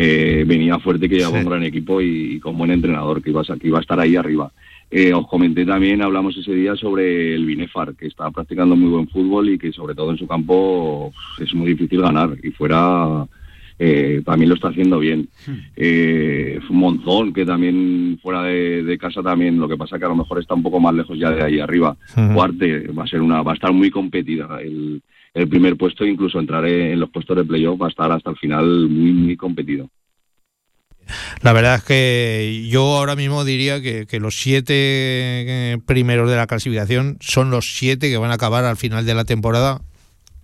eh, 0.00 0.44
venía 0.46 0.78
fuerte, 0.78 1.08
que 1.08 1.16
llevaba 1.16 1.40
un 1.40 1.50
gran 1.50 1.64
equipo 1.64 2.00
y, 2.00 2.34
y 2.34 2.38
con 2.38 2.56
buen 2.56 2.70
entrenador, 2.70 3.20
que 3.20 3.30
iba, 3.30 3.42
a, 3.42 3.56
que 3.58 3.66
iba 3.66 3.78
a 3.78 3.80
estar 3.80 3.98
ahí 3.98 4.14
arriba. 4.14 4.52
Eh, 4.90 5.12
os 5.12 5.26
comenté 5.26 5.66
también, 5.66 6.00
hablamos 6.00 6.36
ese 6.36 6.54
día 6.54 6.76
sobre 6.76 7.34
el 7.34 7.44
Binefar, 7.44 7.94
que 7.96 8.06
está 8.06 8.30
practicando 8.30 8.76
muy 8.76 8.90
buen 8.90 9.08
fútbol 9.08 9.50
y 9.50 9.58
que 9.58 9.72
sobre 9.72 9.94
todo 9.94 10.12
en 10.12 10.18
su 10.18 10.26
campo 10.26 11.12
es 11.38 11.52
muy 11.52 11.68
difícil 11.74 12.00
ganar 12.00 12.30
y 12.42 12.50
fuera 12.52 13.26
eh, 13.78 14.22
también 14.24 14.48
lo 14.48 14.54
está 14.54 14.68
haciendo 14.68 14.98
bien. 14.98 15.28
Eh, 15.76 16.58
Monzón, 16.70 17.32
que 17.32 17.44
también 17.44 18.18
fuera 18.22 18.42
de, 18.44 18.82
de 18.82 18.98
casa 18.98 19.22
también, 19.22 19.58
lo 19.58 19.68
que 19.68 19.76
pasa 19.76 19.98
que 19.98 20.04
a 20.04 20.08
lo 20.08 20.16
mejor 20.16 20.38
está 20.38 20.54
un 20.54 20.62
poco 20.62 20.80
más 20.80 20.94
lejos 20.94 21.18
ya 21.18 21.30
de 21.32 21.42
ahí 21.42 21.58
arriba. 21.60 21.96
Ujú. 22.16 22.34
Cuarte 22.34 22.88
va 22.88 23.04
a 23.04 23.06
ser 23.08 23.20
una, 23.20 23.42
va 23.42 23.52
a 23.52 23.54
estar 23.54 23.72
muy 23.72 23.90
competida. 23.90 24.58
El, 24.62 25.02
el 25.38 25.48
primer 25.48 25.76
puesto, 25.76 26.04
incluso 26.04 26.40
entrar 26.40 26.66
en 26.66 26.98
los 26.98 27.10
puestos 27.10 27.36
de 27.36 27.44
playoff, 27.44 27.80
va 27.80 27.86
a 27.86 27.90
estar 27.90 28.10
hasta 28.10 28.30
el 28.30 28.36
final 28.36 28.88
muy, 28.88 29.12
muy 29.12 29.36
competido. 29.36 29.88
La 31.42 31.52
verdad 31.52 31.76
es 31.76 31.84
que 31.84 32.66
yo 32.68 32.96
ahora 32.96 33.14
mismo 33.14 33.44
diría 33.44 33.80
que, 33.80 34.06
que 34.06 34.18
los 34.18 34.36
siete 34.36 34.74
eh, 34.74 35.78
primeros 35.86 36.28
de 36.28 36.36
la 36.36 36.48
clasificación 36.48 37.16
son 37.20 37.50
los 37.50 37.76
siete 37.78 38.10
que 38.10 38.18
van 38.18 38.32
a 38.32 38.34
acabar 38.34 38.64
al 38.64 38.76
final 38.76 39.06
de 39.06 39.14
la 39.14 39.24
temporada 39.24 39.80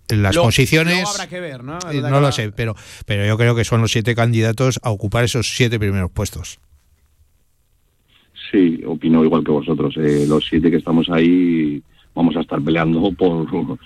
en 0.07 0.23
las 0.23 0.37
posiciones. 0.37 0.93
luego 0.93 1.09
habrá 1.09 1.27
que 1.27 1.39
ver, 1.41 1.63
¿no? 1.63 1.77
eh, 1.91 2.01
no 2.01 2.21
lo 2.21 2.31
sé, 2.31 2.51
pero, 2.53 2.73
pero 3.05 3.25
yo 3.25 3.37
creo 3.37 3.53
que 3.53 3.65
son 3.65 3.81
los 3.81 3.91
siete 3.91 4.15
candidatos 4.15 4.79
a 4.81 4.91
ocupar 4.91 5.25
esos 5.25 5.55
siete 5.55 5.77
primeros 5.77 6.09
puestos. 6.09 6.59
Sí, 8.49 8.81
opino 8.85 9.25
igual 9.25 9.43
que 9.43 9.51
vosotros. 9.51 9.95
Eh, 9.97 10.25
los 10.25 10.45
siete 10.47 10.71
que 10.71 10.77
estamos 10.77 11.09
ahí 11.09 11.83
vamos 12.15 12.35
a 12.37 12.41
estar 12.41 12.61
peleando 12.61 13.11
por, 13.11 13.77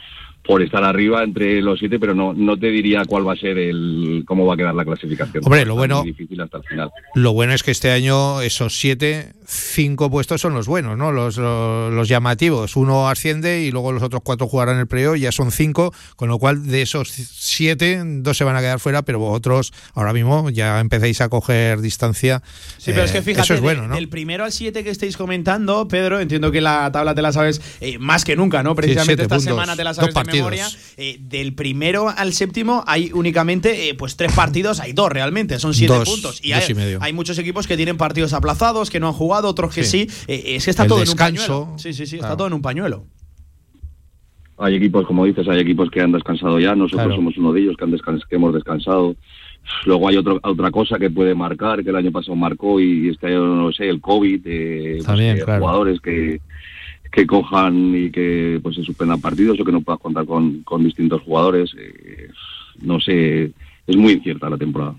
por 0.43 0.61
estar 0.63 0.83
arriba 0.83 1.23
entre 1.23 1.61
los 1.61 1.77
siete, 1.79 1.99
pero 1.99 2.15
no, 2.15 2.33
no 2.33 2.57
te 2.57 2.67
diría 2.71 3.05
cuál 3.05 3.27
va 3.27 3.33
a 3.33 3.35
ser 3.35 3.57
el 3.57 4.23
cómo 4.25 4.45
va 4.45 4.55
a 4.55 4.57
quedar 4.57 4.73
la 4.73 4.85
clasificación. 4.85 5.43
Hombre, 5.45 5.65
lo 5.65 5.75
bueno- 5.75 6.03
difícil 6.03 6.39
hasta 6.41 6.57
el 6.57 6.63
final. 6.63 6.89
Lo 7.15 7.33
bueno 7.33 7.53
es 7.53 7.61
que 7.63 7.71
este 7.71 7.91
año 7.91 8.41
esos 8.41 8.79
siete, 8.79 9.33
cinco 9.51 10.09
puestos 10.11 10.41
son 10.41 10.53
los 10.53 10.67
buenos, 10.67 10.95
¿no? 10.97 11.11
Los, 11.11 11.37
los, 11.37 11.91
los 11.91 12.07
llamativos. 12.07 12.75
Uno 12.75 13.09
asciende 13.09 13.61
y 13.61 13.71
luego 13.71 13.91
los 13.91 14.03
otros 14.03 14.21
cuatro 14.23 14.47
jugarán 14.47 14.77
el 14.77 14.87
playoff, 14.87 15.17
ya 15.17 15.31
son 15.31 15.51
cinco, 15.51 15.91
con 16.15 16.29
lo 16.29 16.37
cual 16.37 16.67
de 16.67 16.83
esos 16.83 17.09
siete, 17.09 18.01
dos 18.05 18.37
se 18.37 18.43
van 18.43 18.55
a 18.55 18.59
quedar 18.59 18.79
fuera, 18.79 19.01
pero 19.01 19.19
vosotros 19.19 19.73
ahora 19.93 20.13
mismo 20.13 20.49
ya 20.49 20.79
empecéis 20.79 21.21
a 21.21 21.29
coger 21.29 21.81
distancia. 21.81 22.43
Sí, 22.77 22.91
pero 22.91 23.03
es 23.03 23.09
Eh, 23.11 23.13
que 23.13 23.21
fíjate, 23.23 23.45
eso 23.45 23.53
es 23.55 23.61
bueno, 23.61 23.87
¿no? 23.87 23.95
del 23.95 24.07
primero 24.09 24.43
al 24.43 24.51
7 24.51 24.83
que 24.83 24.89
estáis 24.91 25.17
comentando, 25.17 25.87
Pedro, 25.87 26.19
entiendo 26.19 26.51
que 26.51 26.61
la 26.61 26.91
tabla 26.91 27.15
te 27.15 27.21
la 27.21 27.31
sabes 27.31 27.61
eh, 27.81 27.97
más 27.97 28.25
que 28.25 28.35
nunca, 28.35 28.61
¿no? 28.63 28.75
Precisamente 28.75 29.13
siete 29.13 29.23
esta 29.23 29.35
puntos, 29.35 29.51
semana 29.53 29.75
te 29.75 29.83
la 29.83 29.93
sabes 29.93 30.13
de 30.13 30.23
memoria. 30.31 30.67
Eh, 30.97 31.17
del 31.21 31.53
primero 31.53 32.09
al 32.09 32.33
séptimo 32.33 32.83
hay 32.87 33.11
únicamente 33.13 33.89
eh, 33.89 33.95
pues 33.95 34.15
tres 34.15 34.31
partidos, 34.33 34.79
hay 34.79 34.93
dos 34.93 35.09
realmente, 35.11 35.59
son 35.59 35.73
siete 35.73 35.93
Dos, 35.93 36.07
puntos. 36.09 36.39
Y 36.43 36.51
hay, 36.53 36.63
y 36.69 36.73
medio. 36.75 36.99
hay 37.01 37.13
muchos 37.13 37.37
equipos 37.39 37.65
que 37.67 37.75
tienen 37.77 37.97
partidos 37.97 38.33
aplazados, 38.33 38.89
que 38.89 38.99
no 38.99 39.07
han 39.07 39.13
jugado, 39.13 39.38
otros 39.45 39.73
que 39.73 39.83
sí. 39.83 40.07
Sí. 40.09 40.25
Eh, 40.27 40.55
es 40.55 40.65
que 40.65 40.71
está 40.71 40.83
El 40.83 40.89
todo 40.89 40.99
descanso, 40.99 41.43
en 41.43 41.51
un 41.53 41.65
pañuelo. 41.67 41.77
Sí, 41.79 41.93
sí, 41.93 42.05
sí, 42.05 42.15
está 42.15 42.27
claro. 42.27 42.37
todo 42.37 42.47
en 42.47 42.53
un 42.53 42.61
pañuelo. 42.61 43.05
hay 44.61 44.75
equipos, 44.75 45.05
como 45.07 45.23
dices, 45.25 45.47
hay 45.47 45.59
equipos 45.61 45.89
que 45.89 46.01
han 46.01 46.11
descansado 46.11 46.59
ya, 46.59 46.75
nosotros 46.75 47.03
Claro. 47.05 47.15
somos 47.15 47.37
uno 47.37 47.53
de 47.53 47.61
ellos 47.61 47.77
que, 47.77 47.83
han 47.85 47.91
descans- 47.91 48.25
que 48.29 48.35
hemos 48.35 48.53
descansado. 48.53 49.15
Luego 49.85 50.09
hay 50.09 50.17
otro, 50.17 50.39
otra 50.43 50.69
cosa 50.71 50.97
que 50.99 51.09
puede 51.09 51.33
marcar, 51.35 51.81
que 51.83 51.89
el 51.91 51.95
año 51.95 52.11
pasado 52.11 52.35
marcó 52.35 52.79
y 52.79 53.07
este 53.09 53.27
año 53.27 53.45
no 53.55 53.63
lo 53.67 53.71
sé, 53.71 53.87
el 53.87 54.01
COVID, 54.01 54.41
eh, 54.45 54.93
pues, 54.97 55.05
También, 55.05 55.37
que 55.37 55.43
claro. 55.43 55.61
jugadores 55.61 56.01
que, 56.01 56.41
que 57.11 57.25
cojan 57.25 57.95
y 57.95 58.11
que 58.11 58.59
pues 58.61 58.75
se 58.75 58.83
suspendan 58.83 59.21
partidos 59.21 59.59
o 59.59 59.63
que 59.63 59.71
no 59.71 59.81
puedas 59.81 60.01
contar 60.01 60.25
con, 60.25 60.61
con 60.63 60.83
distintos 60.83 61.21
jugadores. 61.21 61.73
eh, 61.79 62.29
no 62.81 62.99
sé, 62.99 63.51
es 63.87 63.95
muy 63.97 64.13
incierta 64.13 64.49
la 64.49 64.57
temporada. 64.57 64.95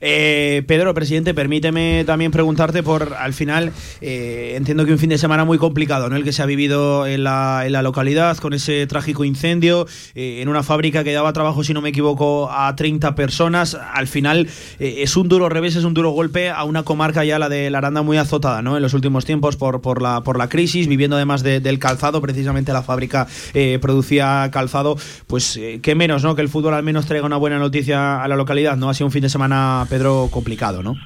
Eh, 0.00 0.62
Pedro, 0.66 0.94
presidente, 0.94 1.34
permíteme 1.34 2.04
también 2.06 2.30
preguntarte 2.30 2.82
por, 2.82 3.14
al 3.14 3.34
final, 3.34 3.72
eh, 4.00 4.54
entiendo 4.56 4.84
que 4.86 4.92
un 4.92 4.98
fin 4.98 5.10
de 5.10 5.18
semana 5.18 5.44
muy 5.44 5.58
complicado, 5.58 6.08
¿no? 6.08 6.16
El 6.16 6.24
que 6.24 6.32
se 6.32 6.42
ha 6.42 6.46
vivido 6.46 7.06
en 7.06 7.24
la, 7.24 7.66
localidad 7.82 8.36
con 8.38 8.52
ese 8.52 8.86
trágico 8.86 9.24
incendio, 9.24 9.86
eh, 10.14 10.40
en 10.42 10.48
una 10.48 10.62
fábrica 10.62 11.04
que 11.04 11.12
daba 11.12 11.32
trabajo, 11.32 11.64
si 11.64 11.72
no 11.72 11.80
me 11.80 11.88
equivoco, 11.90 12.50
a 12.50 12.74
30 12.76 13.14
personas. 13.14 13.74
Al 13.74 14.06
final 14.06 14.48
es 14.78 15.16
un 15.16 15.28
duro 15.28 15.48
revés, 15.48 15.76
es 15.76 15.84
un 15.84 15.94
duro 15.94 16.10
golpe 16.10 16.50
a 16.50 16.64
una 16.64 16.82
comarca 16.82 17.24
ya, 17.24 17.38
la 17.38 17.48
de 17.48 17.70
la 17.70 17.78
Aranda, 17.78 18.02
muy 18.02 18.16
azotada, 18.16 18.62
¿no? 18.62 18.76
En 18.76 18.82
los 18.82 18.94
últimos 18.94 19.24
tiempos 19.24 19.56
por, 19.56 20.02
la, 20.02 20.20
por 20.22 20.40
crisis, 20.48 20.88
viviendo 20.88 21.16
además 21.16 21.42
de- 21.42 21.60
del 21.60 21.78
calzado, 21.78 22.20
precisamente 22.20 22.72
la 22.72 22.82
fábrica 22.82 23.26
producía 23.80 24.48
calzado, 24.52 24.96
pues 25.26 25.58
qué 25.82 25.94
menos, 25.94 26.22
¿no? 26.22 26.34
Que 26.34 26.42
el 26.42 26.48
fútbol 26.48 26.74
al 26.74 26.82
menos 26.82 27.06
traiga 27.06 27.26
una 27.26 27.36
buena 27.36 27.58
noticia 27.58 28.22
a 28.22 28.28
la 28.28 28.36
localidad, 28.36 28.76
¿no? 28.76 28.88
Ha 28.90 28.94
sido 28.94 29.06
un 29.06 29.12
fin 29.12 29.22
de 29.22 29.28
semana, 29.30 29.86
Pedro, 29.88 30.28
complicado, 30.30 30.82
¿no? 30.82 30.96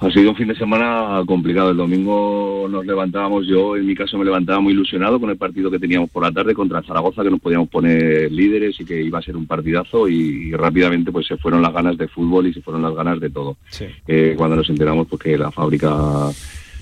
Ha 0.00 0.10
sido 0.10 0.30
un 0.30 0.36
fin 0.36 0.48
de 0.48 0.56
semana 0.56 1.22
complicado. 1.26 1.72
El 1.72 1.76
domingo 1.76 2.66
nos 2.70 2.86
levantábamos, 2.86 3.46
yo 3.46 3.76
en 3.76 3.86
mi 3.86 3.94
caso 3.94 4.16
me 4.16 4.24
levantaba 4.24 4.58
muy 4.58 4.72
ilusionado 4.72 5.20
con 5.20 5.28
el 5.28 5.36
partido 5.36 5.70
que 5.70 5.78
teníamos 5.78 6.08
por 6.08 6.22
la 6.22 6.32
tarde 6.32 6.54
contra 6.54 6.82
Zaragoza, 6.82 7.22
que 7.22 7.30
nos 7.30 7.40
podíamos 7.40 7.68
poner 7.68 8.32
líderes 8.32 8.80
y 8.80 8.86
que 8.86 9.02
iba 9.02 9.18
a 9.18 9.22
ser 9.22 9.36
un 9.36 9.46
partidazo 9.46 10.08
y, 10.08 10.48
y 10.48 10.52
rápidamente 10.52 11.12
pues 11.12 11.26
se 11.26 11.36
fueron 11.36 11.60
las 11.60 11.74
ganas 11.74 11.98
de 11.98 12.08
fútbol 12.08 12.46
y 12.46 12.54
se 12.54 12.62
fueron 12.62 12.80
las 12.80 12.94
ganas 12.94 13.20
de 13.20 13.28
todo. 13.28 13.58
Eh, 14.06 14.34
cuando 14.38 14.56
nos 14.56 14.70
enteramos 14.70 15.06
pues 15.06 15.20
que 15.22 15.36
la 15.36 15.50
fábrica 15.50 16.30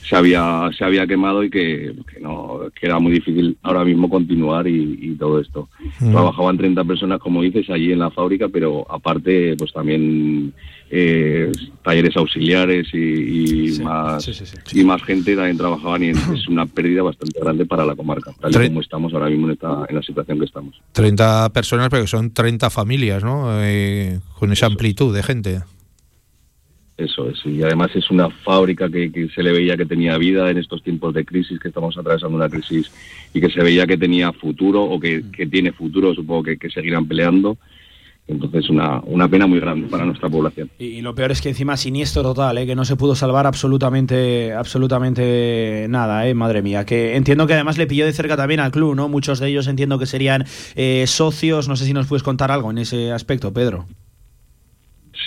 se 0.08 0.16
había 0.16 0.70
se 0.76 0.84
había 0.84 1.06
quemado 1.06 1.44
y 1.44 1.50
que, 1.50 1.94
que 2.12 2.20
no 2.20 2.60
que 2.78 2.86
era 2.86 2.98
muy 2.98 3.12
difícil 3.12 3.56
ahora 3.62 3.84
mismo 3.84 4.08
continuar 4.08 4.66
y, 4.66 4.98
y 5.02 5.14
todo 5.16 5.40
esto 5.40 5.68
Mm. 6.00 6.12
trabajaban 6.12 6.56
30 6.56 6.84
personas 6.84 7.18
como 7.20 7.42
dices 7.42 7.68
allí 7.70 7.92
en 7.92 7.98
la 7.98 8.10
fábrica 8.10 8.48
pero 8.48 8.86
aparte 8.90 9.56
pues 9.56 9.72
también 9.72 10.52
eh, 10.90 11.50
talleres 11.82 12.16
auxiliares 12.16 12.86
y, 12.94 13.76
y 13.76 13.78
más 13.80 14.28
y 14.72 14.84
más 14.84 15.02
gente 15.02 15.34
también 15.34 15.56
trabajaban 15.58 16.02
y 16.04 16.08
es 16.10 16.48
una 16.48 16.66
pérdida 16.66 17.02
bastante 17.02 17.38
grande 17.40 17.66
para 17.66 17.84
la 17.84 17.94
comarca 17.96 18.32
tal 18.40 18.50
y 18.64 18.68
como 18.68 18.80
estamos 18.80 19.12
ahora 19.12 19.28
mismo 19.28 19.46
en 19.46 19.52
esta 19.54 19.84
en 19.88 19.96
la 19.96 20.02
situación 20.02 20.38
que 20.38 20.44
estamos 20.46 20.74
30 20.92 21.50
personas, 21.52 21.88
pero 21.90 22.02
que 22.02 22.08
son 22.08 22.32
30 22.32 22.70
familias, 22.70 23.22
¿no? 23.24 23.48
Eh, 23.62 24.18
con 24.38 24.52
esa 24.52 24.66
amplitud 24.66 25.14
de 25.14 25.22
gente. 25.22 25.60
Eso 26.98 27.30
es, 27.30 27.38
y 27.46 27.62
además 27.62 27.92
es 27.94 28.10
una 28.10 28.28
fábrica 28.28 28.90
que, 28.90 29.12
que 29.12 29.28
se 29.28 29.40
le 29.40 29.52
veía 29.52 29.76
que 29.76 29.86
tenía 29.86 30.18
vida 30.18 30.50
en 30.50 30.58
estos 30.58 30.82
tiempos 30.82 31.14
de 31.14 31.24
crisis, 31.24 31.60
que 31.60 31.68
estamos 31.68 31.96
atravesando 31.96 32.36
una 32.36 32.48
crisis 32.48 32.90
y 33.32 33.40
que 33.40 33.48
se 33.50 33.62
veía 33.62 33.86
que 33.86 33.96
tenía 33.96 34.32
futuro 34.32 34.82
o 34.82 34.98
que, 34.98 35.22
que 35.30 35.46
tiene 35.46 35.70
futuro, 35.70 36.12
supongo 36.12 36.42
que, 36.42 36.70
seguirán 36.70 37.06
peleando. 37.06 37.56
Entonces, 38.26 38.68
una, 38.68 39.00
una 39.04 39.28
pena 39.28 39.46
muy 39.46 39.60
grande 39.60 39.86
para 39.86 40.04
nuestra 40.04 40.28
población. 40.28 40.70
Y, 40.76 40.86
y 40.86 41.00
lo 41.00 41.14
peor 41.14 41.30
es 41.30 41.40
que 41.40 41.50
encima 41.50 41.76
siniestro 41.76 42.22
total, 42.22 42.58
¿eh? 42.58 42.66
que 42.66 42.74
no 42.74 42.84
se 42.84 42.96
pudo 42.96 43.14
salvar 43.14 43.46
absolutamente, 43.46 44.52
absolutamente 44.52 45.86
nada, 45.88 46.28
¿eh? 46.28 46.34
madre 46.34 46.62
mía. 46.62 46.84
Que 46.84 47.14
entiendo 47.14 47.46
que 47.46 47.54
además 47.54 47.78
le 47.78 47.86
pilló 47.86 48.06
de 48.06 48.12
cerca 48.12 48.36
también 48.36 48.58
al 48.58 48.72
club, 48.72 48.96
¿no? 48.96 49.08
Muchos 49.08 49.38
de 49.38 49.48
ellos 49.48 49.68
entiendo 49.68 50.00
que 50.00 50.06
serían 50.06 50.44
eh, 50.74 51.04
socios. 51.06 51.68
No 51.68 51.76
sé 51.76 51.84
si 51.84 51.92
nos 51.92 52.08
puedes 52.08 52.24
contar 52.24 52.50
algo 52.50 52.72
en 52.72 52.78
ese 52.78 53.12
aspecto, 53.12 53.52
Pedro. 53.52 53.86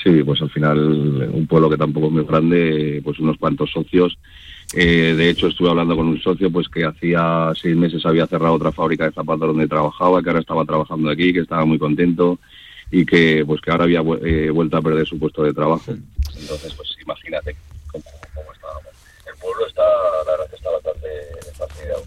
Sí, 0.02 0.24
pues 0.24 0.42
al 0.42 0.50
final 0.50 0.80
un 1.32 1.46
pueblo 1.48 1.70
que 1.70 1.78
tampoco 1.78 2.08
es 2.08 2.14
muy 2.14 2.24
grande, 2.24 3.02
pues 3.04 3.20
unos 3.20 3.38
cuantos 3.38 3.72
socios. 3.72 4.18
Eh, 4.74 5.14
de 5.16 5.30
hecho, 5.30 5.48
estuve 5.48 5.70
hablando 5.70 5.96
con 5.96 6.08
un 6.08 6.20
socio 6.20 6.50
pues 6.50 6.70
que 6.70 6.86
hacía 6.86 7.52
seis 7.60 7.76
meses 7.76 8.06
había 8.06 8.26
cerrado 8.26 8.56
otra 8.56 8.72
fábrica 8.72 9.06
de 9.06 9.12
zapatos 9.12 9.48
donde 9.48 9.68
trabajaba, 9.68 10.24
que 10.24 10.30
ahora 10.30 10.40
estaba 10.40 10.66
trabajando 10.66 11.10
aquí, 11.10 11.34
que 11.34 11.42
estaba 11.42 11.66
muy 11.66 11.78
contento 11.78 12.40
y 12.90 13.06
que 13.06 13.44
pues 13.46 13.62
que 13.62 13.72
ahora 13.72 13.84
había 13.84 14.02
eh, 14.24 14.50
vuelto 14.50 14.78
a 14.78 14.82
perder 14.82 15.06
su 15.06 15.20
puesto 15.20 15.44
de 15.44 15.54
trabajo. 15.54 15.92
Entonces, 15.92 16.74
pues 16.74 16.96
imagínate 17.02 17.56
cómo, 17.92 18.04
cómo 18.34 18.54
estábamos. 18.54 18.92
El 19.28 19.40
pueblo 19.40 19.68
está, 19.68 19.84
la 20.26 20.32
verdad 20.32 20.50
que 20.50 20.56
está 20.56 20.72
bastante 20.72 21.08
fastidiado. 21.54 22.04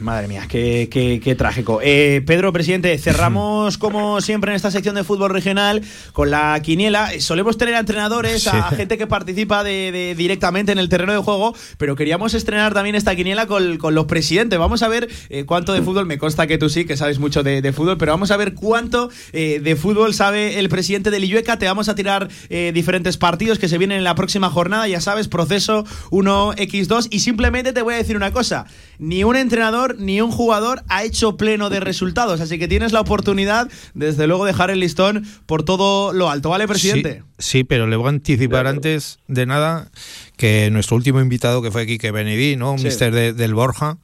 Madre 0.00 0.28
mía, 0.28 0.46
qué, 0.48 0.88
qué- 0.90 1.20
qué 1.22 1.34
trágico. 1.34 1.80
Eh, 1.82 2.22
Pedro, 2.26 2.52
presidente, 2.52 2.96
cerramos 2.98 3.78
como 3.78 4.20
siempre 4.20 4.50
en 4.52 4.56
esta 4.56 4.70
sección 4.70 4.94
de 4.94 5.04
fútbol 5.04 5.30
regional 5.30 5.82
con 6.12 6.30
la 6.30 6.60
quiniela. 6.62 7.10
Solemos 7.20 7.56
tener 7.58 7.74
a 7.74 7.78
entrenadores, 7.80 8.46
a 8.46 8.70
gente 8.70 8.98
que 8.98 9.06
participa 9.06 9.64
de, 9.64 9.90
de- 9.92 10.14
directamente 10.14 10.72
en 10.72 10.78
el 10.78 10.88
terreno 10.88 11.12
de 11.12 11.18
juego, 11.18 11.54
pero 11.78 11.96
queríamos 11.96 12.34
estrenar 12.34 12.74
también 12.74 12.94
esta 12.96 13.14
quiniela 13.16 13.46
con, 13.46 13.78
con 13.78 13.94
los 13.94 14.06
presidentes. 14.06 14.58
Vamos 14.58 14.82
a 14.82 14.88
ver 14.88 15.08
eh, 15.30 15.44
cuánto 15.44 15.72
de 15.72 15.82
fútbol, 15.82 16.06
me 16.06 16.18
consta 16.18 16.46
que 16.46 16.58
tú 16.58 16.68
sí, 16.68 16.84
que 16.84 16.96
sabes 16.96 17.18
mucho 17.18 17.42
de, 17.42 17.62
de 17.62 17.72
fútbol, 17.72 17.96
pero 17.98 18.12
vamos 18.12 18.30
a 18.30 18.36
ver 18.36 18.54
cuánto 18.54 19.10
eh, 19.32 19.60
de 19.62 19.76
fútbol 19.76 20.14
sabe 20.14 20.58
el 20.58 20.68
presidente 20.68 21.10
de 21.10 21.20
Lillueca. 21.20 21.58
Te 21.58 21.66
vamos 21.66 21.88
a 21.88 21.94
tirar 21.94 22.28
eh, 22.50 22.72
diferentes 22.74 23.16
partidos 23.16 23.58
que 23.58 23.68
se 23.68 23.78
vienen 23.78 23.98
en 23.98 24.04
la 24.04 24.14
próxima 24.14 24.50
jornada, 24.50 24.86
ya 24.88 25.00
sabes, 25.00 25.28
proceso 25.28 25.84
1x2. 26.10 27.08
Y 27.10 27.20
simplemente 27.20 27.72
te 27.72 27.82
voy 27.82 27.94
a 27.94 27.96
decir 27.98 28.16
una 28.16 28.32
cosa: 28.32 28.66
ni 28.98 29.24
un 29.24 29.36
entrenador 29.36 29.96
ni 29.98 30.20
un 30.20 30.30
jugador 30.30 30.82
ha 30.88 31.04
hecho 31.04 31.36
pleno 31.36 31.70
de 31.70 31.80
resultados. 31.80 32.40
Así 32.40 32.58
que 32.58 32.68
tienes 32.68 32.92
la 32.92 33.00
oportunidad, 33.00 33.68
desde 33.94 34.26
luego, 34.26 34.44
de 34.44 34.52
dejar 34.52 34.70
el 34.70 34.80
listón 34.80 35.26
por 35.46 35.62
todo 35.64 36.12
lo 36.12 36.30
alto, 36.30 36.50
¿vale, 36.50 36.66
presidente? 36.68 37.22
Sí, 37.38 37.58
sí, 37.58 37.64
pero 37.64 37.86
le 37.86 37.96
voy 37.96 38.06
a 38.06 38.10
anticipar 38.10 38.66
antes 38.66 39.18
de 39.28 39.46
nada 39.46 39.90
que 40.36 40.70
nuestro 40.70 40.96
último 40.96 41.20
invitado 41.20 41.62
que 41.62 41.70
fue 41.70 41.82
aquí, 41.82 41.98
que 41.98 42.10
Benedí, 42.10 42.56
¿no? 42.56 42.72
Un 42.72 42.78
Sí. 42.78 42.84
mister 42.86 43.12
de- 43.12 43.32
del 43.32 43.54
Borja, 43.54 43.98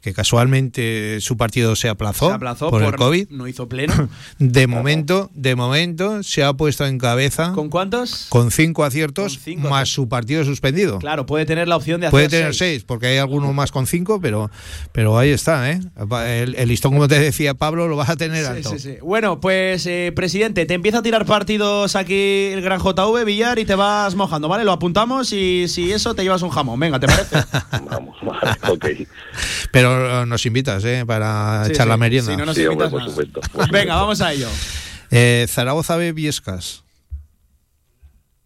que 0.00 0.12
casualmente 0.14 1.20
su 1.20 1.36
partido 1.36 1.74
se 1.74 1.88
aplazó, 1.88 2.28
Se 2.28 2.34
aplazó 2.34 2.70
por, 2.70 2.82
el 2.82 2.94
COVID. 2.94 3.28
No 3.30 3.48
hizo 3.48 3.68
pleno. 3.68 4.08
De 4.38 4.66
momento, 4.66 5.30
de 5.34 5.56
momento 5.56 6.22
se 6.22 6.44
ha 6.44 6.52
puesto 6.52 6.86
en 6.86 6.98
cabeza 6.98 7.52
¿Con 7.52 7.68
cuántos? 7.70 8.26
con 8.28 8.50
cinco 8.50 8.84
aciertos 8.84 9.34
Con 9.34 9.42
cinco 9.42 9.68
más 9.70 9.88
su 9.88 10.08
partido 10.08 10.44
suspendido. 10.44 10.98
Claro, 10.98 11.26
puede 11.26 11.44
tener 11.46 11.66
la 11.66 11.76
opción 11.76 12.00
de 12.00 12.06
hacer 12.06 12.12
Puede 12.12 12.28
tener 12.28 12.54
seis. 12.54 12.58
seis, 12.72 12.84
porque 12.84 13.06
hay 13.08 13.18
algunos 13.18 13.52
más 13.54 13.72
con 13.72 13.86
cinco, 13.86 14.20
pero, 14.20 14.50
pero 14.92 15.18
ahí 15.18 15.30
está, 15.30 15.70
¿eh? 15.70 15.80
El, 16.26 16.54
el 16.54 16.68
listón, 16.68 16.92
como 16.92 17.08
te 17.08 17.18
decía 17.18 17.54
Pablo, 17.54 17.88
lo 17.88 17.96
vas 17.96 18.10
a 18.10 18.16
tener 18.16 18.44
Sí, 18.44 18.50
alto. 18.50 18.70
sí, 18.70 18.78
sí. 18.78 18.96
Bueno, 19.02 19.40
pues 19.40 19.86
eh, 19.86 20.12
presidente, 20.14 20.66
te 20.66 20.74
empieza 20.74 20.98
a 20.98 21.02
tirar 21.02 21.26
partidos 21.26 21.96
aquí 21.96 22.46
el 22.52 22.60
gran 22.62 22.80
JV 22.80 23.24
Villar 23.24 23.58
y 23.58 23.64
te 23.64 23.74
vas 23.74 24.14
mojando, 24.14 24.48
¿vale? 24.48 24.64
Lo 24.64 24.72
apuntamos 24.72 25.32
y 25.32 25.66
si 25.68 25.92
eso 25.92 26.14
te 26.14 26.22
llevas 26.22 26.42
un 26.42 26.50
jamón. 26.50 26.78
Venga, 26.78 27.00
¿te 27.00 27.06
parece? 27.06 27.36
Vamos, 27.90 28.16
vale, 28.22 28.56
ok. 28.68 28.86
Pero 29.70 29.85
eh, 29.92 30.26
nos 30.26 30.44
invitas, 30.46 30.84
¿eh? 30.84 31.04
Para 31.06 31.64
Sí, 31.66 31.72
echar 31.72 31.84
sí. 31.86 31.88
la 31.90 31.96
merienda. 31.96 32.30
Si 32.32 32.36
no 32.36 32.46
nos 32.46 32.54
Sí, 32.54 32.66
hombre, 32.66 32.86
invitas 32.86 32.90
por 32.90 33.00
nada. 33.00 33.10
supuesto. 33.10 33.40
por 33.40 33.50
supuesto. 33.50 33.72
Venga, 33.72 33.94
vamos 33.96 34.20
a 34.20 34.32
ello. 34.32 34.48
Eh, 35.10 35.46
Zaragoza 35.48 35.96
B, 35.96 36.12
Viescas. 36.12 36.82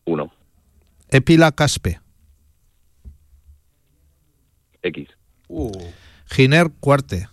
Uno, 0.04 0.32
Epila 1.08 1.52
Caspe. 1.52 2.00
X, 4.82 5.08
Uh, 5.48 5.72
Giner 6.30 6.70
Cuarte. 6.80 7.28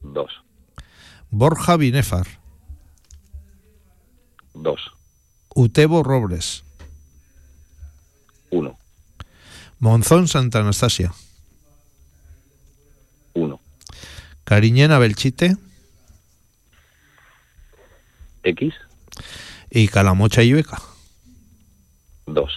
dos, 0.00 0.30
Borja 1.30 1.76
Binefar. 1.76 2.26
dos, 4.54 4.80
Utebo 5.54 6.02
Robles. 6.02 6.64
uno, 8.50 8.78
Monzón 9.78 10.28
Santa 10.28 10.60
Anastasia. 10.60 11.12
uno, 13.34 13.60
Cariñena 14.46 15.00
Belchite. 15.00 15.56
X, 18.44 18.74
Y 19.70 19.88
Calamocha 19.88 20.44
Ibeca. 20.44 20.80
dos. 22.26 22.52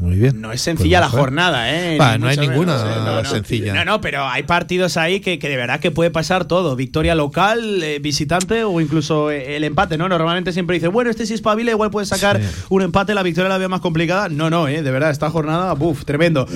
Muy 0.00 0.16
bien. 0.16 0.40
no 0.40 0.50
es 0.52 0.60
sencilla 0.62 0.98
Pues 0.98 1.00
la 1.00 1.06
mejor. 1.06 1.20
jornada, 1.20 1.70
¿eh? 1.72 1.98
No 2.18 2.26
hay 2.26 2.36
ninguna 2.38 2.74
¿eh? 2.76 2.84
No, 3.04 3.22
no. 3.22 3.28
sencilla. 3.28 3.74
No, 3.74 3.84
no, 3.84 4.00
pero 4.00 4.26
hay 4.26 4.42
partidos 4.44 4.96
ahí 4.96 5.20
que, 5.20 5.38
que 5.38 5.48
de 5.48 5.56
verdad 5.56 5.78
que 5.80 5.90
puede 5.90 6.10
pasar 6.10 6.46
todo. 6.46 6.74
Victoria 6.76 7.14
local, 7.14 7.82
eh, 7.82 7.98
visitante 8.00 8.64
o 8.64 8.80
incluso 8.80 9.30
eh, 9.30 9.56
el 9.56 9.64
empate, 9.64 9.98
¿no? 9.98 10.08
Normalmente 10.08 10.52
siempre 10.52 10.74
dice, 10.74 10.88
bueno, 10.88 11.10
este 11.10 11.26
si 11.26 11.34
es 11.34 11.40
espabila, 11.40 11.70
igual 11.70 11.90
puede 11.90 12.06
sacar 12.06 12.40
Sí. 12.40 12.48
un 12.70 12.82
empate, 12.82 13.14
la 13.14 13.22
victoria 13.22 13.48
la 13.48 13.58
veo 13.58 13.68
más 13.68 13.80
complicada. 13.80 14.28
No, 14.28 14.48
no, 14.50 14.68
eh, 14.68 14.82
de 14.82 14.90
verdad, 14.90 15.10
esta 15.10 15.30
jornada, 15.30 15.72
buf, 15.74 16.04
tremendo. 16.04 16.46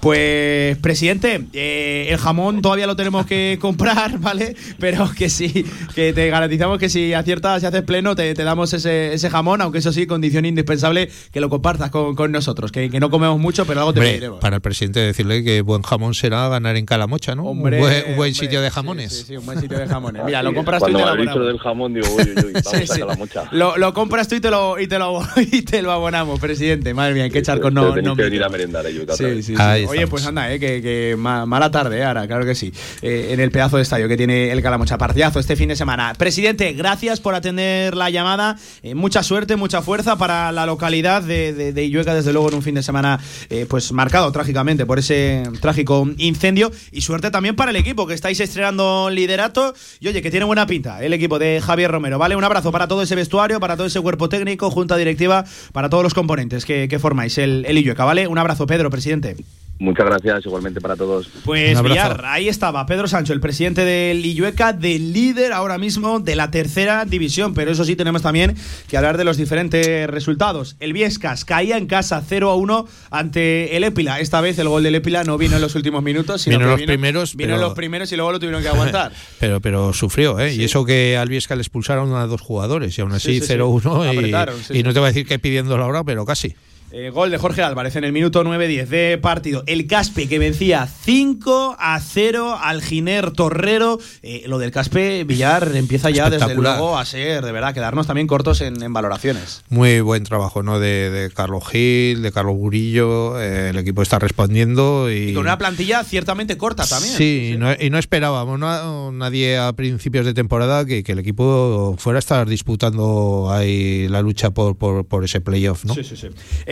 Pues, 0.00 0.76
presidente, 0.78 1.44
eh, 1.52 2.06
el 2.10 2.18
jamón 2.18 2.62
todavía 2.62 2.86
lo 2.86 2.96
tenemos 2.96 3.26
que 3.26 3.58
comprar, 3.60 4.18
¿vale? 4.18 4.56
Pero 4.78 5.10
que 5.16 5.28
sí, 5.28 5.64
que 5.94 6.12
te 6.12 6.28
garantizamos 6.30 6.78
que 6.78 6.88
si 6.88 7.14
aciertas 7.14 7.62
y 7.62 7.66
haces 7.66 7.82
pleno, 7.82 8.14
te, 8.16 8.34
te 8.34 8.44
damos 8.44 8.72
ese, 8.72 9.12
ese 9.12 9.30
jamón, 9.30 9.60
aunque 9.60 9.78
eso 9.78 9.92
sí, 9.92 10.06
condición 10.06 10.44
indispensable 10.46 11.10
que 11.32 11.40
lo 11.40 11.48
compartas 11.48 11.90
con, 11.90 12.14
con 12.14 12.32
nosotros, 12.32 12.72
que 12.72 12.87
que, 12.88 12.92
que 12.92 13.00
no 13.00 13.10
comemos 13.10 13.38
mucho, 13.38 13.64
pero 13.66 13.80
algo 13.80 13.92
te 13.92 14.00
Hombre, 14.00 14.12
pediremos. 14.12 14.40
para 14.40 14.56
el 14.56 14.62
presidente 14.62 15.00
decirle 15.00 15.42
que 15.44 15.60
buen 15.60 15.82
jamón 15.82 16.14
será 16.14 16.48
ganar 16.48 16.76
en 16.76 16.86
Calamocha, 16.86 17.34
¿no? 17.34 17.44
Hombre, 17.44 17.76
un 17.76 17.82
buen, 17.82 17.94
un 17.96 18.02
buen 18.16 18.30
hombre, 18.30 18.34
sitio 18.34 18.60
de 18.60 18.70
jamones. 18.70 19.12
Sí, 19.18 19.24
sí, 19.28 19.36
un 19.36 19.46
buen 19.46 19.60
sitio 19.60 19.78
de 19.78 19.86
jamones. 19.86 20.24
Mira, 20.24 20.42
lo 20.42 20.54
compras 20.54 20.82
tú 20.82 20.88
y 20.88 20.92
te 20.92 20.98
lo 20.98 21.06
abonamos. 21.08 21.46
del 21.46 21.58
jamón, 21.58 21.94
digo, 21.94 22.06
uy, 22.16 22.22
uy, 22.22 22.44
uy, 22.46 22.52
vamos 22.52 22.70
Sí, 22.70 22.76
a 22.90 22.94
sí. 22.94 23.00
la 23.06 23.14
mocha. 23.16 23.44
Lo, 23.52 23.76
lo 23.76 23.92
compras 23.94 24.28
tú 24.28 24.34
y 24.34 24.40
te 24.40 24.50
lo, 24.50 24.78
y, 24.78 24.86
te 24.86 24.98
lo, 24.98 25.20
y 25.36 25.62
te 25.62 25.82
lo 25.82 25.92
abonamos, 25.92 26.38
presidente. 26.40 26.94
Madre 26.94 27.14
mía, 27.14 27.26
echar 27.26 27.60
con 27.60 27.74
no. 27.74 27.94
No 27.96 28.16
que 28.16 28.22
venir 28.22 28.42
a 28.44 28.48
merendar, 28.48 28.84
Sí, 28.86 29.24
sí, 29.36 29.42
sí. 29.42 29.54
Ahí 29.58 29.84
Oye, 29.84 30.02
estamos. 30.04 30.10
pues 30.10 30.26
anda, 30.26 30.52
eh, 30.52 30.58
que, 30.60 30.80
que 30.82 31.14
ma- 31.18 31.46
mala 31.46 31.70
tarde, 31.70 32.04
ahora, 32.04 32.26
claro 32.26 32.44
que 32.44 32.54
sí. 32.54 32.72
Eh, 33.02 33.28
en 33.32 33.40
el 33.40 33.50
pedazo 33.50 33.76
de 33.76 33.82
estadio 33.82 34.08
que 34.08 34.16
tiene 34.16 34.50
el 34.52 34.62
Calamocha. 34.62 34.98
Partidazo 34.98 35.38
este 35.40 35.56
fin 35.56 35.68
de 35.68 35.76
semana. 35.76 36.14
Presidente, 36.16 36.72
gracias 36.72 37.20
por 37.20 37.34
atender 37.34 37.96
la 37.96 38.10
llamada. 38.10 38.56
Eh, 38.82 38.94
mucha 38.94 39.22
suerte, 39.22 39.56
mucha 39.56 39.82
fuerza 39.82 40.16
para 40.16 40.50
la 40.52 40.66
localidad 40.66 41.22
de, 41.22 41.52
de, 41.52 41.72
de 41.72 41.84
Illueca, 41.84 42.14
desde 42.14 42.32
luego, 42.32 42.48
en 42.48 42.54
un 42.56 42.62
fin 42.62 42.74
de 42.74 42.77
semana 42.82 43.20
eh, 43.50 43.66
pues 43.68 43.92
marcado 43.92 44.30
trágicamente 44.32 44.86
por 44.86 44.98
ese 44.98 45.42
trágico 45.60 46.08
incendio. 46.16 46.70
Y 46.92 47.02
suerte 47.02 47.30
también 47.30 47.56
para 47.56 47.70
el 47.70 47.76
equipo, 47.76 48.06
que 48.06 48.14
estáis 48.14 48.40
estrenando 48.40 49.10
liderato. 49.10 49.74
Y 50.00 50.08
oye, 50.08 50.22
que 50.22 50.30
tiene 50.30 50.44
buena 50.46 50.66
pinta 50.66 51.02
el 51.02 51.12
equipo 51.12 51.38
de 51.38 51.60
Javier 51.60 51.90
Romero, 51.90 52.18
¿vale? 52.18 52.36
Un 52.36 52.44
abrazo 52.44 52.72
para 52.72 52.88
todo 52.88 53.02
ese 53.02 53.14
vestuario, 53.14 53.60
para 53.60 53.76
todo 53.76 53.86
ese 53.86 54.00
cuerpo 54.00 54.28
técnico, 54.28 54.70
junta 54.70 54.96
directiva, 54.96 55.44
para 55.72 55.88
todos 55.88 56.02
los 56.02 56.14
componentes 56.14 56.64
que, 56.64 56.88
que 56.88 56.98
formáis 56.98 57.38
el, 57.38 57.64
el 57.66 57.78
Illueca, 57.78 58.04
¿vale? 58.04 58.26
Un 58.26 58.38
abrazo, 58.38 58.66
Pedro, 58.66 58.90
presidente. 58.90 59.36
Muchas 59.80 60.06
gracias, 60.06 60.44
igualmente 60.44 60.80
para 60.80 60.96
todos. 60.96 61.28
Pues. 61.44 61.80
Villar, 61.82 62.24
ahí 62.24 62.48
estaba 62.48 62.84
Pedro 62.86 63.06
Sancho, 63.06 63.32
el 63.32 63.40
presidente 63.40 63.84
del 63.84 64.26
Illueca, 64.26 64.72
del 64.72 65.12
líder 65.12 65.52
ahora 65.52 65.78
mismo 65.78 66.18
de 66.18 66.34
la 66.34 66.50
tercera 66.50 67.04
división. 67.04 67.54
Pero 67.54 67.70
eso 67.70 67.84
sí, 67.84 67.94
tenemos 67.94 68.22
también 68.22 68.56
que 68.88 68.96
hablar 68.96 69.16
de 69.18 69.22
los 69.24 69.36
diferentes 69.36 70.08
resultados. 70.10 70.76
El 70.80 70.92
Viescas 70.92 71.44
caía 71.44 71.76
en 71.76 71.86
casa 71.86 72.20
0 72.26 72.50
a 72.50 72.56
1 72.56 72.88
ante 73.12 73.76
el 73.76 73.84
Épila. 73.84 74.18
Esta 74.18 74.40
vez 74.40 74.58
el 74.58 74.68
gol 74.68 74.82
del 74.82 74.96
Épila 74.96 75.22
no 75.22 75.38
vino 75.38 75.54
en 75.56 75.62
los 75.62 75.76
últimos 75.76 76.02
minutos, 76.02 76.42
sino 76.42 76.58
Vino 76.58 76.70
en 76.70 76.76
que 76.76 76.82
los 76.82 76.86
primeros, 76.88 77.36
Vino 77.36 77.52
en 77.52 77.58
pero- 77.58 77.68
los 77.68 77.76
primeros 77.76 78.10
y 78.12 78.16
luego 78.16 78.32
lo 78.32 78.40
tuvieron 78.40 78.62
que 78.62 78.68
aguantar. 78.68 79.12
Pero, 79.38 79.60
pero 79.60 79.92
sufrió, 79.92 80.40
¿eh? 80.40 80.54
Y 80.54 80.64
eso 80.64 80.84
que 80.84 81.16
al 81.16 81.28
Viesca 81.28 81.54
le 81.54 81.62
expulsaron 81.62 82.12
a 82.14 82.26
dos 82.26 82.40
jugadores 82.40 82.98
y 82.98 83.00
aún 83.00 83.12
así 83.12 83.34
Sí, 83.34 83.40
sí, 83.40 83.46
sí. 83.46 83.52
0-1 83.54 84.12
y- 84.12 84.74
y, 84.74 84.74
sí. 84.78 84.82
no 84.82 84.92
te 84.92 84.98
voy 84.98 85.06
a 85.06 85.10
decir 85.12 85.26
que 85.26 85.38
pidiendo 85.38 85.78
la 85.78 85.86
hora, 85.86 86.02
pero 86.02 86.24
casi. 86.26 86.56
Eh, 86.90 87.10
gol 87.10 87.30
de 87.30 87.36
Jorge 87.36 87.62
Álvarez 87.62 87.96
en 87.96 88.04
el 88.04 88.12
minuto 88.12 88.42
9-10 88.42 88.86
de 88.86 89.18
partido. 89.18 89.62
El 89.66 89.86
Caspe 89.86 90.26
que 90.26 90.38
vencía 90.38 90.86
5 90.86 91.76
a 91.78 92.00
0 92.00 92.56
al 92.58 92.80
Giner 92.80 93.30
Torrero. 93.30 93.98
Eh, 94.22 94.44
lo 94.46 94.56
del 94.58 94.70
Caspe 94.70 95.22
Villar 95.24 95.70
empieza 95.74 96.08
ya 96.08 96.30
desde 96.30 96.54
luego 96.54 96.96
a 96.96 97.04
ser, 97.04 97.44
de 97.44 97.52
verdad, 97.52 97.74
quedarnos 97.74 98.06
también 98.06 98.26
cortos 98.26 98.62
en, 98.62 98.82
en 98.82 98.92
valoraciones. 98.94 99.64
Muy 99.68 100.00
buen 100.00 100.24
trabajo, 100.24 100.62
¿no? 100.62 100.80
De, 100.80 101.10
de 101.10 101.30
Carlos 101.30 101.64
Gil, 101.68 102.22
de 102.22 102.32
Carlos 102.32 102.56
Burillo. 102.56 103.38
eh, 103.38 103.68
el 103.68 103.76
equipo 103.78 104.00
está 104.00 104.18
respondiendo 104.18 105.10
y. 105.12 105.28
Y 105.30 105.34
con 105.34 105.42
una 105.42 105.58
plantilla 105.58 106.02
ciertamente 106.04 106.56
corta 106.56 106.86
también. 106.86 107.12
Sí, 107.14 107.50
y 107.54 107.58
no, 107.58 107.70
y 107.78 107.90
no 107.90 107.98
esperábamos 107.98 108.58
no- 108.58 109.12
nadie 109.12 109.58
a 109.58 109.74
principios 109.74 110.24
de 110.24 110.32
temporada 110.32 110.86
que, 110.86 111.04
que 111.04 111.12
el 111.12 111.18
equipo 111.18 111.96
fuera 111.98 112.16
a 112.16 112.20
estar 112.20 112.48
disputando 112.48 113.48
ahí 113.52 114.08
la 114.08 114.22
lucha 114.22 114.50
por, 114.50 114.76
por, 114.78 115.04
por 115.06 115.22
ese 115.24 115.42
playoff, 115.42 115.84
¿no? 115.84 115.94
Sí, 115.94 116.02
sí, 116.02 116.16
sí. 116.16 116.28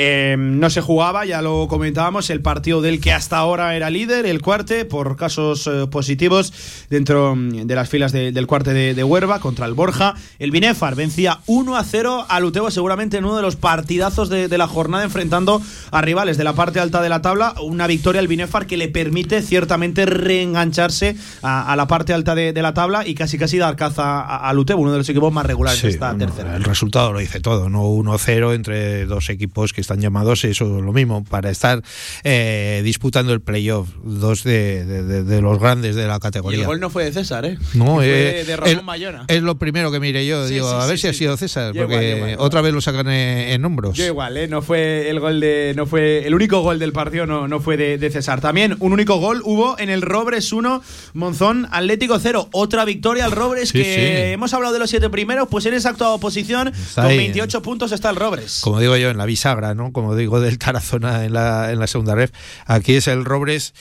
Eh, 0.09 0.37
no 0.39 0.71
se 0.71 0.81
jugaba, 0.81 1.25
ya 1.25 1.43
lo 1.43 1.67
comentábamos, 1.67 2.31
el 2.31 2.41
partido 2.41 2.81
del 2.81 3.01
que 3.01 3.13
hasta 3.13 3.39
ahora 3.39 3.75
era 3.75 3.91
líder, 3.91 4.25
el 4.25 4.41
cuarte, 4.41 4.85
por 4.85 5.17
casos 5.17 5.67
eh, 5.67 5.89
positivos 5.91 6.53
dentro 6.89 7.35
mm, 7.35 7.67
de 7.67 7.75
las 7.75 7.89
filas 7.89 8.13
de- 8.13 8.31
del 8.31 8.47
cuarte 8.47 8.73
de, 8.73 8.95
de 8.95 9.03
Huerva 9.03 9.41
contra 9.41 9.67
el 9.67 9.75
Borja. 9.75 10.15
El 10.39 10.53
Binefar 10.53 10.95
vencía 10.95 11.41
1 11.47 11.77
a 11.77 11.83
0 11.83 12.25
al 12.29 12.45
Utebo, 12.45 12.71
seguramente 12.71 13.17
en 13.17 13.25
uno 13.25 13.35
de 13.35 13.43
los 13.43 13.57
partidazos 13.57 14.29
de, 14.29 14.47
de 14.47 14.59
la 14.59 14.69
jornada, 14.69 15.03
enfrentando 15.03 15.61
a 15.91 16.03
rivales 16.03 16.37
de 16.37 16.45
la 16.45 16.53
parte 16.53 16.79
alta 16.79 17.03
de 17.03 17.09
la 17.09 17.21
tabla. 17.21 17.55
Una 17.61 17.89
victoria 17.89 18.21
al 18.21 18.29
Binefar 18.29 18.67
que 18.67 18.77
le 18.77 18.87
permite 18.87 19.43
ciertamente 19.43 20.07
reengancharse 20.07 21.17
a, 21.43 21.73
a 21.73 21.75
la 21.75 21.89
parte 21.89 22.13
alta 22.13 22.37
de, 22.37 22.53
la 22.63 22.75
tabla 22.75 23.05
y 23.07 23.15
casi 23.17 23.39
casi 23.39 23.59
dar 23.59 23.75
caza 23.75 24.21
a- 24.21 24.49
al 24.49 24.59
Utebo, 24.59 24.83
uno 24.83 24.93
de 24.93 24.99
los 24.99 25.09
equipos 25.09 25.33
más 25.33 25.47
regulares 25.47 25.83
de 25.83 25.89
esta 25.89 26.17
tercera. 26.17 26.55
El 26.55 26.63
resultado 26.65 27.13
lo 27.13 27.19
dice 27.19 27.41
todo, 27.41 27.69
¿no? 27.69 27.83
1-0 27.85 28.55
entre 28.55 29.05
dos 29.07 29.31
equipos 29.31 29.73
que 29.73 29.81
están 29.81 29.96
llamados, 30.01 30.45
eso 30.45 30.79
es 30.79 30.85
lo 30.85 30.93
mismo, 30.93 31.25
para 31.25 31.51
estar 31.51 31.83
eh, 32.25 32.81
disputando 32.85 33.33
el 33.33 33.41
playoff, 33.41 33.89
dos 34.05 34.43
de, 34.45 34.85
de- 34.85 35.03
de- 35.03 35.23
de 35.25 35.41
los 35.43 35.59
grandes 35.61 35.95
de 35.97 36.07
la 36.07 36.17
Y 36.17 36.21
categoría. 36.21 36.61
el 36.61 36.67
gol 36.67 36.81
no 36.81 36.91
fue 36.91 37.05
de 37.05 37.13
César, 37.13 37.45
¿eh? 37.45 37.59
No, 37.75 37.97
fue 37.97 38.41
eh, 38.41 38.45
de 38.45 38.57
Ramón 38.57 38.77
el- 38.79 38.85
Mayona. 38.85 39.25
Es 39.29 39.43
lo 39.43 39.57
primero 39.59 39.91
que 39.91 40.01
mire 40.01 40.27
yo, 40.27 40.47
Sí, 40.47 40.55
digo, 40.55 40.69
sí, 40.71 40.77
a 40.79 40.87
ver 40.87 40.97
sí, 40.99 41.03
si 41.03 41.09
ha 41.09 41.13
sido 41.13 41.37
César, 41.37 41.73
Yo 41.75 41.83
porque 41.83 42.11
igual, 42.17 42.31
igual. 42.33 42.47
otra 42.47 42.61
vez 42.61 42.73
lo 42.73 42.81
sacan 42.81 43.09
en, 43.09 43.49
en 43.51 43.65
hombros. 43.65 43.97
Yo 43.97 44.05
igual, 44.05 44.37
¿eh? 44.37 44.49
No 44.49 44.63
fue 44.63 45.09
el 45.11 45.21
gol 45.21 45.41
de. 45.41 45.73
No 45.77 45.87
fue. 45.87 46.27
El 46.27 46.35
único 46.35 46.61
gol 46.61 46.79
del 46.79 46.93
partido 46.93 47.27
no, 47.27 47.49
no 47.49 47.61
fue 47.61 47.77
de, 47.77 47.99
de 47.99 48.11
César. 48.11 48.41
También 48.41 48.77
un 48.81 48.93
único 48.93 49.17
gol 49.19 49.43
hubo 49.45 49.79
en 49.79 49.91
el 49.91 50.03
Robres 50.03 50.53
1, 50.53 50.83
Monzón 51.15 51.69
Atlético 51.71 52.19
0. 52.19 52.49
Otra 52.53 52.85
victoria 52.85 53.25
al 53.25 53.33
Robres 53.33 53.73
que 53.73 54.33
hemos 54.33 54.53
hablado 54.55 54.73
de 54.75 54.79
los 54.81 54.91
siete 54.91 55.11
primeros, 55.11 55.49
pues 55.51 55.67
en 55.67 55.75
esa 55.75 55.91
actual 55.91 56.19
posición, 56.21 56.73
con 56.95 57.05
ahí, 57.07 57.17
28 57.17 57.63
puntos 57.63 57.93
está 57.93 58.11
el 58.11 58.17
Robres. 58.17 58.61
Como 58.63 58.81
digo 58.81 58.97
yo, 58.97 59.11
en 59.11 59.17
la 59.19 59.27
bisagra, 59.27 59.75
¿no? 59.75 59.86
Como 59.93 60.15
digo 60.15 60.41
del 60.41 60.59
Tarazona 60.59 61.25
en 61.25 61.33
la, 61.33 61.73
en 61.73 61.79
la 61.79 61.87
segunda 61.87 62.15
ref. 62.15 62.33
Aquí 62.67 62.95
es 62.95 63.09
el 63.09 63.25
Robres. 63.25 63.75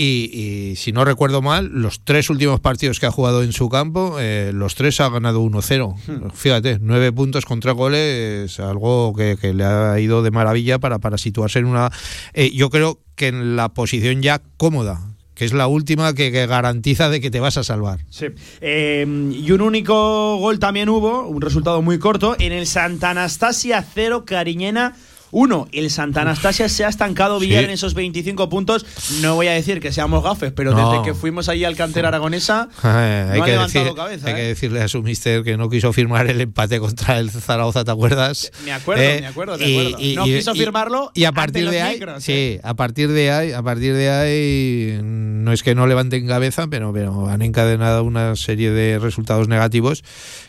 Y, 0.00 0.30
y 0.32 0.76
si 0.76 0.92
no 0.92 1.04
recuerdo 1.04 1.42
mal, 1.42 1.70
los 1.72 2.04
tres 2.04 2.30
últimos 2.30 2.60
partidos 2.60 3.00
que 3.00 3.06
ha 3.06 3.10
jugado 3.10 3.42
en 3.42 3.52
su 3.52 3.68
campo, 3.68 4.18
eh, 4.20 4.52
los 4.54 4.76
tres 4.76 5.00
ha 5.00 5.08
ganado 5.08 5.42
1-0. 5.42 5.96
Hmm. 6.06 6.30
Fíjate, 6.32 6.78
nueve 6.80 7.10
puntos 7.10 7.44
contra 7.44 7.72
goles, 7.72 8.60
algo 8.60 9.12
que, 9.16 9.36
que 9.40 9.52
le 9.52 9.64
ha 9.64 9.98
ido 9.98 10.22
de 10.22 10.30
maravilla 10.30 10.78
para, 10.78 11.00
para 11.00 11.18
situarse 11.18 11.58
en 11.58 11.64
una. 11.66 11.90
eh, 12.32 12.52
yo 12.54 12.70
creo 12.70 13.00
que 13.16 13.26
en 13.26 13.56
la 13.56 13.70
posición 13.70 14.22
ya 14.22 14.40
cómoda, 14.56 15.00
que 15.34 15.44
es 15.44 15.52
la 15.52 15.66
última 15.66 16.14
que, 16.14 16.30
que 16.30 16.46
garantiza 16.46 17.08
de 17.10 17.20
que 17.20 17.32
te 17.32 17.40
vas 17.40 17.56
a 17.56 17.64
salvar. 17.64 17.98
Sí. 18.08 18.26
Eh, 18.60 19.04
y 19.32 19.50
un 19.50 19.60
único 19.60 20.36
gol 20.36 20.60
también 20.60 20.88
hubo, 20.88 21.26
un 21.26 21.40
resultado 21.40 21.82
muy 21.82 21.98
corto, 21.98 22.36
en 22.38 22.52
el 22.52 22.68
Santa 22.68 23.10
Anastasia 23.10 23.84
0, 23.94 24.24
Cariñena 24.24 24.94
1. 25.30 25.68
El 25.72 25.90
Santa 25.90 26.22
Anastasia 26.22 26.68
se 26.68 26.84
ha 26.84 26.88
estancado 26.88 27.40
Sí. 27.40 27.54
en 27.54 27.70
esos 27.70 27.94
25 27.94 28.48
puntos. 28.48 28.86
No 29.20 29.34
voy 29.34 29.48
a 29.48 29.52
decir 29.52 29.80
que 29.80 29.92
seamos 29.92 30.22
gafes, 30.24 30.52
pero 30.52 30.72
No. 30.72 30.90
desde 30.92 31.04
que 31.04 31.14
fuimos 31.14 31.48
allí 31.48 31.64
al 31.64 31.76
cantera 31.76 32.08
aragonesa, 32.08 32.68
Eh, 32.84 33.24
no 33.28 33.32
hay, 33.34 33.40
ha 33.40 33.44
que 33.44 33.50
levantado 33.52 33.84
decir- 33.84 33.96
cabeza. 33.96 34.26
hay 34.28 34.32
¿eh? 34.32 34.36
que 34.36 34.42
decirle 34.42 34.80
a 34.82 34.88
su 34.88 35.02
mister 35.02 35.42
que 35.44 35.56
no 35.56 35.68
quiso 35.70 35.92
firmar 35.92 36.26
el 36.28 36.40
empate 36.40 36.80
contra 36.80 37.18
el 37.18 37.30
Zaragoza, 37.30 37.84
¿te 37.84 37.90
acuerdas? 37.90 38.50
Me 38.64 38.72
acuerdo, 38.72 39.02
Eh, 39.02 39.18
me 39.20 39.26
acuerdo, 39.26 39.58
me 39.58 39.64
acuerdo. 39.64 39.98
no 40.16 40.24
quiso 40.24 40.54
firmarlo 40.54 41.10
y 41.14 41.24
a 41.24 41.32
partir 41.32 41.68
de 41.70 41.82
ahí, 41.82 41.94
micros, 41.94 42.24
sí, 42.24 42.32
¿eh? 42.32 42.60
a 42.62 42.74
partir 42.74 43.10
de 43.10 43.30
ahí, 43.30 43.52
a 43.52 43.62
partir 43.62 43.94
de 43.94 44.10
ahí, 44.10 45.00
no 45.02 45.52
es 45.52 45.62
que 45.62 45.74
no 45.74 45.86
levanten 45.86 46.26
cabeza, 46.26 46.66
pero, 46.68 46.92
pero 46.92 47.28
han 47.28 47.42
encadenado 47.42 48.04
una 48.04 48.34
serie 48.36 48.70
de 48.70 48.98
resultados 48.98 49.48
negativos 49.48 50.02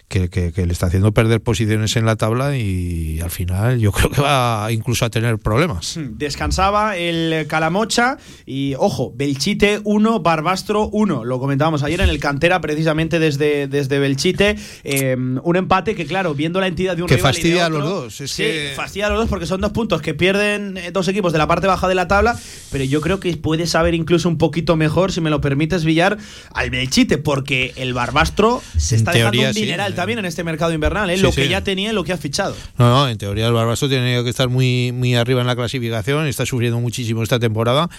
que, 0.10 0.28
que- 0.30 0.52
que 0.52 0.66
le 0.66 0.74
está 0.74 0.88
haciendo 0.88 1.14
perder 1.14 1.40
posiciones 1.40 1.96
en 1.96 2.06
la 2.06 2.16
tabla 2.18 2.58
y 2.58 3.20
al 3.22 3.30
final 3.30 3.80
yo 3.80 3.92
creo 3.94 4.10
que 4.10 4.20
va 4.22 4.68
incluso 4.72 5.06
a 5.06 5.10
tener 5.10 5.38
problemas. 5.38 5.98
Descansaba 5.98 6.98
el 6.98 7.46
Calamocha 7.48 8.18
y, 8.46 8.74
ojo, 8.78 9.14
Belchite 9.16 9.80
1, 9.84 10.20
Barbastro 10.22 10.90
1. 10.92 11.24
Lo 11.26 11.40
comentábamos 11.40 11.84
ayer 11.84 12.02
en 12.02 12.10
el 12.10 12.20
cantera, 12.20 12.60
precisamente 12.60 13.20
desde, 13.20 13.68
desde 13.68 14.00
Belchite. 14.00 14.56
Eh, 14.84 15.16
un 15.16 15.56
empate 15.56 15.96
que, 15.96 16.06
claro, 16.06 16.34
viendo 16.34 16.60
la 16.60 16.68
entidad 16.68 16.96
de 16.98 17.04
un 17.04 17.08
Que 17.08 17.16
rival 17.18 17.34
y 17.34 17.38
de 17.38 17.42
fastidia 17.42 17.66
a 17.68 17.70
los 17.70 17.84
dos, 17.84 18.22
es 18.22 18.32
sí, 18.32 18.44
que- 18.44 18.74
fastidia 18.76 19.08
a 19.08 19.10
los 19.10 19.20
dos 19.20 19.30
porque 19.30 19.46
son 19.46 19.62
dos 19.62 19.72
puntos 19.72 20.02
que 20.02 20.14
pierden 20.16 20.78
eh, 20.78 20.92
dos 20.92 21.08
equipos 21.08 21.32
de 21.32 21.38
la 21.38 21.48
parte 21.48 21.68
baja 21.68 21.88
de 21.88 21.96
la 21.96 22.08
tabla. 22.08 22.36
Pero 22.72 22.84
yo 22.84 23.00
creo 23.02 23.20
que 23.20 23.36
puede 23.38 23.68
saber 23.68 23.94
incluso 23.94 24.28
un 24.28 24.38
poquito 24.40 24.76
mejor, 24.76 25.12
si 25.12 25.22
me 25.22 25.30
lo 25.30 25.40
permites, 25.40 25.86
Villar, 25.86 26.18
al 26.54 26.70
Belchite, 26.72 27.18
porque 27.20 27.74
el 27.76 27.94
Barbastro 27.94 28.62
se 28.78 28.96
está 28.96 29.12
dejando 29.12 29.40
un 29.50 29.54
sí. 29.54 29.60
Dineral 30.00 30.10
también 30.10 30.20
en 30.20 30.26
este 30.26 30.44
mercado 30.44 30.74
invernal. 30.74 31.10
¿eh? 31.10 31.18
Sí, 31.18 31.24
lo 31.24 31.32
sí. 31.32 31.42
que 31.42 31.50
ya 31.50 31.64
tenía 31.64 31.92
y 31.92 31.94
lo 31.94 32.04
que 32.04 32.14
ha 32.14 32.18
fichado. 32.18 32.56
No, 32.78 32.90
no, 32.90 33.10
en 33.10 33.18
teoría 33.18 33.48
el 33.48 33.54
Barbaso 33.54 33.90
tiene 33.90 34.24
que 34.24 34.30
estar 34.30 34.50
muy, 34.50 34.92
muy 34.92 35.16
arriba 35.16 35.42
en 35.42 35.48
la 35.48 35.56
clasificación, 35.56 36.28
está 36.28 36.46
sufriendo 36.46 36.80
muchísimo 36.80 37.24
esta 37.24 37.40
temporada. 37.40 37.90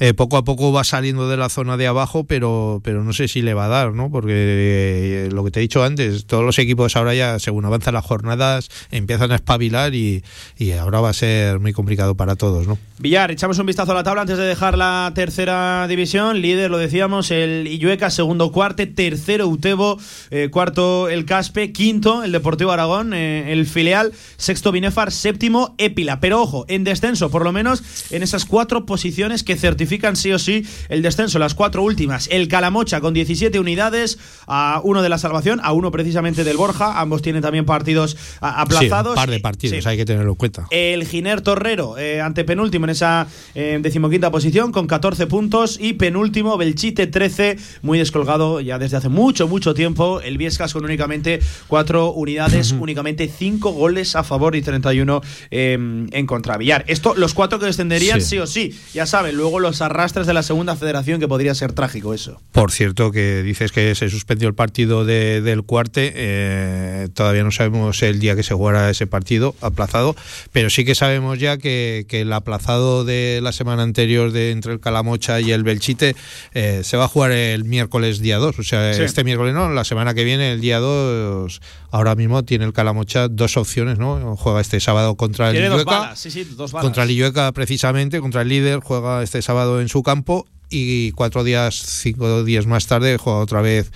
Eh, 0.00 0.14
poco 0.14 0.36
a 0.36 0.44
poco 0.44 0.72
va 0.72 0.84
saliendo 0.84 1.28
de 1.28 1.36
la 1.36 1.48
zona 1.48 1.76
de 1.76 1.88
abajo, 1.88 2.22
pero, 2.22 2.80
pero 2.84 3.02
no 3.02 3.12
sé 3.12 3.26
si 3.26 3.42
le 3.42 3.52
va 3.52 3.64
a 3.64 3.68
dar, 3.68 3.94
¿no? 3.94 4.12
Porque 4.12 4.32
eh, 4.32 5.28
lo 5.32 5.44
que 5.44 5.50
te 5.50 5.58
he 5.58 5.62
dicho 5.62 5.82
antes, 5.82 6.24
todos 6.24 6.44
los 6.44 6.56
equipos 6.60 6.94
ahora 6.94 7.14
ya, 7.14 7.40
según 7.40 7.64
avanzan 7.64 7.94
las 7.94 8.04
jornadas, 8.04 8.68
empiezan 8.92 9.32
a 9.32 9.34
espabilar 9.34 9.96
y, 9.96 10.22
y 10.56 10.70
ahora 10.70 11.00
va 11.00 11.10
a 11.10 11.14
ser 11.14 11.58
muy 11.58 11.72
complicado 11.72 12.14
para 12.14 12.36
todos, 12.36 12.68
¿no? 12.68 12.78
Villar, 13.00 13.32
echamos 13.32 13.58
un 13.58 13.66
vistazo 13.66 13.90
a 13.90 13.94
la 13.96 14.04
tabla 14.04 14.22
antes 14.22 14.38
de 14.38 14.44
dejar 14.44 14.78
la 14.78 15.10
tercera 15.16 15.86
división. 15.88 16.40
Líder, 16.40 16.70
lo 16.70 16.78
decíamos, 16.78 17.32
el 17.32 17.66
Illueca, 17.66 18.10
segundo 18.10 18.52
cuarte, 18.52 18.86
tercero 18.86 19.48
Utebo, 19.48 19.98
eh, 20.30 20.48
cuarto 20.50 21.08
el 21.08 21.24
Caspe. 21.24 21.72
Quinto 21.72 22.22
el 22.22 22.32
Deportivo 22.32 22.70
Aragón, 22.70 23.14
eh, 23.14 23.52
el 23.52 23.66
filial, 23.66 24.12
sexto 24.36 24.72
Binefar, 24.72 25.12
séptimo 25.12 25.74
Épila. 25.78 26.20
Pero 26.20 26.40
ojo, 26.40 26.64
en 26.68 26.84
descenso, 26.84 27.30
por 27.30 27.42
lo 27.42 27.52
menos 27.52 27.82
en 28.10 28.22
esas 28.22 28.44
cuatro 28.44 28.86
posiciones 28.86 29.42
que 29.42 29.56
certifican 29.56 29.87
sí 29.88 30.32
o 30.32 30.38
sí 30.38 30.64
el 30.88 31.02
descenso, 31.02 31.38
las 31.38 31.54
cuatro 31.54 31.82
últimas. 31.82 32.28
El 32.30 32.48
Calamocha 32.48 33.00
con 33.00 33.14
17 33.14 33.58
unidades, 33.58 34.18
a 34.46 34.80
uno 34.84 35.02
de 35.02 35.08
la 35.08 35.18
salvación, 35.18 35.60
a 35.62 35.72
uno 35.72 35.90
precisamente 35.90 36.44
del 36.44 36.56
Borja, 36.56 37.00
ambos 37.00 37.22
tienen 37.22 37.42
también 37.42 37.64
partidos 37.64 38.16
aplazados. 38.40 39.14
Sí, 39.14 39.18
un 39.18 39.24
par 39.26 39.30
de 39.30 39.40
partidos, 39.40 39.86
hay 39.86 39.96
que 39.96 40.04
tenerlo 40.04 40.32
en 40.32 40.36
cuenta. 40.36 40.66
El 40.70 41.06
Giner 41.06 41.40
Torrero, 41.40 41.98
eh, 41.98 42.20
antepenúltimo 42.20 42.86
en 42.86 42.90
esa 42.90 43.26
eh, 43.54 43.78
decimoquinta 43.80 44.30
posición, 44.30 44.72
con 44.72 44.86
14 44.86 45.26
puntos. 45.26 45.78
Y 45.80 45.94
penúltimo, 45.94 46.56
Belchite 46.56 47.06
13, 47.06 47.56
muy 47.82 47.98
descolgado 47.98 48.60
ya 48.60 48.78
desde 48.78 48.96
hace 48.96 49.08
mucho, 49.08 49.48
mucho 49.48 49.74
tiempo. 49.74 50.20
El 50.20 50.38
Viescas 50.38 50.72
con 50.72 50.84
únicamente 50.84 51.40
cuatro 51.66 52.12
unidades, 52.12 52.72
únicamente 52.72 53.28
cinco 53.28 53.72
goles 53.72 54.16
a 54.16 54.24
favor 54.24 54.56
y 54.56 54.62
31 54.62 55.20
eh, 55.50 55.72
en 56.10 56.26
contra. 56.26 56.56
Villar. 56.56 56.84
Esto, 56.88 57.14
los 57.16 57.34
cuatro 57.34 57.58
que 57.58 57.66
descenderían, 57.66 58.20
sí. 58.20 58.28
Sí. 58.28 58.38
o 58.38 58.46
sí. 58.46 58.78
Ya 58.94 59.06
saben, 59.06 59.36
luego 59.36 59.60
los 59.60 59.77
arrastres 59.82 60.26
de 60.26 60.34
la 60.34 60.42
segunda 60.42 60.76
federación, 60.76 61.20
que 61.20 61.28
podría 61.28 61.54
ser 61.54 61.72
trágico 61.72 62.14
eso. 62.14 62.40
Por 62.52 62.70
cierto, 62.72 63.10
que 63.10 63.42
dices 63.42 63.72
que 63.72 63.94
se 63.94 64.08
suspendió 64.10 64.48
el 64.48 64.54
partido 64.54 65.04
de- 65.04 65.40
del 65.40 65.62
cuarte, 65.62 66.12
eh, 66.14 67.08
todavía 67.14 67.42
no 67.44 67.50
sabemos 67.50 68.02
el 68.02 68.18
día 68.20 68.36
que 68.36 68.42
se 68.42 68.54
jugará 68.54 68.88
ese 68.90 69.06
partido 69.06 69.54
aplazado, 69.60 70.16
pero 70.52 70.70
sí 70.70 70.84
que 70.84 70.94
sabemos 70.94 71.38
ya 71.38 71.58
que, 71.58 72.06
que 72.08 72.22
el 72.22 72.32
aplazado 72.32 73.04
de 73.04 73.40
la 73.42 73.52
semana 73.52 73.82
anterior 73.82 74.32
de 74.32 74.50
entre 74.52 74.72
el 74.72 74.80
Calamocha 74.80 75.40
y 75.40 75.52
el 75.52 75.62
Belchite 75.64 76.14
eh, 76.54 76.80
se 76.84 76.96
va 76.96 77.04
a 77.04 77.08
jugar 77.08 77.32
el 77.32 77.64
miércoles 77.64 78.20
día 78.20 78.38
2, 78.38 78.58
o 78.58 78.62
sea, 78.62 78.94
Sí. 78.94 79.02
este 79.02 79.24
miércoles 79.24 79.54
no, 79.54 79.68
la 79.70 79.84
semana 79.84 80.14
que 80.14 80.24
viene, 80.24 80.52
el 80.52 80.60
día 80.60 80.78
2, 80.78 81.60
ahora 81.90 82.14
mismo 82.14 82.44
tiene 82.44 82.64
el 82.64 82.72
Calamocha 82.72 83.28
dos 83.28 83.56
opciones, 83.56 83.98
¿no? 83.98 84.36
Juega 84.36 84.60
este 84.60 84.80
sábado 84.80 85.14
contra 85.16 85.50
el 85.50 85.56
Illueca, 85.56 86.16
sí, 86.16 86.30
sí, 86.30 86.46
contra 86.80 87.02
el 87.04 87.10
Illueca 87.10 87.52
precisamente, 87.52 88.20
contra 88.20 88.42
el 88.42 88.48
líder, 88.48 88.80
juega 88.80 89.22
este 89.22 89.42
sábado 89.42 89.67
en 89.80 89.88
su 89.88 90.02
campo 90.02 90.46
y 90.70 91.12
cuatro 91.12 91.44
días, 91.44 91.74
cinco 91.74 92.44
días 92.44 92.66
más 92.66 92.86
tarde 92.86 93.16
juega 93.16 93.38
otra 93.38 93.60
vez 93.60 93.90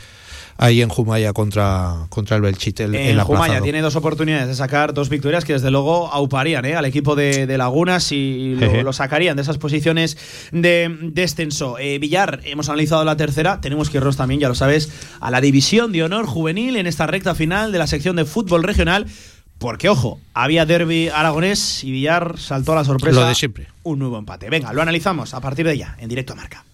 ahí 0.58 0.80
en 0.80 0.88
Jumaya 0.88 1.32
contra, 1.32 2.06
contra 2.08 2.36
el 2.36 2.42
Belchite. 2.42 2.84
El, 2.84 2.94
En 2.94 3.18
el 3.18 3.22
Jumaya 3.22 3.60
tiene 3.60 3.80
dos 3.80 3.96
oportunidades 3.96 4.48
de 4.48 4.54
sacar 4.54 4.94
dos 4.94 5.08
victorias 5.08 5.44
que 5.44 5.54
desde 5.54 5.70
luego 5.70 6.08
auparían 6.08 6.64
¿eh? 6.64 6.76
al 6.76 6.84
equipo 6.84 7.16
de, 7.16 7.46
de 7.46 7.58
Lagunas 7.58 8.12
y 8.12 8.54
lo 8.54 8.92
sacarían 8.92 9.36
de 9.36 9.42
esas 9.42 9.58
posiciones 9.58 10.16
de 10.52 10.96
descenso. 11.02 11.78
Eh, 11.78 11.98
Villar, 11.98 12.40
hemos 12.44 12.68
analizado 12.68 13.04
la 13.04 13.16
tercera, 13.16 13.60
tenemos 13.60 13.90
que 13.90 13.98
irnos 13.98 14.16
también, 14.16 14.40
ya 14.40 14.48
lo 14.48 14.54
sabes, 14.54 14.90
a 15.20 15.30
la 15.30 15.40
división 15.40 15.92
de 15.92 16.04
honor 16.04 16.26
juvenil 16.26 16.76
en 16.76 16.86
esta 16.86 17.06
recta 17.06 17.34
final 17.34 17.72
de 17.72 17.78
la 17.78 17.86
sección 17.86 18.16
de 18.16 18.24
fútbol 18.24 18.62
regional. 18.62 19.06
Porque, 19.62 19.88
ojo, 19.88 20.18
había 20.34 20.66
derby 20.66 21.08
aragonés 21.08 21.84
y 21.84 21.92
Villar 21.92 22.36
saltó 22.36 22.72
a 22.72 22.74
la 22.74 22.84
sorpresa. 22.84 23.20
Lo 23.20 23.26
de 23.28 23.36
siempre. 23.36 23.68
Un 23.84 24.00
nuevo 24.00 24.18
empate. 24.18 24.50
Venga, 24.50 24.72
lo 24.72 24.82
analizamos 24.82 25.34
a 25.34 25.40
partir 25.40 25.64
de 25.64 25.78
ya, 25.78 25.96
en 26.00 26.08
directo 26.08 26.32
a 26.32 26.36
marca. 26.36 26.64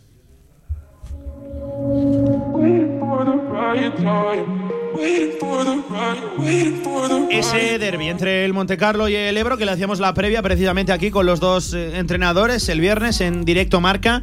Ese 7.30 7.78
derby 7.78 8.08
entre 8.08 8.46
el 8.46 8.54
Montecarlo 8.54 9.06
y 9.10 9.16
el 9.16 9.36
Ebro, 9.36 9.58
que 9.58 9.66
le 9.66 9.72
hacíamos 9.72 10.00
la 10.00 10.14
previa 10.14 10.40
precisamente 10.40 10.90
aquí 10.90 11.10
con 11.10 11.26
los 11.26 11.40
dos 11.40 11.74
eh, 11.74 11.98
entrenadores 11.98 12.70
el 12.70 12.80
viernes 12.80 13.20
en 13.20 13.44
directo 13.44 13.82
marca, 13.82 14.22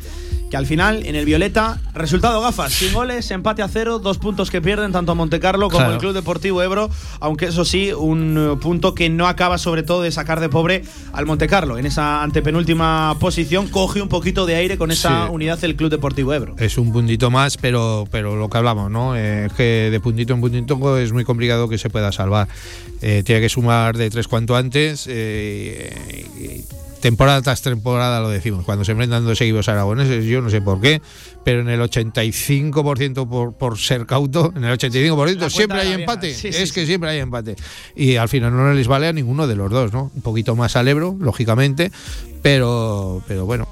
que 0.49 0.57
al 0.57 0.65
final 0.67 1.05
en 1.05 1.15
el 1.15 1.25
Violeta, 1.25 1.79
resultado 1.93 2.39
gafas, 2.41 2.71
sin 2.73 2.93
goles, 2.93 3.31
empate 3.31 3.61
a 3.63 3.67
cero, 3.67 3.99
dos 3.99 4.17
puntos 4.19 4.51
que 4.51 4.61
pierden 4.61 4.91
tanto 4.91 5.15
Montecarlo 5.15 5.67
como 5.69 5.79
Claro. 5.79 5.93
el 5.93 5.99
Club 5.99 6.13
Deportivo 6.13 6.61
Ebro, 6.61 6.89
aunque 7.19 7.45
eso 7.47 7.65
sí, 7.65 7.91
un 7.93 8.37
eh, 8.53 8.57
punto 8.61 8.93
que 8.93 9.09
no 9.09 9.27
acaba 9.27 9.57
sobre 9.57 9.81
todo 9.83 10.01
de 10.03 10.11
sacar 10.11 10.39
de 10.39 10.49
pobre 10.49 10.83
al 11.13 11.25
Montecarlo. 11.25 11.77
En 11.77 11.85
esa 11.85 12.21
antepenúltima 12.23 13.15
posición 13.19 13.67
coge 13.69 14.01
un 14.01 14.09
poquito 14.09 14.45
de 14.45 14.55
aire 14.55 14.77
con 14.77 14.91
esa 14.91 15.25
Sí. 15.27 15.31
unidad 15.33 15.63
el 15.63 15.75
Club 15.75 15.89
Deportivo 15.89 16.33
Ebro. 16.33 16.55
Es 16.59 16.77
un 16.77 16.91
puntito 16.93 17.31
más, 17.31 17.57
pero, 17.57 18.07
pero 18.11 18.35
lo 18.35 18.49
que 18.49 18.57
hablamos, 18.57 18.91
¿no? 18.91 19.15
Eh, 19.15 19.45
es 19.47 19.53
que 19.53 19.89
de 19.91 19.99
puntito 19.99 20.33
en 20.33 20.41
puntito 20.41 20.97
es 20.99 21.11
muy 21.11 21.23
complicado 21.23 21.67
que 21.69 21.77
se 21.77 21.89
pueda 21.89 22.11
salvar. 22.11 22.47
Eh, 23.01 23.23
tiene 23.25 23.41
que 23.41 23.49
sumar 23.49 23.97
de 23.97 24.09
tres 24.09 24.27
cuanto 24.27 24.55
antes. 24.55 25.05
eh, 25.09 26.25
y 26.39 26.84
temporada 27.05 27.39
tras 27.43 27.61
temporada 27.61 28.19
lo 28.19 28.29
decimos. 28.29 28.65
Cuando 28.65 28.83
se 28.83 28.93
enfrentan 28.93 29.23
dos 29.25 29.39
equipos 29.39 29.69
aragoneses, 29.69 30.25
yo 30.25 30.41
no 30.41 30.49
sé 30.49 30.59
por 30.59 30.81
qué, 30.81 31.03
pero 31.43 31.61
en 31.61 31.69
el 31.69 31.79
85% 31.79 33.29
por, 33.29 33.53
por 33.53 33.77
ser 33.77 34.07
cauto, 34.07 34.51
en 34.55 34.63
el 34.63 34.75
85% 34.75 35.51
siempre 35.51 35.81
hay 35.81 35.91
empate. 35.91 36.33
Sí, 36.33 36.47
es 36.47 36.69
sí. 36.69 36.73
que 36.73 36.87
siempre 36.87 37.11
hay 37.11 37.19
empate. 37.19 37.57
Y 37.95 38.15
al 38.15 38.27
final 38.27 38.55
no 38.55 38.73
les 38.73 38.87
vale 38.87 39.07
a 39.07 39.13
ninguno 39.13 39.45
de 39.45 39.55
los 39.55 39.69
dos, 39.69 39.93
¿no? 39.93 40.09
Un 40.15 40.23
poquito 40.23 40.55
más 40.55 40.75
al 40.77 40.87
Ebro, 40.87 41.15
lógicamente, 41.19 41.91
pero, 42.41 43.21
pero 43.27 43.45
bueno. 43.45 43.67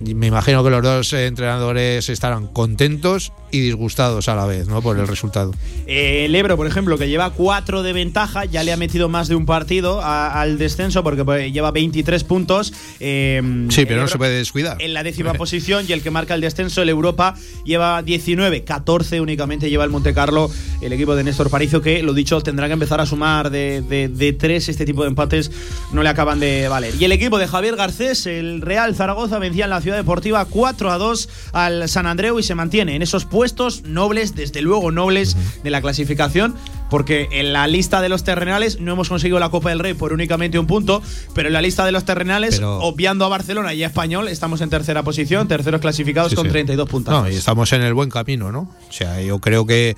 Me 0.00 0.26
imagino 0.26 0.62
que 0.62 0.68
los 0.68 0.82
dos 0.82 1.12
entrenadores 1.14 2.10
estarán 2.10 2.48
contentos 2.48 3.32
y 3.54 3.60
disgustados 3.60 4.28
a 4.28 4.34
la 4.34 4.46
vez, 4.46 4.66
¿no? 4.66 4.82
Por 4.82 4.98
el 4.98 5.06
resultado. 5.06 5.52
Eh, 5.86 6.24
el 6.24 6.34
Ebro, 6.34 6.56
por 6.56 6.66
ejemplo, 6.66 6.98
que 6.98 7.08
lleva 7.08 7.30
cuatro 7.30 7.84
de 7.84 7.92
ventaja, 7.92 8.44
ya 8.46 8.64
le 8.64 8.72
ha 8.72 8.76
metido 8.76 9.08
más 9.08 9.28
de 9.28 9.36
un 9.36 9.46
partido 9.46 10.00
a- 10.02 10.40
al 10.40 10.58
descenso 10.58 11.04
porque 11.04 11.24
pues, 11.24 11.52
lleva 11.52 11.70
23 11.70 12.24
puntos. 12.24 12.72
Eh, 12.98 13.40
Sí, 13.70 13.84
pero 13.84 13.96
no 14.00 14.02
Ebro 14.02 14.08
se 14.08 14.18
puede 14.18 14.36
descuidar. 14.38 14.76
En 14.82 14.92
la 14.92 15.04
décima 15.04 15.34
posición 15.34 15.84
y 15.88 15.92
el 15.92 16.02
que 16.02 16.10
marca 16.10 16.34
el 16.34 16.40
descenso, 16.40 16.82
el 16.82 16.88
Europa, 16.88 17.36
lleva 17.64 18.02
19, 18.02 18.64
14 18.64 19.20
únicamente 19.20 19.70
lleva 19.70 19.84
el 19.84 19.90
Montecarlo, 19.90 20.50
el 20.82 20.92
equipo 20.92 21.14
de 21.14 21.22
Néstor 21.22 21.48
Paricio, 21.48 21.80
que 21.80 22.02
lo 22.02 22.12
dicho, 22.12 22.40
tendrá 22.40 22.66
que 22.66 22.72
empezar 22.72 23.00
a 23.00 23.06
sumar 23.06 23.50
de, 23.50 23.82
de, 23.82 24.36
este 24.56 24.84
tipo 24.84 25.02
de 25.02 25.08
empates, 25.10 25.52
no 25.92 26.02
le 26.02 26.08
acaban 26.08 26.40
de 26.40 26.66
valer. 26.66 26.94
Y 26.98 27.04
el 27.04 27.12
equipo 27.12 27.38
de 27.38 27.46
Javier 27.46 27.76
Garcés, 27.76 28.26
el 28.26 28.60
Real 28.62 28.96
Zaragoza, 28.96 29.38
vencía 29.38 29.64
en 29.64 29.70
la 29.70 29.80
Ciudad 29.80 29.96
Deportiva 29.96 30.44
4 30.44 30.90
a 30.90 30.98
2 30.98 31.28
al 31.52 31.88
San 31.88 32.06
Andreu 32.06 32.38
y 32.40 32.42
se 32.42 32.54
mantiene 32.56 32.96
en 32.96 33.02
esos 33.02 33.24
puestos 33.24 33.43
nobles, 33.84 34.34
desde 34.34 34.62
luego 34.62 34.90
nobles, 34.90 35.36
de 35.62 35.70
la 35.70 35.80
clasificación. 35.82 36.54
Porque 36.90 37.28
en 37.32 37.52
la 37.52 37.66
lista 37.66 38.00
de 38.00 38.08
los 38.08 38.22
terrenales 38.24 38.78
no 38.80 38.92
hemos 38.92 39.08
conseguido 39.08 39.38
la 39.40 39.48
Copa 39.50 39.70
del 39.70 39.78
Rey 39.80 39.94
por 39.94 40.12
únicamente 40.12 40.58
un 40.58 40.66
punto, 40.66 41.02
pero 41.34 41.48
en 41.48 41.52
la 41.54 41.60
lista 41.62 41.84
de 41.84 41.90
los 41.92 42.04
terrenales, 42.04 42.56
Pero- 42.56 42.78
obviando 42.80 43.24
a 43.24 43.28
Barcelona 43.28 43.74
y 43.74 43.82
a 43.82 43.86
Español, 43.88 44.28
estamos 44.28 44.60
en 44.60 44.70
tercera 44.70 45.02
posición, 45.02 45.48
terceros 45.48 45.80
clasificados 45.80 46.30
Sí, 46.30 46.36
con 46.36 46.46
sí. 46.46 46.52
32 46.52 46.88
puntos. 46.88 47.12
No, 47.12 47.28
y 47.28 47.34
estamos 47.34 47.72
en 47.72 47.82
el 47.82 47.94
buen 47.94 48.10
camino, 48.10 48.52
¿no? 48.52 48.70
O 48.88 48.92
sea, 48.92 49.20
yo 49.20 49.40
creo 49.40 49.66
que, 49.66 49.96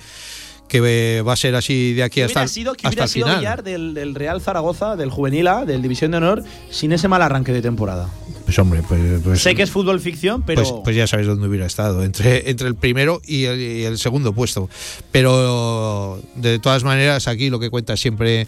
que 0.67 1.21
va 1.21 1.33
a 1.33 1.35
ser 1.35 1.55
así 1.55 1.93
de 1.93 2.03
aquí 2.03 2.15
¿Qué 2.21 2.23
hasta, 2.23 2.47
sido, 2.47 2.71
hasta 2.71 2.87
hubiera 2.87 3.03
el 3.03 3.09
sido 3.09 3.25
final. 3.27 3.39
Villar 3.41 3.63
del, 3.63 3.93
del 3.93 4.15
Real 4.15 4.41
Zaragoza, 4.41 4.95
del 4.95 5.11
Juvenil 5.11 5.47
A, 5.47 5.65
del 5.65 5.81
División 5.83 6.11
de 6.11 6.17
Honor, 6.17 6.43
sin 6.71 6.93
ese 6.93 7.07
mal 7.07 7.21
arranque 7.21 7.51
de 7.53 7.61
temporada? 7.61 8.09
Pues 8.47 8.57
hombre, 8.59 8.81
pues, 8.87 9.01
pues- 9.23 9.41
sé 9.41 9.55
que 9.55 9.63
es 9.63 9.69
fútbol 9.71 9.99
ficción, 9.99 10.41
pero. 10.41 10.61
pues, 10.63 10.73
pues 10.81 10.95
ya 10.95 11.05
sabes 11.05 11.27
dónde 11.27 11.49
hubiera 11.49 11.65
estado, 11.65 12.01
entre, 12.05 12.49
entre 12.49 12.67
el 12.69 12.75
primero 12.75 13.21
y 13.27 13.43
el, 13.43 13.59
y 13.59 13.83
el 13.83 13.97
segundo 13.97 14.31
puesto. 14.31 14.69
Pero 15.11 16.21
de 16.35 16.57
todas 16.59 16.83
maneras, 16.85 17.27
aquí 17.27 17.49
lo 17.49 17.59
que 17.59 17.69
cuenta 17.69 17.97
siempre 17.97 18.47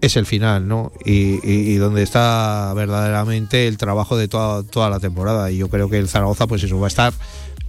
es 0.00 0.16
el 0.16 0.24
final, 0.26 0.66
¿no? 0.66 0.92
Y, 1.04 1.34
y- 1.46 1.72
y 1.72 1.74
donde 1.76 2.02
está 2.02 2.72
verdaderamente 2.74 3.66
el 3.68 3.76
trabajo 3.76 4.16
de 4.16 4.28
toda, 4.28 4.62
toda 4.62 4.88
la 4.88 4.98
temporada. 5.00 5.50
Y 5.50 5.58
yo 5.58 5.68
creo 5.68 5.90
que 5.90 5.98
el 5.98 6.08
Zaragoza, 6.08 6.46
pues 6.46 6.62
eso, 6.62 6.78
va 6.80 6.86
a 6.86 6.88
estar 6.88 7.12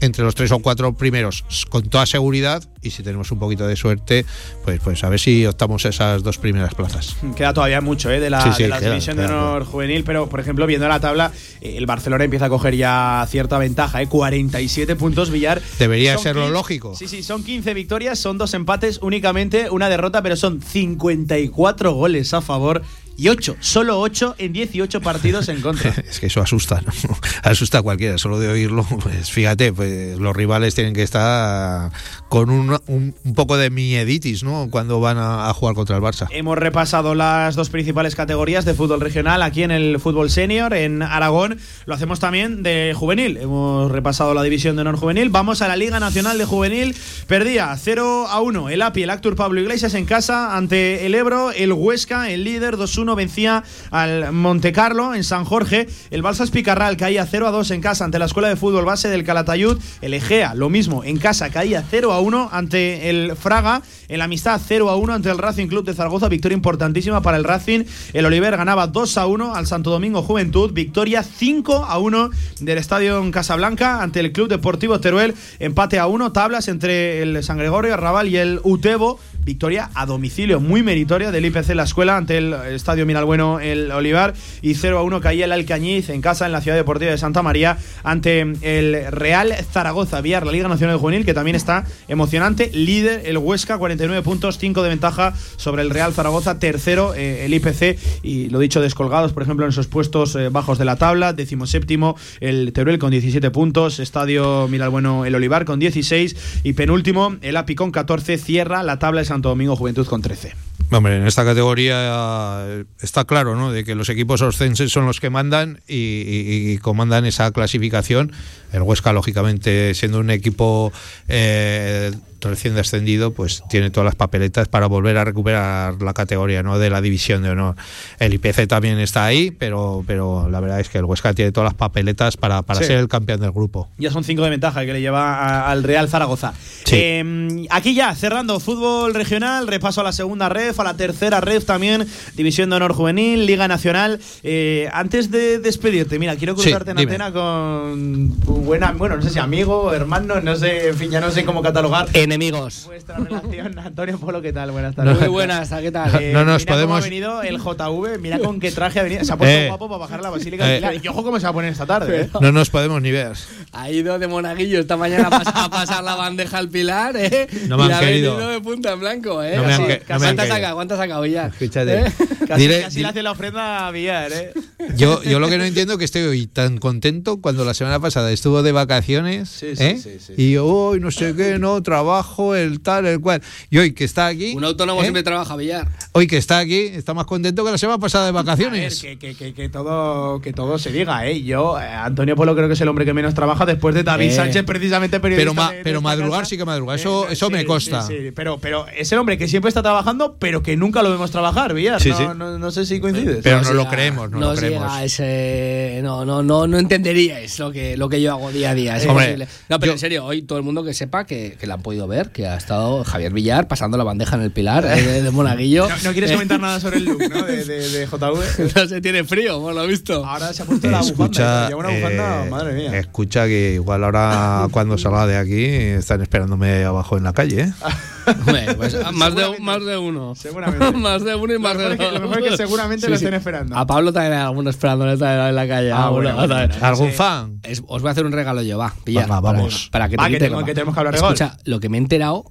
entre 0.05 0.23
los 0.23 0.35
tres 0.35 0.51
o 0.51 0.59
cuatro 0.59 0.93
primeros 0.93 1.43
con 1.69 1.83
toda 1.83 2.05
seguridad 2.05 2.63
y 2.81 2.91
si 2.91 3.03
tenemos 3.03 3.31
un 3.31 3.39
poquito 3.39 3.67
de 3.67 3.75
suerte 3.75 4.25
pues 4.63 4.79
pues 4.79 5.03
a 5.03 5.09
ver 5.09 5.19
si 5.19 5.45
optamos 5.45 5.85
a 5.85 5.89
esas 5.89 6.23
dos 6.23 6.37
primeras 6.37 6.73
plazas 6.75 7.15
Queda 7.35 7.53
todavía 7.53 7.81
mucho 7.81 8.11
¿eh? 8.11 8.19
de 8.19 8.29
la, 8.29 8.41
Sí, 8.41 8.49
sí, 8.55 8.63
de 8.63 8.69
la 8.69 8.79
queda, 8.79 8.89
división 8.91 9.17
queda, 9.17 9.27
de 9.27 9.33
honor 9.33 9.65
juvenil, 9.65 10.03
pero 10.03 10.29
por 10.29 10.39
ejemplo, 10.39 10.67
viendo 10.67 10.87
la 10.87 10.99
tabla, 10.99 11.31
eh, 11.61 11.75
el 11.77 11.85
Barcelona 11.85 12.23
empieza 12.23 12.45
a 12.45 12.49
coger 12.49 12.75
ya 12.75 13.25
cierta 13.29 13.57
ventaja, 13.57 14.01
¿eh? 14.01 14.07
47 14.07 14.95
puntos, 14.95 15.29
Villar. 15.29 15.61
Debería 15.79 16.17
ser 16.17 16.35
lo 16.35 16.43
15 16.43 16.53
lógico. 16.53 16.95
Sí, 16.95 17.07
sí, 17.07 17.23
son 17.23 17.43
15 17.43 17.73
victorias, 17.73 18.19
son 18.19 18.37
dos 18.37 18.53
empates, 18.53 18.99
únicamente 19.01 19.69
una 19.69 19.89
derrota, 19.89 20.21
pero 20.21 20.35
son 20.35 20.61
54 20.61 21.93
goles 21.93 22.33
a 22.33 22.41
favor 22.41 22.81
y 23.17 23.29
8, 23.29 23.57
solo 23.59 23.99
8 23.99 24.35
en 24.37 24.53
18 24.53 25.01
partidos 25.01 25.49
en 25.49 25.61
contra. 25.61 25.89
es 26.09 26.19
que 26.19 26.27
eso 26.27 26.41
asusta, 26.41 26.81
¿no? 26.81 26.91
asusta 27.43 27.79
a 27.79 27.81
cualquiera, 27.81 28.17
solo 28.17 28.39
de 28.39 28.49
oírlo, 28.49 28.85
pues 29.01 29.31
fíjate, 29.31 29.73
pues 29.73 30.17
los 30.17 30.35
rivales 30.35 30.75
tienen 30.75 30.93
que 30.93 31.03
estar 31.03 31.91
con 32.29 32.49
un, 32.49 32.77
un, 32.87 33.15
un 33.23 33.33
poco 33.35 33.57
de 33.57 33.69
mieditis, 33.69 34.43
¿no? 34.43 34.67
Cuando 34.71 34.99
van 34.99 35.17
a, 35.17 35.49
a 35.49 35.53
jugar 35.53 35.75
contra 35.75 35.95
el 35.95 36.01
Barça. 36.01 36.27
Hemos 36.31 36.57
repasado 36.57 37.13
las 37.13 37.55
dos 37.55 37.69
principales 37.69 38.15
categorías 38.15 38.65
de 38.65 38.73
fútbol 38.73 39.01
regional 39.01 39.43
aquí 39.43 39.63
en 39.63 39.71
el 39.71 39.99
fútbol 39.99 40.29
senior, 40.29 40.73
en 40.73 41.01
Aragón. 41.01 41.59
Lo 41.85 41.93
hacemos 41.93 42.19
también 42.19 42.63
de 42.63 42.93
juvenil. 42.95 43.37
Hemos 43.37 43.91
repasado 43.91 44.33
la 44.33 44.43
división 44.43 44.75
de 44.75 44.81
honor 44.81 44.97
juvenil. 44.97 45.29
Vamos 45.29 45.61
a 45.61 45.67
la 45.67 45.75
Liga 45.75 45.99
Nacional 45.99 46.37
de 46.37 46.45
Juvenil. 46.45 46.95
Perdía 47.27 47.75
0 47.77 48.27
a 48.27 48.41
1 48.41 48.69
el 48.69 48.81
API, 48.81 49.03
el 49.03 49.09
Actur 49.09 49.35
Pablo 49.35 49.61
Iglesias 49.61 49.93
en 49.93 50.05
casa 50.05 50.57
ante 50.57 51.05
el 51.05 51.13
Ebro, 51.13 51.51
el 51.51 51.71
Huesca, 51.71 52.31
el 52.31 52.43
líder 52.43 52.77
2-1 52.77 52.95
2-1 52.95 53.15
vencía 53.15 53.63
al 53.91 54.31
Montecarlo 54.31 55.13
en 55.13 55.23
San 55.23 55.45
Jorge. 55.45 55.87
El 56.11 56.21
Balsas 56.21 56.51
Picarral 56.51 56.97
caía 56.97 57.27
0-2 57.27 57.71
en 57.71 57.81
casa 57.81 58.05
ante 58.05 58.19
la 58.19 58.25
Escuela 58.25 58.47
de 58.47 58.55
Fútbol 58.55 58.85
Base 58.85 59.09
del 59.09 59.23
Calatayud. 59.23 59.79
El 60.01 60.13
Egea, 60.13 60.53
lo 60.55 60.69
mismo, 60.69 61.03
en 61.03 61.17
casa 61.17 61.49
caía 61.49 61.83
0-1 62.19 62.49
ante 62.51 63.09
el 63.09 63.35
Fraga. 63.35 63.81
En 64.07 64.19
la 64.19 64.25
amistad 64.25 64.61
0-1 64.61 65.13
ante 65.13 65.29
el 65.29 65.37
Racing 65.37 65.67
Club 65.67 65.85
de 65.85 65.93
Zaragoza. 65.93 66.29
Victoria 66.29 66.55
importantísima 66.55 67.21
para 67.21 67.37
el 67.37 67.43
Racing. 67.43 67.83
El 68.13 68.25
Oliver 68.25 68.57
ganaba 68.57 68.91
2-1 68.91 69.55
al 69.55 69.67
Santo 69.67 69.89
Domingo 69.89 70.21
Juventud. 70.21 70.71
Victoria 70.71 71.23
5-1 71.23 72.31
del 72.59 72.77
Estadio 72.77 73.19
en 73.19 73.31
Casablanca 73.31 74.01
ante 74.01 74.19
el 74.19 74.31
Club 74.31 74.49
Deportivo 74.49 74.99
Teruel. 74.99 75.35
Empate 75.59 75.99
a 75.99 76.07
1. 76.07 76.31
Tablas 76.31 76.67
entre 76.67 77.21
el 77.21 77.43
San 77.43 77.57
Gregorio 77.57 77.93
Arrabal 77.93 78.27
y 78.27 78.37
el 78.37 78.59
Utebo 78.63 79.19
victoria 79.45 79.91
a 79.93 80.07
domicilio 80.07 80.59
muy 80.59 80.81
meritoria 80.81 81.31
del 81.31 81.45
IPC 81.45 81.75
La 81.75 81.83
Escuela 81.83 82.17
ante 82.17 82.39
el 82.39 82.53
Estadio 82.53 83.05
Miralbueno 83.05 83.59
el 83.59 83.91
Olivar 83.91 84.33
y 84.63 84.73
0 84.73 84.97
a 84.97 85.03
1 85.03 85.21
caía 85.21 85.45
el 85.45 85.51
Alcañiz 85.51 86.09
en 86.09 86.21
casa 86.21 86.47
en 86.47 86.51
la 86.51 86.61
Ciudad 86.61 86.75
Deportiva 86.75 87.11
de 87.11 87.17
Santa 87.19 87.43
María 87.43 87.77
ante 88.03 88.41
el 88.41 89.11
Real 89.11 89.53
Zaragoza. 89.71 90.19
Vía 90.21 90.41
la 90.41 90.51
Liga 90.51 90.67
Nacional 90.67 90.97
Juvenil 90.97 91.25
que 91.25 91.35
también 91.35 91.55
está 91.55 91.85
emocionante 92.07 92.71
líder 92.73 93.21
el 93.25 93.37
Huesca 93.37 93.77
49 93.77 94.23
puntos 94.23 94.57
5 94.57 94.81
de 94.81 94.89
ventaja 94.89 95.33
sobre 95.57 95.83
el 95.83 95.91
Real 95.91 96.13
Zaragoza 96.13 96.57
tercero 96.57 97.13
eh, 97.13 97.45
el 97.45 97.53
IPC 97.53 98.23
y 98.23 98.49
lo 98.49 98.57
dicho 98.57 98.81
descolgados 98.81 99.31
por 99.31 99.43
ejemplo 99.43 99.65
en 99.65 99.69
esos 99.69 99.85
puestos 99.85 100.35
eh, 100.35 100.49
bajos 100.49 100.79
de 100.79 100.85
la 100.85 100.95
tabla 100.95 101.33
decimoséptimo 101.33 102.17
el 102.39 102.73
Teruel 102.73 102.97
con 102.97 103.11
17 103.11 103.51
puntos 103.51 103.99
Estadio 103.99 104.67
Miralbueno 104.67 105.25
el 105.25 105.35
Olivar 105.35 105.65
con 105.65 105.79
16 105.79 106.61
y 106.63 106.73
penúltimo 106.73 107.35
el 107.41 107.57
API 107.57 107.75
con 107.75 107.91
14 107.91 108.39
cierra 108.39 108.81
la 108.81 108.97
tabla 108.97 109.21
de 109.21 109.25
Santo 109.35 109.49
Domingo 109.49 109.75
Juventud 109.75 110.07
con 110.07 110.21
13. 110.21 110.53
Hombre, 110.91 111.17
en 111.17 111.27
esta 111.27 111.43
categoría 111.43 112.63
eh, 112.67 112.85
está 113.01 113.25
claro, 113.25 113.57
¿no? 113.57 113.69
De 113.69 113.83
que 113.83 113.93
los 113.93 114.07
equipos 114.07 114.41
oscenses 114.41 114.93
son 114.93 115.05
los 115.05 115.19
que 115.19 115.29
mandan 115.29 115.81
y, 115.89 116.77
comandan 116.77 117.25
esa 117.25 117.51
clasificación. 117.51 118.31
El 118.71 118.83
Huesca, 118.83 119.11
lógicamente, 119.11 119.93
siendo 119.93 120.19
un 120.19 120.29
equipo 120.29 120.93
eh, 121.27 122.13
recién 122.45 122.75
descendido, 122.75 123.33
pues 123.33 123.63
tiene 123.69 123.89
todas 123.89 124.05
las 124.05 124.15
papeletas 124.15 124.67
para 124.67 124.87
volver 124.87 125.17
a 125.17 125.25
recuperar 125.25 126.01
la 126.01 126.13
categoría 126.13 126.63
¿no? 126.63 126.79
de 126.79 126.89
la 126.89 127.01
división 127.01 127.43
de 127.43 127.49
honor. 127.49 127.75
El 128.19 128.33
IPC 128.33 128.67
también 128.67 128.99
está 128.99 129.25
ahí, 129.25 129.51
pero, 129.51 130.03
pero 130.07 130.49
la 130.49 130.59
verdad 130.59 130.79
es 130.79 130.89
que 130.89 130.97
el 130.99 131.05
Huesca 131.05 131.33
tiene 131.33 131.51
todas 131.51 131.65
las 131.67 131.73
papeletas 131.73 132.37
para, 132.37 132.61
para 132.61 132.79
Sí. 132.79 132.85
ser 132.85 132.97
el 132.99 133.07
campeón 133.07 133.39
del 133.41 133.51
grupo. 133.51 133.89
Ya 133.97 134.11
son 134.11 134.23
cinco 134.23 134.43
de 134.43 134.49
ventaja 134.49 134.85
que 134.85 134.93
le 134.93 135.01
lleva 135.01 135.35
a- 135.35 135.71
al 135.71 135.83
Real 135.83 136.07
Zaragoza. 136.09 136.53
Sí. 136.85 136.95
Eh, 136.97 137.65
aquí 137.69 137.93
ya, 137.95 138.13
cerrando 138.15 138.59
fútbol 138.59 139.13
regional, 139.13 139.67
repaso 139.67 140.01
a 140.01 140.03
la 140.03 140.11
segunda 140.11 140.49
ref, 140.49 140.79
a 140.79 140.83
la 140.83 140.95
tercera 140.95 141.41
ref 141.41 141.65
también, 141.65 142.05
División 142.35 142.69
de 142.69 142.75
Honor 142.77 142.93
Juvenil, 142.93 143.45
Liga 143.45 143.67
Nacional. 143.67 144.19
Eh, 144.43 144.89
antes 144.93 145.31
de 145.31 145.59
despedirte, 145.59 146.19
mira, 146.19 146.35
quiero 146.35 146.55
Sí, 146.57 146.63
cruzarte 146.63 146.91
en 146.91 146.97
dime. 146.97 147.11
antena 147.13 147.31
con 147.33 148.31
tu 148.45 148.53
buena, 148.55 148.91
bueno, 148.91 149.15
no 149.17 149.21
sé 149.21 149.29
si 149.29 149.39
amigo, 149.39 149.93
hermano, 149.93 150.41
no 150.41 150.55
sé, 150.55 150.89
en 150.89 150.95
fin, 150.95 151.09
ya 151.11 151.21
no 151.21 151.31
sé 151.31 151.45
cómo 151.45 151.61
catalogar. 151.61 152.07
Enemigos. 152.35 152.83
Vuestra 152.85 153.17
relación, 153.17 153.79
Antonio 153.85 154.17
Polo, 154.19 154.41
¿qué 154.41 154.51
tal? 154.51 154.71
Buenas 154.71 154.93
tardes. 154.95 155.19
Muy 155.19 155.29
buenas, 155.29 155.69
¿qué 155.69 155.91
tal? 155.91 156.21
Eh, 156.21 156.31
No 156.33 156.43
nos 156.43 156.61
mira 156.63 156.73
cómo 156.75 156.87
podemos- 156.87 157.01
ha 157.01 157.03
venido 157.05 157.41
el 157.43 157.57
JV, 157.59 158.19
mira 158.19 158.39
con 158.39 158.59
qué 158.59 158.71
traje 158.71 158.99
ha 158.99 159.03
venido. 159.03 159.23
Se 159.23 159.31
ha 159.33 159.37
puesto 159.37 159.55
Eh. 159.57 159.67
guapo 159.69 159.87
para 159.87 159.99
bajar 159.99 160.19
a 160.19 160.23
la 160.23 160.29
Basílica 160.31 160.65
de 160.67 160.73
Eh. 160.75 160.77
Pilar. 160.79 160.95
Y 161.01 161.07
ojo 161.07 161.23
cómo 161.23 161.39
se 161.39 161.43
va 161.45 161.49
a 161.51 161.53
poner 161.53 161.71
esta 161.71 161.85
tarde. 161.85 162.21
¿eh? 162.23 162.29
No 162.41 162.51
nos 162.51 162.69
podemos 162.69 163.01
ni 163.01 163.11
ver. 163.11 163.33
Ha 163.71 163.89
ido 163.89 164.19
de 164.19 164.27
monaguillo 164.27 164.79
esta 164.79 164.97
mañana 164.97 165.27
a 165.27 165.69
pasar, 165.69 165.99
a 165.99 166.01
la 166.01 166.15
bandeja 166.15 166.57
al 166.57 166.69
pilar, 166.69 167.15
¿eh? 167.17 167.47
No 167.67 167.77
me 167.77 167.83
y 167.83 167.85
han 167.87 167.93
ha 167.93 167.99
querido. 168.01 168.35
venido 168.35 168.51
de 168.51 168.59
punta 168.61 168.91
en 168.91 168.99
blanco, 168.99 169.41
¿eh? 169.43 169.55
No 169.55 169.63
me 169.63 169.73
han 169.73 169.81
Así, 169.81 169.83
que- 169.83 169.99
no 169.99 170.19
me 170.19 170.27
han 170.27 170.35
¿Cuántas 170.35 170.45
querido. 170.45 170.55
saca? 170.55 170.73
¿Cuántas 170.73 170.97
saca 170.97 171.27
ya? 171.27 171.45
Escúchate. 171.47 171.99
¿Eh? 171.99 172.13
Casi, 172.47 172.61
Dile- 172.67 172.81
casi 172.81 172.99
le 173.01 173.07
hace 173.07 173.23
la 173.23 173.31
ofrenda 173.31 173.87
a 173.87 173.91
Villar, 173.91 174.31
¿eh? 174.33 174.53
Yo, 174.97 175.23
yo 175.23 175.39
lo 175.39 175.47
que 175.49 175.57
no 175.57 175.63
entiendo 175.63 175.93
es 175.93 175.99
que 175.99 176.05
estoy 176.05 176.23
hoy 176.23 176.47
tan 176.47 176.77
contento 176.77 177.37
cuando 177.41 177.63
la 177.65 177.73
semana 177.73 177.99
pasada 177.99 178.31
estuvo 178.31 178.61
de 178.61 178.71
vacaciones 178.71 179.49
Sí, 179.49 179.75
sí, 179.75 179.83
¿eh? 179.83 179.97
sí, 180.01 180.17
sí. 180.19 180.33
y 180.37 180.57
hoy 180.57 180.99
no 180.99 181.11
sé 181.11 181.33
qué, 181.35 181.57
no, 181.59 181.81
trabajo, 181.81 182.14
el 182.55 182.79
tal, 182.81 183.05
el 183.05 183.19
cual. 183.19 183.41
Y 183.69 183.77
hoy 183.77 183.93
que 183.93 184.03
está 184.03 184.27
aquí, 184.27 184.53
Un 184.55 184.63
autónomo 184.63 185.01
¿eh? 185.01 185.05
siempre 185.05 185.23
trabaja 185.23 185.55
Villar. 185.55 185.87
hoy 186.13 186.27
que 186.27 186.37
está 186.37 186.59
aquí, 186.59 186.79
está 186.93 187.13
más 187.13 187.25
contento 187.25 187.63
que 187.65 187.71
la 187.71 187.77
semana 187.77 187.97
pasada 187.99 188.25
de 188.25 188.29
A 188.29 188.33
ver, 188.33 188.43
vacaciones. 188.45 188.99
que, 189.01 189.17
que, 189.17 189.35
que, 189.35 189.53
que 189.53 189.69
todo, 189.69 190.39
que 190.41 190.53
todo 190.53 190.77
se 190.77 190.91
diga, 190.91 191.25
¿eh? 191.27 191.43
Yo, 191.43 191.79
eh, 191.79 191.83
Antonio 191.85 192.35
Polo, 192.35 192.55
creo 192.55 192.67
que 192.67 192.73
es 192.75 192.81
el 192.81 192.87
hombre 192.87 193.05
que 193.05 193.13
menos 193.13 193.33
trabaja 193.33 193.65
después 193.65 193.95
de 193.95 194.03
David 194.03 194.27
Eh. 194.27 194.31
Sánchez, 194.35 194.63
precisamente 194.63 195.19
periodista. 195.19 195.41
Pero 195.51 195.53
ma- 195.53 195.71
de- 195.71 195.77
de 195.77 195.83
pero 195.83 196.01
madrugar 196.01 196.41
casa. 196.41 196.49
sí 196.49 196.57
que 196.57 196.65
madrugar, 196.65 196.97
eso- 196.99 197.27
Eh, 197.29 197.33
eso 197.33 197.49
me 197.49 197.65
consta. 197.65 198.01
sí, 198.03 198.13
sí, 198.19 198.31
Pero, 198.31 198.57
pero 198.59 198.85
es 198.87 199.11
el 199.11 199.19
hombre 199.19 199.37
que 199.37 199.47
siempre 199.47 199.69
está 199.69 199.81
trabajando, 199.81 200.37
pero 200.39 200.61
que 200.63 200.75
nunca 200.77 201.01
lo 201.03 201.11
vemos 201.11 201.31
trabajar, 201.31 201.73
Villar. 201.73 202.01
Sí, 202.01 202.09
no, 202.09 202.17
sí. 202.17 202.23
No, 202.35 202.57
no 202.59 202.71
sé 202.71 202.85
si 202.85 202.99
coincides. 202.99 203.39
Pero 203.43 203.61
no 203.61 203.73
lo 203.73 203.87
creemos, 203.89 204.29
no 204.31 204.39
lo 204.39 204.49
os 204.51 204.59
creemos. 204.59 204.83
llega 204.91 205.03
ese, 205.03 205.99
no, 206.03 206.25
no, 206.25 206.43
no, 206.43 206.67
no 206.67 206.77
entenderíais 206.77 207.57
lo 207.59 207.71
que, 207.71 207.97
lo 207.97 208.09
que 208.09 208.21
yo 208.21 208.31
hago 208.31 208.51
día 208.51 208.71
a 208.71 208.75
día. 208.75 208.97
Es 208.97 209.05
Hombre, 209.05 209.25
imposible. 209.31 209.47
No, 209.69 209.79
pero 209.79 209.91
yo- 209.91 209.93
en 209.93 209.99
serio, 209.99 210.25
hoy 210.25 210.41
todo 210.43 210.57
el 210.57 210.63
mundo 210.63 210.83
que 210.83 210.93
sepa 210.93 211.25
que, 211.25 211.57
que 211.59 211.67
la 211.67 211.75
han 211.75 211.81
podido 211.81 212.04
ver, 212.07 212.29
que 212.29 212.47
ha 212.47 212.55
estado 212.55 213.03
Javier 213.03 213.33
Villar 213.33 213.67
pasando 213.67 213.97
la 213.97 214.03
bandeja 214.03 214.35
en 214.35 214.41
el 214.43 214.51
pilar 214.51 214.85
eh, 214.85 215.01
de, 215.01 215.21
de 215.23 215.31
monaguillo. 215.31 215.87
no, 215.89 215.95
no 216.03 216.11
quieres 216.11 216.31
comentar 216.31 216.59
nada 216.59 216.79
sobre 216.79 216.97
el 216.97 217.05
look, 217.05 217.21
¿no? 217.29 217.43
De, 217.45 217.63
de, 217.65 217.89
de 217.89 218.05
JV. 218.11 218.73
no 218.75 218.87
se 218.87 219.01
tiene 219.01 219.23
frío, 219.23 219.59
por 219.61 219.73
lo 219.73 219.85
visto. 219.87 220.25
Ahora 220.25 220.53
se 220.53 220.63
ha 220.63 220.65
puesto 220.65 220.89
la 220.89 220.99
bufanda. 220.99 221.23
Escucha, 221.25 221.67
Lleva 221.69 221.79
una 221.79 221.89
bufanda, 221.89 222.45
eh, 222.45 222.49
madre 222.49 222.73
mía. 222.73 222.97
escucha 222.97 223.45
que 223.45 223.73
igual 223.73 224.03
ahora 224.03 224.67
cuando 224.71 224.97
salga 224.97 225.25
de 225.27 225.37
aquí 225.37 225.65
están 225.65 226.21
esperándome 226.21 226.83
abajo 226.85 227.17
en 227.17 227.23
la 227.23 227.33
calle. 227.33 227.61
¿eh? 227.61 227.73
Hombre, 228.27 228.73
pues, 228.75 228.95
más, 229.13 229.35
de, 229.35 229.59
más 229.59 229.85
de 229.85 229.97
uno. 229.97 230.35
Seguramente. 230.35 230.91
más 230.97 231.23
de 231.23 231.35
uno 231.35 231.53
y 231.53 231.59
más 231.59 231.77
de 231.77 231.89
lo 231.95 232.19
mejor 232.19 232.39
es 232.43 232.49
que 232.51 232.57
seguramente 232.57 233.09
lo 233.09 233.15
estén 233.15 233.33
esperando. 233.33 233.77
A 233.77 233.85
Pablo 233.85 234.11
también 234.13 234.33
hay 234.33 234.39
alguno 234.39 234.69
esperándole 234.69 235.13
en 235.13 235.55
la 235.55 235.67
calle. 235.67 235.91
Ah, 235.91 236.05
Ah, 236.05 236.09
bueno, 236.09 236.33
bueno, 236.35 236.47
bueno, 236.47 236.55
también. 236.55 236.83
¿Algún 236.83 237.09
Sí. 237.11 237.15
fan? 237.15 237.59
Es- 237.63 237.83
os 237.87 238.01
voy 238.01 238.09
a 238.09 238.11
hacer 238.11 238.25
un 238.25 238.31
regalo 238.31 238.61
yo, 238.61 238.77
va. 238.77 238.93
Venga, 239.05 239.27
para- 239.27 239.41
vamos. 239.41 239.89
Para, 239.91 240.09
que 240.09 240.17
te 240.17 240.23
Va, 240.23 240.29
que 240.29 240.37
tengo- 240.39 240.63
que 240.65 240.73
tenemos 240.73 240.93
que 240.93 240.99
hablar 240.99 241.13
de 241.13 241.19
Escucha, 241.21 241.57
lo 241.65 241.79
que 241.79 241.89
me 241.89 241.97
he 241.97 242.01
enterado, 242.01 242.45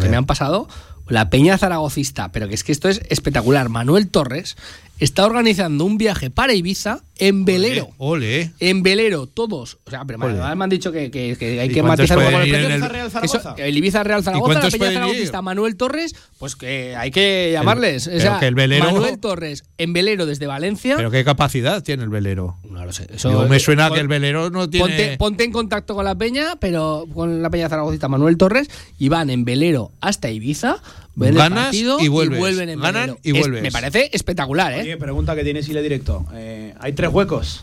que 0.00 0.08
me 0.08 0.16
han 0.16 0.24
pasado, 0.26 0.68
la 1.08 1.28
Peña 1.30 1.58
Zaragocista, 1.58 2.32
pero 2.32 2.48
que 2.48 2.54
es 2.54 2.64
que 2.64 2.72
esto 2.72 2.88
es 2.88 3.02
espectacular. 3.10 3.68
Manuel 3.68 4.08
Torres 4.08 4.56
está 5.04 5.26
organizando 5.26 5.84
un 5.84 5.98
viaje 5.98 6.30
para 6.30 6.54
Ibiza 6.54 7.00
en 7.18 7.44
velero. 7.44 7.90
Ole. 7.98 8.52
En 8.58 8.82
velero, 8.82 9.26
todos. 9.26 9.78
O 9.84 9.90
sea, 9.90 10.04
pero 10.04 10.22
además 10.24 10.56
me 10.56 10.64
han 10.64 10.70
dicho 10.70 10.90
que, 10.90 11.10
que- 11.10 11.36
que 11.38 11.60
hay 11.60 11.70
¿Y 11.70 11.72
que 11.72 11.82
matizar 11.82 12.18
un 12.18 12.24
poco 12.24 12.38
el 12.40 12.50
precio. 12.50 12.68
el- 12.74 12.82
Real 12.90 13.06
Eso, 13.06 13.38
Zaragoza? 13.38 13.54
el 13.64 13.76
Ibiza 13.76 14.02
Real 14.02 14.24
Zaragoza, 14.24 14.48
la 14.54 14.60
cuántos 14.60 14.72
Peña 14.78 15.02
pueden 15.04 15.22
ir? 15.22 15.32
Manuel 15.42 15.76
Torres, 15.76 16.14
pues 16.38 16.56
que 16.56 16.96
hay 16.96 17.10
que 17.10 17.50
llamarles. 17.52 18.06
O 18.06 18.10
pero 18.10 18.20
sea, 18.22 18.38
que 18.40 18.46
el 18.46 18.54
velero- 18.54 18.84
Manuel 18.92 19.18
Torres 19.18 19.64
en 19.78 19.92
velero 19.92 20.26
desde 20.26 20.46
Valencia. 20.46 20.96
¿Pero 20.96 21.10
qué 21.10 21.24
capacidad 21.24 21.82
tiene 21.82 22.02
el 22.02 22.08
velero? 22.08 22.56
no 22.68 22.84
lo 22.84 22.92
sé. 22.92 23.06
Eso, 23.14 23.28
Digo, 23.28 23.46
me 23.48 23.60
suena 23.60 23.88
pon- 23.88 23.94
que 23.96 24.00
el 24.00 24.08
velero 24.08 24.50
no 24.50 24.68
tiene... 24.68 24.86
Ponte, 24.88 25.16
ponte 25.18 25.44
en 25.44 25.52
contacto 25.52 25.94
con 25.94 26.04
la 26.04 26.14
peña, 26.16 26.56
pero 26.58 27.06
con 27.14 27.42
la 27.42 27.50
peña 27.50 27.68
zaragocista 27.68 28.08
Manuel 28.08 28.36
Torres, 28.36 28.68
y 28.98 29.08
van 29.08 29.30
en 29.30 29.44
velero 29.44 29.92
hasta 30.00 30.30
Ibiza, 30.30 30.78
ven 31.14 31.30
el 31.30 31.34
Ganas 31.36 31.64
partido 31.64 31.98
y 32.00 32.08
vuelves. 32.08 32.38
vuelven 32.38 32.68
en 32.70 32.80
Ganan 32.80 33.16
y 33.22 33.32
Es- 33.32 33.38
vuelves. 33.38 33.62
me 33.62 33.70
parece 33.70 34.10
espectacular, 34.12 34.72
¿eh? 34.72 34.80
Oye, 34.80 34.96
pregunta 34.96 35.34
que 35.36 35.44
tiene 35.44 35.62
Sile 35.62 35.82
Directo. 35.82 36.24
Eh, 36.34 36.74
hay 36.80 36.92
tres 36.92 37.10
huecos. 37.12 37.62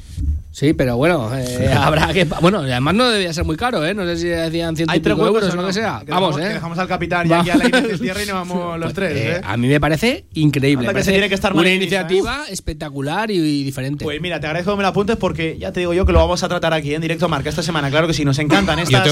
Sí, 0.51 0.73
pero 0.73 0.97
bueno, 0.97 1.29
eh, 1.37 1.71
habrá 1.77 2.11
que. 2.11 2.25
Bueno, 2.25 2.59
además 2.59 2.95
no 2.95 3.07
debía 3.09 3.31
ser 3.33 3.45
muy 3.45 3.55
caro, 3.55 3.85
¿eh? 3.85 3.93
No 3.93 4.03
sé 4.05 4.17
si 4.17 4.27
decían 4.27 4.75
ciento 4.75 4.91
Hay 4.91 4.97
y 4.97 5.01
pico 5.01 5.25
euros 5.25 5.43
o 5.49 5.53
o 5.53 5.55
lo 5.55 5.61
no? 5.61 5.67
que 5.67 5.73
sea. 5.73 6.01
Que 6.03 6.11
Vamos, 6.11 6.35
dejamos, 6.35 6.35
que 6.37 6.43
¿eh? 6.43 6.53
dejamos 6.55 6.77
al 6.79 6.87
capitán 6.87 7.27
y 7.27 7.29
Va. 7.29 7.39
aquí 7.41 7.49
aire 7.51 7.81
de 7.81 7.97
tierra 7.99 8.23
y 8.23 8.25
nos 8.25 8.35
vamos 8.35 8.79
los 8.79 8.93
tres. 8.93 9.11
Eh, 9.15 9.31
¿eh? 9.37 9.41
A 9.43 9.57
mí 9.57 9.67
me 9.67 9.79
parece 9.79 10.25
increíble. 10.33 10.87
Me 10.87 10.93
que 10.93 10.99
se 10.99 11.05
parece 11.05 11.11
tiene 11.11 11.29
que 11.29 11.35
estar 11.35 11.53
una 11.53 11.69
iniciativa 11.69 12.45
espectacular 12.49 13.29
y, 13.29 13.35
y 13.37 13.63
diferente. 13.63 14.03
Pues 14.03 14.19
mira, 14.21 14.39
te 14.39 14.47
agradezco 14.47 14.71
que 14.71 14.77
me 14.77 14.83
lo 14.83 14.89
apuntes 14.89 15.17
porque 15.17 15.57
ya 15.59 15.71
te 15.71 15.81
digo 15.81 15.93
yo 15.93 16.05
que 16.05 16.13
lo 16.13 16.19
vamos 16.19 16.41
a 16.43 16.49
tratar 16.49 16.73
aquí 16.73 16.95
en 16.95 17.01
directo 17.01 17.29
marca 17.29 17.49
esta 17.49 17.61
semana. 17.63 17.89
Claro 17.91 18.07
que 18.07 18.13
sí, 18.13 18.25
nos 18.25 18.39
encantan 18.39 18.79
estas 18.79 19.03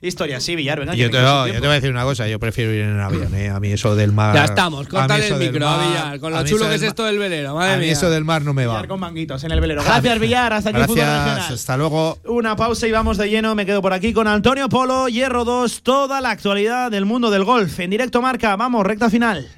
te- 0.00 0.06
historias. 0.06 0.42
Sí, 0.42 0.56
Villar, 0.56 0.78
venga. 0.78 0.94
Yo 0.94 1.10
te, 1.10 1.16
yo 1.16 1.46
voy 1.60 1.68
a 1.68 1.72
decir 1.72 1.90
una 1.90 2.02
cosa, 2.04 2.28
yo 2.28 2.38
prefiero 2.38 2.72
ir 2.74 2.80
en 2.82 3.00
avión, 3.00 3.34
¿eh? 3.34 3.48
A 3.48 3.60
mí 3.60 3.72
eso 3.72 3.96
del 3.96 4.12
mar... 4.12 4.34
ya 4.34 4.44
estamos, 4.44 4.86
a 4.92 5.04
eso 5.18 5.34
el 5.34 5.40
del 5.40 5.52
micro, 5.52 5.66
mar- 5.66 5.88
Villar, 5.88 6.20
con 6.20 6.34
a 6.34 6.40
lo 6.42 6.46
chulo 6.46 6.68
que 6.68 6.74
es 6.74 6.82
esto 6.82 7.04
del 7.04 7.18
velero, 7.18 7.54
madre 7.54 7.74
A 7.74 7.76
mí 7.78 7.86
eso 7.88 8.10
del 8.10 8.24
mar 8.24 8.42
no 8.42 8.52
me 8.52 8.66
va. 8.66 8.74
Villar 8.74 8.88
con 8.88 9.00
manguitos 9.00 9.42
en 9.44 9.52
el 9.52 9.60
velero. 9.60 9.82
Gracias, 9.82 10.18
Villar. 10.18 10.52
Hasta 10.52 10.70
aquí 10.70 10.81
Gracias, 10.86 11.50
hasta 11.50 11.76
luego. 11.76 12.18
Una 12.26 12.56
pausa 12.56 12.86
y 12.86 12.92
vamos 12.92 13.18
de 13.18 13.28
lleno. 13.28 13.54
Me 13.54 13.66
quedo 13.66 13.82
por 13.82 13.92
aquí 13.92 14.12
con 14.12 14.26
Antonio 14.26 14.68
Polo, 14.68 15.08
Hierro 15.08 15.44
2, 15.44 15.82
toda 15.82 16.20
la 16.20 16.30
actualidad 16.30 16.90
del 16.90 17.04
mundo 17.04 17.30
del 17.30 17.44
golf. 17.44 17.78
En 17.80 17.90
directo 17.90 18.22
marca, 18.22 18.56
vamos, 18.56 18.84
recta 18.84 19.10
final. 19.10 19.48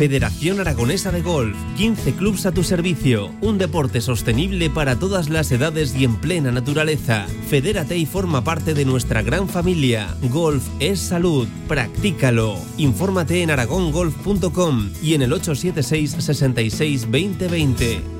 Federación 0.00 0.58
Aragonesa 0.60 1.12
de 1.12 1.20
Golf, 1.20 1.54
15 1.76 2.14
clubs 2.14 2.46
a 2.46 2.52
tu 2.52 2.64
servicio, 2.64 3.34
un 3.42 3.58
deporte 3.58 4.00
sostenible 4.00 4.70
para 4.70 4.98
todas 4.98 5.28
las 5.28 5.52
edades 5.52 5.94
y 5.94 6.04
en 6.04 6.16
plena 6.16 6.50
naturaleza. 6.50 7.26
Fedérate 7.50 7.98
y 7.98 8.06
forma 8.06 8.42
parte 8.42 8.72
de 8.72 8.86
nuestra 8.86 9.20
gran 9.20 9.46
familia. 9.46 10.08
Golf 10.30 10.66
es 10.78 11.00
salud, 11.00 11.46
practícalo. 11.68 12.56
Infórmate 12.78 13.42
en 13.42 13.50
aragongolf.com 13.50 14.90
y 15.02 15.12
en 15.12 15.20
el 15.20 15.34
876 15.34 16.16
66 16.18 17.02
2020. 17.02 18.19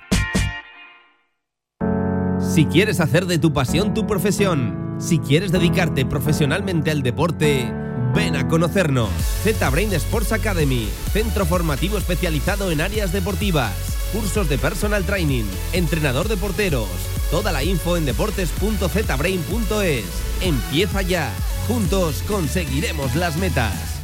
Si 2.53 2.65
quieres 2.65 2.99
hacer 2.99 3.27
de 3.27 3.39
tu 3.39 3.53
pasión 3.53 3.93
tu 3.93 4.05
profesión, 4.05 4.97
si 4.99 5.19
quieres 5.19 5.53
dedicarte 5.53 6.05
profesionalmente 6.05 6.91
al 6.91 7.01
deporte, 7.01 7.71
ven 8.13 8.35
a 8.35 8.49
conocernos. 8.49 9.09
Z-Brain 9.43 9.93
Sports 9.93 10.33
Academy, 10.33 10.89
centro 11.13 11.45
formativo 11.45 11.97
especializado 11.97 12.69
en 12.69 12.81
áreas 12.81 13.13
deportivas, 13.13 13.71
cursos 14.11 14.49
de 14.49 14.57
personal 14.57 15.05
training, 15.05 15.45
entrenador 15.71 16.27
de 16.27 16.35
porteros. 16.35 16.89
Toda 17.31 17.53
la 17.53 17.63
info 17.63 17.95
en 17.95 18.03
deportes.zbrain.es. 18.03 20.03
Empieza 20.41 21.01
ya. 21.03 21.31
Juntos 21.69 22.21
conseguiremos 22.27 23.15
las 23.15 23.37
metas. 23.37 24.01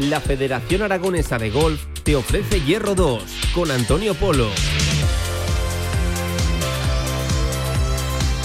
La 0.00 0.20
Federación 0.20 0.82
Aragonesa 0.82 1.38
de 1.38 1.48
Golf 1.48 1.82
te 2.02 2.14
ofrece 2.14 2.60
Hierro 2.60 2.94
2 2.94 3.22
con 3.54 3.70
Antonio 3.70 4.14
Polo. 4.14 4.50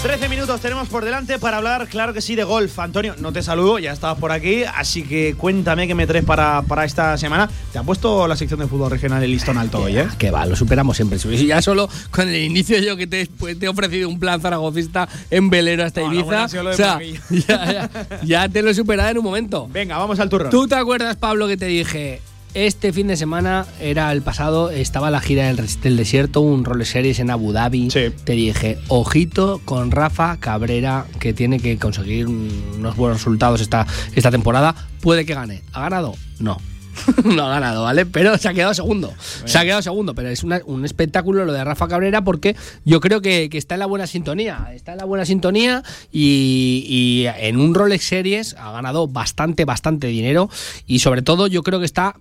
13 0.04 0.28
minutos 0.28 0.60
tenemos 0.60 0.86
por 0.88 1.02
delante 1.02 1.38
para 1.38 1.56
hablar, 1.56 1.88
claro 1.88 2.12
que 2.12 2.20
sí, 2.20 2.34
de 2.34 2.44
golf. 2.44 2.78
Antonio, 2.78 3.14
no 3.20 3.32
te 3.32 3.42
saludo, 3.42 3.78
ya 3.78 3.90
estabas 3.90 4.18
por 4.18 4.32
aquí, 4.32 4.62
así 4.62 5.02
que 5.02 5.34
cuéntame 5.34 5.86
qué 5.86 5.94
me 5.94 6.06
traes 6.06 6.26
para, 6.26 6.60
para 6.60 6.84
esta 6.84 7.16
semana. 7.16 7.48
Te 7.72 7.78
ha 7.78 7.82
puesto 7.82 8.28
la 8.28 8.36
sección 8.36 8.60
de 8.60 8.66
fútbol 8.66 8.90
regional 8.90 9.22
el 9.22 9.30
listón 9.30 9.56
alto 9.56 9.78
hoy, 9.80 9.96
¿eh? 9.96 10.06
Que 10.18 10.30
va, 10.30 10.44
lo 10.44 10.56
superamos 10.56 10.96
siempre. 10.96 11.18
Si 11.18 11.46
ya 11.46 11.62
solo 11.62 11.88
con 12.10 12.28
el 12.28 12.36
inicio 12.42 12.78
yo 12.80 12.98
que 12.98 13.06
te, 13.06 13.24
pues, 13.38 13.58
te 13.58 13.64
he 13.64 13.68
ofrecido 13.70 14.10
un 14.10 14.20
plan 14.20 14.42
zaragocista 14.42 15.08
en 15.30 15.48
velero 15.48 15.84
hasta 15.84 16.02
No, 16.02 16.12
Ibiza, 16.12 16.44
o 16.44 16.72
sea, 16.74 16.98
ya, 17.30 17.72
ya- 17.72 17.90
ya 18.22 18.48
te 18.50 18.60
lo 18.60 18.68
he 18.68 18.74
superado 18.74 19.08
en 19.08 19.16
un 19.18 19.24
momento. 19.24 19.68
Venga, 19.72 19.96
vamos 19.96 20.20
al 20.20 20.28
turrón. 20.28 20.50
¿Tú 20.50 20.68
te 20.68 20.74
acuerdas, 20.74 21.16
Pablo, 21.16 21.48
que 21.48 21.56
te 21.56 21.64
dije? 21.64 22.20
Este 22.54 22.92
fin 22.92 23.08
de 23.08 23.16
semana 23.16 23.66
era 23.80 24.12
el 24.12 24.22
pasado, 24.22 24.70
estaba 24.70 25.10
la 25.10 25.20
gira 25.20 25.52
del, 25.52 25.66
del 25.82 25.96
desierto, 25.96 26.40
un 26.40 26.64
Rolex 26.64 26.90
Series 26.90 27.18
en 27.18 27.30
Abu 27.30 27.50
Dhabi. 27.52 27.88
Te 27.88 28.32
dije, 28.32 28.78
ojito 28.86 29.60
con 29.64 29.90
Rafa 29.90 30.36
Cabrera, 30.38 31.04
que 31.18 31.32
tiene 31.32 31.58
que 31.58 31.76
conseguir 31.78 32.28
unos 32.28 32.94
buenos 32.96 33.18
resultados 33.18 33.60
esta, 33.60 33.88
esta 34.14 34.30
temporada. 34.30 34.72
Puede 35.00 35.26
que 35.26 35.34
gane. 35.34 35.62
¿Ha 35.72 35.80
ganado? 35.80 36.14
No. 36.38 36.58
no 37.24 37.44
ha 37.46 37.48
ganado, 37.50 37.82
¿vale? 37.82 38.06
Pero 38.06 38.38
se 38.38 38.48
ha 38.48 38.54
quedado 38.54 38.72
segundo. 38.72 39.12
Se 39.46 39.58
ha 39.58 39.64
quedado 39.64 39.82
segundo, 39.82 40.14
pero 40.14 40.28
es 40.28 40.44
una- 40.44 40.60
un 40.64 40.84
espectáculo 40.84 41.44
lo 41.44 41.52
de 41.52 41.64
Rafa 41.64 41.88
Cabrera 41.88 42.22
porque 42.22 42.54
yo 42.84 43.00
creo 43.00 43.20
que, 43.20 43.48
que 43.50 43.58
está 43.58 43.74
en 43.74 43.80
la 43.80 43.86
buena 43.86 44.06
sintonía. 44.06 44.68
Está 44.72 44.92
en 44.92 44.98
la 44.98 45.04
buena 45.04 45.24
sintonía 45.26 45.82
y, 46.12 46.86
y 46.88 47.26
en 47.44 47.56
un 47.58 47.74
Rolex 47.74 48.04
Series 48.04 48.54
ha 48.60 48.70
ganado 48.70 49.08
bastante, 49.08 49.64
bastante 49.64 50.06
dinero 50.06 50.48
y 50.86 51.00
sobre 51.00 51.22
todo 51.22 51.48
yo 51.48 51.64
creo 51.64 51.80
que 51.80 51.86
está 51.86 52.14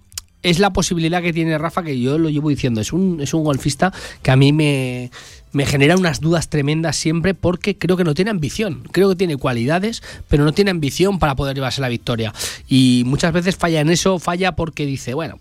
es 0.44 0.60
la 0.60 0.72
posibilidad 0.72 1.22
que 1.22 1.34
tiene 1.34 1.58
Rafa, 1.58 1.84
que 1.84 2.00
yo 2.00 2.18
lo 2.18 2.30
llevo 2.30 2.50
diciendo, 2.50 2.82
es 2.82 2.94
un, 2.94 3.22
es 3.22 3.34
un 3.34 3.44
golfista 3.44 3.92
que 4.22 4.32
a 4.32 4.36
mí 4.36 4.54
me, 4.54 5.10
me 5.54 5.66
genera 5.66 5.96
unas 5.96 6.20
dudas 6.20 6.50
tremendas 6.50 6.98
siempre 6.98 7.34
porque 7.34 7.78
creo 7.78 7.96
que 7.96 8.04
no 8.04 8.14
tiene 8.14 8.32
ambición. 8.32 8.84
Creo 8.92 9.10
que 9.10 9.16
tiene 9.16 9.38
cualidades, 9.38 10.02
pero 10.28 10.44
no 10.44 10.52
tiene 10.52 10.72
ambición 10.72 11.20
para 11.20 11.36
poder 11.36 11.56
llevarse 11.56 11.80
la 11.80 11.90
victoria. 11.90 12.34
Y 12.68 13.04
muchas 13.06 13.32
veces 13.32 13.56
falla 13.56 13.80
en 13.80 13.90
eso, 13.90 14.20
falla 14.20 14.56
porque 14.56 14.86
dice, 14.86 15.14
bueno, 15.14 15.38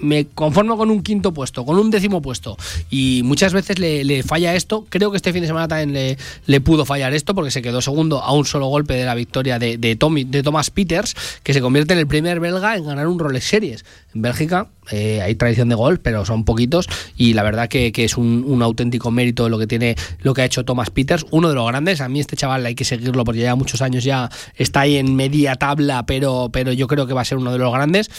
me 0.00 0.26
conformo 0.26 0.76
con 0.76 0.90
un 0.90 1.02
quinto 1.02 1.32
puesto, 1.32 1.64
con 1.64 1.78
un 1.78 1.90
décimo 1.90 2.22
puesto. 2.22 2.56
Y 2.90 3.22
muchas 3.24 3.52
veces 3.54 3.78
le, 3.78 4.04
le 4.04 4.22
falla 4.22 4.54
esto. 4.54 4.86
Creo 4.90 5.10
que 5.10 5.16
este 5.16 5.32
fin 5.32 5.40
de 5.40 5.48
semana 5.48 5.66
también 5.66 5.94
le, 5.94 6.18
le 6.46 6.60
pudo 6.60 6.84
fallar 6.84 7.14
esto 7.14 7.34
porque 7.34 7.50
se 7.50 7.62
quedó 7.62 7.80
segundo 7.80 8.22
a 8.22 8.32
un 8.32 8.44
solo 8.44 8.66
golpe 8.66 8.94
de 8.94 9.06
la 9.06 9.14
victoria 9.14 9.58
de, 9.58 9.78
de, 9.78 9.96
Tommy, 9.96 10.24
de 10.24 10.42
Thomas 10.42 10.70
Peters, 10.70 11.16
que 11.42 11.54
se 11.54 11.62
convierte 11.62 11.94
en 11.94 12.00
el 12.00 12.06
primer 12.06 12.38
belga 12.38 12.76
en 12.76 12.84
ganar 12.84 13.08
un 13.08 13.18
Rolex 13.18 13.46
Series. 13.46 13.84
Bélgica 14.14 14.68
eh, 14.90 15.20
hay 15.22 15.34
tradición 15.34 15.68
de 15.68 15.74
golf, 15.74 16.00
pero 16.02 16.24
son 16.24 16.44
poquitos 16.44 16.88
y 17.16 17.34
la 17.34 17.42
verdad 17.42 17.68
que, 17.68 17.92
es 17.94 18.16
un, 18.16 18.62
auténtico 18.62 19.10
mérito 19.10 19.48
lo 19.48 19.58
que 19.58 19.66
tiene 19.66 19.96
lo 20.20 20.34
que 20.34 20.42
ha 20.42 20.44
hecho 20.44 20.64
Thomas 20.64 20.90
Peters, 20.90 21.26
uno 21.30 21.48
de 21.48 21.54
los 21.54 21.66
grandes. 21.66 22.00
A 22.00 22.08
mí 22.08 22.20
este 22.20 22.36
chaval 22.36 22.64
hay 22.64 22.74
que 22.74 22.84
seguirlo 22.84 23.24
porque 23.24 23.40
ya 23.40 23.54
muchos 23.54 23.82
años 23.82 24.04
ya 24.04 24.30
está 24.56 24.80
ahí 24.80 24.96
en 24.96 25.16
media 25.16 25.56
tabla, 25.56 26.06
pero, 26.06 26.50
pero 26.52 26.72
yo 26.72 26.86
creo 26.86 27.06
que 27.06 27.14
va 27.14 27.22
a 27.22 27.24
ser 27.24 27.38
uno 27.38 27.52
de 27.52 27.58
los 27.58 27.72
grandes. 27.72 28.10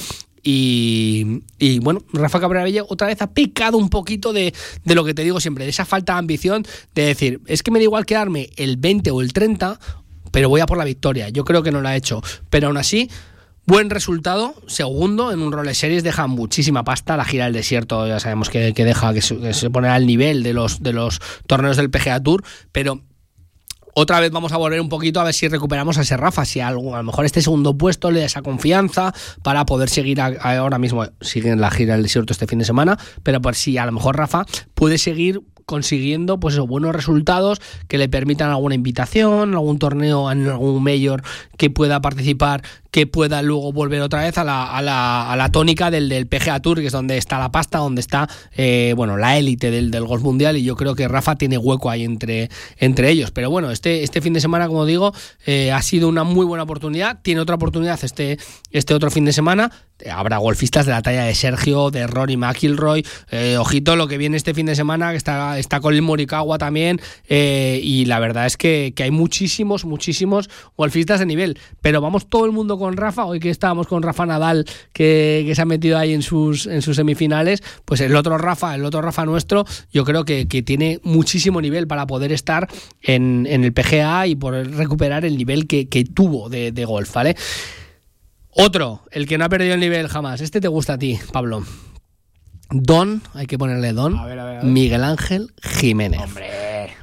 Y, 0.47 1.41
bueno, 1.81 2.03
Rafa 2.13 2.39
Cabrera 2.39 2.83
otra 2.87 3.07
vez 3.07 3.19
ha 3.23 3.33
picado 3.33 3.79
un 3.79 3.89
poquito 3.89 4.31
de, 4.31 4.53
de 4.83 4.95
lo 4.95 5.03
que 5.03 5.15
te 5.15 5.23
digo 5.23 5.39
siempre, 5.39 5.63
de 5.63 5.71
esa 5.71 5.85
falta 5.85 6.13
de 6.13 6.19
ambición, 6.19 6.63
de 6.93 7.05
decir, 7.07 7.41
es 7.47 7.63
que 7.63 7.71
me 7.71 7.79
da 7.79 7.83
igual 7.83 8.05
quedarme 8.05 8.51
el 8.55 8.77
20 8.77 9.09
o 9.09 9.21
el 9.21 9.33
30, 9.33 9.79
pero 10.31 10.47
voy 10.47 10.61
a 10.61 10.67
por 10.67 10.77
la 10.77 10.85
victoria. 10.85 11.29
Yo 11.29 11.45
creo 11.45 11.63
que 11.63 11.71
no 11.71 11.81
la 11.81 11.89
ha 11.89 11.95
hecho, 11.95 12.21
pero 12.51 12.67
aún 12.67 12.77
así 12.77 13.09
Buen 13.67 13.89
resultado, 13.89 14.53
segundo 14.67 15.31
en 15.31 15.39
un 15.39 15.51
Rolex 15.51 15.79
Series, 15.79 16.03
deja 16.03 16.27
muchísima 16.27 16.83
pasta. 16.83 17.17
La 17.17 17.25
gira 17.25 17.45
del 17.45 17.53
desierto, 17.53 18.07
ya 18.07 18.19
sabemos 18.19 18.51
que, 18.51 18.75
que 18.75 18.85
deja 18.85 19.11
que 19.11 19.23
se, 19.23 19.69
pone 19.71 19.87
al 19.87 20.05
nivel 20.05 20.43
de 20.43 20.53
los, 20.53 20.83
de 20.83 20.93
los 20.93 21.19
torneos 21.47 21.75
del 21.75 21.89
PGA 21.89 22.21
Tour, 22.21 22.43
pero 22.71 23.01
otra 23.95 24.19
vez 24.19 24.29
vamos 24.29 24.51
a 24.51 24.57
volver 24.57 24.79
un 24.79 24.89
poquito 24.89 25.19
a 25.19 25.23
ver 25.23 25.33
si 25.33 25.47
recuperamos 25.47 25.97
a 25.97 26.01
ese 26.01 26.15
Rafa, 26.15 26.45
si 26.45 26.59
a, 26.59 26.69
lo 26.69 27.01
mejor 27.01 27.25
este 27.25 27.41
segundo 27.41 27.75
puesto 27.75 28.11
le 28.11 28.19
da 28.19 28.27
esa 28.27 28.43
confianza 28.43 29.15
para 29.41 29.65
poder 29.65 29.89
seguir 29.89 30.21
ahora 30.21 30.77
mismo, 30.77 31.07
sigue 31.21 31.49
en 31.49 31.59
la 31.59 31.71
gira 31.71 31.93
del 31.95 32.03
desierto 32.03 32.33
este 32.33 32.45
fin 32.45 32.59
de 32.59 32.65
semana, 32.65 32.99
pero 33.23 33.41
por 33.41 33.55
si 33.55 33.79
a 33.79 33.85
lo 33.87 33.93
mejor 33.93 34.15
Rafa 34.15 34.45
puede 34.75 34.99
seguir 34.99 35.41
consiguiendo 35.65 36.39
pues 36.39 36.55
esos 36.55 36.67
buenos 36.67 36.95
resultados 36.95 37.59
que 37.87 37.97
le 37.97 38.09
permitan 38.09 38.49
alguna 38.49 38.75
invitación, 38.75 39.53
algún 39.53 39.79
torneo 39.79 40.31
en 40.31 40.47
algún 40.47 40.83
mayor 40.83 41.23
que 41.57 41.69
pueda 41.69 42.01
participar, 42.01 42.61
que 42.91 43.07
pueda 43.07 43.41
luego 43.41 43.73
volver 43.73 44.01
otra 44.01 44.23
vez 44.23 44.37
a 44.37 44.43
la, 44.43 44.65
a 44.65 44.81
la, 44.81 45.31
a 45.31 45.35
la 45.35 45.51
tónica 45.51 45.91
del, 45.91 46.07
del 46.07 46.27
PGA 46.27 46.61
Tour, 46.61 46.79
que 46.79 46.87
es 46.87 46.93
donde 46.93 47.17
está 47.17 47.39
la 47.39 47.51
pasta, 47.51 47.79
donde 47.79 48.01
está 48.01 48.29
eh, 48.55 48.93
bueno 48.95 49.17
la 49.17 49.37
élite 49.37 49.71
del, 49.71 49.91
del 49.91 50.05
golf 50.05 50.23
mundial 50.23 50.55
y 50.57 50.63
yo 50.63 50.75
creo 50.75 50.95
que 50.95 51.07
Rafa 51.07 51.35
tiene 51.35 51.57
hueco 51.57 51.89
ahí 51.89 52.03
entre, 52.03 52.49
entre 52.77 53.09
ellos. 53.09 53.31
Pero 53.31 53.49
bueno, 53.49 53.71
este, 53.71 54.03
este 54.03 54.21
fin 54.21 54.33
de 54.33 54.39
semana, 54.39 54.67
como 54.67 54.85
digo, 54.85 55.13
eh, 55.45 55.71
ha 55.71 55.81
sido 55.81 56.07
una 56.07 56.23
muy 56.23 56.45
buena 56.45 56.63
oportunidad. 56.63 57.19
Tiene 57.21 57.41
otra 57.41 57.55
oportunidad 57.55 57.99
este, 58.03 58.37
este 58.71 58.93
otro 58.93 59.11
fin 59.11 59.25
de 59.25 59.33
semana. 59.33 59.71
Habrá 60.11 60.37
golfistas 60.37 60.85
de 60.85 60.91
la 60.91 61.01
talla 61.01 61.23
de 61.23 61.33
Sergio, 61.35 61.89
de 61.89 62.05
Rory 62.05 62.35
McIlroy. 62.35 63.05
Eh, 63.31 63.57
ojito 63.57 63.95
lo 63.95 64.07
que 64.07 64.17
viene 64.17 64.35
este 64.35 64.53
fin 64.53 64.65
de 64.65 64.75
semana, 64.75 65.11
que 65.11 65.17
está, 65.17 65.57
está 65.57 65.79
Colin 65.79 66.03
Morikawa 66.03 66.57
también. 66.57 66.99
eh, 67.29 67.79
y 67.81 68.05
la 68.05 68.19
verdad 68.19 68.45
es 68.45 68.57
que, 68.57 68.93
que 68.95 69.03
hay 69.03 69.11
muchísimos, 69.11 69.85
muchísimos 69.85 70.49
golfistas 70.75 71.19
de 71.19 71.25
nivel. 71.25 71.57
Pero 71.81 72.01
vamos 72.01 72.27
todo 72.27 72.45
el 72.45 72.51
mundo 72.51 72.77
con 72.77 72.97
Rafa. 72.97 73.25
Hoy 73.25 73.39
que 73.39 73.49
estábamos 73.49 73.87
con 73.87 74.03
Rafa 74.03 74.25
Nadal, 74.25 74.65
que, 74.91 75.43
que 75.47 75.55
se 75.55 75.61
ha 75.61 75.65
metido 75.65 75.97
ahí 75.97 76.13
en 76.13 76.21
sus, 76.21 76.67
en 76.67 76.81
sus 76.81 76.97
semifinales. 76.97 77.63
Pues 77.85 78.01
el 78.01 78.15
otro 78.15 78.37
Rafa, 78.37 78.75
el 78.75 78.83
otro 78.83 79.01
Rafa 79.01 79.25
nuestro, 79.25 79.65
yo 79.93 80.03
creo 80.03 80.25
que, 80.25 80.47
que 80.47 80.61
tiene 80.61 80.99
muchísimo 81.03 81.61
nivel 81.61 81.87
para 81.87 82.05
poder 82.05 82.31
estar 82.31 82.67
en, 83.01 83.47
en 83.49 83.63
el 83.63 83.71
PGA 83.71 84.27
y 84.27 84.35
poder 84.35 84.71
recuperar 84.75 85.23
el 85.23 85.37
nivel 85.37 85.67
que, 85.67 85.87
que 85.87 86.03
tuvo 86.03 86.49
de, 86.49 86.71
de 86.71 86.85
golf, 86.85 87.13
¿vale? 87.13 87.35
Otro, 88.57 89.01
el 89.11 89.27
que 89.27 89.37
no 89.37 89.43
ha 89.43 89.49
perdido 89.49 89.73
el 89.73 89.81
nivel 89.81 90.07
jamás. 90.07 90.39
Este 90.39 90.61
te 90.61 90.69
gusta 90.69 90.93
a 90.93 90.97
ti, 90.97 91.19
Pablo. 91.33 91.65
Don, 92.69 93.21
hay 93.33 93.47
que 93.47 93.57
ponerle 93.57 93.91
Don. 93.91 94.13
ver, 94.13 94.21
a 94.21 94.25
ver, 94.25 94.39
a 94.39 94.45
ver. 94.45 94.63
Miguel 94.63 95.03
Ángel 95.03 95.53
Jiménez. 95.61 96.21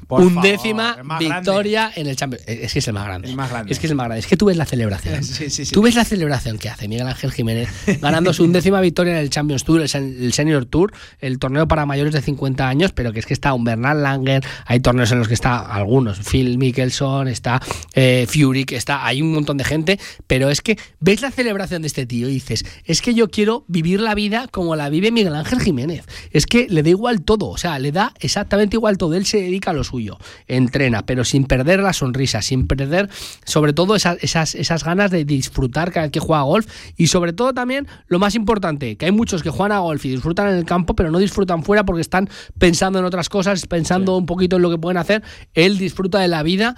Por 0.07 0.23
Undécima 0.23 0.95
favor, 1.07 1.19
victoria 1.19 1.93
en 1.95 2.07
el 2.07 2.17
Champions. 2.17 2.45
Es 2.47 2.73
que 2.73 2.79
es 2.81 2.89
el 2.89 2.95
más 2.95 3.05
grande. 3.05 3.29
El 3.29 3.37
más 3.37 3.51
grande. 3.51 3.73
Es 3.73 3.79
que 3.79 3.87
es 3.87 3.91
el 3.91 3.97
más 3.97 4.07
grande. 4.07 4.21
Es 4.21 4.27
que 4.27 4.37
tú 4.37 4.47
ves 4.47 4.57
la 4.57 4.67
celebración. 4.67 5.23
Sí, 5.33 5.49
sí, 5.51 5.65
sí. 5.65 5.73
Tú 5.73 5.83
ves 5.83 5.95
la 5.95 6.05
celebración 6.05 6.59
que 6.59 6.69
hace 6.69 6.89
Miguel 6.89 7.07
Ángel 7.07 7.33
Jiménez 7.33 7.69
ganando 8.01 8.33
su 8.33 8.45
undécima 8.45 8.81
victoria 8.81 9.13
en 9.15 9.19
el 9.19 9.31
Champions 9.31 9.65
Tour, 9.65 9.81
el, 9.81 9.89
sen- 9.89 10.17
el 10.21 10.33
Senior 10.33 10.67
Tour, 10.67 10.93
el 11.21 11.39
torneo 11.39 11.67
para 11.69 11.87
mayores 11.87 12.13
de 12.13 12.21
50 12.23 12.69
años, 12.69 12.93
pero 12.93 13.13
que 13.13 13.21
es 13.21 13.27
que 13.27 13.35
está 13.35 13.55
un 13.55 13.65
Bernard 13.65 13.99
Langer, 14.01 14.45
hay 14.67 14.81
torneos 14.81 15.11
en 15.13 15.19
los 15.19 15.29
que 15.29 15.35
está 15.35 15.59
algunos, 15.59 16.19
Phil 16.21 16.59
Mickelson, 16.59 17.29
está 17.29 17.61
eh, 17.95 18.27
Fury, 18.29 18.65
que 18.65 18.77
está, 18.77 19.07
hay 19.07 19.23
un 19.23 19.33
montón 19.33 19.57
de 19.57 19.65
gente, 19.65 19.99
pero 20.27 20.51
es 20.51 20.61
que 20.61 20.79
ves 21.01 21.23
la 21.23 21.31
celebración 21.31 21.83
de 21.83 21.89
este 21.89 22.07
tío 22.07 22.29
y 22.29 22.33
dices, 22.35 22.65
es 22.85 23.01
que 23.03 23.15
yo 23.15 23.31
quiero 23.31 23.65
vivir 23.69 24.01
la 24.01 24.15
vida 24.15 24.49
como 24.51 24.77
la 24.77 24.89
vive 24.89 25.11
Miguel 25.11 25.35
Ángel 25.35 25.61
Jiménez. 25.61 26.05
Es 26.33 26.47
que 26.47 26.67
le 26.69 26.83
da 26.83 26.91
igual 26.91 27.23
todo, 27.23 27.49
o 27.49 27.59
sea, 27.59 27.79
le 27.79 27.93
da 27.93 28.13
exactamente 28.21 28.77
igual 28.77 28.99
todo, 28.99 29.15
él 29.15 29.27
se 29.27 29.39
dedica 29.39 29.71
a 29.71 29.75
lo 29.75 29.85
suyo, 29.93 30.19
entrena, 30.47 31.05
pero 31.05 31.25
sin 31.25 31.45
perder 31.45 31.81
la 31.81 31.93
sonrisa, 31.93 32.41
sin 32.41 32.67
perder 32.67 33.11
sobre 33.45 33.75
todo 33.75 33.95
esas, 33.95 34.17
esas, 34.23 34.55
esas 34.55 34.85
ganas 34.85 35.11
de 35.11 35.25
disfrutar 35.27 35.93
cada 35.93 36.07
vez 36.07 36.13
que 36.13 36.21
juega 36.21 36.41
a 36.41 36.45
golf. 36.45 36.67
Y 36.97 37.09
sobre 37.09 37.35
todo 37.35 37.53
también 37.53 37.87
lo 38.07 38.19
más 38.19 38.35
importante, 38.35 38.97
que 38.97 39.05
hay 39.05 39.13
muchos 39.13 39.43
que 39.43 39.51
juegan 39.51 39.73
a 39.73 39.81
golf 39.81 40.05
y 40.07 40.11
disfrutan 40.11 40.49
en 40.49 40.55
el 40.55 40.65
campo, 40.65 40.95
pero 40.95 41.11
no 41.11 41.19
disfrutan 41.19 41.63
fuera 41.63 41.85
porque 41.85 42.01
están 42.01 42.29
pensando 42.59 42.99
en 42.99 43.05
otras 43.05 43.29
cosas, 43.29 43.67
pensando 43.67 44.17
un 44.17 44.27
poquito 44.27 44.57
en 44.57 44.63
lo 44.63 44.71
que 44.71 44.79
pueden 44.79 44.97
hacer, 44.97 45.23
él 45.53 45.79
disfruta 45.79 46.21
de 46.21 46.29
la 46.29 46.43
vida. 46.43 46.75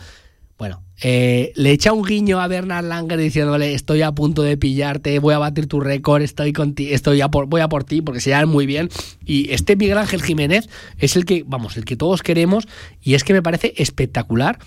Bueno, 0.59 0.84
eh, 1.01 1.53
le 1.57 1.73
echa 1.73 1.93
un 1.93 2.05
guiño 2.05 2.41
a 2.41 2.47
Bernard 2.47 2.87
Langer 2.87 3.19
diciéndole 3.19 3.75
estoy 3.75 4.03
a 4.03 4.13
punto 4.13 4.43
de 4.43 4.57
pillarte, 4.57 5.19
voy 5.19 5.35
a 5.35 5.39
batir 5.39 5.67
tu 5.67 5.81
récord, 5.81 6.23
estoy 6.23 6.53
contigo, 6.53 6.95
estoy 6.95 7.21
a 7.21 7.29
por, 7.29 7.47
voy 7.47 7.61
a 7.61 7.69
por 7.69 7.85
ti 7.85 8.01
porque 8.01 8.21
se 8.21 8.31
llaman 8.31 8.49
muy 8.49 8.67
bien. 8.67 8.89
Y 9.25 9.53
este 9.53 9.77
Miguel 9.77 9.99
Ángel 9.99 10.23
Jiménez 10.23 10.69
es 10.99 11.17
el 11.17 11.25
que, 11.25 11.45
vamos, 11.47 11.77
el 11.77 11.85
que 11.85 11.97
todos 11.97 12.23
queremos 12.23 12.69
y 13.03 13.15
es 13.15 13.25
que 13.25 13.33
me 13.33 13.43
parece 13.43 13.75
espectacular 13.77 14.59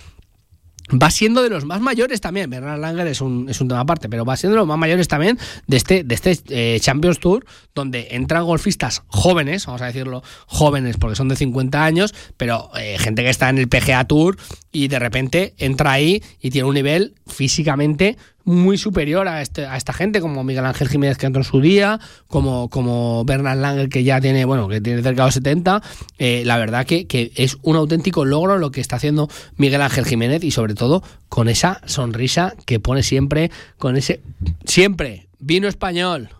va 0.90 1.10
siendo 1.10 1.42
de 1.42 1.50
los 1.50 1.64
más 1.64 1.80
mayores 1.80 2.20
también. 2.20 2.50
Bernard 2.50 2.80
Langer 2.80 3.06
es 3.06 3.20
un, 3.20 3.48
es 3.48 3.60
un 3.60 3.68
tema 3.68 3.80
aparte, 3.80 4.08
pero 4.08 4.24
va 4.24 4.36
siendo 4.36 4.54
de 4.54 4.60
los 4.60 4.68
más 4.68 4.78
mayores 4.78 5.08
también 5.08 5.38
de 5.66 5.76
este, 5.76 6.04
de 6.04 6.14
este 6.14 6.38
eh, 6.48 6.80
Champions 6.80 7.18
Tour, 7.18 7.44
donde 7.74 8.08
entran 8.10 8.44
golfistas 8.44 9.02
jóvenes, 9.08 9.66
vamos 9.66 9.82
a 9.82 9.86
decirlo 9.86 10.22
jóvenes 10.46 10.96
porque 10.96 11.16
son 11.16 11.28
de 11.28 11.36
50 11.36 11.84
años, 11.84 12.14
pero 12.36 12.70
eh, 12.78 12.96
gente 12.98 13.22
que 13.22 13.30
está 13.30 13.48
en 13.48 13.58
el 13.58 13.68
PGA 13.68 14.04
Tour 14.04 14.36
y 14.72 14.88
de 14.88 14.98
repente 14.98 15.54
entra 15.58 15.92
ahí 15.92 16.22
y 16.40 16.50
tiene 16.50 16.68
un 16.68 16.74
nivel 16.74 17.14
físicamente 17.26 18.16
muy 18.48 18.78
superior 18.78 19.28
a, 19.28 19.42
este, 19.42 19.66
a 19.66 19.76
esta 19.76 19.92
gente, 19.92 20.20
como 20.20 20.42
Miguel 20.42 20.64
Ángel 20.64 20.88
Jiménez 20.88 21.18
que 21.18 21.26
entró 21.26 21.42
en 21.42 21.44
su 21.44 21.60
día, 21.60 22.00
como, 22.28 22.70
como 22.70 23.24
Bernard 23.24 23.58
Langer 23.58 23.90
que 23.90 24.04
ya 24.04 24.20
tiene, 24.20 24.46
bueno, 24.46 24.68
que 24.68 24.80
tiene 24.80 25.02
cerca 25.02 25.22
de 25.22 25.26
los 25.26 25.34
70. 25.34 25.82
Eh, 26.18 26.42
la 26.46 26.56
verdad 26.56 26.86
que, 26.86 27.06
que 27.06 27.30
es 27.36 27.58
un 27.62 27.76
auténtico 27.76 28.24
logro 28.24 28.56
lo 28.56 28.70
que 28.70 28.80
está 28.80 28.96
haciendo 28.96 29.28
Miguel 29.56 29.82
Ángel 29.82 30.06
Jiménez 30.06 30.42
y 30.44 30.50
sobre 30.50 30.74
todo 30.74 31.02
con 31.28 31.48
esa 31.48 31.82
sonrisa 31.84 32.54
que 32.64 32.80
pone 32.80 33.02
siempre, 33.02 33.50
con 33.76 33.96
ese, 33.96 34.22
siempre, 34.64 35.28
vino 35.38 35.68
español, 35.68 36.30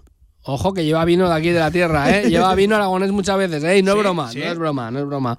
Ojo 0.51 0.73
que 0.73 0.83
lleva 0.83 1.05
vino 1.05 1.29
de 1.29 1.35
aquí 1.35 1.51
de 1.51 1.61
la 1.61 1.71
tierra, 1.71 2.09
¿eh? 2.17 2.27
Lleva 2.31 2.55
vino 2.55 2.75
aragonés 2.75 3.13
muchas 3.13 3.37
veces, 3.37 3.63
¿eh? 3.65 3.77
Y 3.77 3.83
no 3.83 3.93
es 3.93 3.99
broma, 3.99 4.31
no 4.33 4.45
es 4.45 4.59
broma, 4.59 4.91
no 4.91 4.99
es 5.01 5.05
broma 5.05 5.39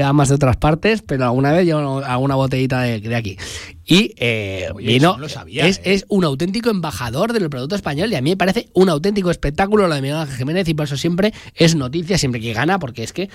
lleva 0.00 0.12
más 0.12 0.28
de 0.28 0.36
otras 0.36 0.56
partes, 0.56 1.02
pero 1.02 1.24
alguna 1.24 1.52
vez 1.52 1.66
llevo 1.66 1.98
alguna 2.04 2.34
botellita 2.34 2.80
de, 2.82 3.16
aquí. 3.16 3.36
Y 3.84 4.14
eh, 4.16 4.70
vino, 4.76 5.16
es, 5.24 5.78
¿eh? 5.78 5.80
es, 5.84 6.04
un 6.08 6.24
auténtico 6.24 6.70
embajador 6.70 7.32
del 7.32 7.48
producto 7.50 7.74
español 7.74 8.12
y 8.12 8.16
a 8.16 8.22
mí 8.22 8.30
me 8.30 8.36
parece 8.36 8.68
un 8.74 8.88
auténtico 8.88 9.30
espectáculo 9.30 9.88
lo 9.88 9.94
de 9.94 10.02
Miguel 10.02 10.18
Ángel 10.18 10.36
Jiménez 10.36 10.68
y 10.68 10.74
por 10.74 10.84
eso 10.84 10.96
siempre 10.96 11.32
es 11.54 11.74
noticia, 11.74 12.18
siempre 12.18 12.40
que 12.40 12.52
gana, 12.52 12.78
porque 12.78 13.02
es 13.02 13.12
que 13.12 13.28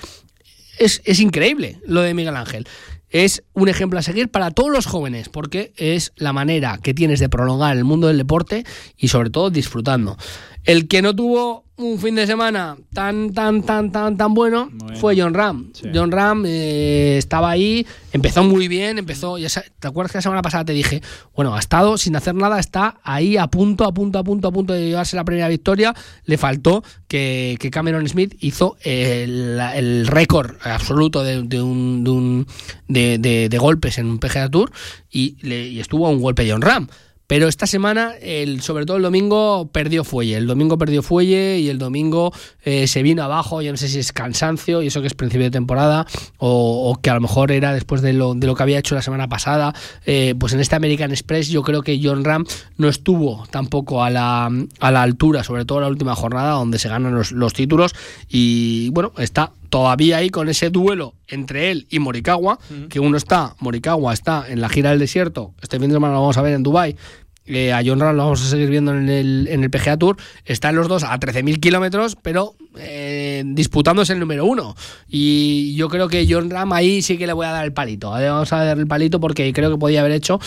es, 0.80 1.02
es 1.06 1.20
increíble 1.20 1.80
lo 1.86 2.02
de 2.02 2.14
Miguel 2.14 2.36
Ángel 2.36 2.68
es 3.14 3.44
un 3.54 3.70
ejemplo 3.70 4.00
a 4.00 4.02
seguir 4.02 4.30
para 4.30 4.50
todos 4.50 4.72
los 4.72 4.88
jóvenes, 4.88 5.30
porque 5.30 5.72
es 5.78 6.14
la 6.16 6.34
manera 6.34 6.80
que 6.82 6.96
tienes 6.96 7.20
de 7.20 7.30
prolongar 7.30 7.78
el 7.78 7.84
mundo 7.84 8.08
del 8.08 8.18
deporte 8.18 8.66
y 8.98 9.08
sobre 9.10 9.30
todo 9.30 9.52
disfrutando. 9.52 10.18
El 10.64 10.88
que 10.88 11.04
no 11.04 11.16
tuvo 11.16 11.63
un 11.76 11.98
fin 11.98 12.14
de 12.14 12.28
semana 12.28 12.78
tan, 12.94 13.34
tan, 13.34 13.64
tan, 13.64 13.92
tan, 13.92 14.16
tan 14.16 14.34
bueno, 14.36 14.70
fue 15.00 15.20
John 15.20 15.34
Ram. 15.34 15.72
John 15.94 16.12
Ram 16.12 16.44
eh, 16.46 17.18
estaba 17.18 17.50
ahí, 17.50 17.86
empezó 18.12 18.44
muy 18.44 18.68
bien, 18.68 19.00
empezó, 19.00 19.40
ya 19.40 19.50
¿te 19.80 19.88
acuerdas 19.88 20.12
que 20.12 20.20
la 20.20 20.22
semana 20.22 20.42
pasada 20.44 20.66
te 20.66 20.74
dije, 20.74 21.02
bueno, 21.36 21.56
ha 21.56 21.60
estado 21.60 21.98
sin 21.98 22.16
hacer 22.16 22.36
nada, 22.36 22.60
está 22.60 23.00
ahí 23.04 23.38
a 23.38 23.48
punto, 23.48 23.86
a 23.86 23.94
punto, 23.94 24.20
a 24.20 24.24
punto, 24.24 24.48
a 24.48 24.52
punto 24.52 24.74
de 24.74 24.90
llevarse 24.90 25.16
la 25.16 25.26
primera 25.26 25.48
victoria. 25.48 25.96
Le 26.26 26.38
faltó 26.38 26.84
que, 27.08 27.58
Cameron 27.72 28.08
Smith 28.08 28.36
hizo 28.40 28.78
el, 28.82 30.06
récord 30.06 30.56
absoluto 30.64 31.24
de, 31.24 31.62
un, 31.62 32.46
de, 32.88 33.18
de, 33.18 33.58
golpes 33.58 33.98
en 33.98 34.06
un 34.06 34.20
PGA 34.20 34.50
Tour 34.50 34.72
y, 35.10 35.38
le, 35.42 35.70
y 35.70 35.80
estuvo 35.80 36.06
a 36.06 36.12
un 36.12 36.22
golpe 36.22 36.50
John 36.50 36.62
Ram. 36.62 36.88
Pero 37.34 37.48
esta 37.48 37.66
semana, 37.66 38.14
el, 38.22 38.62
sobre 38.62 38.86
todo 38.86 38.98
el 38.98 39.02
domingo, 39.02 39.68
perdió 39.72 40.04
fuelle. 40.04 40.38
El 40.38 40.46
domingo 40.46 40.78
perdió 40.78 41.02
fuelle 41.02 41.58
y 41.58 41.68
el 41.68 41.80
domingo 41.80 42.32
eh, 42.64 42.86
se 42.86 43.02
vino 43.02 43.24
abajo. 43.24 43.64
Yo 43.64 43.72
no 43.72 43.78
sé 43.78 43.88
si 43.88 43.98
es 43.98 44.14
cansancio 44.14 44.84
y 44.84 44.88
eso 44.88 45.02
que 45.02 45.08
es 45.08 45.16
principio 45.16 45.46
de 45.46 45.50
temporada 45.50 46.06
o, 46.38 46.96
que 47.02 47.10
a 47.10 47.16
lo 47.16 47.22
mejor 47.22 47.52
era 47.52 47.74
después 47.74 48.04
de 48.04 48.14
lo, 48.14 48.36
de 48.36 48.46
lo 48.46 48.54
que 48.54 48.62
había 48.62 48.78
hecho 48.78 48.94
la 48.94 49.02
semana 49.02 49.30
pasada. 49.30 49.74
Eh, 50.06 50.36
pues 50.40 50.54
en 50.54 50.60
este 50.60 50.76
American 50.76 51.10
Express 51.10 51.50
yo 51.50 51.64
creo 51.64 51.82
que 51.82 52.00
John 52.04 52.24
Ram 52.24 52.46
no 52.78 52.88
estuvo 52.88 53.48
tampoco 53.50 54.04
a 54.04 54.12
la, 54.12 54.52
a 54.80 54.92
la 54.92 55.02
altura, 55.02 55.44
sobre 55.44 55.66
todo 55.66 55.82
la 55.82 55.88
última 55.88 56.14
jornada 56.14 56.52
donde 56.52 56.78
se 56.78 56.88
ganan 56.88 57.16
los, 57.16 57.32
los 57.32 57.54
títulos. 57.54 57.96
Y 58.30 58.92
bueno, 58.92 59.12
está 59.18 59.54
todavía 59.74 60.18
ahí 60.18 60.30
con 60.30 60.50
ese 60.50 60.70
duelo 60.70 61.16
entre 61.28 61.72
él 61.72 61.88
y 61.90 61.98
Morikawa, 61.98 62.60
que 62.90 63.00
uno 63.00 63.18
está, 63.18 63.56
Morikawa 63.60 64.14
está 64.14 64.46
en 64.48 64.62
la 64.62 64.70
gira 64.70 64.92
del 64.92 65.00
desierto, 65.00 65.56
este 65.64 65.80
fin 65.80 65.90
de 65.90 65.96
semana 65.96 66.14
lo 66.14 66.22
vamos 66.22 66.38
a 66.38 66.44
ver 66.44 66.54
en 66.54 66.62
Dubai 66.62 66.96
eh, 67.46 67.74
a 67.74 67.82
John 67.86 68.00
Ram 68.00 68.16
lo 68.16 68.24
vamos 68.24 68.42
a 68.42 68.50
seguir 68.50 68.70
viendo 68.70 68.94
en 68.94 69.10
el, 69.10 69.48
en 69.50 69.64
el 69.64 69.70
PGA 69.70 69.98
Tour. 69.98 70.18
Están 70.46 70.76
los 70.76 70.88
dos 70.88 71.04
a 71.04 71.20
13.000 71.20 71.60
kilómetros, 71.60 72.18
pero 72.22 72.56
eh, 72.78 73.44
disputándose 73.46 74.14
el 74.14 74.20
número 74.20 74.46
uno. 74.46 74.76
Y 75.08 75.76
yo 75.76 75.90
creo 75.90 76.08
que 76.08 76.26
John 76.30 76.50
Ram 76.50 76.74
ahí 76.74 77.02
sí 77.02 77.18
que 77.18 77.28
le 77.28 77.34
voy 77.34 77.46
a 77.46 77.52
dar 77.52 77.66
el 77.66 77.74
palito. 77.74 78.18
¿eh? 78.18 78.30
Vamos 78.30 78.54
a 78.54 78.64
dar 78.64 78.78
el 78.78 78.88
palito 78.88 79.20
porque 79.20 79.52
creo 79.54 79.72
que 79.72 79.78
podía 79.78 80.02
haber 80.02 80.14
hecho 80.14 80.40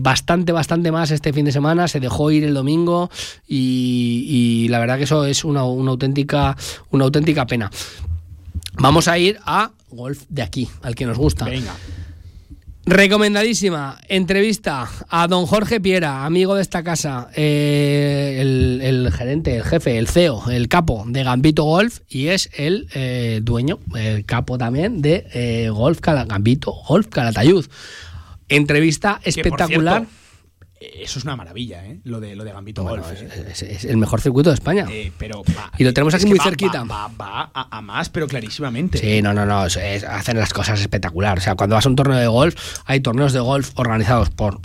bastante, 0.00 0.52
bastante 0.52 0.92
más 0.92 1.10
este 1.10 1.32
fin 1.32 1.44
de 1.44 1.52
semana. 1.52 1.88
Se 1.88 2.00
dejó 2.00 2.30
ir 2.30 2.44
el 2.44 2.54
domingo 2.54 3.10
y, 3.46 4.66
la 4.70 4.78
verdad 4.78 4.98
que 4.98 5.04
eso 5.04 5.24
es 5.24 5.44
una, 5.44 5.64
una, 5.64 5.92
auténtica, 5.92 6.56
una 6.90 7.04
auténtica 7.04 7.46
pena. 7.46 7.70
Vamos 8.74 9.08
a 9.08 9.18
ir 9.18 9.38
a 9.44 9.72
golf 9.90 10.22
de 10.28 10.42
aquí, 10.42 10.68
al 10.82 10.94
que 10.94 11.06
nos 11.06 11.18
gusta. 11.18 11.44
Venga. 11.44 11.74
Recomendadísima 12.86 14.00
entrevista 14.08 14.88
a 15.08 15.28
don 15.28 15.46
Jorge 15.46 15.80
Piera, 15.80 16.24
amigo 16.24 16.54
de 16.54 16.62
esta 16.62 16.82
casa, 16.82 17.28
eh, 17.34 18.38
el, 18.40 19.12
gerente, 19.12 19.54
el 19.56 19.64
jefe, 19.64 19.98
el 19.98 20.08
CEO, 20.08 20.50
el 20.50 20.68
capo 20.68 21.04
de 21.06 21.22
Gambito 21.22 21.64
Golf 21.64 22.00
y 22.08 22.28
es 22.28 22.48
el 22.56 22.88
eh, 22.94 23.40
dueño, 23.42 23.80
el 23.94 24.24
capo 24.24 24.56
también 24.56 25.02
de 25.02 25.26
eh, 25.34 25.68
Golf 25.68 26.00
Gambito 26.00 26.72
Golf 26.88 27.08
Calatayud. 27.08 27.66
Entrevista 28.48 29.20
espectacular. 29.24 30.06
Eso 30.80 31.18
es 31.18 31.24
una 31.26 31.36
maravilla, 31.36 31.84
¿eh? 31.84 32.00
Lo 32.04 32.20
de, 32.20 32.34
lo 32.34 32.42
de 32.42 32.52
Gambito 32.52 32.82
Golf. 32.82 33.06
¿eh? 33.12 33.48
Es, 33.50 33.84
el 33.84 33.98
mejor 33.98 34.22
circuito 34.22 34.48
de 34.48 34.54
España. 34.54 34.86
Eh, 34.90 35.12
pero 35.18 35.42
y 35.76 35.84
lo 35.84 35.92
tenemos 35.92 36.14
aquí 36.14 36.24
muy 36.24 36.38
cerquita. 36.38 36.84
Va, 36.84 37.50
a, 37.52 37.80
más, 37.82 38.08
pero 38.08 38.26
clarísimamente. 38.26 38.96
Sí, 38.96 39.20
no, 39.20 39.34
no, 39.34 39.44
no. 39.44 39.58
hacen 39.60 40.38
las 40.38 40.54
cosas 40.54 40.80
espectacular. 40.80 41.36
O 41.36 41.40
sea, 41.42 41.54
cuando 41.54 41.76
vas 41.76 41.84
a 41.84 41.90
un 41.90 41.96
torneo 41.96 42.18
de 42.18 42.28
golf, 42.28 42.56
hay 42.86 43.00
torneos 43.00 43.34
de 43.34 43.40
golf 43.40 43.72
organizados 43.74 44.30
por 44.30 44.58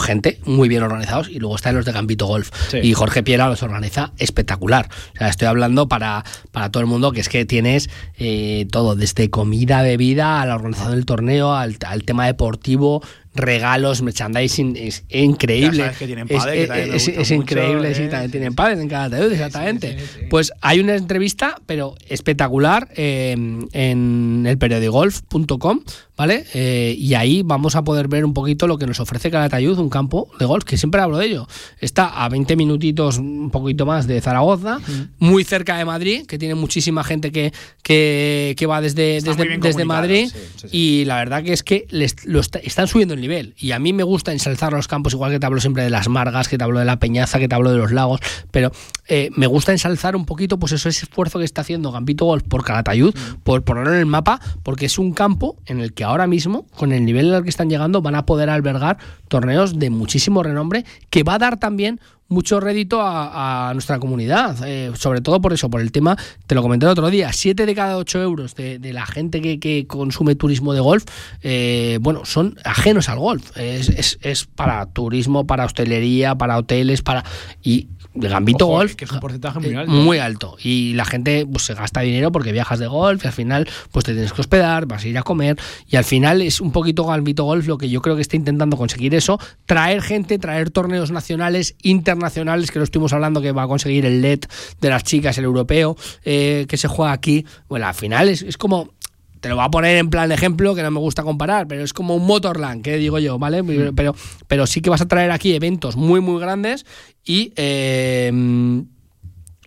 gente 0.00 0.40
muy 0.44 0.68
bien 0.68 0.82
organizados 0.82 1.28
y 1.28 1.38
luego 1.38 1.56
están 1.56 1.74
los 1.74 1.84
de 1.84 1.92
Gambito 1.92 2.26
Golf. 2.26 2.50
Y 2.74 2.94
Jorge 2.94 3.22
Piera 3.22 3.48
los 3.48 3.62
organiza 3.62 4.12
espectacular. 4.18 4.88
O 5.14 5.18
sea, 5.18 5.28
estoy 5.28 5.48
hablando 5.48 5.88
para, 5.88 6.24
para 6.52 6.70
todo 6.70 6.80
el 6.80 6.86
mundo 6.86 7.12
que 7.12 7.20
es 7.20 7.28
que 7.28 7.44
tienes 7.44 7.90
eh, 8.18 8.66
todo, 8.70 8.94
desde 8.94 9.30
comida, 9.30 9.82
bebida, 9.82 10.40
a 10.40 10.46
la 10.46 10.54
organización 10.54 10.94
del 10.94 11.06
torneo, 11.06 11.54
al, 11.54 11.76
al 11.86 12.04
tema 12.04 12.26
deportivo, 12.26 13.02
regalos, 13.34 14.02
merchandising, 14.02 14.76
es 14.76 15.04
increíble. 15.08 15.90
es, 16.00 17.30
increíble, 17.30 17.94
sí, 17.94 18.08
también 18.08 18.30
tienen 18.30 18.54
padres 18.54 18.78
en 18.80 18.88
cada 18.88 19.08
exactamente. 19.26 19.96
pues 20.30 20.52
hay 20.60 20.80
una 20.80 20.96
entrevista, 20.96 21.56
pero 21.66 21.94
espectacular, 22.08 22.88
eh, 22.96 23.32
en 23.72 24.46
el 24.46 24.90
golf.com 24.90 25.80
¿vale? 26.18 26.44
Eh, 26.52 26.96
y 26.98 27.14
ahí 27.14 27.42
vamos 27.42 27.76
a 27.76 27.84
poder 27.84 28.08
ver 28.08 28.24
un 28.24 28.34
poquito 28.34 28.66
lo 28.66 28.76
que 28.76 28.86
nos 28.86 28.98
ofrece 28.98 29.30
Calatayud, 29.30 29.78
un 29.78 29.88
campo 29.88 30.28
de 30.40 30.44
golf, 30.46 30.64
que 30.64 30.76
siempre 30.76 31.00
hablo 31.00 31.16
de 31.16 31.26
ello. 31.26 31.46
Está 31.80 32.24
a 32.24 32.28
20 32.28 32.56
minutitos, 32.56 33.18
un 33.18 33.50
poquito 33.50 33.86
más 33.86 34.08
de 34.08 34.20
Zaragoza, 34.20 34.80
muy 35.20 35.44
cerca 35.44 35.78
de 35.78 35.84
Madrid, 35.84 36.26
que 36.26 36.36
tiene 36.36 36.56
muchísima 36.56 37.04
gente 37.04 37.30
que, 37.30 37.52
que, 37.82 38.66
va 38.68 38.80
desde, 38.80 39.20
desde, 39.20 39.58
desde 39.58 39.84
Madrid, 39.84 40.28
y 40.72 41.04
la 41.04 41.16
verdad 41.16 41.44
que 41.44 41.52
es 41.52 41.62
que 41.62 41.86
les, 41.90 42.26
lo 42.26 42.40
están 42.40 42.88
subiendo 42.88 43.14
el 43.18 43.22
nivel. 43.22 43.54
Y 43.58 43.72
a 43.72 43.78
mí 43.78 43.92
me 43.92 44.02
gusta 44.02 44.32
ensalzar 44.32 44.72
los 44.72 44.88
campos, 44.88 45.12
igual 45.12 45.32
que 45.32 45.40
te 45.40 45.46
hablo 45.46 45.60
siempre 45.60 45.82
de 45.82 45.90
las 45.90 46.08
margas, 46.08 46.48
que 46.48 46.56
te 46.56 46.64
hablo 46.64 46.78
de 46.78 46.84
la 46.84 46.98
peñaza, 46.98 47.38
que 47.38 47.48
te 47.48 47.54
hablo 47.54 47.70
de 47.70 47.78
los 47.78 47.92
lagos, 47.92 48.20
pero 48.50 48.72
eh, 49.06 49.30
me 49.36 49.46
gusta 49.46 49.72
ensalzar 49.72 50.16
un 50.16 50.24
poquito 50.24 50.58
pues 50.58 50.72
eso, 50.72 50.88
ese 50.88 51.04
esfuerzo 51.04 51.38
que 51.38 51.44
está 51.44 51.60
haciendo 51.60 51.92
Gambito 51.92 52.24
Golf 52.24 52.44
por 52.44 52.64
Calatayud, 52.64 53.14
mm. 53.14 53.40
por 53.42 53.62
ponerlo 53.62 53.92
en 53.92 53.98
el 53.98 54.06
mapa, 54.06 54.40
porque 54.62 54.86
es 54.86 54.98
un 54.98 55.12
campo 55.12 55.56
en 55.66 55.80
el 55.80 55.92
que 55.92 56.04
ahora 56.04 56.26
mismo, 56.26 56.66
con 56.76 56.92
el 56.92 57.04
nivel 57.04 57.34
al 57.34 57.42
que 57.42 57.50
están 57.50 57.68
llegando, 57.68 58.02
van 58.02 58.14
a 58.14 58.24
poder 58.26 58.50
albergar 58.50 58.98
torneos 59.28 59.78
de 59.78 59.90
muchísimo 59.90 60.42
renombre, 60.42 60.84
que 61.10 61.22
va 61.22 61.34
a 61.34 61.38
dar 61.38 61.58
también 61.58 62.00
mucho 62.28 62.60
rédito 62.60 63.00
a, 63.02 63.70
nuestra 63.72 63.98
comunidad, 63.98 64.56
eh, 64.66 64.92
sobre 64.94 65.20
todo 65.20 65.40
por 65.40 65.52
eso, 65.52 65.70
por 65.70 65.80
el 65.80 65.92
tema, 65.92 66.16
te 66.46 66.54
lo 66.54 66.62
comenté 66.62 66.86
el 66.86 66.92
otro 66.92 67.10
día, 67.10 67.32
7 67.32 67.64
de 67.64 67.74
cada 67.74 67.96
8 67.96 68.22
euros 68.22 68.54
de, 68.54 68.78
la 68.92 69.06
gente 69.06 69.40
que, 69.58 69.86
consume 69.86 70.34
turismo 70.34 70.74
de 70.74 70.80
golf, 70.80 71.04
eh, 71.42 71.98
bueno, 72.00 72.24
son 72.24 72.58
ajenos 72.64 73.08
al 73.08 73.18
golf, 73.18 73.56
es, 73.56 74.18
es, 74.20 74.44
para 74.44 74.86
turismo, 74.86 75.46
para 75.46 75.64
hostelería, 75.64 76.36
para 76.36 76.58
hoteles, 76.58 77.02
para... 77.02 77.24
Y 77.62 77.88
de 78.14 78.28
Gambito 78.28 78.66
Golf. 78.66 78.94
Que 78.94 79.04
es 79.04 79.12
un 79.12 79.20
porcentaje 79.20 79.60
muy 79.60 79.74
alto. 79.74 79.92
Muy 79.92 80.18
alto. 80.18 80.56
Y 80.62 80.94
la 80.94 81.04
gente 81.04 81.46
pues, 81.46 81.64
se 81.64 81.74
gasta 81.74 82.00
dinero 82.00 82.32
porque 82.32 82.52
viajas 82.52 82.78
de 82.78 82.86
golf 82.86 83.24
y 83.24 83.26
al 83.26 83.32
final 83.32 83.68
pues 83.92 84.04
te 84.04 84.12
tienes 84.12 84.32
que 84.32 84.40
hospedar, 84.40 84.86
vas 84.86 85.04
a 85.04 85.08
ir 85.08 85.18
a 85.18 85.22
comer. 85.22 85.56
Y 85.88 85.96
al 85.96 86.04
final 86.04 86.42
es 86.42 86.60
un 86.60 86.72
poquito 86.72 87.04
Gambito 87.04 87.44
Golf 87.44 87.66
lo 87.66 87.78
que 87.78 87.88
yo 87.88 88.02
creo 88.02 88.16
que 88.16 88.22
está 88.22 88.36
intentando 88.36 88.76
conseguir 88.76 89.14
eso. 89.14 89.38
Traer 89.66 90.02
gente, 90.02 90.38
traer 90.38 90.70
torneos 90.70 91.10
nacionales, 91.10 91.74
internacionales, 91.82 92.70
que 92.70 92.78
lo 92.78 92.84
estuvimos 92.84 93.12
hablando 93.12 93.40
que 93.40 93.52
va 93.52 93.62
a 93.62 93.68
conseguir 93.68 94.06
el 94.06 94.22
LED 94.22 94.40
de 94.80 94.88
las 94.88 95.04
chicas, 95.04 95.38
el 95.38 95.44
europeo, 95.44 95.96
eh, 96.24 96.66
que 96.68 96.76
se 96.76 96.88
juega 96.88 97.12
aquí. 97.12 97.44
Bueno, 97.68 97.86
al 97.86 97.94
final 97.94 98.28
es, 98.28 98.42
es 98.42 98.56
como 98.56 98.90
te 99.40 99.48
lo 99.48 99.56
voy 99.56 99.64
a 99.64 99.70
poner 99.70 99.96
en 99.96 100.10
plan 100.10 100.28
de 100.28 100.34
ejemplo, 100.34 100.74
que 100.74 100.82
no 100.82 100.90
me 100.90 101.00
gusta 101.00 101.22
comparar, 101.22 101.66
pero 101.66 101.82
es 101.82 101.92
como 101.92 102.14
un 102.14 102.26
Motorland, 102.26 102.82
que 102.82 102.96
digo 102.96 103.18
yo, 103.18 103.38
¿vale? 103.38 103.62
Pero, 103.94 104.14
pero 104.46 104.66
sí 104.66 104.80
que 104.80 104.90
vas 104.90 105.00
a 105.00 105.08
traer 105.08 105.30
aquí 105.30 105.54
eventos 105.54 105.96
muy, 105.96 106.20
muy 106.20 106.40
grandes 106.40 106.86
y... 107.24 107.52
eh, 107.56 108.32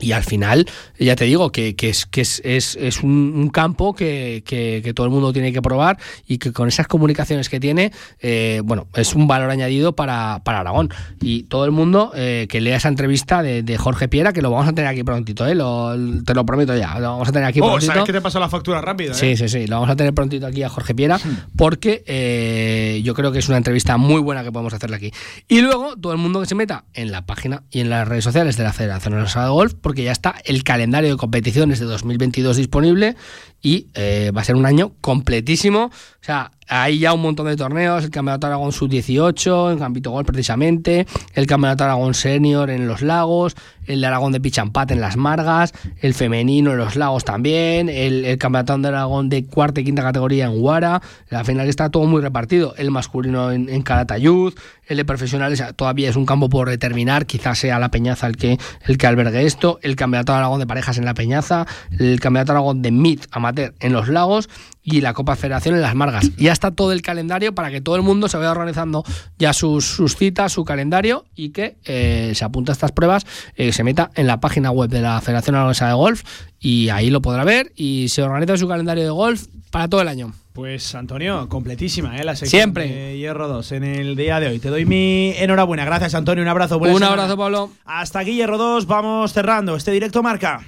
y 0.02 0.12
al 0.14 0.24
final, 0.24 0.68
ya 1.00 1.16
te 1.16 1.26
digo 1.26 1.52
que, 1.52 1.76
que 1.76 1.90
es, 1.90 2.06
que 2.06 2.22
es, 2.22 2.42
es, 2.44 2.76
es 2.76 3.02
un, 3.04 3.12
un 3.36 3.50
campo 3.50 3.94
que, 3.94 4.44
que- 4.46 4.82
que 4.84 4.94
todo 4.94 5.06
el 5.06 5.12
mundo 5.12 5.32
tiene 5.32 5.54
que 5.54 5.62
probar 5.62 5.98
y 6.28 6.38
que 6.40 6.52
con 6.52 6.68
esas 6.68 6.88
comunicaciones 6.88 7.48
que 7.50 7.60
tiene, 7.60 7.92
eh, 8.20 8.62
bueno, 8.64 8.88
es 8.96 9.14
un 9.16 9.28
valor 9.28 9.50
añadido 9.50 9.96
para, 9.96 10.42
para 10.44 10.60
Aragón. 10.62 10.90
Y 11.22 11.44
todo 11.44 11.66
el 11.66 11.72
mundo 11.72 12.12
eh, 12.16 12.48
que 12.50 12.62
lea 12.62 12.78
esa 12.78 12.88
entrevista 12.90 13.42
de, 13.44 13.64
de 13.64 13.78
Jorge 13.78 14.08
Piera, 14.08 14.34
que 14.34 14.42
lo 14.42 14.50
vamos 14.52 14.68
a 14.68 14.74
tener 14.74 14.90
aquí 14.90 15.04
prontito, 15.04 15.46
¿eh? 15.48 15.56
Lo- 15.56 15.96
te 16.26 16.34
lo 16.34 16.46
prometo 16.46 16.76
ya, 16.76 17.00
lo 17.00 17.12
vamos 17.12 17.30
a 17.30 17.32
tener 17.32 17.48
aquí 17.48 17.60
Oh, 17.62 17.68
prontito. 17.68 17.92
¿sabes 17.92 18.06
que 18.06 18.14
te 18.14 18.22
pasó 18.22 18.40
la 18.40 18.50
factura 18.50 18.82
rápida? 18.82 19.14
Sí, 19.14 19.28
eh? 19.28 19.38
sí, 19.38 19.48
sí, 19.50 19.68
lo 19.68 19.76
vamos 19.78 19.90
a 19.90 19.96
tener 19.96 20.14
prontito 20.14 20.48
aquí 20.48 20.64
a 20.64 20.70
Jorge 20.70 20.96
Piera 20.96 21.20
porque 21.56 22.04
eh, 22.08 23.02
yo 23.04 23.14
creo 23.14 23.32
que 23.32 23.40
es 23.40 23.48
una 23.50 23.58
entrevista 23.58 23.98
muy 23.98 24.22
buena 24.22 24.44
que 24.44 24.52
podemos 24.52 24.74
hacerle 24.74 24.96
aquí. 24.96 25.12
Y 25.48 25.62
luego 25.62 25.96
todo 25.98 26.14
el 26.14 26.18
mundo 26.18 26.40
que 26.40 26.46
se 26.46 26.56
meta 26.56 26.86
en 26.94 27.12
la 27.12 27.26
página 27.26 27.64
y 27.72 27.82
en 27.82 27.90
las 27.90 28.08
redes 28.08 28.24
sociales 28.24 28.58
de 28.58 28.64
la 28.64 28.74
Federación 28.74 29.16
Nacional 29.16 29.50
de 29.50 29.54
Golf 29.54 29.74
porque 29.92 30.06
ya 30.06 30.14
está 30.14 30.36
el 30.46 30.64
calendario 30.64 31.10
de 31.10 31.18
competiciones 31.18 31.82
de 31.82 31.86
2022 31.86 32.56
disponible 32.56 33.18
y 33.62 33.88
eh, 33.94 34.32
va 34.34 34.40
a 34.40 34.44
ser 34.46 34.56
un 34.56 34.66
año 34.66 34.94
completísimo. 35.02 35.88
O 35.88 36.24
sea, 36.24 36.54
hay 36.74 37.00
ya 37.00 37.12
un 37.14 37.22
montón 37.22 37.48
de 37.48 37.58
torneos, 37.58 38.06
el 38.06 38.12
Campeonato 38.12 38.48
Aragón 38.48 38.72
Sub-18, 38.72 39.74
en 39.74 39.84
Ámbito 39.84 40.10
Golf 40.12 40.26
precisamente, 40.26 41.06
el 41.34 41.46
Campeonato 41.46 41.84
Aragón 41.84 42.14
Senior 42.14 42.70
en 42.70 42.88
los 42.88 43.02
lagos, 43.02 43.58
el 43.88 44.00
de 44.00 44.08
Aragón 44.08 44.32
de 44.32 44.40
Pichampat 44.40 44.90
en 44.92 45.02
las 45.02 45.18
Margas, 45.18 45.74
el 46.00 46.14
femenino 46.14 46.72
en 46.72 46.78
los 46.78 46.96
lagos 46.96 47.26
también, 47.26 47.90
el, 47.90 48.38
Campeonato 48.38 48.78
de 48.78 48.88
Aragón 48.88 49.28
de 49.28 49.44
cuarta 49.44 49.82
y 49.82 49.84
quinta 49.84 50.02
categoría 50.02 50.46
en 50.46 50.62
Guara, 50.62 51.02
al 51.30 51.44
final 51.44 51.68
está 51.68 51.90
todo 51.90 52.06
muy 52.06 52.22
repartido, 52.22 52.74
el 52.78 52.90
masculino 52.90 53.52
en, 53.52 53.68
en 53.68 53.82
Calatayud, 53.82 54.54
el 54.88 54.96
de 54.96 55.04
profesionales 55.04 55.62
todavía 55.76 56.10
es 56.10 56.16
un 56.16 56.26
campo 56.26 56.48
por 56.48 56.70
determinar, 56.70 57.26
quizás 57.26 57.60
sea 57.60 57.80
la 57.80 57.92
Peñaza 57.92 58.28
el 58.28 58.38
que, 58.38 58.58
el 58.86 58.98
que 58.98 59.08
albergue 59.08 59.46
esto, 59.46 59.78
el 59.82 59.98
Campeonato 59.98 60.32
de 60.32 60.38
Aragón 60.38 60.62
de 60.62 60.68
parejas 60.68 60.98
en 60.98 61.04
la 61.04 61.16
Peñaza, 61.16 61.68
el 62.00 62.22
Campeonato 62.22 62.54
de 62.54 62.60
Aragón 62.60 62.82
de 62.82 62.92
Mid 62.92 63.20
amateur 63.32 63.74
en 63.82 63.92
los 63.92 64.08
lagos 64.08 64.48
y 64.84 65.02
la 65.02 65.14
Copa 65.14 65.36
Federación 65.36 65.76
en 65.76 65.82
las 65.82 65.96
Margas. 65.96 66.36
Ya 66.38 66.52
está 66.52 66.72
todo 66.72 66.92
el 66.92 67.02
calendario 67.02 67.54
para 67.54 67.70
que 67.70 67.82
todo 67.82 67.96
el 67.96 68.02
mundo 68.02 68.28
se 68.28 68.38
vaya 68.38 68.52
organizando 68.52 69.04
ya 69.38 69.54
sus, 69.54 69.86
sus 69.86 70.16
citas, 70.16 70.52
su 70.52 70.66
calendario 70.66 71.26
y 71.36 71.50
que 71.50 71.78
eh, 71.86 72.32
se 72.36 72.46
apunte 72.46 72.72
a 72.72 72.74
estas 72.74 72.92
pruebas, 72.92 73.26
eh, 73.56 73.72
se 73.74 73.84
meta 73.84 74.10
en 74.16 74.28
la 74.28 74.40
página 74.40 74.72
web 74.72 74.90
de 74.90 75.02
la 75.02 75.22
Federación 75.22 75.56
Aragonesa 75.56 75.88
de 75.88 75.94
Golf 75.94 76.24
y 76.60 76.90
ahí 76.90 77.10
lo 77.10 77.22
podrá 77.22 77.44
ver 77.44 77.72
y 77.76 78.08
se 78.10 78.24
organiza 78.24 78.58
su 78.58 78.68
calendario 78.68 79.04
de 79.04 79.10
golf 79.10 79.48
para 79.70 79.88
todo 79.88 80.02
el 80.02 80.08
año. 80.08 80.34
Pues 80.54 80.96
Antonio, 80.96 81.48
completísima, 81.48 82.18
¿eh? 82.18 82.26
La 82.26 82.36
sección 82.36 82.60
Siempre. 82.60 82.88
de 82.90 83.18
Hierro 83.18 83.48
2 83.48 83.72
en 83.72 83.84
el 83.86 84.16
día 84.18 84.42
de 84.42 84.48
hoy. 84.48 84.60
Te 84.60 84.68
doy 84.68 84.86
mi 84.86 85.34
enhorabuena. 85.38 85.86
Gracias, 85.86 86.14
Antonio. 86.14 86.44
Un 86.44 86.50
abrazo. 86.50 86.78
Un 86.78 86.88
semana. 86.88 87.08
abrazo, 87.08 87.38
Pablo. 87.38 87.72
Hasta 87.86 88.20
aquí, 88.20 88.34
Hierro 88.34 88.58
2. 88.58 88.86
Vamos 88.86 89.32
cerrando 89.32 89.78
este 89.78 89.92
directo 89.92 90.22
marca. 90.22 90.62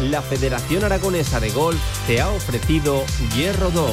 La 0.00 0.22
Federación 0.22 0.82
Aragonesa 0.82 1.40
de 1.40 1.50
Golf 1.50 1.78
te 2.06 2.20
ha 2.22 2.30
ofrecido 2.30 3.04
Hierro 3.34 3.70
2. 3.70 3.92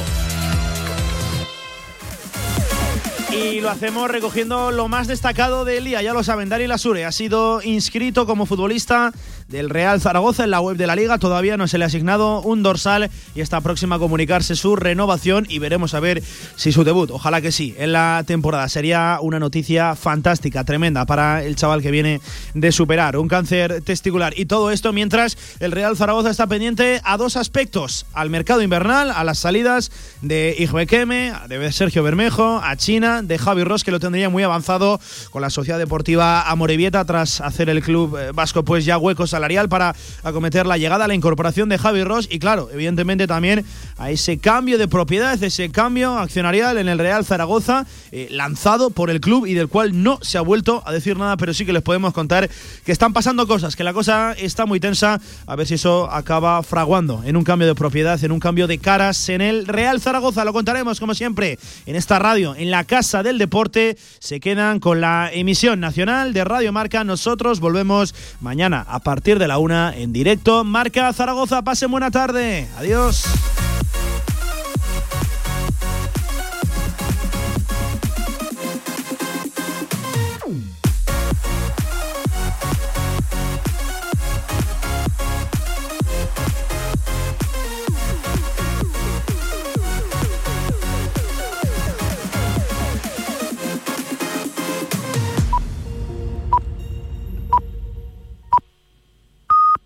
Y 3.30 3.60
lo 3.60 3.68
hacemos 3.68 4.10
recogiendo 4.10 4.70
lo 4.70 4.88
más 4.88 5.06
destacado 5.06 5.66
del 5.66 5.84
día. 5.84 6.00
Ya 6.00 6.14
lo 6.14 6.24
saben, 6.24 6.48
Dari 6.48 6.66
Lasure 6.66 7.04
ha 7.04 7.12
sido 7.12 7.60
inscrito 7.62 8.26
como 8.26 8.46
futbolista 8.46 9.12
del 9.48 9.70
Real 9.70 10.00
Zaragoza 10.00 10.44
en 10.44 10.50
la 10.50 10.60
web 10.60 10.76
de 10.76 10.86
la 10.86 10.94
liga. 10.94 11.18
Todavía 11.18 11.56
no 11.56 11.66
se 11.68 11.78
le 11.78 11.84
ha 11.84 11.86
asignado 11.86 12.42
un 12.42 12.62
dorsal 12.62 13.10
y 13.34 13.40
está 13.40 13.60
próxima 13.60 13.96
a 13.96 13.98
comunicarse 13.98 14.56
su 14.56 14.76
renovación 14.76 15.46
y 15.48 15.58
veremos 15.58 15.94
a 15.94 16.00
ver 16.00 16.22
si 16.56 16.72
su 16.72 16.84
debut, 16.84 17.10
ojalá 17.10 17.40
que 17.40 17.52
sí, 17.52 17.74
en 17.78 17.92
la 17.92 18.22
temporada. 18.26 18.68
Sería 18.68 19.18
una 19.20 19.38
noticia 19.38 19.96
fantástica, 19.96 20.64
tremenda 20.64 21.06
para 21.06 21.42
el 21.42 21.56
chaval 21.56 21.82
que 21.82 21.90
viene 21.90 22.20
de 22.54 22.72
superar 22.72 23.16
un 23.16 23.28
cáncer 23.28 23.82
testicular. 23.82 24.38
Y 24.38 24.46
todo 24.46 24.70
esto 24.70 24.92
mientras 24.92 25.38
el 25.60 25.72
Real 25.72 25.96
Zaragoza 25.96 26.30
está 26.30 26.46
pendiente 26.46 27.00
a 27.04 27.16
dos 27.16 27.36
aspectos, 27.36 28.06
al 28.12 28.30
mercado 28.30 28.62
invernal, 28.62 29.10
a 29.10 29.24
las 29.24 29.38
salidas 29.38 29.90
de 30.20 30.54
Ijbequeme, 30.58 31.32
de 31.48 31.72
Sergio 31.72 32.02
Bermejo, 32.02 32.60
a 32.62 32.76
China, 32.76 33.22
de 33.22 33.38
Javi 33.38 33.64
Ross, 33.64 33.84
que 33.84 33.90
lo 33.90 34.00
tendría 34.00 34.28
muy 34.28 34.42
avanzado 34.42 35.00
con 35.30 35.42
la 35.42 35.50
Sociedad 35.50 35.78
Deportiva 35.78 36.42
Amorebieta 36.42 37.04
tras 37.04 37.40
hacer 37.40 37.70
el 37.70 37.82
club 37.82 38.16
eh, 38.16 38.32
vasco 38.32 38.64
pues 38.64 38.84
ya 38.84 38.98
hueco 38.98 39.26
salarial 39.38 39.68
para 39.68 39.94
acometer 40.24 40.66
la 40.66 40.78
llegada, 40.78 41.06
la 41.06 41.14
incorporación 41.14 41.68
de 41.68 41.78
Javi 41.78 42.02
Ross 42.02 42.26
y 42.28 42.40
claro, 42.40 42.70
evidentemente 42.72 43.28
también 43.28 43.64
a 43.96 44.10
ese 44.10 44.38
cambio 44.38 44.78
de 44.78 44.88
propiedad, 44.88 45.40
ese 45.40 45.70
cambio 45.70 46.18
accionarial 46.18 46.76
en 46.76 46.88
el 46.88 46.98
Real 46.98 47.24
Zaragoza 47.24 47.86
eh, 48.10 48.26
lanzado 48.32 48.90
por 48.90 49.10
el 49.10 49.20
club 49.20 49.46
y 49.46 49.54
del 49.54 49.68
cual 49.68 50.02
no 50.02 50.18
se 50.22 50.38
ha 50.38 50.40
vuelto 50.40 50.82
a 50.84 50.92
decir 50.92 51.16
nada, 51.16 51.36
pero 51.36 51.54
sí 51.54 51.64
que 51.64 51.72
les 51.72 51.82
podemos 51.82 52.12
contar 52.12 52.50
que 52.84 52.90
están 52.90 53.12
pasando 53.12 53.46
cosas, 53.46 53.76
que 53.76 53.84
la 53.84 53.92
cosa 53.92 54.32
está 54.32 54.66
muy 54.66 54.80
tensa, 54.80 55.20
a 55.46 55.54
ver 55.54 55.68
si 55.68 55.74
eso 55.74 56.10
acaba 56.10 56.60
fraguando 56.64 57.22
en 57.24 57.36
un 57.36 57.44
cambio 57.44 57.68
de 57.68 57.76
propiedad, 57.76 58.22
en 58.24 58.32
un 58.32 58.40
cambio 58.40 58.66
de 58.66 58.78
caras 58.78 59.28
en 59.28 59.40
el 59.40 59.68
Real 59.68 60.00
Zaragoza. 60.00 60.44
Lo 60.44 60.52
contaremos 60.52 60.98
como 60.98 61.14
siempre 61.14 61.60
en 61.86 61.94
esta 61.94 62.18
radio, 62.18 62.56
en 62.56 62.72
la 62.72 62.82
Casa 62.82 63.22
del 63.22 63.38
Deporte. 63.38 63.96
Se 64.18 64.40
quedan 64.40 64.80
con 64.80 65.00
la 65.00 65.30
emisión 65.32 65.78
nacional 65.78 66.32
de 66.32 66.42
Radio 66.42 66.72
Marca. 66.72 67.04
Nosotros 67.04 67.60
volvemos 67.60 68.16
mañana 68.40 68.84
a 68.88 68.98
de 69.36 69.46
la 69.46 69.58
una 69.58 69.94
en 69.94 70.10
directo. 70.14 70.64
Marca 70.64 71.12
Zaragoza, 71.12 71.60
pasen 71.60 71.90
buena 71.90 72.10
tarde. 72.10 72.66
Adiós. 72.78 73.24